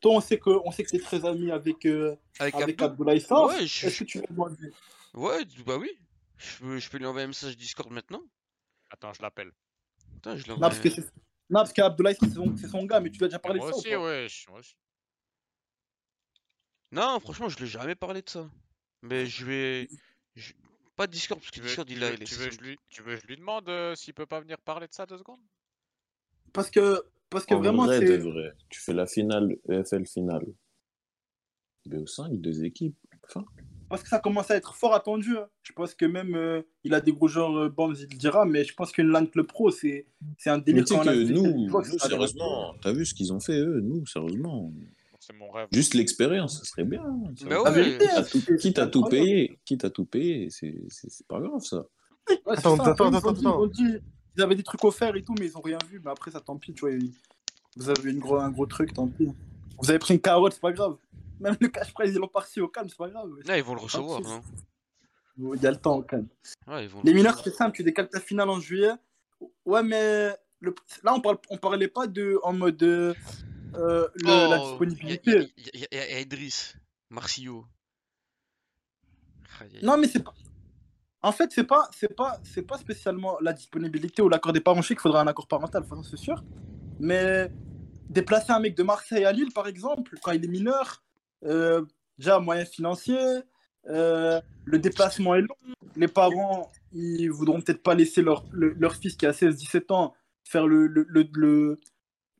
Toi, 0.00 0.12
on 0.16 0.20
sait 0.20 0.38
que, 0.38 0.50
on 0.64 0.70
sait 0.70 0.84
que 0.84 0.90
t'es 0.90 0.98
très 0.98 1.24
ami 1.24 1.50
avec, 1.50 1.86
euh, 1.86 2.14
Avec 2.38 2.54
avec 2.56 2.82
Abdou? 2.82 2.84
Abdoulaye 3.04 3.20
Sarr. 3.20 3.46
Ouais, 3.46 3.66
je- 3.66 3.86
Est-ce 3.86 4.00
que 4.00 4.04
tu 4.04 4.18
veux 4.18 4.26
demander? 4.28 4.70
Ouais, 5.14 5.44
bah 5.64 5.78
oui. 5.78 5.90
Je 6.36 6.58
peux, 6.58 6.78
je 6.78 6.90
peux 6.90 6.98
lui 6.98 7.06
envoyer 7.06 7.24
un 7.24 7.28
message 7.28 7.56
Discord 7.56 7.90
maintenant. 7.90 8.20
Attends, 8.90 9.12
je 9.14 9.22
l'appelle. 9.22 9.52
Attends, 10.18 10.36
je 10.36 10.42
Non, 10.48 10.54
l'envoie. 10.54 10.68
parce 10.68 10.80
que 10.80 10.90
c'est, 10.90 11.00
non, 11.48 11.60
parce 11.60 11.72
qu'Abdoulaye 11.72 12.14
Sarr, 12.14 12.28
c'est 12.28 12.34
son, 12.34 12.56
c'est 12.58 12.68
son 12.68 12.84
gars, 12.84 13.00
mais 13.00 13.10
tu 13.10 13.18
lui 13.18 13.24
as 13.24 13.28
déjà 13.28 13.38
parlé 13.38 13.58
Moi 13.58 13.68
de 13.68 13.72
ça 13.72 13.78
aussi, 13.78 13.88
ou 13.96 13.98
pas 14.00 14.04
wesh. 14.04 14.46
Moi 14.50 14.58
aussi. 14.58 14.76
Non, 16.96 17.20
franchement, 17.20 17.48
je 17.50 17.58
lui 17.58 17.64
ai 17.64 17.68
jamais 17.68 17.94
parlé 17.94 18.22
de 18.22 18.28
ça. 18.28 18.50
Mais 19.02 19.26
je 19.26 19.44
vais. 19.44 19.88
je- 20.34 20.52
Pas 20.96 21.06
Discord, 21.06 21.38
parce 21.38 21.50
que 21.50 21.56
Tu 21.56 21.60
veux, 21.60 21.66
Discord, 21.68 21.86
tu 21.88 21.94
il 21.94 22.02
a 22.04 22.08
veux, 22.08 22.14
il 22.16 22.22
est 22.22 22.24
tu 22.24 22.34
veux, 22.36 22.50
je 22.50 22.58
lui, 22.58 22.78
tu 22.88 23.02
veux, 23.02 23.16
je 23.16 23.26
lui 23.26 23.36
demande 23.36 23.68
euh, 23.68 23.94
s'il 23.94 24.14
peut 24.14 24.24
pas 24.24 24.40
venir 24.40 24.56
parler 24.58 24.88
de 24.88 24.94
ça 24.94 25.04
deux 25.04 25.18
secondes? 25.18 25.40
Parce 26.54 26.70
que, 26.70 27.02
parce 27.28 27.44
que 27.44 27.52
En 27.54 27.58
vraiment, 27.60 27.84
vrai, 27.84 28.00
de 28.00 28.16
vrai, 28.16 28.54
tu 28.70 28.80
fais 28.80 28.94
la 28.94 29.06
finale, 29.06 29.56
EFL 29.68 30.06
finale. 30.06 30.46
BO5, 31.86 32.40
deux 32.40 32.64
équipes. 32.64 32.96
Enfin, 33.24 33.44
Parce 33.90 34.02
que 34.02 34.08
ça 34.08 34.18
commence 34.18 34.50
à 34.50 34.56
être 34.56 34.74
fort 34.74 34.94
attendu. 34.94 35.36
hein. 35.36 35.48
Je 35.62 35.72
pense 35.72 35.94
que 35.94 36.06
même 36.06 36.34
euh, 36.34 36.62
il 36.82 36.94
a 36.94 37.00
des 37.02 37.12
gros 37.12 37.28
joueurs, 37.28 37.54
euh, 37.56 37.68
Bombs, 37.68 37.94
il 37.94 38.08
le 38.10 38.16
dira, 38.16 38.44
mais 38.46 38.64
je 38.64 38.74
pense 38.74 38.90
qu'une 38.90 39.08
LAN 39.08 39.26
Club 39.26 39.46
Pro, 39.46 39.70
c'est 39.70 40.06
c'est 40.38 40.50
un 40.50 40.56
mais 40.56 40.62
délire 40.64 40.84
tu 40.86 40.94
sais 40.94 41.00
que 41.00 41.32
nous, 41.32 41.70
tu 41.92 41.98
sérieusement, 41.98 42.74
t'as 42.80 42.92
vu 42.92 43.04
ce 43.04 43.14
qu'ils 43.14 43.32
ont 43.34 43.40
fait, 43.40 43.58
eux, 43.58 43.80
nous, 43.82 44.04
sérieusement. 44.06 44.72
C'est 45.26 45.32
mon 45.36 45.50
rêve. 45.50 45.66
Juste 45.72 45.94
l'expérience, 45.94 46.58
ça 46.58 46.64
serait 46.64 46.84
bien. 46.84 47.02
Bah 47.02 47.48
La 47.48 47.62
ouais. 47.62 47.70
vérité, 47.72 48.06
Quitte 48.58 48.78
à 48.78 48.84
hein, 48.84 48.86
tout, 48.86 49.02
quitte 49.02 49.06
à 49.06 49.08
payer, 49.10 49.58
quitte 49.64 49.84
à 49.84 49.90
tout 49.90 50.04
payer, 50.04 50.50
c'est 50.50 50.76
pas 51.26 51.40
grave, 51.40 51.62
ça. 51.62 51.84
Ouais, 52.28 52.36
Attends, 52.46 52.76
ça, 52.76 52.90
attends, 52.90 53.10
ils, 53.10 53.16
attends, 53.16 53.32
dit, 53.66 53.82
ils 53.82 54.00
dit- 54.36 54.42
avaient 54.42 54.54
des 54.54 54.62
trucs 54.62 54.84
offerts 54.84 55.16
et 55.16 55.22
tout, 55.24 55.34
mais 55.38 55.46
ils 55.46 55.56
ont 55.56 55.60
rien 55.60 55.78
vu. 55.90 56.00
Mais 56.04 56.10
après, 56.10 56.30
ça 56.30 56.40
tant 56.40 56.56
pis, 56.56 56.72
tu 56.74 56.80
vois. 56.80 56.92
ils- 56.92 57.12
Vous 57.76 57.88
avez 57.88 58.10
une 58.10 58.18
gros, 58.20 58.36
un 58.36 58.50
gros 58.50 58.66
truc, 58.66 58.92
tant 58.94 59.08
pis. 59.08 59.28
Vous 59.78 59.90
avez 59.90 59.98
pris 59.98 60.14
une 60.14 60.20
carotte, 60.20 60.52
c'est 60.54 60.60
pas 60.60 60.72
grave. 60.72 60.96
Même 61.40 61.56
le 61.60 61.68
cash 61.68 61.92
prize, 61.92 62.14
ils 62.14 62.18
l'ont 62.18 62.28
parti 62.28 62.60
au 62.60 62.68
calme, 62.68 62.88
c'est 62.88 62.96
pas 62.98 63.08
grave. 63.10 63.28
Là, 63.44 63.58
ils 63.58 63.64
vont 63.64 63.74
le 63.74 63.80
recevoir, 63.80 64.20
non 64.20 64.40
Il 65.54 65.62
y 65.62 65.66
a 65.66 65.70
le 65.72 65.76
temps 65.76 65.96
au 65.98 66.02
calme. 66.02 66.28
Ouais, 66.66 66.84
ils 66.84 66.88
vont 66.88 67.00
Les 67.04 67.10
le 67.12 67.16
mineurs, 67.18 67.38
c'est 67.42 67.52
simple, 67.54 67.76
tu 67.76 67.82
décales 67.82 68.08
ta 68.08 68.20
finale 68.20 68.48
en 68.48 68.60
juillet. 68.60 68.92
Ouais, 69.64 69.82
mais 69.82 70.30
le... 70.60 70.74
là, 71.02 71.12
on, 71.14 71.20
parle... 71.20 71.38
on 71.50 71.58
parlait 71.58 71.88
pas 71.88 72.06
de 72.06 72.38
en 72.42 72.52
mode 72.54 73.14
euh, 73.78 74.08
le- 74.14 74.26
la 74.26 74.32
Oh, 74.32 74.48
il 74.48 74.52
y 74.52 74.56
a, 74.56 74.58
disponibilité. 74.60 75.30
y 75.30 75.34
a- 75.34 75.40
y 75.40 75.84
a- 75.84 75.96
y 75.96 75.98
a- 75.98 76.10
y 76.10 76.14
a 76.14 76.20
Idriss, 76.20 76.76
Marcio. 77.10 77.66
Aïe, 79.60 79.78
Non, 79.82 79.96
mais 79.96 80.06
c'est 80.08 80.22
pas. 80.22 80.34
En 81.22 81.32
fait, 81.32 81.50
c'est 81.52 81.64
pas, 81.64 81.88
c'est 81.96 82.14
pas, 82.14 82.38
c'est 82.44 82.62
pas 82.62 82.78
spécialement 82.78 83.38
la 83.40 83.52
disponibilité 83.52 84.22
ou 84.22 84.28
l'accord 84.28 84.52
des 84.52 84.60
parents. 84.60 84.82
Je 84.82 84.88
sais 84.88 84.94
qu'il 84.94 85.00
faudra 85.00 85.22
un 85.22 85.26
accord 85.26 85.48
parental, 85.48 85.84
c'est 86.08 86.16
sûr. 86.16 86.44
Mais 87.00 87.50
déplacer 88.08 88.52
un 88.52 88.60
mec 88.60 88.76
de 88.76 88.82
Marseille 88.82 89.24
à 89.24 89.32
Lille, 89.32 89.52
par 89.52 89.66
exemple, 89.66 90.16
quand 90.22 90.32
il 90.32 90.44
est 90.44 90.48
mineur, 90.48 91.02
euh, 91.44 91.84
déjà 92.18 92.38
moyen 92.38 92.64
financier, 92.64 93.18
euh, 93.88 94.40
le 94.64 94.78
déplacement 94.78 95.34
est 95.34 95.40
long. 95.40 95.56
Les 95.96 96.08
parents, 96.08 96.70
ils 96.92 97.28
voudront 97.28 97.60
peut-être 97.60 97.82
pas 97.82 97.94
laisser 97.94 98.22
leur, 98.22 98.44
le- 98.52 98.74
leur 98.74 98.94
fils 98.94 99.16
qui 99.16 99.26
a 99.26 99.32
16-17 99.32 99.90
ans 99.90 100.14
faire 100.44 100.66
le, 100.66 100.86
le, 100.86 101.06
le, 101.08 101.78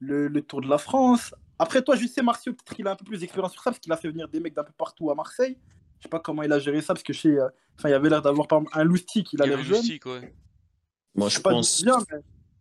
le, 0.01 0.41
tour 0.43 0.61
de 0.61 0.69
la 0.69 0.79
France. 0.79 1.35
Après, 1.59 1.83
toi, 1.83 1.97
je 1.97 2.07
sais, 2.07 2.23
Marcio, 2.23 2.53
peut-être 2.53 2.75
qu'il 2.75 2.87
a 2.87 2.93
un 2.93 2.97
peu 2.97 3.05
plus 3.05 3.21
d'expérience 3.21 3.53
sur 3.53 3.63
ça, 3.63 3.71
parce 3.71 3.81
qu'il 3.81 3.93
a 3.93 3.97
fait 3.97 4.09
venir 4.09 4.29
des 4.29 4.41
mecs 4.41 4.55
d'un 4.55 4.65
peu 4.65 4.73
partout 4.77 5.11
à 5.11 5.15
Marseille. 5.15 5.59
Je 5.99 6.05
sais 6.05 6.09
pas 6.09 6.21
comment 6.21 6.43
il 6.43 6.53
a 6.53 6.59
géré 6.59 6.83
ça, 6.83 6.95
parce 6.95 7.03
que 7.03 7.13
sais, 7.13 7.39
euh, 7.39 7.49
enfin, 7.79 7.89
il 7.89 7.95
avait 7.95 8.11
l'air 8.11 8.23
d'avoir 8.23 8.47
un 8.73 8.85
loustic, 8.85 9.33
il 9.33 9.43
a 9.43 9.47
y 9.47 9.49
l'air 9.49 9.63
jeune. 9.63 9.79
Lustig, 9.79 10.07
ouais. 10.07 10.35
Moi, 11.15 11.29
Je 11.31 11.41
pense, 11.41 11.83
mais 11.83 12.19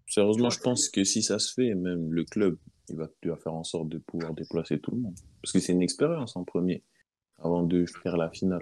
sérieusement, 0.07 0.49
je 0.49 0.59
pense 0.59 0.87
que 0.87 1.03
si 1.03 1.21
ça 1.21 1.39
se 1.39 1.53
fait, 1.53 1.75
même 1.75 2.11
le 2.13 2.23
club, 2.23 2.57
il 2.89 2.95
va, 2.95 3.07
va 3.25 3.35
faire 3.35 3.53
en 3.53 3.63
sorte 3.63 3.89
de 3.89 3.97
pouvoir 3.97 4.33
déplacer 4.33 4.79
tout 4.79 4.91
le 4.91 4.97
monde. 4.97 5.15
Parce 5.41 5.51
que 5.51 5.59
c'est 5.59 5.73
une 5.73 5.81
expérience 5.81 6.37
en 6.37 6.45
premier, 6.45 6.83
avant 7.39 7.63
de 7.63 7.85
faire 7.85 8.15
la 8.15 8.29
finale. 8.29 8.61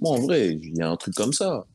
Moi, 0.00 0.12
en 0.12 0.20
vrai, 0.20 0.50
il 0.50 0.76
y 0.76 0.80
a 0.80 0.88
un 0.88 0.96
truc 0.96 1.14
comme 1.14 1.32
ça. 1.32 1.66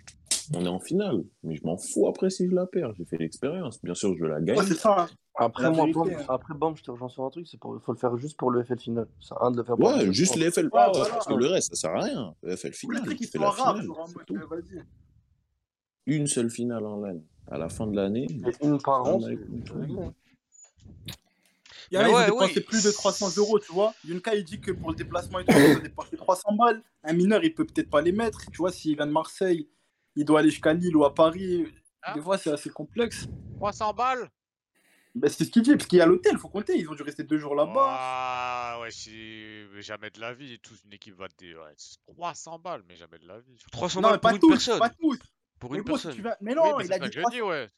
On 0.54 0.66
est 0.66 0.70
en 0.70 0.80
finale, 0.80 1.24
mais 1.44 1.56
je 1.56 1.64
m'en 1.64 1.78
fous 1.78 2.08
après 2.08 2.30
si 2.30 2.48
je 2.48 2.56
la 2.56 2.66
perds. 2.66 2.94
J'ai 2.96 3.06
fait 3.06 3.18
l'expérience. 3.18 3.82
Bien 3.84 3.94
sûr, 3.94 4.16
je 4.18 4.26
la 4.26 4.39
ouais, 4.39 4.66
c'est 4.66 4.74
ça. 4.76 5.04
hein. 5.04 5.08
Après, 5.36 5.72
moi, 5.72 5.86
vérité, 5.86 6.00
Bam, 6.00 6.10
hein. 6.20 6.26
après, 6.30 6.54
Bam, 6.54 6.76
je 6.78 6.84
te 6.84 6.92
rejoins 6.92 7.10
sur 7.10 7.24
un 7.24 7.30
truc, 7.32 7.48
c'est 7.48 7.60
pour, 7.60 7.80
faut 7.82 7.92
le 7.92 7.98
faire 7.98 8.16
juste 8.18 8.38
pour 8.38 8.52
le 8.52 8.64
FL 8.64 8.78
final. 8.80 9.08
Ça 9.20 9.36
a 9.36 9.42
rien 9.44 9.52
de 9.52 9.58
le 9.58 9.64
faire 9.64 9.76
pour 9.76 9.88
Ouais, 9.90 10.06
le 10.06 10.12
juste 10.12 10.36
les 10.36 10.52
FL. 10.52 10.66
Ouais, 10.66 10.72
Ah, 10.76 10.92
voilà. 10.94 11.10
Parce 11.10 11.26
que 11.26 11.34
le 11.34 11.48
reste, 11.48 11.70
ça 11.70 11.76
sert 11.76 11.96
à 11.96 12.04
rien. 12.04 12.36
Finale, 12.72 13.04
trucs 13.04 13.18
tu 13.18 13.26
qui 13.26 13.32
fais 13.32 13.40
sont 13.40 13.44
la 13.44 13.52
finale. 13.52 13.88
c'est 14.28 14.34
mode. 14.34 14.86
Une 16.06 16.28
seule 16.28 16.50
finale 16.50 16.86
en 16.86 16.98
LAN. 16.98 17.22
À 17.48 17.58
la 17.58 17.68
fin 17.70 17.88
de 17.88 17.96
l'année, 17.96 18.28
une 18.62 18.82
par 18.82 19.04
an, 19.04 19.20
c'est 19.20 19.38
c'est 19.38 19.74
hein. 19.74 20.14
Il 21.92 21.96
y 21.96 21.98
a, 21.98 22.10
ouais, 22.10 22.26
dépensé 22.26 22.56
ouais. 22.56 22.62
plus 22.62 22.84
de 22.86 22.92
300 22.92 23.38
euros, 23.38 23.60
tu 23.60 23.72
vois. 23.72 23.94
Yunka, 24.06 24.34
il 24.36 24.44
dit 24.44 24.60
que 24.60 24.72
pour 24.72 24.90
le 24.90 24.96
déplacement 24.96 25.40
et 25.40 25.46
tout, 25.46 25.54
il 25.56 25.78
a 25.78 25.80
dépensé 25.80 26.16
300 26.18 26.54
balles. 26.56 26.82
Un 27.04 27.14
mineur, 27.14 27.44
il 27.44 27.54
peut 27.54 27.66
peut-être 27.66 27.90
pas 27.90 28.02
les 28.02 28.12
mettre. 28.12 28.40
Tu 28.50 28.58
vois, 28.58 28.72
s'il 28.72 28.96
vient 28.96 29.06
de 29.06 29.12
Marseille, 29.12 29.68
il 30.16 30.26
doit 30.26 30.40
aller 30.40 30.50
jusqu'à 30.50 30.74
Lille 30.74 30.96
ou 30.96 31.06
à 31.06 31.14
Paris. 31.14 31.66
Hein 32.04 32.14
Des 32.16 32.22
fois, 32.22 32.38
c'est 32.38 32.52
assez 32.52 32.70
complexe. 32.70 33.28
300 33.58 33.94
balles 33.94 34.30
Ben, 35.16 35.30
c'est 35.30 35.45
ce 35.45 35.51
qu'il 35.51 35.61
dit, 35.61 35.72
parce 35.76 35.86
qu'il 35.86 35.99
y 35.99 36.01
a 36.01 36.05
l'hôtel, 36.07 36.38
faut 36.39 36.49
compter. 36.49 36.76
Ils 36.78 36.89
ont 36.89 36.95
dû 36.95 37.03
rester 37.03 37.24
deux 37.24 37.38
jours 37.38 37.53
là-bas. 37.53 37.86
Ah 37.99 38.78
ouais, 38.82 38.89
si... 38.89 39.66
mais 39.74 39.82
jamais 39.84 40.09
de 40.09 40.20
la 40.20 40.34
vie, 40.34 40.59
toute 40.59 40.84
une 40.86 40.93
équipe 40.93 41.16
va 41.16 41.28
te 41.30 41.36
dire 41.38 41.59
ouais, 41.59 41.74
c'est 41.78 41.97
300 42.16 42.57
balles, 42.59 42.82
mais 42.88 42.95
jamais 42.95 43.20
de 43.20 43.28
la 43.28 43.39
vie. 43.39 43.55
300 43.72 44.01
Non, 44.01 44.07
mais 44.09 44.11
balles 44.14 44.20
pour 44.20 44.30
pas 44.30 44.34
une 44.36 44.39
tous, 44.41 44.49
personne. 44.49 44.80
pas 44.80 44.89
tous. 44.89 45.20
Pour 45.59 45.72
Mais 45.72 45.78
une 45.78 45.84
bon, 45.84 45.97
si 45.97 46.03
personne. 46.07 46.16
tu 46.16 46.22
viens- 46.24 46.36
Mais 46.41 46.51
Oui, 46.51 46.55
non, 46.57 46.78
mais 46.78 46.84
il 46.86 46.88
c'est 46.88 46.93
a 46.93 46.97
ça 46.97 47.03
dit 47.03 47.09
que 47.09 47.16
je 47.16 47.20
300. 47.22 47.36
dis, 47.38 47.41
ouais. 47.43 47.70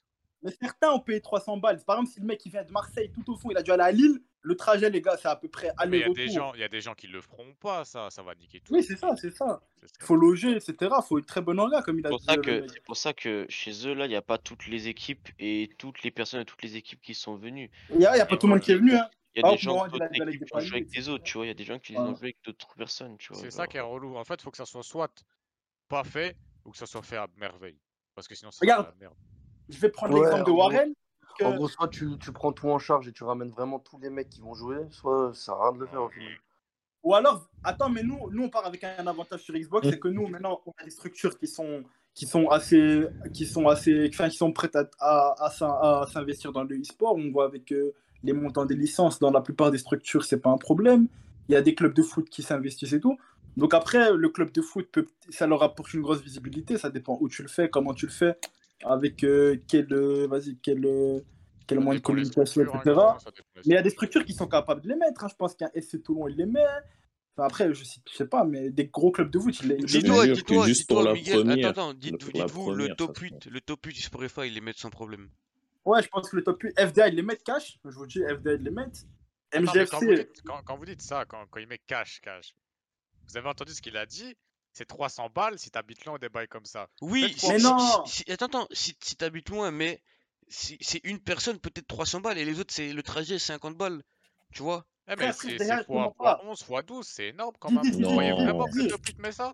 Mais 0.45 0.51
certains 0.61 0.91
ont 0.91 0.99
payé 0.99 1.19
300 1.21 1.57
balles. 1.57 1.83
Par 1.83 1.97
exemple, 1.97 2.11
si 2.13 2.19
le 2.19 2.25
mec 2.27 2.45
il 2.45 2.51
vient 2.51 2.63
de 2.63 2.71
Marseille 2.71 3.11
tout 3.11 3.29
au 3.31 3.35
fond, 3.35 3.49
il 3.51 3.57
a 3.57 3.63
dû 3.63 3.71
aller 3.71 3.83
à 3.83 3.91
Lille, 3.91 4.19
le 4.41 4.55
trajet, 4.55 4.89
les 4.91 5.01
gars, 5.01 5.17
c'est 5.17 5.27
à 5.27 5.35
peu 5.35 5.47
près 5.49 5.71
Mais 5.89 5.97
il 5.97 6.01
y 6.01 6.03
a 6.03 6.09
des 6.13 6.29
gens, 6.29 6.53
il 6.53 6.59
y 6.59 6.63
a 6.63 6.67
des 6.69 6.81
gens 6.81 6.93
qui 6.93 7.07
le 7.07 7.19
feront 7.19 7.53
pas, 7.59 7.83
ça, 7.83 8.09
ça 8.11 8.21
va 8.21 8.35
niquer 8.35 8.59
tout. 8.61 8.73
Oui, 8.73 8.83
c'est 8.83 8.95
ça, 8.95 9.15
c'est 9.15 9.35
ça. 9.35 9.59
Il 9.81 10.05
faut 10.05 10.15
loger, 10.15 10.51
etc. 10.51 10.75
Il 10.81 11.03
faut 11.07 11.17
une 11.17 11.25
très 11.25 11.41
bonne 11.41 11.59
orga, 11.59 11.81
comme 11.81 11.97
il 11.99 12.05
a 12.05 12.09
C'est 12.09 12.11
pour 12.11 12.19
dit. 12.19 12.25
ça 12.25 12.33
euh, 12.33 12.41
que 12.61 12.67
c'est 12.67 12.83
pour 12.83 12.97
ça 12.97 13.13
que 13.13 13.45
chez 13.49 13.87
eux 13.87 13.93
là, 13.95 14.05
il 14.05 14.09
n'y 14.09 14.15
a 14.15 14.21
pas 14.21 14.37
toutes 14.37 14.67
les 14.67 14.87
équipes 14.87 15.29
et 15.39 15.69
toutes 15.79 16.03
les 16.03 16.11
personnes 16.11 16.41
et 16.41 16.45
toutes 16.45 16.61
les 16.61 16.75
équipes 16.75 17.01
qui 17.01 17.15
sont 17.15 17.35
venues. 17.35 17.71
Il 17.89 18.01
y 18.01 18.05
a, 18.05 18.15
y 18.15 18.21
a 18.21 18.25
pas 18.25 18.37
tout 18.37 18.45
le 18.45 18.53
monde 18.53 18.61
qui 18.61 18.71
est 18.71 18.75
venu. 18.75 18.95
Hein. 18.95 19.09
Il 19.35 19.41
y 19.41 19.43
a 19.43 19.47
Ah, 19.47 19.51
des 19.51 19.57
gens 19.57 19.87
qui 19.89 19.95
ont 20.53 20.59
joué 20.59 20.77
avec 20.77 20.89
des 20.91 21.09
autres, 21.09 21.23
tu 21.23 21.37
vois. 21.37 21.45
Il 21.45 21.49
y 21.49 21.51
a 21.51 21.55
des 21.55 21.65
gens 21.65 21.77
qui 21.79 21.91
les 21.93 21.99
ont 21.99 22.15
joué 22.15 22.27
avec 22.27 22.37
d'autres 22.45 22.73
personnes, 22.75 23.17
tu 23.17 23.33
vois. 23.33 23.41
C'est 23.41 23.51
ça 23.51 23.67
qui 23.67 23.77
est 23.77 23.81
relou. 23.81 24.15
En 24.15 24.23
fait, 24.23 24.35
il 24.35 24.41
faut 24.43 24.51
que 24.51 24.57
ça 24.57 24.65
soit 24.65 24.83
soit 24.83 25.11
pas 25.89 26.03
fait 26.03 26.37
ou 26.63 26.71
que 26.71 26.77
ça 26.77 26.85
soit 26.85 27.01
fait 27.01 27.17
à 27.17 27.27
merveille. 27.37 27.79
Parce 28.13 28.27
que 28.27 28.35
sinon, 28.35 28.51
c'est 28.51 28.65
la 28.65 28.93
merde. 28.99 29.15
Je 29.69 29.79
vais 29.79 29.89
prendre 29.89 30.13
Ouais, 30.13 30.21
l'exemple 30.21 30.45
de 30.45 30.51
Warren. 30.51 30.93
que- 31.37 31.43
En 31.45 31.55
gros, 31.55 31.67
soit 31.67 31.87
tu, 31.89 32.07
tu 32.19 32.31
prends 32.31 32.53
tout 32.53 32.69
en 32.69 32.79
charge 32.79 33.07
et 33.07 33.11
tu 33.11 33.23
ramènes 33.25 33.49
vraiment 33.51 33.79
tous 33.79 33.97
les 33.99 34.09
mecs 34.09 34.29
qui 34.29 34.39
vont 34.41 34.53
jouer, 34.53 34.77
soit 34.91 35.31
ça 35.33 35.45
sert 35.45 35.53
à 35.55 35.63
rien 35.69 35.73
de 35.73 35.79
le 35.81 35.87
faire 35.87 36.01
au 36.03 36.09
final. 36.09 36.31
Ou 37.03 37.13
alors, 37.13 37.47
attends, 37.63 37.89
mais 37.89 38.03
nous, 38.03 38.17
nous 38.31 38.43
on 38.43 38.49
part 38.49 38.65
avec 38.65 38.83
un 38.83 39.05
avantage 39.05 39.41
sur 39.41 39.53
Xbox, 39.53 39.87
c'est 39.89 39.99
que 39.99 40.07
nous, 40.07 40.27
maintenant, 40.27 40.61
on 40.65 40.71
a 40.79 40.83
des 40.85 40.89
structures 40.91 41.37
qui 41.37 41.47
sont, 41.47 41.83
qui 42.13 42.25
sont 42.25 42.47
assez, 42.47 43.05
qui 43.33 43.45
sont 43.45 43.67
assez, 43.67 44.09
enfin, 44.11 44.29
qui 44.29 44.37
sont 44.37 44.51
prêtes 44.53 44.75
à, 44.75 44.89
à, 44.99 45.35
à 45.45 45.49
s'in- 45.51 45.67
à 45.81 46.07
s'investir 46.11 46.51
dans 46.51 46.63
le 46.63 46.79
e-sport. 46.79 47.15
On 47.15 47.29
voit 47.31 47.45
avec 47.45 47.71
euh, 47.73 47.93
les 48.23 48.33
montants 48.33 48.65
des 48.65 48.75
licences, 48.75 49.19
dans 49.19 49.29
la 49.29 49.41
plupart 49.41 49.69
des 49.71 49.77
structures, 49.77 50.23
c'est 50.23 50.39
pas 50.39 50.49
un 50.49 50.57
problème. 50.57 51.07
Il 51.49 51.51
y 51.53 51.55
a 51.55 51.61
des 51.61 51.75
clubs 51.75 51.93
de 51.93 52.01
foot 52.01 52.27
qui 52.29 52.41
s'investissent 52.41 52.93
et 52.93 52.99
tout. 53.01 53.17
Donc 53.57 53.73
après, 53.75 54.11
le 54.13 54.29
club 54.29 54.51
de 54.51 54.61
foot, 54.61 54.87
peut, 54.91 55.05
ça 55.29 55.45
leur 55.47 55.61
apporte 55.61 55.93
une 55.93 56.01
grosse 56.01 56.21
visibilité. 56.21 56.77
Ça 56.77 56.89
dépend 56.89 57.17
où 57.21 57.27
tu 57.29 57.41
le 57.43 57.49
fais, 57.49 57.69
comment 57.69 57.93
tu 57.93 58.05
le 58.07 58.11
fais, 58.11 58.35
avec 58.85 59.23
euh, 59.23 59.57
quel, 59.67 59.91
euh, 59.93 60.27
vas-y, 60.27 60.57
quel, 60.61 60.85
euh, 60.85 61.19
quel 61.67 61.79
moyen 61.79 61.99
de 61.99 62.03
communication, 62.03 62.61
hein, 62.61 62.81
etc. 62.83 62.95
des 63.25 63.41
Mais 63.55 63.61
il 63.65 63.71
y 63.73 63.77
a 63.77 63.81
des 63.81 63.89
structures 63.89 64.23
qui 64.25 64.33
sont 64.33 64.47
capables 64.47 64.81
de 64.81 64.89
les 64.89 64.95
mettre. 64.95 65.23
hein. 65.23 65.27
Je 65.29 65.35
pense 65.35 65.55
qu'un 65.55 65.69
SC 65.75 66.01
Toulon, 66.03 66.27
il 66.27 66.35
les 66.37 66.45
met. 66.45 66.61
Enfin, 67.37 67.47
après, 67.47 67.73
je 67.73 67.83
sais, 67.83 67.99
je 68.09 68.15
sais 68.15 68.27
pas, 68.27 68.45
mais 68.45 68.69
des 68.69 68.87
gros 68.87 69.11
clubs 69.11 69.29
de 69.29 69.39
foot, 69.39 69.59
ils 69.61 69.67
les, 69.69 69.75
Dis-toi, 69.77 69.83
mettent. 69.83 70.03
Dis-toi, 70.03 70.25
jure 70.25 70.35
que 70.35 70.39
dis-toi, 70.39 70.65
juste 70.67 70.87
pour 70.87 70.97
dis-toi, 70.99 71.11
la 71.11 71.19
Miguel, 71.19 71.33
première, 71.39 71.69
attends, 71.69 71.81
attends, 71.81 71.87
le- 71.89 71.93
dites- 71.95 72.33
la 72.37 72.45
dites-vous, 72.45 72.71
le 72.73 72.95
top 72.95 73.17
ça 73.17 73.19
se 73.19 73.25
8, 73.25 73.45
le 73.47 73.61
top 73.61 73.85
8 73.85 73.95
Spotify, 74.01 74.41
ils 74.47 74.53
les 74.53 74.61
mettent 74.61 74.77
sans 74.77 74.89
problème. 74.89 75.29
Ouais, 75.83 76.01
je 76.01 76.07
pense 76.07 76.29
que 76.29 76.35
le 76.37 76.43
top 76.43 76.61
8, 76.63 76.79
FDA, 76.79 77.09
ils 77.09 77.15
les 77.15 77.21
mettent 77.21 77.43
cash. 77.43 77.77
Je 77.83 77.89
vous 77.89 78.05
dis, 78.07 78.19
FDA, 78.19 78.53
ils 78.53 78.61
les 78.63 78.71
mettent. 78.71 79.05
Attends, 79.51 79.71
mais 79.75 79.85
quand, 79.85 79.99
vous 79.99 80.05
MGFC, 80.05 80.15
dites, 80.25 80.41
quand, 80.45 80.61
quand 80.63 80.77
vous 80.77 80.85
dites 80.85 81.01
ça, 81.01 81.25
quand, 81.25 81.45
quand 81.49 81.59
il 81.59 81.67
met 81.67 81.79
cash, 81.85 82.21
cash, 82.21 82.55
vous 83.27 83.37
avez 83.37 83.49
entendu 83.49 83.73
ce 83.73 83.81
qu'il 83.81 83.97
a 83.97 84.05
dit? 84.05 84.35
C'est 84.77 84.85
300 84.85 85.29
balles 85.33 85.57
si 85.57 85.71
t'habites 85.71 86.03
loin 86.03 86.19
des 86.19 86.27
bails 86.27 86.49
comme 86.49 86.65
ça. 86.65 86.89
Oui, 87.01 87.33
si, 87.37 87.47
Mais 87.47 87.59
non 87.59 88.03
si- 88.05 88.23
si- 88.25 88.31
attends, 88.31 88.45
attends, 88.47 88.67
si, 88.71 88.93
si 89.01 89.15
t'habites 89.15 89.49
loin, 89.49 89.71
mais 89.71 90.01
si- 90.49 90.77
c'est 90.81 90.99
une 91.05 91.19
personne, 91.19 91.59
peut-être 91.59 91.87
300 91.87 92.19
balles, 92.19 92.37
et 92.37 92.43
les 92.43 92.59
autres, 92.59 92.73
c'est 92.73 92.91
le 92.91 93.01
trajet, 93.01 93.39
50 93.39 93.77
balles. 93.77 94.03
Tu 94.53 94.61
vois? 94.63 94.85
Eh 95.07 95.15
mais 95.15 95.31
c'est 95.31 95.57
fois, 95.85 95.85
fois 95.85 96.13
pas 96.17 96.41
11, 96.43 96.61
fois 96.61 96.81
12, 96.81 97.07
c'est 97.07 97.27
énorme 97.29 97.55
quand 97.59 97.71
même. 97.71 97.89
Vous 97.93 98.01
croyez 98.01 98.31
vraiment 98.33 98.65
que 98.67 98.77
le 98.79 98.97
8 99.07 99.17
met 99.19 99.31
ça 99.31 99.53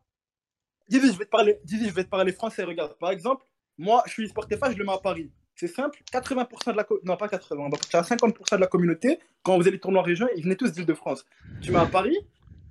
Didier, 0.89 1.11
je 1.13 1.17
vais 1.19 1.26
te 1.26 1.30
parler, 1.30 1.59
Didier, 1.63 1.89
je 1.89 1.93
vais 1.93 2.03
te 2.03 2.09
parler 2.09 2.32
français. 2.34 2.63
Regarde, 2.63 2.97
par 2.97 3.11
exemple, 3.11 3.45
moi, 3.78 4.01
je 4.07 4.13
suis 4.13 4.28
Sportefa, 4.28 4.72
je 4.72 4.78
le 4.78 4.84
mets 4.86 4.91
à 4.93 4.97
Paris. 4.97 5.32
C'est 5.55 5.67
simple, 5.67 6.01
80% 6.11 6.72
de 6.72 6.78
la 6.78 6.84
co- 6.84 6.99
non 7.03 7.15
pas 7.15 7.30
80, 7.30 7.61
on 7.65 7.69
va 7.69 7.78
partir 7.78 7.99
à 7.99 8.03
50% 8.03 8.55
de 8.55 8.61
la 8.61 8.67
communauté. 8.67 9.19
Quand 9.43 9.57
vous 9.57 9.67
allez 9.67 9.80
tourner 9.80 9.99
en 9.99 10.01
région, 10.01 10.28
ils 10.36 10.43
venaient 10.43 10.55
tous 10.55 10.72
d'Île-de-France. 10.72 11.26
Tu 11.61 11.72
mets 11.72 11.78
à 11.78 11.86
Paris, 11.86 12.17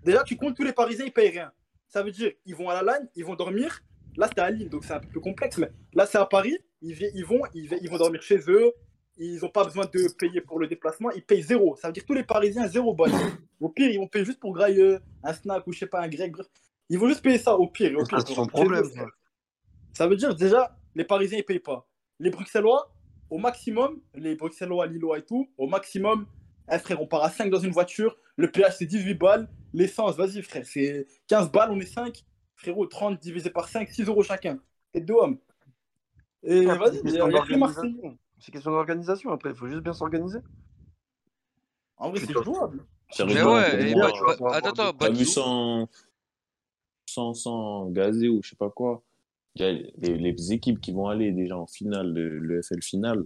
déjà 0.02 0.24
tu 0.24 0.36
comptes 0.36 0.56
tous 0.56 0.64
les 0.64 0.72
Parisiens, 0.72 1.04
ils 1.04 1.12
payent 1.12 1.30
rien. 1.30 1.52
Ça 1.90 2.02
veut 2.02 2.12
dire 2.12 2.32
ils 2.46 2.54
vont 2.54 2.70
à 2.70 2.82
la 2.82 2.98
LAN, 2.98 3.06
ils 3.16 3.24
vont 3.24 3.34
dormir. 3.34 3.82
Là 4.16 4.28
c'était 4.28 4.40
à 4.40 4.50
Lille, 4.50 4.68
donc 4.68 4.84
c'est 4.84 4.94
un 4.94 5.00
peu 5.00 5.08
plus 5.08 5.20
complexe, 5.20 5.58
mais 5.58 5.70
là 5.92 6.06
c'est 6.06 6.18
à 6.18 6.24
Paris, 6.24 6.56
ils, 6.80 7.24
vont, 7.24 7.42
ils, 7.54 7.90
vont 7.90 7.98
dormir 7.98 8.22
chez 8.22 8.38
eux. 8.48 8.72
Ils 9.16 9.40
n'ont 9.40 9.50
pas 9.50 9.64
besoin 9.64 9.84
de 9.84 10.08
payer 10.18 10.40
pour 10.40 10.58
le 10.58 10.66
déplacement, 10.66 11.10
ils 11.10 11.22
payent 11.22 11.42
zéro. 11.42 11.76
Ça 11.76 11.88
veut 11.88 11.92
dire 11.92 12.04
tous 12.06 12.14
les 12.14 12.24
Parisiens 12.24 12.66
zéro 12.68 12.94
balle. 12.94 13.12
Au 13.60 13.68
pire, 13.68 13.90
ils 13.90 13.98
vont 13.98 14.06
payer 14.06 14.24
juste 14.24 14.40
pour 14.40 14.54
grailler 14.54 14.96
un 15.22 15.34
snack 15.34 15.66
ou 15.66 15.72
je 15.72 15.80
sais 15.80 15.86
pas 15.86 16.00
un 16.00 16.08
grec. 16.08 16.32
Ils 16.88 16.98
vont 16.98 17.08
juste 17.08 17.22
payer 17.22 17.38
ça 17.38 17.54
au 17.54 17.66
pire. 17.68 17.92
Au 17.98 18.04
Ça, 18.04 18.16
pire 18.16 18.26
c'est 18.26 18.34
son 18.34 18.46
problème, 18.46 18.84
eux, 18.84 19.06
ça. 19.92 20.06
veut 20.06 20.16
dire 20.16 20.34
déjà, 20.34 20.74
les 20.94 21.04
Parisiens 21.04 21.38
ils 21.38 21.44
payent 21.44 21.58
pas. 21.58 21.86
Les 22.18 22.30
Bruxellois, 22.30 22.94
au 23.28 23.38
maximum, 23.38 24.00
les 24.14 24.36
Bruxellois, 24.36 24.86
Lillois 24.86 25.18
et 25.18 25.24
tout, 25.24 25.50
au 25.58 25.66
maximum, 25.66 26.26
eh, 26.72 26.78
frère, 26.78 27.02
on 27.02 27.06
part 27.06 27.24
à 27.24 27.30
5 27.30 27.50
dans 27.50 27.58
une 27.60 27.72
voiture, 27.72 28.16
le 28.36 28.50
péage 28.50 28.76
c'est 28.78 28.86
18 28.86 29.14
balles, 29.14 29.48
l'essence, 29.72 30.16
vas-y 30.16 30.42
frère, 30.42 30.66
c'est 30.66 31.06
15 31.26 31.50
balles, 31.50 31.70
on 31.70 31.80
est 31.80 31.86
5. 31.86 32.24
frérot, 32.56 32.86
30 32.86 33.20
divisé 33.20 33.50
par 33.50 33.68
5, 33.68 33.88
6 33.88 34.04
euros 34.04 34.22
chacun. 34.22 34.58
Et 34.94 35.00
deux 35.00 35.14
hommes. 35.14 35.38
Et 36.42 36.64
vas-y, 36.64 36.96
c'est 36.96 37.00
il 37.04 37.10
y 37.10 37.12
question 37.12 37.24
a, 37.24 37.28
que 37.28 37.32
d'organisation. 37.32 38.18
C'est 38.38 38.52
question 38.52 38.70
d'organisation 38.70 39.32
après, 39.32 39.50
il 39.50 39.56
faut 39.56 39.68
juste 39.68 39.82
bien 39.82 39.92
s'organiser. 39.92 40.38
En 41.96 42.10
vrai, 42.10 42.20
c'est 42.20 42.32
jouable. 42.32 42.84
Mais 43.18 43.42
ouais, 43.42 43.42
pour 43.42 43.80
et 43.80 43.94
moi, 43.94 44.12
bah- 44.26 44.36
bah- 44.38 44.50
attends, 44.52 44.70
attends, 44.70 45.12
vu 45.12 45.24
sans, 45.24 45.88
sans, 47.06 47.34
sans 47.34 47.90
gazé 47.90 48.28
ou 48.28 48.40
je 48.42 48.50
sais 48.50 48.56
pas 48.56 48.70
quoi? 48.70 49.02
Il 49.56 49.62
y 49.62 49.64
a 49.64 49.72
les, 49.72 50.16
les 50.16 50.52
équipes 50.52 50.80
qui 50.80 50.92
vont 50.92 51.08
aller 51.08 51.32
déjà 51.32 51.58
en 51.58 51.66
finale, 51.66 52.12
le, 52.12 52.38
le 52.38 52.62
FL 52.62 52.82
finale, 52.82 53.24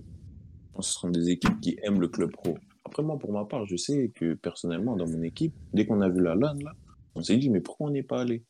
ce 0.80 0.92
seront 0.92 1.10
des 1.10 1.30
équipes 1.30 1.60
qui 1.60 1.78
aiment 1.82 2.00
le 2.00 2.08
club 2.08 2.32
pro. 2.32 2.56
Après, 2.94 3.02
moi, 3.02 3.18
pour 3.18 3.32
ma 3.32 3.44
part, 3.44 3.66
je 3.66 3.74
sais 3.74 4.12
que 4.14 4.34
personnellement, 4.34 4.94
dans 4.94 5.08
mon 5.08 5.20
équipe, 5.24 5.52
dès 5.72 5.84
qu'on 5.84 6.00
a 6.00 6.08
vu 6.08 6.22
la 6.22 6.36
LAN, 6.36 6.54
là, 6.62 6.74
on 7.16 7.22
s'est 7.22 7.36
dit, 7.38 7.50
mais 7.50 7.60
pourquoi 7.60 7.88
on 7.88 7.90
n'est 7.90 8.04
pas 8.04 8.20
allé? 8.20 8.44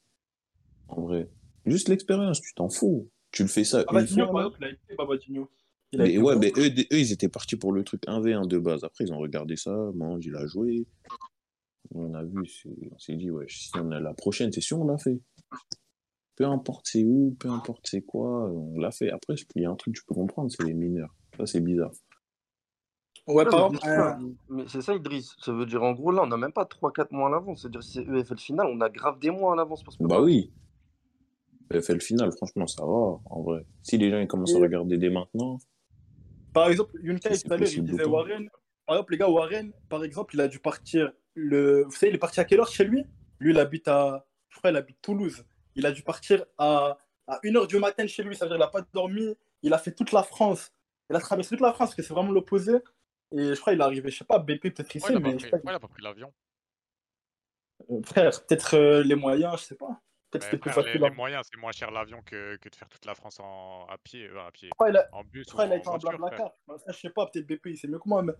En 0.88 1.01
vrai, 1.01 1.30
juste 1.64 1.88
l'expérience, 1.88 2.42
tu 2.42 2.53
t'en 2.53 2.68
fous. 2.68 3.09
Tu 3.30 3.40
le 3.40 3.49
fais 3.49 3.64
ça 3.64 3.78
une 3.78 3.86
Babadinho, 3.86 4.26
fois, 4.26 4.32
par 4.32 4.34
là. 4.34 4.47
exemple, 4.49 4.59
il 4.61 4.64
a 4.66 4.68
été 4.68 4.97
Babadinho. 4.99 5.51
Il 5.92 6.01
a 6.03 6.05
Mais 6.05 6.18
ouais, 6.18 6.36
mais 6.36 6.53
eux, 6.59 6.66
eux, 6.66 6.99
ils 6.99 7.11
étaient 7.11 7.30
partis 7.30 7.57
pour 7.57 7.72
le 7.72 7.84
truc 7.84 8.03
1v1 8.07 8.47
de 8.47 8.59
base. 8.59 8.84
Après, 8.84 9.05
ils 9.05 9.14
ont 9.14 9.18
regardé 9.18 9.57
ça, 9.57 9.74
Mange, 9.95 10.26
il 10.26 10.36
a 10.36 10.47
joué. 10.47 10.86
On 11.95 12.12
a 12.12 12.22
vu, 12.22 12.45
on 12.92 12.99
s'est 12.99 13.16
dit, 13.16 13.30
ouais, 13.30 13.47
si 13.49 13.70
on 13.76 13.92
a 13.92 13.99
la 14.01 14.12
prochaine, 14.12 14.53
c'est 14.53 14.61
sûr, 14.61 14.78
on 14.78 14.84
l'a 14.84 14.99
fait. 14.99 15.22
Peu 16.36 16.45
importe 16.45 16.86
c'est 16.86 17.03
où, 17.03 17.34
peu 17.40 17.49
importe 17.49 17.86
c'est 17.88 18.03
quoi, 18.03 18.51
on 18.51 18.78
l'a 18.78 18.90
fait. 18.90 19.11
Après, 19.11 19.36
il 19.57 19.62
y 19.62 19.64
a 19.64 19.70
un 19.70 19.76
truc 19.76 19.95
que 19.95 20.01
tu 20.01 20.05
peux 20.05 20.14
comprendre, 20.14 20.51
c'est 20.51 20.64
les 20.64 20.74
mineurs. 20.74 21.16
Ça, 21.38 21.47
c'est 21.47 21.61
bizarre. 21.61 21.92
Ouais, 23.27 23.45
mais 23.45 23.51
exemple, 23.51 23.79
c'est 23.81 23.87
ça, 23.89 24.16
un- 24.16 24.33
mais 24.51 24.64
c'est 24.68 24.83
ça, 24.83 24.95
Idriss. 24.95 25.35
Ça 25.39 25.53
veut 25.53 25.64
dire, 25.64 25.83
en 25.83 25.93
gros, 25.93 26.11
là, 26.11 26.22
on 26.22 26.27
n'a 26.27 26.37
même 26.37 26.53
pas 26.53 26.66
3-4 26.66 27.11
mois 27.12 27.29
à 27.29 27.31
l'avance. 27.31 27.62
C'est-à-dire, 27.62 27.83
si 27.83 27.93
c'est 27.93 28.03
EFL 28.07 28.39
final, 28.39 28.66
on 28.66 28.81
a 28.83 28.91
grave 28.91 29.18
des 29.18 29.31
mois 29.31 29.55
à 29.55 29.57
l'avance 29.57 29.83
pour 29.83 29.95
Bah 30.01 30.20
oui. 30.20 30.53
Le 31.70 31.81
FL 31.81 32.01
final, 32.01 32.31
franchement, 32.33 32.66
ça 32.66 32.85
va, 32.85 32.91
en 33.25 33.43
vrai. 33.43 33.64
Si 33.83 33.97
les 33.97 34.11
gens 34.11 34.18
ils 34.18 34.27
commencent 34.27 34.55
à 34.55 34.59
regarder 34.59 34.99
dès 34.99 35.09
maintenant, 35.09 35.59
Par 36.53 36.68
exemple, 36.68 36.93
tout 36.93 37.53
à 37.53 37.57
l'heure, 37.57 37.68
il 37.68 37.85
disait. 37.85 38.05
Warren. 38.05 38.49
Par 38.87 38.97
exemple, 38.97 39.12
les 39.12 39.18
gars, 39.18 39.31
Warren, 39.31 39.72
par 39.89 40.05
exemple, 40.05 40.35
il 40.35 40.41
a 40.43 40.49
dû 40.49 40.59
partir. 40.59 41.11
Le... 41.35 41.85
Vous 41.85 41.91
savez, 41.93 42.12
il 42.12 42.14
est 42.16 42.18
parti 42.18 42.39
à 42.41 42.45
quelle 42.45 42.61
heure 42.61 42.68
chez 42.68 42.85
lui? 42.85 43.03
Lui, 43.41 43.53
il 43.53 43.59
habite 43.59 43.89
à. 43.89 44.27
Je 44.51 44.59
crois 44.59 44.70
qu'il 44.70 44.77
habite 44.77 45.01
Toulouse. 45.01 45.45
Il 45.75 45.87
a 45.87 45.91
dû 45.91 46.03
partir 46.03 46.45
à, 46.59 46.99
à 47.27 47.39
1h 47.43 47.66
du 47.66 47.79
matin 47.79 48.07
chez 48.07 48.22
lui. 48.22 48.37
Ça 48.37 48.45
veut 48.45 48.51
dire 48.51 48.59
qu'il 48.59 48.64
n'a 48.66 48.70
pas 48.83 48.87
dormi. 48.93 49.35
Il 49.62 49.72
a 49.72 49.79
fait 49.79 49.93
toute 49.93 50.12
la 50.12 50.22
France. 50.22 50.70
Il 51.11 51.16
a 51.16 51.20
traversé 51.20 51.51
toute 51.57 51.61
la 51.61 51.72
France 51.72 51.89
parce 51.89 51.95
que 51.97 52.03
c'est 52.03 52.14
vraiment 52.14 52.31
l'opposé. 52.31 52.75
Et 53.37 53.55
je 53.55 53.61
crois 53.61 53.72
qu'il 53.72 53.80
est 53.80 53.85
arrivé, 53.85 54.11
je 54.11 54.16
sais 54.18 54.24
pas, 54.24 54.39
BP 54.39 54.62
peut-être 54.74 54.95
ici, 54.95 55.07
Ouais, 55.07 55.14
il 55.14 55.20
mais 55.20 55.30
je 55.30 55.37
pris, 55.37 55.45
sais 55.45 55.51
pas. 55.51 55.57
ouais, 55.57 55.62
il 55.66 55.70
a 55.74 55.80
pas 55.80 55.89
pris 55.89 56.03
l'avion. 56.03 56.32
Euh, 57.91 58.03
frère, 58.05 58.30
peut-être 58.47 58.74
euh, 58.76 59.03
les 59.03 59.14
moyens, 59.16 59.59
je 59.61 59.64
sais 59.64 59.74
pas. 59.76 60.01
Peut-être 60.30 60.45
c'était 60.45 60.59
plus 60.59 60.70
frère, 60.70 60.85
les, 60.85 60.91
facile. 60.91 61.01
les 61.03 61.07
hein. 61.09 61.14
moyens, 61.16 61.47
c'est 61.51 61.61
moins 61.61 61.72
cher 61.72 61.91
l'avion 61.91 62.20
que, 62.24 62.57
que 62.57 62.68
de 62.68 62.74
faire 62.74 62.89
toute 62.89 63.05
la 63.07 63.14
France 63.14 63.39
en, 63.41 63.87
à 63.89 63.99
pied, 63.99 64.26
euh, 64.28 64.41
à 64.47 64.51
pied, 64.51 64.68
Je 64.68 64.70
crois 64.74 64.89
qu'il 64.89 64.97
a, 64.97 65.09
en 65.12 65.24
bus 65.24 65.47
je 65.49 65.53
ou 65.53 65.57
qu'il 65.57 65.70
a 65.70 65.74
en 65.74 65.76
été 65.76 65.89
en 65.89 65.99
blablacar. 65.99 66.53
Je 66.89 66.93
sais 66.93 67.11
pas, 67.11 67.26
peut-être 67.26 67.47
BP, 67.47 67.76
c'est 67.76 67.89
mieux 67.89 67.99
que 67.99 68.09
moi. 68.09 68.22
Mais... 68.22 68.32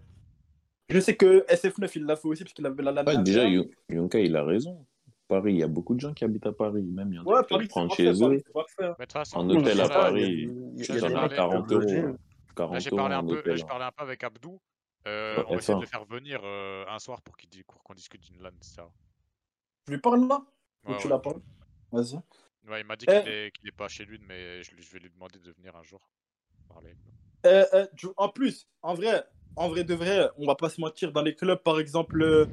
Je 0.88 1.01
sais 1.01 1.16
que 1.16 1.45
SF9, 1.49 1.90
il 1.97 2.05
l'a 2.05 2.16
fait 2.16 2.28
aussi 2.28 2.45
parce 2.45 2.53
qu'il 2.53 2.66
avait 2.66 2.82
la 2.82 2.92
LAN 2.92 3.05
ouais, 3.07 3.22
déjà, 3.22 3.42
21. 3.45 3.53
Yon- 3.55 3.70
Yonka, 3.90 4.18
il 4.20 4.36
a 4.36 4.45
raison. 4.45 4.86
Paris, 5.26 5.55
il 5.55 5.59
y 5.59 5.62
a 5.62 5.68
beaucoup 5.68 5.95
de 5.95 6.01
gens 6.01 6.12
qui 6.12 6.24
habitent 6.24 6.47
à 6.47 6.53
Paris. 6.53 6.82
Même, 6.82 7.12
il 7.12 7.16
y 7.16 7.18
en 7.18 7.22
a 7.24 7.26
Ouais, 7.26 7.42
qui 7.45 7.68
parfait. 7.68 7.97
chez 7.97 8.11
eux. 8.22 8.42
En 9.34 9.49
Oui, 9.49 9.57
hôtel 9.57 9.80
à 9.80 9.84
il 9.84 9.88
Paris, 9.88 10.49
il 10.76 10.84
tu 10.84 10.92
a 10.92 10.95
Là, 10.95 11.01
des 11.01 11.01
j'ai 11.01 11.01
donnes 11.01 11.12
mecs 11.12 11.14
parlé, 11.14 11.28
qui 11.28 11.36
peuvent 11.36 11.36
40 11.36 11.70
loger. 11.70 11.99
euros. 12.01 12.07
là, 12.09 12.16
40 12.57 12.80
j'ai 12.80 12.88
euros 12.90 12.97
parlé 12.99 13.14
un 13.14 13.18
en 13.18 13.26
peu, 13.26 13.34
là, 13.34 13.40
hôtel. 13.40 13.57
j'ai 13.57 13.64
parlé 13.64 13.84
un 13.84 13.92
peu 13.92 14.03
avec 14.03 14.24
Abdou. 14.24 14.61
Euh, 15.07 15.36
Ouais, 15.38 15.44
on 15.48 15.50
va 15.52 15.57
essayer 15.57 15.74
de 15.74 15.78
F1. 15.78 15.80
le 15.82 15.86
faire 15.86 16.05
venir 16.05 16.40
euh, 16.44 16.84
un 16.88 16.98
soir 16.98 17.20
pour 17.22 17.36
qu'on 17.36 17.94
discute 17.94 18.22
d'une 18.22 18.40
LAN, 18.42 18.50
etc. 18.57 18.82
Je 19.86 19.92
lui 19.92 20.00
parle 20.00 20.26
là? 20.26 20.40
Ou 20.86 20.92
Ouais, 20.92 20.98
tu 20.98 21.05
ouais. 21.07 21.11
la 21.12 21.18
parles? 21.18 21.40
Vas-y. 21.92 22.16
Ouais, 22.70 22.80
il 22.80 22.86
m'a 22.86 22.96
dit 22.96 23.05
Eh. 23.09 23.20
qu'il 23.22 23.30
est, 23.32 23.50
qu'il 23.52 23.68
est 23.68 23.72
pas 23.76 23.88
chez 23.88 24.05
lui, 24.07 24.18
mais 24.26 24.62
je, 24.62 24.70
vais 24.92 24.98
lui 25.00 25.11
demander 25.11 25.38
de 25.38 25.52
venir 25.52 25.76
un 25.76 25.82
jour 25.82 26.00
parler. 26.68 26.94
Euh, 27.44 27.66
euh, 27.74 27.86
en 28.16 28.30
plus, 28.30 28.66
en 28.80 28.94
vrai, 28.94 29.24
en 29.57 29.68
vrai 29.68 29.84
de 29.84 29.94
vrai, 29.94 30.30
on 30.38 30.46
va 30.46 30.55
pas 30.55 30.70
se 30.70 30.80
mentir, 30.80 31.12
dans 31.12 31.20
les 31.22 31.34
clubs, 31.34 31.62
par 31.62 31.78
exemple, 31.78 32.22
euh, 32.22 32.46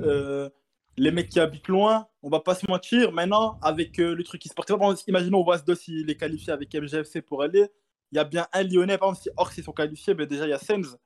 euh, 0.00 0.48
les 0.96 1.10
mecs 1.10 1.28
qui 1.28 1.38
habitent 1.40 1.68
loin, 1.68 2.08
on 2.22 2.30
va 2.30 2.40
pas 2.40 2.54
se 2.54 2.66
mentir, 2.66 3.12
maintenant, 3.12 3.58
avec 3.60 3.98
euh, 3.98 4.14
le 4.14 4.24
truc 4.24 4.40
qui 4.40 4.48
se 4.48 4.54
porte, 4.54 4.68
par 4.68 4.90
exemple, 4.90 5.02
imaginons 5.08 5.44
Wasdos, 5.44 5.86
il 5.88 6.08
est 6.08 6.16
qualifié 6.16 6.52
avec 6.54 6.74
MGFC 6.74 7.20
pour 7.20 7.42
aller, 7.42 7.66
il 8.10 8.16
y 8.16 8.18
a 8.18 8.24
bien 8.24 8.48
un 8.54 8.62
Lyonnais, 8.62 8.96
par 8.96 9.10
exemple, 9.10 9.22
si 9.24 9.30
Orcs 9.36 9.58
ils 9.58 9.64
sont 9.64 9.72
qualifiés, 9.72 10.14
ben 10.14 10.26
déjà 10.26 10.46
il 10.46 10.50
y 10.50 10.54
a 10.54 10.58
Sens, 10.58 10.96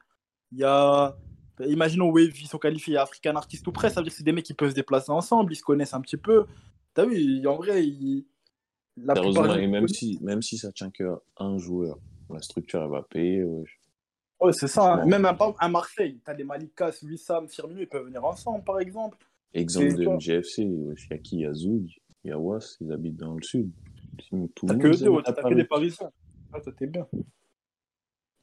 il 0.53 0.59
y 0.59 0.65
a, 0.65 1.17
imaginons 1.61 2.11
Wave 2.11 2.39
ils 2.41 2.47
sont 2.49 2.59
qualifiés, 2.59 2.97
African 2.97 3.35
Artist 3.37 3.65
tout 3.65 3.73
près, 3.73 3.91
ça 3.91 4.01
veut 4.01 4.05
dire 4.05 4.13
que 4.13 4.19
c'est 4.19 4.25
des 4.25 4.33
mecs 4.33 4.45
qui 4.45 4.55
peuvent 4.55 4.71
se 4.71 4.75
déplacer 4.75 5.11
ensemble, 5.11 5.53
ils 5.53 5.57
se 5.57 5.63
connaissent 5.63 5.95
un 5.95 6.01
petit 6.01 6.17
peu, 6.17 6.47
t'as 6.95 7.05
vu, 7.07 7.47
en 7.47 7.57
vrai, 7.57 7.87
ils- 7.87 8.25
la 8.99 9.15
plupart 9.15 9.59
et 9.59 9.67
même 9.67 9.89
si, 9.89 10.19
même 10.23 10.41
si 10.43 10.57
ça 10.57 10.73
tient 10.73 10.91
qu'à 10.91 11.21
un 11.39 11.59
joueur, 11.59 11.99
la 12.31 12.41
structure, 12.41 12.83
elle 12.83 12.91
va 12.91 13.03
payer. 13.03 13.45
ouais. 13.45 13.65
Ouais, 14.41 14.53
c'est 14.53 14.69
ça. 14.69 14.95
hein. 14.95 15.07
Même 15.07 15.25
un, 15.25 15.37
un 15.61 15.69
Marseille, 15.69 16.21
t'as 16.25 16.35
des 16.35 16.45
Malikas, 16.45 16.99
Wissam, 17.03 17.49
Firmino, 17.49 17.81
ils 17.81 17.89
peuvent 17.89 18.05
venir 18.05 18.25
ensemble, 18.25 18.65
par 18.65 18.81
exemple. 18.81 19.17
Exemple 19.55 19.97
de 19.97 20.05
MGFC, 20.07 20.63
il 20.63 20.95
y 21.11 21.15
a 21.15 21.19
qui? 21.19 21.37
Il 21.37 21.41
y 21.43 21.47
a 21.47 21.55
Zoug, 21.55 21.89
il 22.25 22.29
y 22.29 22.33
a 22.33 22.39
Was, 22.39 22.77
ils 22.81 22.93
habitent 22.93 23.17
dans 23.17 23.35
le 23.35 23.43
sud. 23.43 23.71
T'as 24.67 24.75
que 24.75 24.89
deux, 24.89 25.23
t'as 25.23 25.33
que 25.33 25.55
des 25.55 25.65
Paris. 25.65 25.67
Parisiens. 25.69 26.11
Ah, 26.53 26.59
t'es 26.77 26.87
bien. 26.87 27.07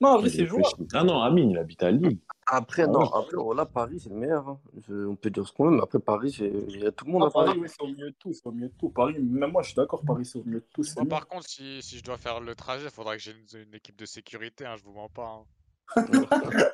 Non, 0.01 0.09
en 0.09 0.19
vrai, 0.19 0.29
c'est 0.29 0.45
jouable. 0.45 0.65
Ah 0.93 1.03
non, 1.03 1.21
Amine, 1.21 1.51
il 1.51 1.57
habite 1.57 1.81
à 1.83 1.91
Lille. 1.91 2.19
Après, 2.45 2.83
Ah 2.83 2.87
non, 2.87 3.03
oui. 3.03 3.09
après, 3.13 3.37
oh, 3.37 3.53
là, 3.53 3.65
Paris, 3.65 3.99
c'est 4.01 4.09
le 4.09 4.15
meilleur. 4.15 4.49
hein. 4.49 4.59
Je- 4.87 5.05
on 5.05 5.15
peut 5.15 5.29
dire 5.29 5.47
ce 5.47 5.53
qu'on 5.53 5.65
veut, 5.69 5.75
mais 5.77 5.81
après, 5.83 5.99
Paris, 5.99 6.31
c'est- 6.33 6.51
il 6.67 6.81
y 6.83 6.85
a 6.85 6.91
tout 6.91 7.05
le 7.05 7.11
monde 7.13 7.23
Ah, 7.23 7.27
à 7.27 7.31
Paris. 7.31 7.45
Paris, 7.47 7.59
oui, 7.61 7.67
c'est 7.69 7.81
au 7.83 7.87
milieu 7.87 8.09
de 8.11 8.15
tout. 8.19 8.33
C'est 8.33 8.45
au 8.45 8.51
de 8.51 8.67
tout. 8.79 8.89
Paris, 8.89 9.15
même 9.21 9.51
moi, 9.51 9.61
je 9.61 9.67
suis 9.67 9.75
d'accord, 9.75 10.01
Paris, 10.05 10.25
c'est 10.25 10.39
au 10.39 10.43
milieu 10.43 10.59
de 10.59 10.65
tout. 10.73 10.81
Moi, 10.95 11.03
mieux. 11.03 11.09
par 11.09 11.27
contre, 11.27 11.47
si, 11.47 11.81
si 11.81 11.97
je 11.99 12.03
dois 12.03 12.17
faire 12.17 12.41
le 12.41 12.53
trajet, 12.55 12.85
il 12.85 12.91
faudra 12.91 13.15
que 13.15 13.21
j'ai 13.21 13.31
une, 13.31 13.61
une 13.67 13.73
équipe 13.75 13.95
de 13.97 14.05
sécurité, 14.05 14.65
hein, 14.65 14.75
je 14.77 14.83
vous 14.83 14.91
mens 14.93 15.09
pas. 15.09 15.39
hein. 15.39 15.45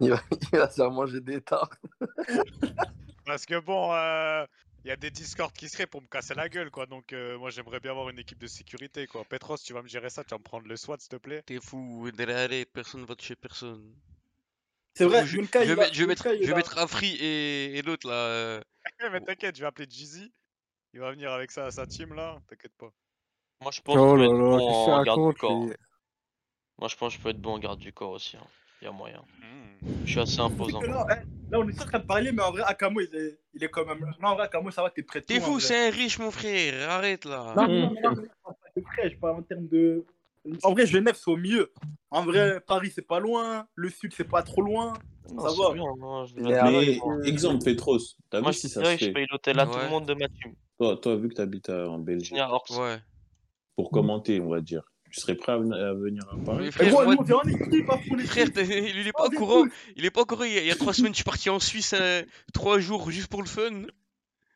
Il 0.00 0.10
va, 0.10 0.18
il 0.52 0.58
va 0.58 0.68
se 0.68 0.74
faire 0.76 0.90
manger 0.90 1.20
des 1.20 1.40
tartes. 1.40 1.72
Parce 3.24 3.46
que 3.46 3.58
bon, 3.60 3.92
euh, 3.94 4.44
il 4.86 4.90
y 4.90 4.92
a 4.92 4.96
des 4.96 5.10
Discord 5.10 5.52
qui 5.52 5.68
seraient 5.68 5.88
pour 5.88 6.00
me 6.00 6.06
casser 6.06 6.34
la 6.34 6.48
gueule, 6.48 6.70
quoi. 6.70 6.86
Donc, 6.86 7.12
euh, 7.12 7.36
moi, 7.38 7.50
j'aimerais 7.50 7.80
bien 7.80 7.90
avoir 7.90 8.08
une 8.08 8.20
équipe 8.20 8.38
de 8.38 8.46
sécurité, 8.46 9.08
quoi. 9.08 9.24
Petros, 9.24 9.58
tu 9.58 9.72
vas 9.72 9.82
me 9.82 9.88
gérer 9.88 10.10
ça, 10.10 10.22
tu 10.22 10.30
vas 10.30 10.38
me 10.38 10.44
prendre 10.44 10.68
le 10.68 10.76
SWAT, 10.76 10.98
s'il 11.00 11.08
te 11.08 11.16
plaît. 11.16 11.42
T'es 11.42 11.58
fou, 11.60 12.08
derrière, 12.12 12.48
personne 12.72 13.04
va 13.04 13.16
toucher 13.16 13.34
personne. 13.34 13.92
C'est 14.94 15.04
vrai, 15.04 15.26
je, 15.26 15.38
vais 15.38 15.74
mettre, 15.74 15.92
je 15.92 16.04
vais 16.04 16.06
mettre, 16.06 16.28
je 16.40 16.52
vais 16.52 16.80
Afri 16.80 17.16
et, 17.16 17.78
et 17.78 17.82
l'autre 17.82 18.08
là. 18.08 18.14
euh, 18.14 18.60
mais 19.10 19.20
t'inquiète, 19.20 19.56
je 19.56 19.62
vais 19.62 19.66
appeler 19.66 19.90
Jeezy. 19.90 20.32
Il 20.94 21.00
va 21.00 21.10
venir 21.10 21.32
avec 21.32 21.50
sa, 21.50 21.72
sa 21.72 21.84
team 21.84 22.14
là, 22.14 22.40
t'inquiète 22.48 22.72
pas. 22.78 22.92
Moi, 23.60 23.72
je 23.72 23.80
pense 23.80 23.96
Oh 23.96 24.14
que 24.14 24.22
je 24.22 24.28
peux 24.28 24.34
être 24.34 24.38
là, 24.38 24.56
bon 24.56 24.92
en 24.92 25.02
garde 25.02 25.28
du 25.28 25.34
corps. 25.34 25.62
hein. 25.64 25.74
Moi, 26.78 26.88
je 26.88 26.96
pense 26.96 27.12
que 27.12 27.18
je 27.18 27.22
peux 27.24 27.30
être 27.30 27.40
bon 27.40 27.54
en 27.54 27.58
garde 27.58 27.80
du 27.80 27.92
corps 27.92 28.12
aussi. 28.12 28.36
Il 28.82 28.84
y 28.84 28.88
a 28.88 28.92
moyen. 28.92 29.22
Hmm. 29.40 29.88
Je 30.04 30.10
suis 30.10 30.20
assez 30.20 30.40
imposant. 30.40 30.80
là, 30.80 31.06
hein, 31.10 31.16
là, 31.50 31.58
on 31.60 31.68
est 31.68 31.80
en 31.80 31.84
train 31.84 31.98
de 31.98 32.04
parler, 32.04 32.32
mais 32.32 32.42
en 32.42 32.50
vrai, 32.52 32.62
Akamo, 32.66 33.00
il 33.00 33.14
est, 33.14 33.38
il 33.54 33.64
est 33.64 33.68
quand 33.68 33.84
même. 33.86 34.00
Non, 34.20 34.28
en 34.28 34.34
vrai, 34.34 34.44
Akamo, 34.44 34.70
ça 34.70 34.82
va, 34.82 34.90
t'es 34.90 35.02
prêt 35.02 35.22
T'es 35.22 35.40
fou, 35.40 35.58
c'est 35.60 35.88
un 35.88 35.90
riche 35.90 36.18
mon 36.18 36.30
frère, 36.30 36.90
arrête 36.90 37.24
là. 37.24 37.54
Non, 37.56 37.66
non, 37.68 37.74
non, 37.74 37.90
non, 37.90 38.10
non, 38.10 38.22
je 38.22 38.28
parle 38.42 38.54
pas 38.62 38.68
de 38.76 38.80
prêt, 38.82 39.10
je 39.10 39.16
parle 39.16 39.36
en 39.36 39.42
termes 39.42 39.68
de. 39.68 40.04
En 40.62 40.72
vrai, 40.72 40.86
Genève, 40.86 41.16
c'est 41.16 41.30
au 41.30 41.36
milieu. 41.36 41.72
En 42.10 42.24
vrai, 42.24 42.60
Paris, 42.60 42.92
c'est 42.94 43.06
pas 43.06 43.18
loin. 43.18 43.66
Le 43.74 43.88
sud, 43.90 44.12
c'est 44.14 44.28
pas 44.28 44.42
trop 44.42 44.62
loin. 44.62 44.92
Non, 45.32 45.42
Ça 45.42 45.60
va. 45.60 45.72
bien, 45.74 45.82
moi, 45.98 46.24
je 46.26 46.34
Mais 46.36 46.54
euh, 46.54 47.22
exemple, 47.24 47.64
Petros, 47.64 47.98
t'as 48.30 48.40
Moi, 48.40 48.52
vu 48.52 48.56
si 48.56 48.68
ça 48.68 48.84
se 48.84 48.92
je 48.92 48.96
fait? 49.06 49.12
paye 49.12 49.26
l'hôtel 49.28 49.58
à 49.58 49.66
tout 49.66 49.72
Ouais. 49.72 49.84
le 49.84 49.90
monde 49.90 50.06
de 50.06 50.14
ma 50.14 50.28
team. 50.28 50.54
toi, 50.78 50.96
toi, 50.98 51.16
vu 51.16 51.28
que 51.28 51.34
t'habites 51.34 51.68
à- 51.68 51.88
en 51.88 51.98
Belgique. 51.98 52.36
Ouais. 52.78 52.98
pour 53.74 53.90
commenter, 53.90 54.40
on 54.40 54.48
va 54.48 54.60
dire, 54.60 54.82
tu 55.10 55.20
serais 55.20 55.34
prêt 55.34 55.52
à, 55.52 55.58
ven- 55.58 55.72
à 55.72 55.94
venir 55.94 56.22
à 56.30 56.36
Mais 56.36 56.44
Paris 56.44 56.64
Mais 56.64 56.70
frère, 56.70 56.92
moi, 56.92 57.04
il 57.06 57.12
est 59.08 59.12
pas 59.12 59.26
au 59.26 59.30
courant. 59.30 59.64
Il 59.96 60.04
est 60.04 60.10
pas 60.10 60.22
au 60.22 60.26
courant. 60.26 60.44
Il 60.44 60.52
y 60.52 60.70
a, 60.70 60.74
trois 60.74 60.92
semaines, 60.92 61.12
je 61.12 61.16
suis 61.16 61.24
parti 61.24 61.50
en 61.50 61.60
Suisse 61.60 61.94
euh, 61.98 62.22
trois 62.52 62.78
jours 62.78 63.10
juste 63.10 63.28
pour 63.28 63.42
le 63.42 63.48
fun. 63.48 63.82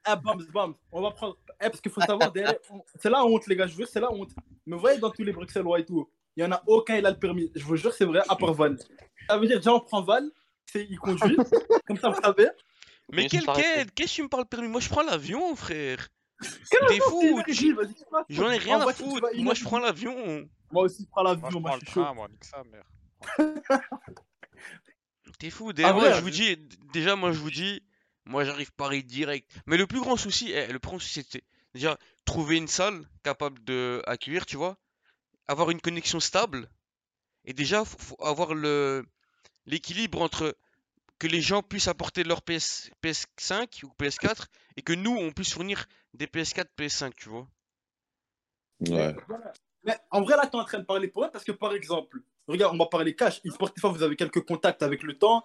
Ah, 0.04 0.16
bams, 0.16 0.44
bams. 0.52 0.74
On 0.92 1.02
va 1.02 1.10
prendre. 1.10 1.36
Eh, 1.60 1.68
parce 1.68 1.80
qu'il 1.80 1.92
faut 1.92 2.00
savoir, 2.00 2.32
derrière, 2.32 2.54
c'est 2.96 3.10
la 3.10 3.24
honte, 3.24 3.46
les 3.46 3.56
gars. 3.56 3.66
Je 3.66 3.76
jure, 3.76 3.86
c'est 3.86 4.00
la 4.00 4.10
honte. 4.10 4.30
Mais 4.66 4.74
vous 4.74 4.80
voyez, 4.80 4.98
dans 4.98 5.10
tous 5.10 5.22
les 5.22 5.32
Bruxellois 5.32 5.80
et 5.80 5.84
tout, 5.84 6.08
il 6.36 6.42
y 6.42 6.46
en 6.46 6.52
a 6.52 6.62
aucun, 6.66 6.96
il 6.96 7.04
a 7.04 7.10
le 7.10 7.18
permis. 7.18 7.52
Je 7.54 7.64
vous 7.64 7.76
jure, 7.76 7.92
c'est 7.92 8.06
vrai, 8.06 8.20
à 8.28 8.36
part 8.36 8.54
Val. 8.54 8.78
Ça 9.28 9.36
veut 9.36 9.46
dire, 9.46 9.58
déjà, 9.58 9.74
on 9.74 9.80
prend 9.80 10.02
Val, 10.02 10.30
c'est, 10.64 10.86
il 10.88 10.98
conduit. 10.98 11.36
Comme 11.86 11.98
ça, 11.98 12.08
vous 12.08 12.20
savez. 12.22 12.48
Mais 13.12 13.26
arrêtés. 13.26 13.40
quel 13.62 13.90
Qu'est-ce 13.92 14.12
que 14.12 14.16
tu 14.16 14.22
me 14.22 14.28
parles 14.28 14.46
permis? 14.46 14.68
Moi, 14.68 14.80
je 14.80 14.88
prends 14.88 15.02
l'avion, 15.02 15.54
frère. 15.54 16.08
T'es 16.88 16.98
fou. 17.00 17.42
J'en 18.28 18.50
ai 18.50 18.56
En 18.56 18.58
rien 18.58 18.80
à 18.80 18.92
foutre. 18.92 19.26
Moi, 19.36 19.54
je 19.54 19.64
prends 19.64 19.78
l'avion. 19.78 20.48
Moi 20.70 20.84
aussi, 20.84 21.02
je 21.04 21.08
prends 21.08 21.22
Moi, 21.22 21.32
l'avion, 21.34 21.50
je 21.50 21.58
moi, 21.58 21.70
prends 21.70 21.78
je 21.78 21.80
le 21.80 21.86
suis 21.86 21.94
chaud. 21.94 22.02
train, 22.02 22.14
moi, 22.14 22.28
nique 22.28 22.44
sa 22.44 22.62
mère. 22.64 22.84
T'es 25.38 25.50
fou. 25.50 25.72
Déjà, 25.72 25.88
Ah, 25.88 25.92
moi, 25.92 26.08
vrai, 26.08 26.18
je 26.18 26.22
vous 26.22 26.30
dis, 26.30 26.56
déjà, 26.92 27.16
moi, 27.16 27.32
je 27.32 27.38
vous 27.38 27.50
dis, 27.50 27.82
moi, 28.24 28.44
j'arrive 28.44 28.72
Paris 28.72 29.02
direct. 29.02 29.50
Mais 29.66 29.76
le 29.76 29.86
plus 29.86 30.00
grand 30.00 30.16
souci, 30.16 30.50
eh, 30.52 30.66
le 30.66 30.78
plus 30.78 30.88
grand 30.90 30.98
souci, 30.98 31.22
c'était 31.22 31.44
déjà 31.74 31.98
trouver 32.24 32.56
une 32.56 32.68
salle 32.68 33.06
capable 33.22 33.62
de 33.64 34.02
accueillir, 34.06 34.44
tu 34.46 34.56
vois, 34.56 34.76
avoir 35.48 35.70
une 35.70 35.80
connexion 35.80 36.20
stable. 36.20 36.68
Et 37.44 37.52
déjà, 37.54 37.84
faut, 37.84 37.98
faut 37.98 38.24
avoir 38.24 38.54
le 38.54 39.04
l'équilibre 39.66 40.20
entre 40.20 40.56
que 41.18 41.26
les 41.26 41.40
gens 41.40 41.62
puissent 41.62 41.88
apporter 41.88 42.24
leur 42.24 42.42
PS, 42.42 42.90
PS5 43.02 43.84
ou 43.84 43.92
PS4 43.98 44.46
et 44.76 44.82
que 44.82 44.92
nous, 44.92 45.12
on 45.14 45.32
puisse 45.32 45.52
fournir 45.52 45.86
des 46.14 46.26
PS4, 46.26 46.66
PS5, 46.78 47.12
tu 47.16 47.28
vois. 47.28 47.46
Ouais. 48.88 49.14
Mais 49.84 49.96
en 50.10 50.22
vrai, 50.22 50.36
là, 50.36 50.46
tu 50.46 50.56
es 50.56 50.60
en 50.60 50.64
train 50.64 50.78
de 50.78 50.84
parler 50.84 51.08
pour 51.08 51.24
elle 51.24 51.30
parce 51.30 51.44
que, 51.44 51.52
par 51.52 51.72
exemple, 51.74 52.18
regarde, 52.48 52.74
on 52.74 52.78
va 52.78 52.86
parler 52.86 53.14
cash. 53.14 53.40
eSportifa, 53.44 53.88
vous 53.88 54.02
avez 54.02 54.16
quelques 54.16 54.44
contacts 54.44 54.82
avec 54.82 55.02
le 55.02 55.14
temps. 55.18 55.44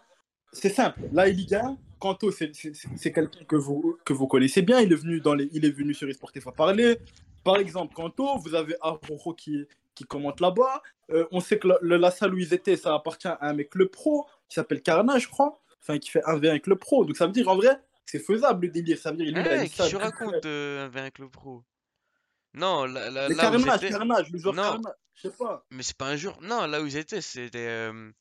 C'est 0.51 0.70
simple. 0.70 1.01
Là, 1.11 1.28
il 1.28 1.41
y 1.49 1.55
a 1.55 1.76
Kanto, 1.99 2.32
c'est 2.32 2.53
c'est- 2.55 2.74
c'est 2.74 3.11
quelqu'un 3.11 3.43
que 3.45 3.55
vous, 3.55 3.97
que 4.05 4.13
vous 4.13 4.28
connaissez 4.28 4.61
bien. 4.61 4.80
Il 4.82 4.91
est 4.91 4.95
venu, 4.95 5.20
dans 5.22 5.34
les, 5.36 5.49
il 5.53 5.66
est 5.66 5.72
venu 5.72 5.93
sur 5.93 6.07
eSportifa 6.09 6.51
parler. 6.51 6.97
Par 7.43 7.57
exemple, 7.57 7.93
Kanto, 7.93 8.38
vous 8.39 8.55
avez 8.55 8.76
Aroro 8.82 9.34
qui, 9.34 9.66
qui 9.95 10.03
commente 10.05 10.39
là-bas. 10.41 10.82
Euh, 11.11 11.26
on 11.32 11.39
sait 11.39 11.59
que 11.59 11.68
la, 11.68 11.78
la- 11.82 11.97
la 11.97 12.11
salle 12.11 12.34
où 12.34 12.38
ils 12.38 12.53
étaient, 12.53 12.76
ça 12.78 12.93
appartient 12.95 13.28
à 13.28 13.38
un 13.41 13.53
mec 13.53 13.76
le 13.76 13.88
pro 13.89 14.28
qui 14.49 14.55
s'appelle 14.55 14.82
Carnage, 14.82 15.24
je 15.24 15.30
crois. 15.30 15.59
Enfin, 15.82 15.99
qui 15.99 16.09
fait 16.09 16.22
1v1 16.26 16.49
avec 16.49 16.68
le 16.68 16.76
pro. 16.78 17.05
Donc, 17.05 17.16
ça 17.18 17.26
veut 17.28 17.32
dire, 17.32 17.47
en 17.47 17.55
vrai, 17.55 17.80
c'est 18.06 18.20
faisable 18.20 18.68
le 18.68 18.72
délire. 18.72 18.97
Ça 18.97 19.12
veut 19.12 19.18
dire, 19.18 19.26
lui, 19.34 19.66
il 19.66 19.70
tu 19.72 19.95
racontes 19.95 20.45
euh, 20.45 20.86
avec 20.86 21.20
le 21.20 21.30
pro? 21.30 21.64
Non, 22.53 22.86
là, 22.86 23.10
là, 23.10 23.28
là 23.28 23.34
où 23.34 23.38
Carnage, 23.38 23.82
j'étais. 23.82 23.89
Carnage, 23.89 24.32
le 24.32 24.39
joueur 24.39 24.53
Non, 24.56 24.64
Carnage. 24.64 24.93
Je 25.16 25.22
sais 25.30 25.36
pas. 25.38 25.66
mais 25.72 25.84
c'est 25.84 25.97
pas 25.97 26.08
un 26.08 26.16
jour. 26.16 26.38
Non, 26.41 26.66
là 26.68 26.82
où 26.82 26.86
ils 26.86 26.97
étaient, 26.97 27.22
c'était 27.22 27.68
euh, 27.68 28.12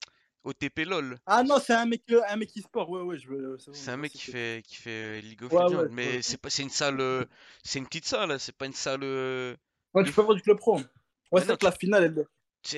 OTP 0.45 0.81
LOL. 0.87 1.19
Ah 1.27 1.43
non, 1.43 1.59
c'est 1.59 1.73
un 1.75 1.87
mec, 1.87 2.03
euh, 2.11 2.21
un 2.29 2.37
mec 2.37 2.51
e-sport, 2.57 2.89
ouais, 2.91 3.01
ouais, 3.03 3.19
je 3.19 3.29
veux. 3.29 3.57
c'est 3.59 3.71
bon, 3.71 3.77
C'est 3.77 3.91
un 3.91 3.97
mec 3.97 4.13
qui 4.13 4.31
fait, 4.31 4.63
qui 4.67 4.77
fait 4.77 4.91
euh, 4.91 5.21
League 5.21 5.43
of 5.43 5.53
Legends, 5.53 5.83
ouais, 5.83 5.89
mais 5.91 6.07
ouais. 6.17 6.23
c'est 6.23 6.37
pas, 6.41 6.51
c'est 6.51 6.63
une 6.63 6.71
salle, 6.71 7.01
euh, 7.01 7.25
c'est 7.63 7.79
une 7.79 7.87
petite 7.87 8.07
salle, 8.07 8.31
hein, 8.31 8.39
c'est 8.39 8.57
pas 8.57 8.67
une 8.67 8.73
salle. 8.73 9.01
euh, 9.03 9.55
Ouais, 9.93 10.05
tu 10.05 10.13
peux 10.13 10.21
avoir 10.23 10.37
du 10.37 10.43
club 10.43 10.59
pro. 10.59 10.77
Ouais, 10.79 10.85
Mais 11.33 11.41
c'est 11.47 11.57
que 11.59 11.65
la 11.65 11.73
finale, 11.73 12.05
elle. 12.05 12.27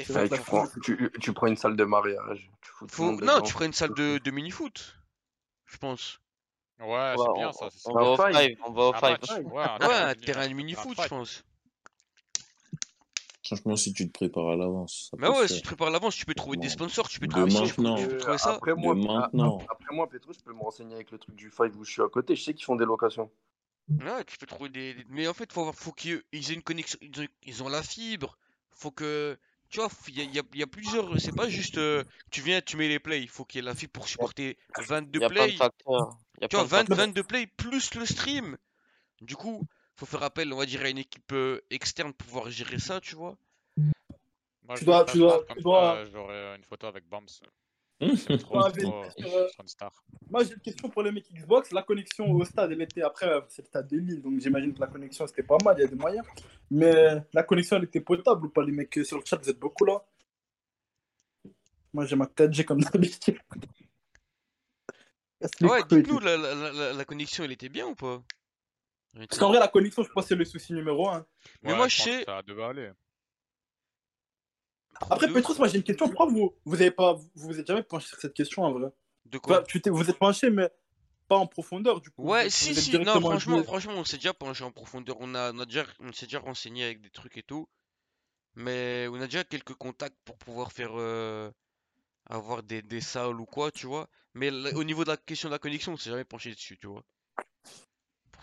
Vrai 0.08 0.28
la 0.28 0.38
tu, 0.38 0.42
prends, 0.44 0.66
tu, 0.82 1.10
tu 1.20 1.32
prends 1.32 1.46
une 1.46 1.56
salle 1.56 1.76
de 1.76 1.84
mariage, 1.84 2.50
tu 2.60 2.70
faut- 2.88 3.12
non, 3.12 3.16
dedans. 3.16 3.40
tu 3.42 3.52
ferais 3.52 3.66
une 3.66 3.72
salle 3.72 3.94
de, 3.94 4.18
de 4.18 4.30
mini-foot, 4.32 4.98
je 5.66 5.76
pense. 5.76 6.20
Ouais, 6.78 6.86
Ouais, 6.86 7.14
c'est 7.16 7.28
on, 7.30 7.32
bien 7.34 7.52
ça, 7.52 7.68
on- 7.86 7.94
va 7.94 8.02
au 8.02 8.12
Un 8.12 8.16
five. 8.32 8.36
five, 8.48 8.56
on 8.66 8.72
va 8.72 8.82
au 8.82 8.94
Un 8.94 8.98
five. 8.98 9.10
match, 9.10 9.30
ouais, 9.30 9.62
un 9.62 9.72
Ouais, 9.72 9.78
terrain 9.78 10.14
de 10.14 10.20
terrain 10.20 10.46
de 10.46 10.50
un 10.52 10.54
mini-foot, 10.54 10.96
je 11.02 11.08
pense. 11.08 11.44
Franchement, 13.46 13.76
si 13.76 13.92
tu 13.92 14.08
te 14.08 14.12
prépares 14.12 14.48
à 14.48 14.56
l'avance, 14.56 15.10
Mais 15.16 15.28
ouais, 15.28 15.46
si 15.46 15.54
tu 15.56 15.62
te 15.62 15.66
prépares 15.68 15.86
à 15.88 15.90
l'avance, 15.90 16.16
tu 16.16 16.26
peux 16.26 16.34
trouver 16.34 16.56
des 16.56 16.68
sponsors, 16.68 17.08
tu 17.08 17.20
peux 17.20 17.28
trouver 17.28 17.48
ci, 17.50 17.62
tu 17.62 17.74
peux, 17.74 17.82
maintenant. 17.82 17.96
tu 17.96 18.08
peux 18.08 18.18
trouver 18.18 18.38
ça. 18.38 18.50
après 18.54 18.72
De 18.72 18.76
moi, 18.76 18.92
a- 18.92 18.96
maintenant. 18.96 19.58
a- 19.60 19.72
après 19.72 19.94
moi, 19.94 20.08
Petro, 20.08 20.32
je 20.32 20.40
peux 20.40 20.52
me 20.52 20.60
renseigner 20.60 20.96
avec 20.96 21.12
le 21.12 21.18
truc 21.18 21.34
du 21.36 21.50
Five 21.50 21.76
où 21.78 21.84
je 21.84 21.92
suis 21.92 22.02
à 22.02 22.08
côté. 22.08 22.34
Je 22.34 22.42
sais 22.42 22.54
qu'ils 22.54 22.64
font 22.64 22.74
des 22.76 22.84
locations. 22.84 23.30
Ouais, 24.00 24.24
tu 24.24 24.36
peux 24.36 24.46
trouver 24.46 24.68
des. 24.68 24.96
Mais 25.08 25.28
en 25.28 25.32
fait, 25.34 25.52
faut, 25.52 25.72
faut 25.72 25.92
qu'ils 25.92 26.22
ils 26.32 26.50
aient 26.50 26.54
une 26.54 26.62
connexion. 26.62 26.98
Ils 27.00 27.20
ont, 27.20 27.26
ils 27.44 27.62
ont 27.62 27.68
la 27.68 27.82
fibre. 27.84 28.36
Faut 28.72 28.90
que. 28.90 29.38
Tu 29.70 29.78
vois, 29.78 29.88
il 30.08 30.18
y 30.18 30.20
a, 30.22 30.24
y 30.24 30.38
a- 30.40 30.42
y 30.54 30.62
a 30.62 30.66
plusieurs. 30.66 31.20
C'est 31.20 31.34
pas 31.34 31.48
juste. 31.48 31.78
euh, 31.78 32.02
tu 32.32 32.40
viens, 32.40 32.60
tu 32.60 32.76
mets 32.76 32.88
les 32.88 32.98
plays. 32.98 33.22
Il 33.22 33.28
faut 33.28 33.44
qu'il 33.44 33.60
y 33.60 33.64
ait 33.64 33.66
la 33.66 33.76
fibre 33.76 33.92
pour 33.92 34.08
supporter 34.08 34.58
22 34.88 35.20
Il 35.20 35.22
y 35.22 35.24
a 35.24 35.28
plein 35.28 35.46
de 35.46 35.52
plays. 35.56 35.68
Facteurs. 36.40 36.40
Il 36.40 36.42
y 36.42 36.44
a 36.44 36.48
Tu 36.48 36.56
vois, 36.56 36.64
de 36.64 36.68
20 36.68 36.76
facteurs. 36.78 36.96
22 36.96 37.22
plays 37.24 37.46
plus 37.46 37.94
le 37.94 38.06
stream. 38.06 38.56
Du 39.20 39.36
coup, 39.36 39.62
faut 39.94 40.06
faire 40.06 40.22
appel, 40.22 40.52
on 40.52 40.56
va 40.56 40.66
dire, 40.66 40.82
à 40.82 40.88
une 40.88 40.98
équipe 40.98 41.32
euh, 41.32 41.60
externe 41.70 42.12
pour 42.12 42.26
pouvoir 42.26 42.50
gérer 42.50 42.78
ça, 42.78 43.00
tu 43.00 43.16
vois. 43.16 43.36
Moi, 43.76 44.74
Tu 44.74 44.80
je 44.80 44.84
dois, 44.84 45.04
tu 45.04 45.18
dois, 45.18 45.44
tu 45.56 45.62
dois. 45.62 46.04
j'aurais 46.12 46.56
une 46.56 46.64
photo 46.64 46.86
avec 46.86 47.08
Bams. 47.08 47.26
trop, 48.40 48.68
trop, 48.68 49.04
euh, 49.04 49.48
star. 49.64 49.90
Moi, 50.28 50.44
j'ai 50.44 50.52
une 50.52 50.60
question 50.60 50.90
pour 50.90 51.02
les 51.02 51.10
mecs 51.12 51.32
Xbox. 51.32 51.72
La 51.72 51.82
connexion 51.82 52.30
au 52.30 52.44
stade, 52.44 52.72
elle 52.72 52.82
était 52.82 53.00
après, 53.00 53.26
euh, 53.26 53.40
c'est 53.48 53.62
le 53.62 53.66
stade 53.68 53.88
de 53.88 53.96
Lille, 53.96 54.20
donc 54.20 54.38
j'imagine 54.38 54.74
que 54.74 54.80
la 54.80 54.88
connexion 54.88 55.26
c'était 55.26 55.42
pas 55.42 55.56
mal, 55.64 55.76
il 55.78 55.82
y 55.82 55.84
a 55.84 55.88
des 55.88 55.96
moyens. 55.96 56.26
Mais 56.70 57.22
la 57.32 57.42
connexion, 57.42 57.76
elle 57.76 57.84
était 57.84 58.00
potable 58.00 58.46
ou 58.46 58.48
pas, 58.50 58.62
les 58.64 58.72
mecs 58.72 58.98
euh, 58.98 59.04
sur 59.04 59.16
le 59.16 59.24
chat, 59.24 59.36
vous 59.42 59.48
êtes 59.48 59.58
beaucoup 59.58 59.86
là? 59.86 60.04
Moi, 61.94 62.04
j'ai 62.04 62.16
ma 62.16 62.26
4G 62.26 62.64
comme 62.64 62.80
d'habitude. 62.82 63.38
Ouais, 65.60 65.82
dites-nous, 65.88 66.18
la, 66.20 66.36
la, 66.36 66.54
la, 66.54 66.72
la- 66.72 66.92
la 66.92 67.04
connexion, 67.04 67.44
elle 67.44 67.52
était 67.52 67.68
bien 67.68 67.86
ou 67.86 67.94
pas? 67.94 68.22
Parce 69.14 69.38
qu'en 69.38 69.48
vrai, 69.48 69.58
la 69.58 69.68
connexion, 69.68 70.02
je 70.02 70.08
pense 70.10 70.24
que 70.24 70.28
c'est 70.30 70.34
le 70.34 70.44
souci 70.44 70.72
numéro 70.72 71.08
un. 71.08 71.26
Mais 71.62 71.70
Ouais, 71.72 71.76
moi, 71.76 71.88
je 71.88 71.96
sais. 72.02 72.24
ça 72.24 72.42
devait 72.42 72.64
aller. 72.64 72.90
Après, 75.10 75.28
Petrus, 75.30 75.58
moi 75.58 75.68
j'ai 75.68 75.76
une 75.76 75.82
question. 75.84 76.06
Pourquoi 76.08 76.26
vous 76.26 76.54
vous 76.64 76.74
avez 76.80 76.90
pas 76.90 77.14
vous 77.14 77.28
vous 77.34 77.60
êtes 77.60 77.66
jamais 77.66 77.82
penché 77.82 78.08
sur 78.08 78.18
cette 78.18 78.32
question 78.34 78.62
en 78.64 78.72
vrai 78.72 78.90
De 79.26 79.36
quoi? 79.38 79.56
Enfin, 79.58 79.64
tu 79.68 79.80
t'es- 79.82 79.90
Vous 79.90 80.08
êtes 80.08 80.18
penché, 80.18 80.48
mais 80.48 80.70
pas 81.28 81.36
en 81.36 81.46
profondeur 81.46 82.00
du 82.00 82.10
coup. 82.10 82.22
Ouais, 82.22 82.48
si, 82.48 82.74
si, 82.74 82.98
non, 82.98 83.20
franchement, 83.20 83.62
franchement, 83.62 83.92
on 83.96 84.04
s'est 84.04 84.16
déjà 84.16 84.32
penché 84.32 84.64
en 84.64 84.70
profondeur. 84.72 85.16
On 85.20 85.34
a, 85.34 85.52
on 85.52 85.58
a 85.58 85.64
déjà, 85.66 85.84
on 86.00 86.12
s'est 86.12 86.26
déjà 86.26 86.38
renseigné 86.38 86.84
avec 86.84 87.00
des 87.02 87.10
trucs 87.10 87.36
et 87.36 87.42
tout. 87.42 87.68
Mais 88.54 89.06
on 89.10 89.16
a 89.20 89.26
déjà 89.26 89.44
quelques 89.44 89.74
contacts 89.74 90.16
pour 90.24 90.38
pouvoir 90.38 90.72
faire 90.72 90.92
euh, 90.94 91.50
avoir 92.28 92.62
des, 92.62 92.82
des 92.82 93.00
salles 93.00 93.40
ou 93.40 93.46
quoi, 93.46 93.70
tu 93.70 93.86
vois. 93.86 94.08
Mais 94.34 94.50
là, 94.50 94.70
au 94.74 94.84
niveau 94.84 95.04
de 95.04 95.10
la 95.10 95.16
question 95.16 95.48
de 95.48 95.54
la 95.54 95.58
connexion, 95.58 95.92
on 95.92 95.96
s'est 95.96 96.10
jamais 96.10 96.24
penché 96.24 96.50
dessus, 96.50 96.78
tu 96.78 96.86
vois. 96.86 97.02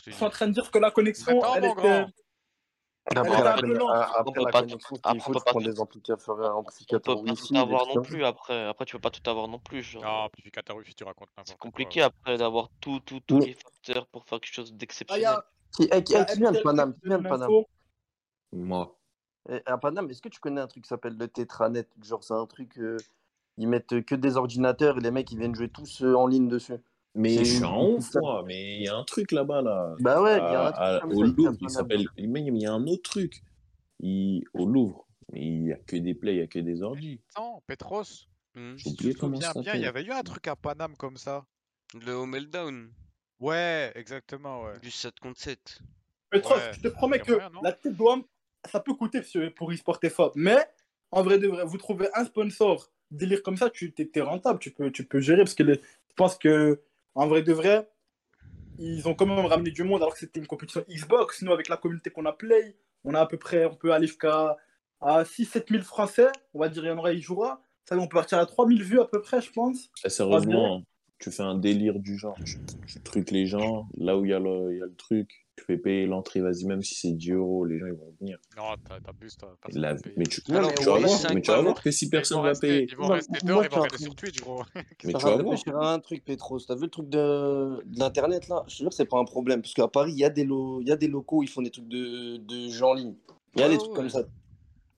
Ils 0.06 0.14
sont 0.14 0.26
en 0.26 0.30
train 0.30 0.48
de 0.48 0.54
dire 0.54 0.70
que 0.70 0.80
la 0.80 0.92
connexion, 0.92 1.40
elle 1.56 1.66
était. 1.66 2.06
Après, 3.16 3.36
On 3.36 3.46
après 3.46 3.62
peut 3.62 3.74
pas, 3.74 3.84
ah, 3.92 4.24
on 4.26 4.32
peut 4.32 4.46
pas 4.46 4.64
tout, 4.64 5.60
des 5.60 5.80
amplificateurs, 5.80 6.56
on 6.56 6.60
amplificateurs 6.60 7.16
peut 7.18 7.26
pas 7.26 7.32
Wi-Fi, 7.32 7.48
tout 7.48 7.54
des 7.54 7.60
avoir 7.60 7.88
non 7.88 8.02
plus 8.02 8.24
après. 8.24 8.66
Après, 8.66 8.86
tu 8.86 8.96
peux 8.96 9.02
pas 9.02 9.12
tout 9.12 9.30
avoir 9.30 9.48
non 9.50 9.60
plus. 9.60 9.84
genre. 9.84 10.04
Non, 10.04 10.10
amplificateur 10.10 10.78
Wi-Fi, 10.78 10.96
tu 10.96 11.04
racontes 11.04 11.28
C'est 11.36 11.42
n'importe 11.42 11.60
quoi. 11.60 11.70
compliqué 11.70 12.02
après 12.02 12.38
d'avoir 12.38 12.70
tout, 12.80 13.02
tout, 13.02 13.20
tous 13.20 13.40
les 13.40 13.54
facteurs 13.54 14.08
pour 14.08 14.26
faire 14.26 14.40
quelque 14.40 14.54
chose 14.54 14.72
Ah, 14.74 14.78
d'exceptionnel. 14.78 15.38
qui, 15.76 15.84
eh, 15.84 15.88
eh, 15.92 16.16
a 16.16 16.26
qui 16.26 16.40
vient 16.40 16.52
de 16.54 16.60
Paname 16.60 16.94
qui 16.96 17.08
vient 17.08 17.20
de 17.20 17.28
Paname? 17.28 17.52
Moi. 18.54 18.98
Et 19.50 19.62
à 19.66 19.78
Paname, 19.78 20.10
est-ce 20.10 20.22
que 20.22 20.30
tu 20.30 20.40
connais 20.40 20.62
un 20.62 20.68
truc 20.68 20.84
qui 20.84 20.88
s'appelle 20.88 21.18
le 21.18 21.28
Tetranet? 21.28 21.90
Genre, 22.02 22.24
c'est 22.24 22.34
un 22.34 22.46
truc. 22.46 22.80
Ils 23.58 23.68
mettent 23.68 24.02
que 24.06 24.16
des 24.16 24.38
ordinateurs 24.38 24.98
et 24.98 25.02
les 25.02 25.12
mecs 25.12 25.32
ils 25.32 25.38
viennent 25.40 25.56
jouer 25.56 25.70
tous 25.70 26.02
euh, 26.02 26.16
en 26.16 26.28
ligne 26.28 26.48
dessus. 26.48 26.74
Mais 27.16 27.30
C'est 27.38 27.46
je 27.46 27.54
suis 27.56 27.64
en 27.64 27.86
ouf, 27.92 28.10
moi. 28.16 28.44
Mais 28.48 28.78
il 28.78 28.84
y 28.84 28.88
a 28.88 28.96
un 28.96 29.04
truc 29.04 29.32
là-bas, 29.32 29.62
là. 29.62 29.96
Bah 30.00 30.22
ouais, 30.22 30.36
il 30.38 30.38
y 30.38 30.42
a 30.42 30.68
un 30.68 30.72
truc 30.72 30.82
à- 31.14 31.16
au 31.16 31.22
Louvre, 31.24 31.54
il 31.62 31.70
s'appelle. 31.70 32.08
Mais 32.18 32.42
il 32.42 32.60
y 32.62 32.66
a 32.66 32.74
un 32.74 32.88
autre 32.88 33.04
truc. 33.04 33.44
Il- 34.00 34.44
Au 34.54 34.66
Louvre. 34.66 35.08
Il 35.34 35.64
n'y 35.64 35.72
a 35.74 35.78
que 35.78 35.96
des 35.96 36.14
plays, 36.16 36.34
il 36.34 36.38
n'y 36.38 36.44
a 36.44 36.48
que 36.48 36.60
des 36.60 36.82
ordi. 36.84 37.22
Attends, 37.36 37.64
Petros, 37.68 38.28
Hmm. 38.56 38.76
J'ai 38.78 38.90
oublié 38.92 39.14
comment 39.16 39.40
ça 39.42 39.48
souviens 39.54 39.72
bien, 39.74 39.82
il 39.82 39.84
y 39.84 39.88
avait 39.88 40.04
eu 40.04 40.12
un 40.12 40.22
truc 40.22 40.48
à 40.48 40.56
Paname 40.56 40.96
comme 40.96 41.18
ça. 41.18 41.44
Le 42.06 42.16
au 42.16 42.28
meltdown, 42.28 42.92
Ouais, 43.40 43.92
exactement, 43.96 44.62
ouais. 44.64 44.80
du 44.80 44.92
7 44.92 45.20
contre 45.20 45.40
7. 45.40 45.80
Petros, 46.30 46.54
Ouais, 46.56 46.72
je 46.74 46.82
te 46.82 46.88
promets 46.90 47.20
que 47.20 47.32
non? 47.52 47.62
la 47.64 47.72
tête 47.72 47.96
d'homme, 47.96 48.24
ça 48.70 48.80
peut 48.80 48.94
coûter 48.94 49.22
pour 49.56 49.72
eSport 49.74 50.00
FA. 50.08 50.32
Mais 50.36 50.58
en 51.12 51.24
vrai 51.24 51.40
de 51.40 51.48
vrai, 51.48 51.66
vous 51.66 51.78
trouvez 51.80 52.08
un 52.14 52.26
sponsor, 52.26 52.92
délire 53.14 53.42
comme 53.44 53.58
ça, 53.58 53.70
tu 53.70 53.92
t'es 53.94 54.06
t'es 54.06 54.22
rentable, 54.22 54.60
tu 54.60 54.72
peux, 54.72 54.92
tu 54.92 55.04
peux 55.06 55.20
gérer. 55.20 55.40
Parce 55.44 55.56
que 55.56 55.64
les- 55.64 55.76
je 56.10 56.14
pense 56.16 56.38
que 56.38 56.80
en 57.16 57.28
vrai 57.28 57.42
de 57.44 57.54
vrai, 57.54 57.90
ils 58.80 59.08
ont 59.08 59.14
quand 59.14 59.26
même 59.26 59.46
ramené 59.46 59.72
du 59.72 59.84
monde 59.84 60.02
alors 60.02 60.14
que 60.14 60.20
c'était 60.20 60.40
une 60.40 60.48
compétition 60.48 60.84
Xbox. 60.90 61.42
Nous, 61.42 61.52
avec 61.54 61.70
la 61.70 61.78
communauté 61.78 62.10
qu'on 62.10 62.26
a 62.26 62.34
Play, 62.34 62.76
on 63.04 63.14
a 63.14 63.22
à 63.22 63.26
peu 63.26 63.38
près, 63.38 63.66
on 63.66 63.76
peut 63.76 63.94
aller 63.94 64.08
jusqu'à 64.08 64.58
à 65.02 65.24
6-7 65.26 65.70
000 65.70 65.84
Français. 65.84 66.28
On 66.54 66.60
va 66.60 66.70
dire, 66.70 66.84
il 66.86 66.88
y 66.88 66.92
en 66.92 66.98
aura, 66.98 67.14
il 67.14 67.22
jouera. 67.22 67.62
Ça, 67.86 67.98
on 67.98 68.08
peut 68.08 68.16
partir 68.18 68.38
à 68.40 68.46
3 68.46 68.68
000 68.68 68.80
vues 68.82 69.00
à 69.02 69.06
peu 69.06 69.22
près, 69.22 69.42
je 69.42 69.52
pense. 69.52 69.90
Et 70.06 70.10
sérieusement, 70.10 70.84
tu 71.24 71.32
fais 71.32 71.44
un 71.44 71.56
délire 71.58 72.00
du 72.00 72.18
genre. 72.18 72.36
Tu, 72.46 72.58
tu 72.88 73.00
truques 73.02 73.32
les 73.32 73.46
gens. 73.46 73.88
Là 73.98 74.18
où 74.18 74.26
il 74.26 74.32
y, 74.32 74.34
a 74.34 74.40
le- 74.40 74.74
il 74.74 74.80
y 74.80 74.82
a 74.82 74.86
le 74.86 74.96
truc, 74.96 75.30
tu 75.56 75.64
fais 75.64 75.78
payer 75.78 76.06
l'entrée, 76.06 76.42
vas-y, 76.42 76.66
même 76.66 76.82
si 76.82 76.96
c'est 76.96 77.12
10 77.12 77.32
euros, 77.32 77.64
les 77.64 77.80
gens 77.80 77.86
ils 77.86 77.94
vont 77.94 78.14
venir. 78.20 78.38
Non, 78.58 78.64
t'as- 78.88 79.00
t'abuses, 79.00 79.38
la- 79.74 79.96
mais 80.18 80.26
tu, 80.26 80.42
Non, 80.50 80.58
Alors, 80.58 80.70
mais 80.72 80.76
tu 80.76 80.84
vas 80.86 80.98
voir, 81.00 81.20
mais 81.34 81.42
tu 81.42 81.52
vas 81.52 81.62
voir 81.62 81.82
que 81.82 81.92
si 81.92 82.10
personne 82.10 82.42
va 82.42 82.50
rester, 82.50 82.68
payer. 82.68 82.88
ils 82.90 82.98
vont 82.98 83.08
rester 83.08 83.40
dehors, 83.46 83.64
ils 83.64 83.70
vont 83.70 83.88
sur 83.98 84.16
Twitch, 84.16 84.42
gros. 84.42 84.64
Mais 84.76 84.84
tu 84.98 85.12
va 85.14 85.20
vas 85.38 85.44
voir. 85.44 85.82
à 85.82 85.94
un 85.94 86.00
truc, 86.00 86.26
Petros. 86.26 86.60
T'as 86.68 86.76
vu 86.76 86.82
le 86.82 86.90
truc 86.90 87.08
de, 87.08 87.82
de 87.86 88.00
l'internet 88.00 88.48
là 88.50 88.64
Je 88.68 88.76
te 88.78 88.82
jure, 88.84 88.92
c'est 88.94 89.06
pas 89.06 89.18
un 89.20 89.26
problème. 89.26 89.62
Parce 89.62 89.74
qu'à 89.74 89.88
Paris, 89.88 90.12
il 90.12 90.20
y, 90.20 90.26
a 90.26 90.30
des 90.30 90.44
lo- 90.44 90.82
il 90.82 90.90
y 90.90 90.92
a 90.92 90.98
des 90.98 91.08
locaux, 91.08 91.42
ils 91.44 91.48
font 91.50 91.62
des 91.62 91.72
trucs 91.72 91.88
de, 91.88 92.38
de 92.38 92.68
jeux 92.70 92.86
en 92.86 92.96
ligne. 92.96 93.16
Il 93.56 93.62
y 93.62 93.64
a 93.64 93.70
des 93.70 93.78
trucs 93.78 93.92
ouais. 93.92 93.96
comme 93.98 94.10
ça. 94.10 94.24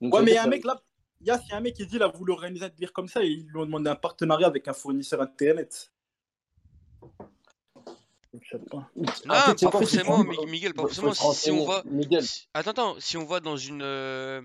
Donc, 0.02 0.14
Ouais, 0.14 0.22
mais 0.24 0.32
il 0.32 0.34
y 0.34 0.34
dire 0.34 0.42
a 0.42 0.46
un 0.46 0.50
mec 0.50 0.64
là, 0.64 0.82
il 1.22 1.28
y 1.28 1.32
a, 1.32 1.40
un 1.52 1.60
mec 1.62 1.74
qui 1.76 1.86
dit, 1.86 1.96
il 1.96 2.04
a 2.04 2.08
voulu 2.08 2.32
organiser 2.34 2.66
un 2.66 2.70
délire 2.70 2.94
comme 2.94 3.08
ça 3.08 3.24
et 3.24 3.28
ils 3.28 3.46
lui 3.48 3.58
ont 3.58 3.66
demandé 3.66 3.90
un 3.90 3.96
partenariat 3.96 4.48
avec 4.48 4.68
un 4.68 4.74
fournisseur 4.74 5.22
internet. 5.22 5.92
Je 8.34 8.58
sais 8.58 8.64
pas. 8.70 8.90
Non, 8.96 9.06
Ah, 9.30 9.54
tu 9.58 9.66
sais 9.66 9.72
pas 9.72 9.80
forcément, 9.80 10.24
Miguel, 10.24 10.74
pas 10.74 10.84
forcément. 10.84 11.14
Si, 11.14 11.52
on 11.52 11.66
va. 11.66 11.84
Miguel, 11.86 12.24
Attends, 12.54 12.72
attends, 12.72 13.00
si 13.00 13.18
on 13.18 13.26
va 13.26 13.40
dans 13.40 13.58
une. 13.58 13.82
euh, 13.82 14.42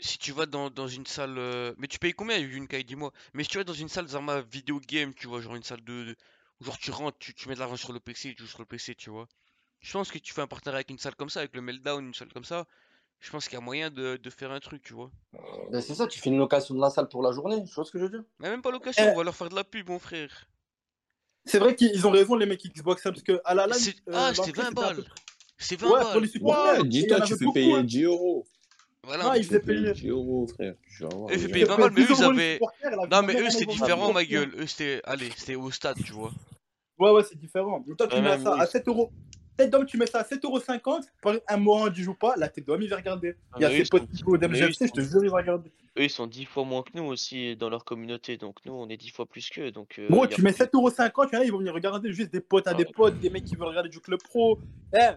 Si 0.00 0.18
tu 0.18 0.32
vas 0.32 0.46
dans, 0.46 0.68
dans 0.70 0.88
une 0.88 1.06
salle. 1.06 1.38
euh, 1.38 1.74
Mais 1.78 1.86
tu 1.86 1.98
payes 1.98 2.12
combien, 2.12 2.36
Yunkai, 2.38 2.82
dis-moi? 2.82 3.12
Mais 3.34 3.44
si 3.44 3.50
tu 3.50 3.58
vas 3.58 3.64
dans 3.64 3.72
une 3.72 3.88
salle 3.88 4.08
Zarma 4.08 4.40
vidéo 4.40 4.80
game, 4.80 5.14
tu 5.14 5.28
vois, 5.28 5.40
genre 5.40 5.54
une 5.54 5.62
salle 5.62 5.82
de. 5.84 6.04
de- 6.04 6.16
Genre 6.60 6.78
tu 6.78 6.90
rentres, 6.92 7.18
tu, 7.18 7.34
tu 7.34 7.48
mets 7.48 7.54
de 7.54 7.60
l'argent 7.60 7.76
sur 7.76 7.92
le 7.92 7.98
PC 8.00 8.34
tu 8.34 8.42
joues 8.44 8.48
sur 8.48 8.60
le 8.60 8.66
PC, 8.66 8.94
tu 8.94 9.10
vois. 9.10 9.28
Je 9.80 9.92
pense 9.92 10.10
que 10.12 10.18
tu 10.18 10.32
fais 10.32 10.42
un 10.42 10.46
partenariat 10.46 10.78
avec 10.78 10.90
une 10.90 10.98
salle 10.98 11.16
comme 11.16 11.30
ça, 11.30 11.40
avec 11.40 11.54
le 11.56 11.60
Meltdown, 11.62 12.04
une 12.06 12.14
salle 12.14 12.32
comme 12.32 12.44
ça. 12.44 12.66
Je 13.22 13.30
pense 13.30 13.44
qu'il 13.46 13.54
y 13.54 13.56
a 13.56 13.60
moyen 13.64 13.88
de, 13.88 14.16
de 14.16 14.30
faire 14.30 14.50
un 14.50 14.58
truc, 14.58 14.82
tu 14.82 14.94
vois. 14.94 15.08
ben, 15.70 15.80
c'est 15.80 15.94
ça, 15.94 16.08
tu 16.08 16.18
fais 16.18 16.28
une 16.28 16.38
location 16.38 16.74
de 16.74 16.80
la 16.80 16.90
salle 16.90 17.08
pour 17.08 17.22
la 17.22 17.30
journée. 17.30 17.62
Tu 17.64 17.72
vois 17.72 17.84
ce 17.84 17.92
que 17.92 17.98
je 17.98 18.04
veux 18.04 18.10
dire? 18.10 18.24
Mais 18.40 18.50
même 18.50 18.62
pas 18.62 18.72
location, 18.72 19.04
Eh. 19.06 19.10
on 19.12 19.16
va 19.16 19.22
leur 19.22 19.34
faire 19.34 19.48
de 19.48 19.54
la 19.54 19.62
pub, 19.62 19.88
mon 19.88 20.00
frère. 20.00 20.48
C'est 21.44 21.58
vrai 21.60 21.76
qu'ils 21.76 22.04
ont 22.06 22.10
raison, 22.10 22.34
les 22.34 22.46
mecs 22.46 22.64
Xbox, 22.64 23.06
hein, 23.06 23.10
parce 23.12 23.22
que 23.22 23.40
à 23.44 23.54
la 23.54 23.72
C'est- 23.74 23.96
euh, 24.08 24.12
Ah, 24.12 24.32
c'était 24.34 24.48
l'entrée, 24.48 24.62
20 24.62 24.68
c'était 24.68 24.80
à 24.82 24.88
peu 24.90 24.94
balles. 24.96 25.04
C'est 25.58 25.76
20 25.80 25.86
Ouais, 25.88 26.00
pour 26.00 26.08
les 26.14 26.20
balles. 26.20 26.28
supporters. 26.28 26.82
Ouais, 26.82 26.88
dis-toi, 26.88 27.20
tu 27.20 27.36
fais 27.36 27.44
beaucoup, 27.44 27.54
payer 27.54 27.74
hein. 27.74 27.82
10 27.84 28.02
euros. 28.04 28.44
Voilà. 29.04 29.30
Tu 29.30 29.36
ils 29.38 29.42
fais 29.44 29.48
faisaient 29.48 29.60
payer 29.60 29.80
payer. 29.82 29.92
10 29.94 30.08
euros, 30.08 30.46
frère. 30.48 30.74
Ils 30.90 30.96
gens, 30.96 31.26
payer 31.26 31.66
pas 31.66 31.76
mal, 31.76 31.90
mais 31.92 32.02
eux, 32.02 32.06
10 32.06 32.18
ils 32.18 32.24
avaient. 32.24 32.60
Non, 33.10 33.22
mais 33.22 33.40
eux, 33.40 33.50
c'était 33.50 33.66
différent, 33.66 34.12
ma 34.12 34.24
gueule. 34.24 34.52
Eux, 34.58 34.66
c'était. 34.66 35.00
Allez, 35.04 35.30
c'était 35.36 35.54
au 35.54 35.70
stade, 35.70 35.96
tu 36.04 36.12
vois. 36.12 36.32
Ouais, 36.98 37.10
ouais, 37.12 37.22
c'est 37.24 37.38
différent. 37.38 37.84
Mais 37.86 37.94
toi, 37.94 38.08
tu 38.08 38.20
mets 38.20 38.38
ça 38.38 38.56
à 38.56 38.66
7 38.66 38.86
euros. 38.88 39.12
Tête 39.56 39.70
d'homme, 39.70 39.84
tu 39.86 39.98
mets 39.98 40.06
ça 40.06 40.20
à 40.20 40.22
7,50€. 40.22 40.80
Par 41.20 41.32
exemple, 41.32 41.44
un 41.48 41.56
mois, 41.58 41.90
il 41.94 42.02
joue 42.02 42.14
pas. 42.14 42.34
La 42.36 42.48
tête 42.48 42.66
d'homme, 42.66 42.82
il 42.82 42.88
va 42.88 42.96
regarder. 42.96 43.34
Ah, 43.52 43.56
Il 43.58 43.62
y 43.62 43.64
a 43.66 43.70
ses 43.70 43.84
potes 43.84 44.08
qui 44.10 44.18
jouent 44.18 44.34
au 44.34 44.38
DMGFC, 44.38 44.86
je 44.86 44.92
te 44.92 45.00
jure, 45.00 45.22
il 45.24 45.30
va 45.30 45.36
regarder. 45.38 45.70
Eux, 45.98 46.04
ils 46.04 46.10
sont 46.10 46.26
10 46.26 46.46
fois 46.46 46.64
moins 46.64 46.82
que 46.82 46.90
nous 46.94 47.04
aussi 47.04 47.54
dans 47.56 47.68
leur 47.68 47.84
communauté, 47.84 48.38
donc 48.38 48.56
nous, 48.64 48.72
on 48.72 48.88
est 48.88 48.96
10 48.96 49.10
fois 49.10 49.26
plus 49.26 49.50
qu'eux. 49.50 49.70
Donc, 49.70 49.98
euh, 49.98 50.08
Gros, 50.08 50.26
tu 50.26 50.40
mets 50.40 50.52
plus- 50.52 50.64
7,50€, 50.64 51.28
il 51.32 51.34
y 51.34 51.36
en 51.36 51.40
a, 51.40 51.44
ils 51.44 51.52
vont 51.52 51.58
venir 51.58 51.74
regarder 51.74 52.10
juste 52.12 52.32
des 52.32 52.40
potes 52.40 52.66
à 52.66 52.72
des 52.74 52.86
potes, 52.86 53.18
des 53.20 53.28
mecs 53.28 53.44
qui 53.44 53.54
veulent 53.56 53.68
regarder 53.68 53.90
du 53.90 54.00
club 54.00 54.20
pro. 54.22 54.58
Eh, 54.94 55.10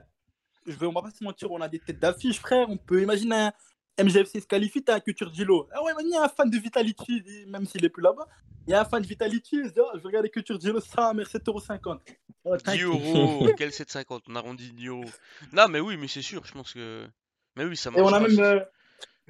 je 0.67 0.75
vais, 0.75 0.85
on 0.85 0.91
va 0.91 1.01
pas 1.01 1.11
se 1.11 1.23
mentir, 1.23 1.49
on 1.51 1.61
a 1.61 1.69
des 1.69 1.79
têtes 1.79 1.99
d'affiche, 1.99 2.39
frère. 2.39 2.67
On 2.69 2.75
peut 2.77 3.01
imaginer 3.01 3.35
un 3.35 3.53
MGFC 4.01 4.41
se 4.41 4.45
qualifie, 4.47 4.83
t'as 4.83 4.95
un 4.95 4.99
culture 4.99 5.33
Gilo. 5.33 5.67
Ah 5.73 5.81
ouais, 5.83 5.93
mais 5.97 6.03
il 6.03 6.09
y 6.09 6.15
a 6.15 6.23
un 6.23 6.27
fan 6.29 6.49
de 6.49 6.57
Vitality, 6.57 7.23
même 7.47 7.65
s'il 7.65 7.83
est 7.85 7.89
plus 7.89 8.03
là-bas. 8.03 8.27
Il 8.67 8.71
y 8.71 8.73
a 8.73 8.81
un 8.81 8.85
fan 8.85 9.01
de 9.01 9.07
Vitality, 9.07 9.57
il 9.63 9.67
se 9.69 9.73
dit, 9.73 9.79
oh, 9.79 9.89
je 9.93 9.99
vais 9.99 10.07
regarder 10.07 10.29
culture 10.29 10.59
Gilo, 10.59 10.79
ça, 10.81 11.13
mais 11.13 11.23
7,50€. 11.23 11.99
Oh, 12.43 12.55
10 12.57 12.63
t'inquiète. 12.63 12.83
euros, 12.83 13.49
quel 13.57 13.69
7,50 13.69 14.21
On 14.27 14.35
arrondit 14.35 14.71
10 14.73 14.87
euros. 14.87 15.05
Non, 15.53 15.67
mais 15.67 15.79
oui, 15.79 15.97
mais 15.97 16.07
c'est 16.07 16.21
sûr, 16.21 16.45
je 16.45 16.51
pense 16.51 16.73
que. 16.73 17.07
Mais 17.55 17.63
oui, 17.63 17.77
ça 17.77 17.89
Et 17.95 18.01
on 18.01 18.09
marche. 18.09 18.23
a 18.23 18.27
même. 18.27 18.39
Euh... 18.39 18.59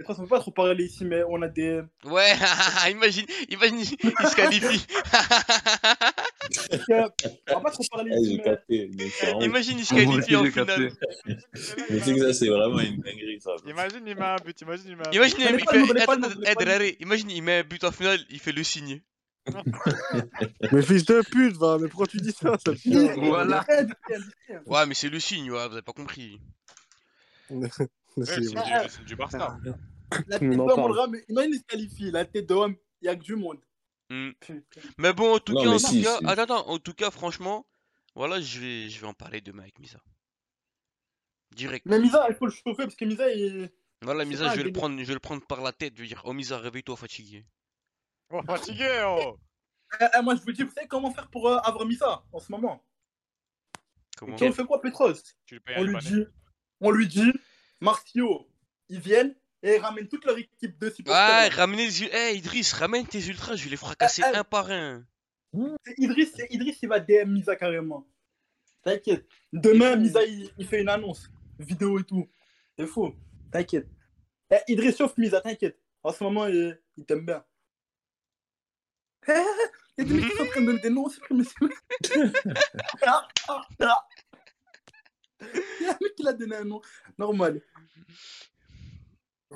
Façon, 0.06 0.24
on 0.24 0.26
peut 0.26 0.32
pas 0.32 0.40
trop 0.40 0.52
parler 0.52 0.84
ici, 0.84 1.06
mais 1.06 1.24
on 1.30 1.42
a 1.42 1.48
des. 1.48 1.82
Ouais, 2.04 2.34
imagine, 2.92 3.26
imagine, 3.50 3.80
il 3.80 3.86
se 4.28 4.36
qualifie. 4.36 4.86
on 7.50 7.54
va 7.54 7.62
pas 7.62 7.72
trop 7.72 7.84
parler 7.92 8.12
Eh, 8.14 8.26
j'ai 8.26 8.42
capté. 8.42 8.92
Imagine, 9.42 9.80
il 9.80 9.86
se 9.86 9.94
qualifie 9.96 10.36
en 10.36 10.44
finale. 10.46 10.66
capté. 10.66 10.90
Mais 11.26 11.36
tu 11.98 12.00
sais 12.00 12.14
que 12.14 12.20
ça, 12.22 12.34
c'est 12.34 12.48
vraiment 12.50 12.80
une 12.80 13.00
dinguerie, 13.02 13.40
ça. 13.42 13.52
Imagine, 13.68 14.04
il 14.08 14.16
met 14.16 14.22
un 14.22 14.36
but, 14.38 14.60
imagine, 14.62 14.90
il 14.90 14.96
met 14.98 15.08
un 15.08 15.12
but. 15.12 15.16
Imagine, 15.16 15.38
il, 15.40 15.66
fait. 15.66 16.98
Imagine, 17.00 17.44
met 17.44 17.60
un 17.60 17.64
but 17.64 17.84
en 17.84 17.92
finale, 17.92 18.20
il 18.30 18.40
fait 18.40 18.52
le 18.52 18.64
signe. 18.64 19.02
Mais 20.72 20.82
fils 20.82 21.06
de 21.06 21.22
pute, 21.30 21.56
va, 21.58 21.78
mais 21.78 21.88
pourquoi 21.88 22.08
tu 22.08 22.18
dis 22.18 22.32
ça, 22.32 22.58
ça 22.58 22.72
Voilà. 23.18 23.64
Ouais, 24.66 24.86
mais 24.88 24.96
c'est 24.96 25.10
le 25.10 25.20
signe, 25.20 25.52
ouais, 25.52 25.68
vous 25.68 25.74
avez 25.74 25.82
pas 25.84 25.94
compris. 25.94 26.40
C'est- 28.24 29.06
du, 29.06 29.16
Barça. 29.16 29.58
La 30.28 30.40
tête 30.40 30.50
d'homme, 30.50 30.62
on 30.62 30.76
parle. 30.76 30.94
le 30.94 31.00
ramène. 31.00 31.22
Imagine, 31.28 31.52
il 31.54 31.60
se 31.60 31.64
qualifie. 31.66 32.12
La 32.12 32.24
tête 32.26 32.48
d'homme, 32.48 32.76
il 33.02 33.06
y 33.06 33.10
a 33.10 33.16
que 33.16 33.24
du 33.24 33.36
monde. 33.36 33.60
Hmm. 34.10 34.32
Mais 34.98 35.14
bon, 35.14 35.36
en 35.36 35.40
tout 35.40 35.54
Non, 35.54 35.64
cas, 35.64 35.70
en 35.70 35.74
tout 35.74 35.80
si, 35.80 36.04
cas, 36.04 36.18
si. 36.20 36.26
attends, 36.26 36.44
attends, 36.44 36.68
en 36.70 36.80
tout 36.80 36.94
cas, 36.94 37.10
franchement, 37.12 37.66
voilà, 38.14 38.40
je 38.40 38.60
vais, 38.60 38.90
je 38.90 39.02
vais 39.02 39.08
en 39.08 39.14
parler 39.14 39.42
demain 39.42 39.64
avec 39.64 39.80
Misa. 39.80 40.00
Direct. 41.56 41.86
Mais 41.86 42.00
Misa, 42.00 42.28
il 42.30 42.36
faut 42.36 42.46
le 42.46 42.52
chauffer 42.52 42.84
parce 42.84 42.96
que 42.96 43.06
Misa, 43.06 43.32
il. 43.32 43.72
Voilà, 44.02 44.26
Misa, 44.26 44.50
je 44.50 44.58
vais 44.58 44.64
le 44.64 44.72
prendre, 44.72 45.00
je 45.00 45.06
vais 45.06 45.14
le 45.14 45.20
prendre 45.20 45.46
par 45.48 45.62
la 45.62 45.72
tête, 45.72 45.94
je 45.96 46.02
vais 46.02 46.08
dire, 46.08 46.22
oh 46.26 46.34
Misa, 46.34 46.58
réveille-toi 46.60 46.96
fatigué. 46.98 47.46
Oh, 48.30 48.42
fatigué, 48.44 49.04
oh 49.06 49.40
Eh, 50.00 50.06
eh, 50.18 50.22
moi, 50.22 50.36
je 50.36 50.42
vous 50.42 50.52
dis, 50.52 50.64
vous 50.64 50.72
savez 50.72 50.88
comment 50.88 51.12
faire 51.12 51.30
pour 51.30 51.48
euh, 51.48 51.58
avoir 51.58 51.86
Misa 51.86 52.24
en 52.32 52.40
ce 52.40 52.52
moment? 52.52 52.86
Comment? 54.18 54.36
On 54.40 54.52
fait 54.52 54.66
quoi, 54.66 54.82
Petros? 54.82 55.14
Tu 55.46 55.56
le 55.56 55.60
payes 55.62 55.76
on 55.78 55.84
lui, 55.84 55.98
dit, 56.00 56.24
on 56.82 56.92
lui 56.92 57.08
dit, 57.08 57.32
Martio, 57.82 58.50
ils 58.90 59.00
viennent 59.00 59.36
et 59.66 59.76
ils 59.76 59.80
ramènent 59.80 60.08
toute 60.08 60.24
leur 60.26 60.38
équipe 60.38 60.78
de 60.80 60.90
supporters. 60.90 61.14
Ouais, 61.42 61.48
ramenez 61.50 61.88
les. 61.88 62.04
Eh, 62.14 62.36
Idriss, 62.38 62.74
ramène 62.74 63.06
tes 63.08 63.26
ultras, 63.28 63.56
je 63.56 63.64
vais 63.66 63.72
les 63.72 63.78
fracasser 63.78 64.22
Eh, 64.26 64.32
eh. 64.34 64.38
un 64.38 64.44
par 64.44 64.70
un. 64.72 65.06
C'est 65.86 65.96
Idriss, 65.98 66.34
c'est 66.36 66.48
Idriss, 66.52 66.78
il 66.82 66.90
va 66.90 67.00
DM 67.00 67.32
Misa 67.32 67.56
carrément. 67.56 68.08
T'inquiète. 68.84 69.26
Demain, 69.54 69.96
Misa, 69.96 70.24
il, 70.24 70.52
il 70.58 70.68
fait 70.68 70.82
une 70.82 70.90
annonce, 70.90 71.30
vidéo 71.60 71.98
et 72.00 72.04
tout. 72.04 72.28
C'est 72.78 72.86
fou. 72.88 73.16
T'inquiète. 73.52 73.88
Eh, 74.52 74.58
Idriss 74.72 74.98
chauffe 74.98 75.18
Misa, 75.18 75.42
t'inquiète. 75.42 75.80
En 76.04 76.12
ce 76.12 76.24
moment, 76.24 76.46
il, 76.48 76.80
il 76.98 77.06
t'aime 77.06 77.26
bien. 77.26 77.44
Eh, 79.28 79.32
Il 79.98 80.04
y 80.04 80.08
a 80.08 80.14
des 80.14 80.14
mecs 80.22 80.30
qui 80.32 80.38
sont 80.38 80.44
en 80.44 80.48
train 80.48 80.62
de 80.62 80.66
donner 80.68 80.82
des 80.82 80.90
noms, 80.90 81.10
c'est 81.10 81.22
mais 81.34 81.44
c'est- 81.44 82.32
Ah, 83.08 83.28
ah, 83.48 83.62
ah. 83.82 84.08
Il 85.42 85.86
y 85.86 85.88
a 85.88 85.92
un 85.94 85.98
mec 86.02 86.16
qui 86.16 86.24
l'a 86.24 86.34
donné 86.34 86.56
un 86.58 86.66
nom. 86.66 86.82
Normal. 87.18 87.62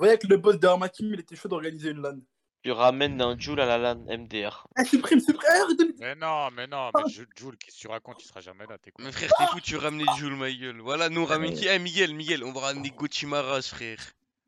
Vous 0.00 0.06
voyez 0.06 0.16
que 0.18 0.26
le 0.28 0.38
boss 0.38 0.58
de 0.58 0.66
Armakim, 0.66 1.12
il 1.12 1.20
était 1.20 1.36
chaud 1.36 1.48
d'organiser 1.48 1.90
une 1.90 2.00
LAN. 2.00 2.16
Tu 2.62 2.72
ramènes 2.72 3.20
un 3.20 3.38
Joule 3.38 3.60
à 3.60 3.66
la 3.66 3.76
LAN 3.76 3.96
MDR. 4.08 4.66
Eh, 4.78 4.84
supprime, 4.86 5.20
supprime. 5.20 5.50
Redonne- 5.68 5.92
Mais 5.98 6.14
non, 6.14 6.50
mais 6.52 6.66
non, 6.66 6.90
Ah. 6.94 7.02
mais 7.04 7.10
Ju- 7.12 7.28
Jules, 7.36 7.58
qu'est-ce 7.58 7.76
que 7.76 7.80
tu 7.82 7.88
racontes 7.88 8.22
Il 8.24 8.26
sera 8.28 8.40
jamais 8.40 8.64
là, 8.66 8.78
t'es 8.78 8.92
con. 8.92 9.02
Mais 9.02 9.12
frère, 9.12 9.30
t'es 9.36 9.46
fou, 9.48 9.60
tu 9.60 9.74
veux 9.74 9.80
ramener 9.80 10.04
Jules, 10.16 10.36
ma 10.36 10.50
gueule. 10.50 10.80
Voilà, 10.80 11.10
nous 11.10 11.20
on 11.20 11.24
ramène 11.26 11.52
qui 11.52 11.66
Eh, 11.68 11.78
Miguel, 11.78 12.14
Miguel, 12.14 12.44
on 12.44 12.52
va 12.52 12.60
ramener 12.62 12.88
Gochimaras, 12.90 13.60
frère. 13.68 13.98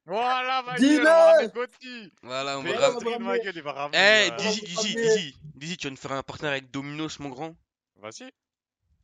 Voilà, 0.06 0.62
ma 0.62 0.76
Dis-le 0.78 0.96
gueule, 0.96 1.00
on 1.00 1.04
va 1.04 1.32
ramener 1.34 1.48
Gotti 1.52 2.12
Voilà, 2.22 2.58
on 2.58 2.62
Mais 2.62 2.72
va 2.72 2.88
non, 2.88 2.94
ramener. 2.94 3.04
ma 3.04 3.10
ramener- 3.26 3.44
gueule, 3.44 3.56
il 3.56 3.62
va 3.62 3.72
ramener. 3.72 3.98
Eh, 3.98 4.30
euh, 4.32 4.36
Dizzy, 4.36 4.60
Dizzy, 4.62 4.94
Dizzy, 4.96 5.36
Dizzy, 5.54 5.76
tu 5.76 5.86
vas 5.86 5.90
nous 5.90 5.96
faire 5.98 6.12
un 6.12 6.22
partenaire 6.22 6.52
avec 6.52 6.70
Dominos, 6.70 7.18
mon 7.20 7.28
grand 7.28 7.54
Vas-y, 7.96 8.24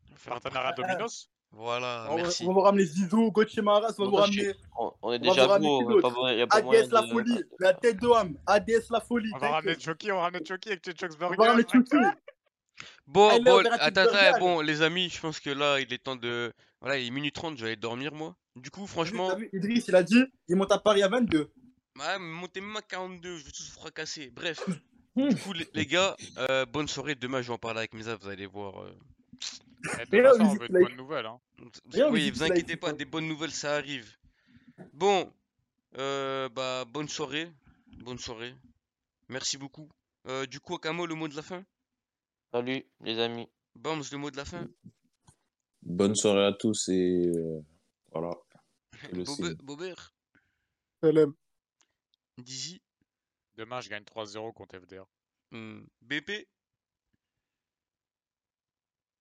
On 0.09 0.12
va 0.12 0.16
faire 0.16 0.33
un 0.33 0.41
partenariat 0.41 0.73
partenaire. 0.73 0.97
Dominos. 0.97 1.31
Voilà, 1.51 2.07
on, 2.11 2.16
va, 2.16 2.23
merci. 2.23 2.45
on 2.45 2.49
va 2.49 2.53
vous 2.53 2.61
ramener 2.61 2.85
Zizou, 2.85 3.33
Gochimaras, 3.33 3.95
on 3.99 4.05
va 4.05 4.11
vous 4.11 4.16
ramener 4.16 4.55
On, 4.79 4.93
on 5.03 5.12
est 5.12 5.19
va 5.19 5.31
déjà 5.31 5.47
gros, 5.59 5.59
qui 5.59 5.85
on 5.85 5.99
a 5.99 6.03
pas, 6.03 6.11
d'autre 6.11 6.33
y 6.33 6.41
a 6.43 6.47
pas 6.47 6.62
moyen 6.62 6.83
ADS 6.83 6.93
la 6.93 7.03
de... 7.03 7.09
folie, 7.09 7.41
la 7.59 7.75
tête 7.75 7.97
d'homme, 8.01 8.39
ADS 8.47 8.91
la 8.91 9.01
folie. 9.01 9.31
On 9.35 9.39
va 9.39 9.49
ramener. 9.51 9.79
Chucky, 9.81 10.12
on 10.12 10.16
va 10.16 10.23
ramener 10.23 10.45
Chucky 10.45 10.69
avec 10.69 10.85
Chuck's 10.85 11.16
On 11.20 11.29
va 11.31 11.49
ramener 11.49 11.65
Chucky. 11.70 11.97
Bon, 13.07 13.43
bon, 13.43 13.66
attends, 13.66 14.03
attends, 14.03 14.39
bon, 14.39 14.61
les 14.61 14.83
amis, 14.83 15.09
je 15.09 15.20
pense 15.20 15.41
que 15.41 15.51
là, 15.51 15.81
il 15.81 15.93
est 15.93 15.99
temps 16.03 16.16
de. 16.16 16.53
Voilà, 16.81 16.99
il 16.99 17.09
est 17.09 17.11
minuit 17.11 17.33
30, 17.33 17.57
je 17.57 17.62
vais 17.62 17.69
aller 17.70 17.77
dormir, 17.77 18.12
moi. 18.15 18.37
Du 18.55 18.70
coup, 18.70 18.87
franchement, 18.87 19.29
T'as 19.31 19.37
vu, 19.37 19.49
Idriss, 19.53 19.89
il 19.89 19.97
a 19.97 20.03
dit, 20.03 20.23
il 20.49 20.55
monte 20.57 20.70
à 20.70 20.79
Paris 20.79 21.03
à 21.03 21.09
22. 21.09 21.51
ouais, 21.99 22.19
montez 22.20 22.61
même 22.61 22.77
à 22.77 22.83
42, 22.83 23.37
je 23.39 23.45
vais 23.45 23.51
tous 23.51 23.69
vous 23.73 23.81
fracasser. 23.81 24.31
Bref, 24.31 24.61
du 25.16 25.35
coup, 25.37 25.53
les, 25.55 25.66
les 25.75 25.87
gars, 25.87 26.15
euh, 26.39 26.66
bonne 26.66 26.87
soirée. 26.87 27.15
Demain, 27.16 27.43
je 27.43 27.49
vais 27.49 27.55
en 27.55 27.59
parler 27.59 27.79
avec 27.79 27.95
Misa, 27.95 28.15
vous 28.16 28.29
allez 28.29 28.47
voir. 28.47 28.83
euh, 28.83 28.93
Eh, 29.84 30.22
soir, 30.22 30.34
on 30.40 30.55
veut 30.55 30.68
de 30.68 30.72
bonnes 30.72 30.96
nouvelles, 30.96 31.26
hein. 31.26 31.40
Oui, 32.10 32.30
vous 32.30 32.42
inquiétez 32.42 32.76
pas, 32.76 32.92
des 32.92 33.05
bonnes 33.05 33.28
nouvelles, 33.28 33.50
ça 33.50 33.76
arrive. 33.76 34.16
Bon, 34.92 35.32
euh, 35.98 36.48
bah, 36.48 36.84
bonne 36.84 37.09
soirée. 37.09 37.50
Bonne 38.05 38.18
soirée. 38.18 38.55
Merci 39.28 39.56
beaucoup. 39.59 39.88
Euh, 40.26 40.46
du 40.46 40.60
coup, 40.60 40.74
Akamo, 40.74 41.06
le 41.06 41.14
mot 41.14 41.28
de 41.28 41.36
la 41.36 41.42
fin? 41.42 41.64
Salut, 42.52 42.84
les 43.02 43.18
amis. 43.18 43.48
Bams, 43.74 44.02
le 44.10 44.18
mot 44.18 44.30
de 44.30 44.36
la 44.36 44.44
fin? 44.44 44.66
Bonne 45.82 46.14
soirée 46.14 46.46
à 46.46 46.52
tous 46.52 46.88
et 46.88 47.32
euh, 47.36 47.60
voilà. 48.12 48.34
Bobe-. 49.12 49.62
Bobert 49.62 50.12
Salam. 51.00 51.32
Dizzy? 52.36 52.82
Demain, 53.56 53.80
je 53.80 53.88
gagne 53.88 54.02
3-0 54.02 54.52
contre 54.52 54.78
FDR. 54.78 55.06
hmm, 55.52 55.80
BP 56.02 56.48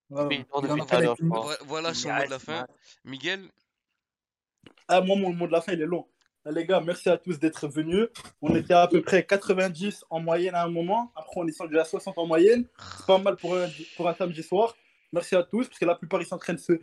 Vo- 0.09 1.65
Voilà 1.65 1.93
son 1.93 2.09
mot 2.13 2.25
de 2.25 2.29
la 2.29 2.39
fin. 2.39 2.67
Miguel? 3.03 3.49
Ah, 4.87 5.01
moi, 5.01 5.15
mon 5.17 5.33
mot 5.33 5.47
de 5.47 5.51
la 5.51 5.61
fin, 5.61 5.73
il 5.73 5.81
est 5.81 5.85
long. 5.85 6.07
Ah, 6.45 6.51
Les 6.51 6.65
gars, 6.65 6.79
merci 6.79 7.09
à 7.09 7.17
tous 7.17 7.37
d'être 7.39 7.67
venus. 7.67 8.07
On 8.41 8.55
était 8.55 8.73
à 8.73 8.87
peu 8.87 9.01
près 9.01 9.25
90 9.25 10.05
en 10.09 10.19
moyenne 10.21 10.55
à 10.55 10.63
un 10.63 10.69
moment. 10.69 11.11
Après, 11.15 11.33
on 11.35 11.43
est 11.43 11.47
descendu 11.47 11.77
à 11.77 11.83
60 11.83 12.17
en 12.17 12.25
moyenne. 12.25 12.65
C'est 12.97 13.05
pas 13.05 13.17
mal 13.17 13.35
pour 13.35 13.55
un, 13.55 13.67
pour 13.97 14.07
un 14.07 14.13
samedi 14.13 14.43
soir. 14.43 14.75
Merci 15.11 15.35
à 15.35 15.43
tous, 15.43 15.67
parce 15.67 15.79
que 15.79 15.85
la 15.85 15.95
plupart, 15.95 16.21
ils 16.21 16.25
s'entraînent. 16.27 16.57
Se... 16.57 16.73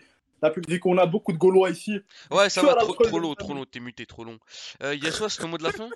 La. 0.42 0.52
Vu 0.68 0.78
qu'on 0.80 0.98
a 0.98 1.06
beaucoup 1.06 1.32
de 1.32 1.38
Gaulois 1.38 1.70
ici. 1.70 2.00
Ouais, 2.30 2.50
ça 2.50 2.60
va, 2.62 2.74
trop, 2.74 2.92
trop 2.92 3.18
long, 3.18 3.34
trop 3.34 3.54
long, 3.54 3.64
t'es 3.64 3.80
muté, 3.80 4.04
trop 4.04 4.24
long. 4.24 4.38
Euh, 4.82 4.94
Yaswas, 4.94 5.36
ton 5.40 5.48
mot 5.48 5.56
de 5.56 5.62
la 5.62 5.72
fin? 5.72 5.88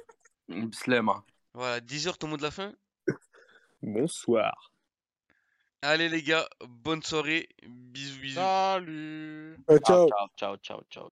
Slema. 0.73 1.23
Voilà, 1.53 1.81
10h, 1.81 2.17
ton 2.17 2.29
mot 2.29 2.39
de 2.39 2.43
la 2.43 2.51
fin? 2.51 2.73
Bonsoir. 3.83 4.73
Allez 5.83 6.09
les 6.09 6.23
gars, 6.23 6.49
bonne 6.67 7.03
soirée, 7.03 7.49
bisous 7.67 8.21
bisous. 8.21 8.35
Salut 8.35 9.57
Euh, 9.71 9.79
Ciao, 9.85 10.09
ciao. 10.09 10.09
ciao, 10.09 10.29
ciao, 10.37 10.57
ciao, 10.57 10.83
ciao. 10.91 11.11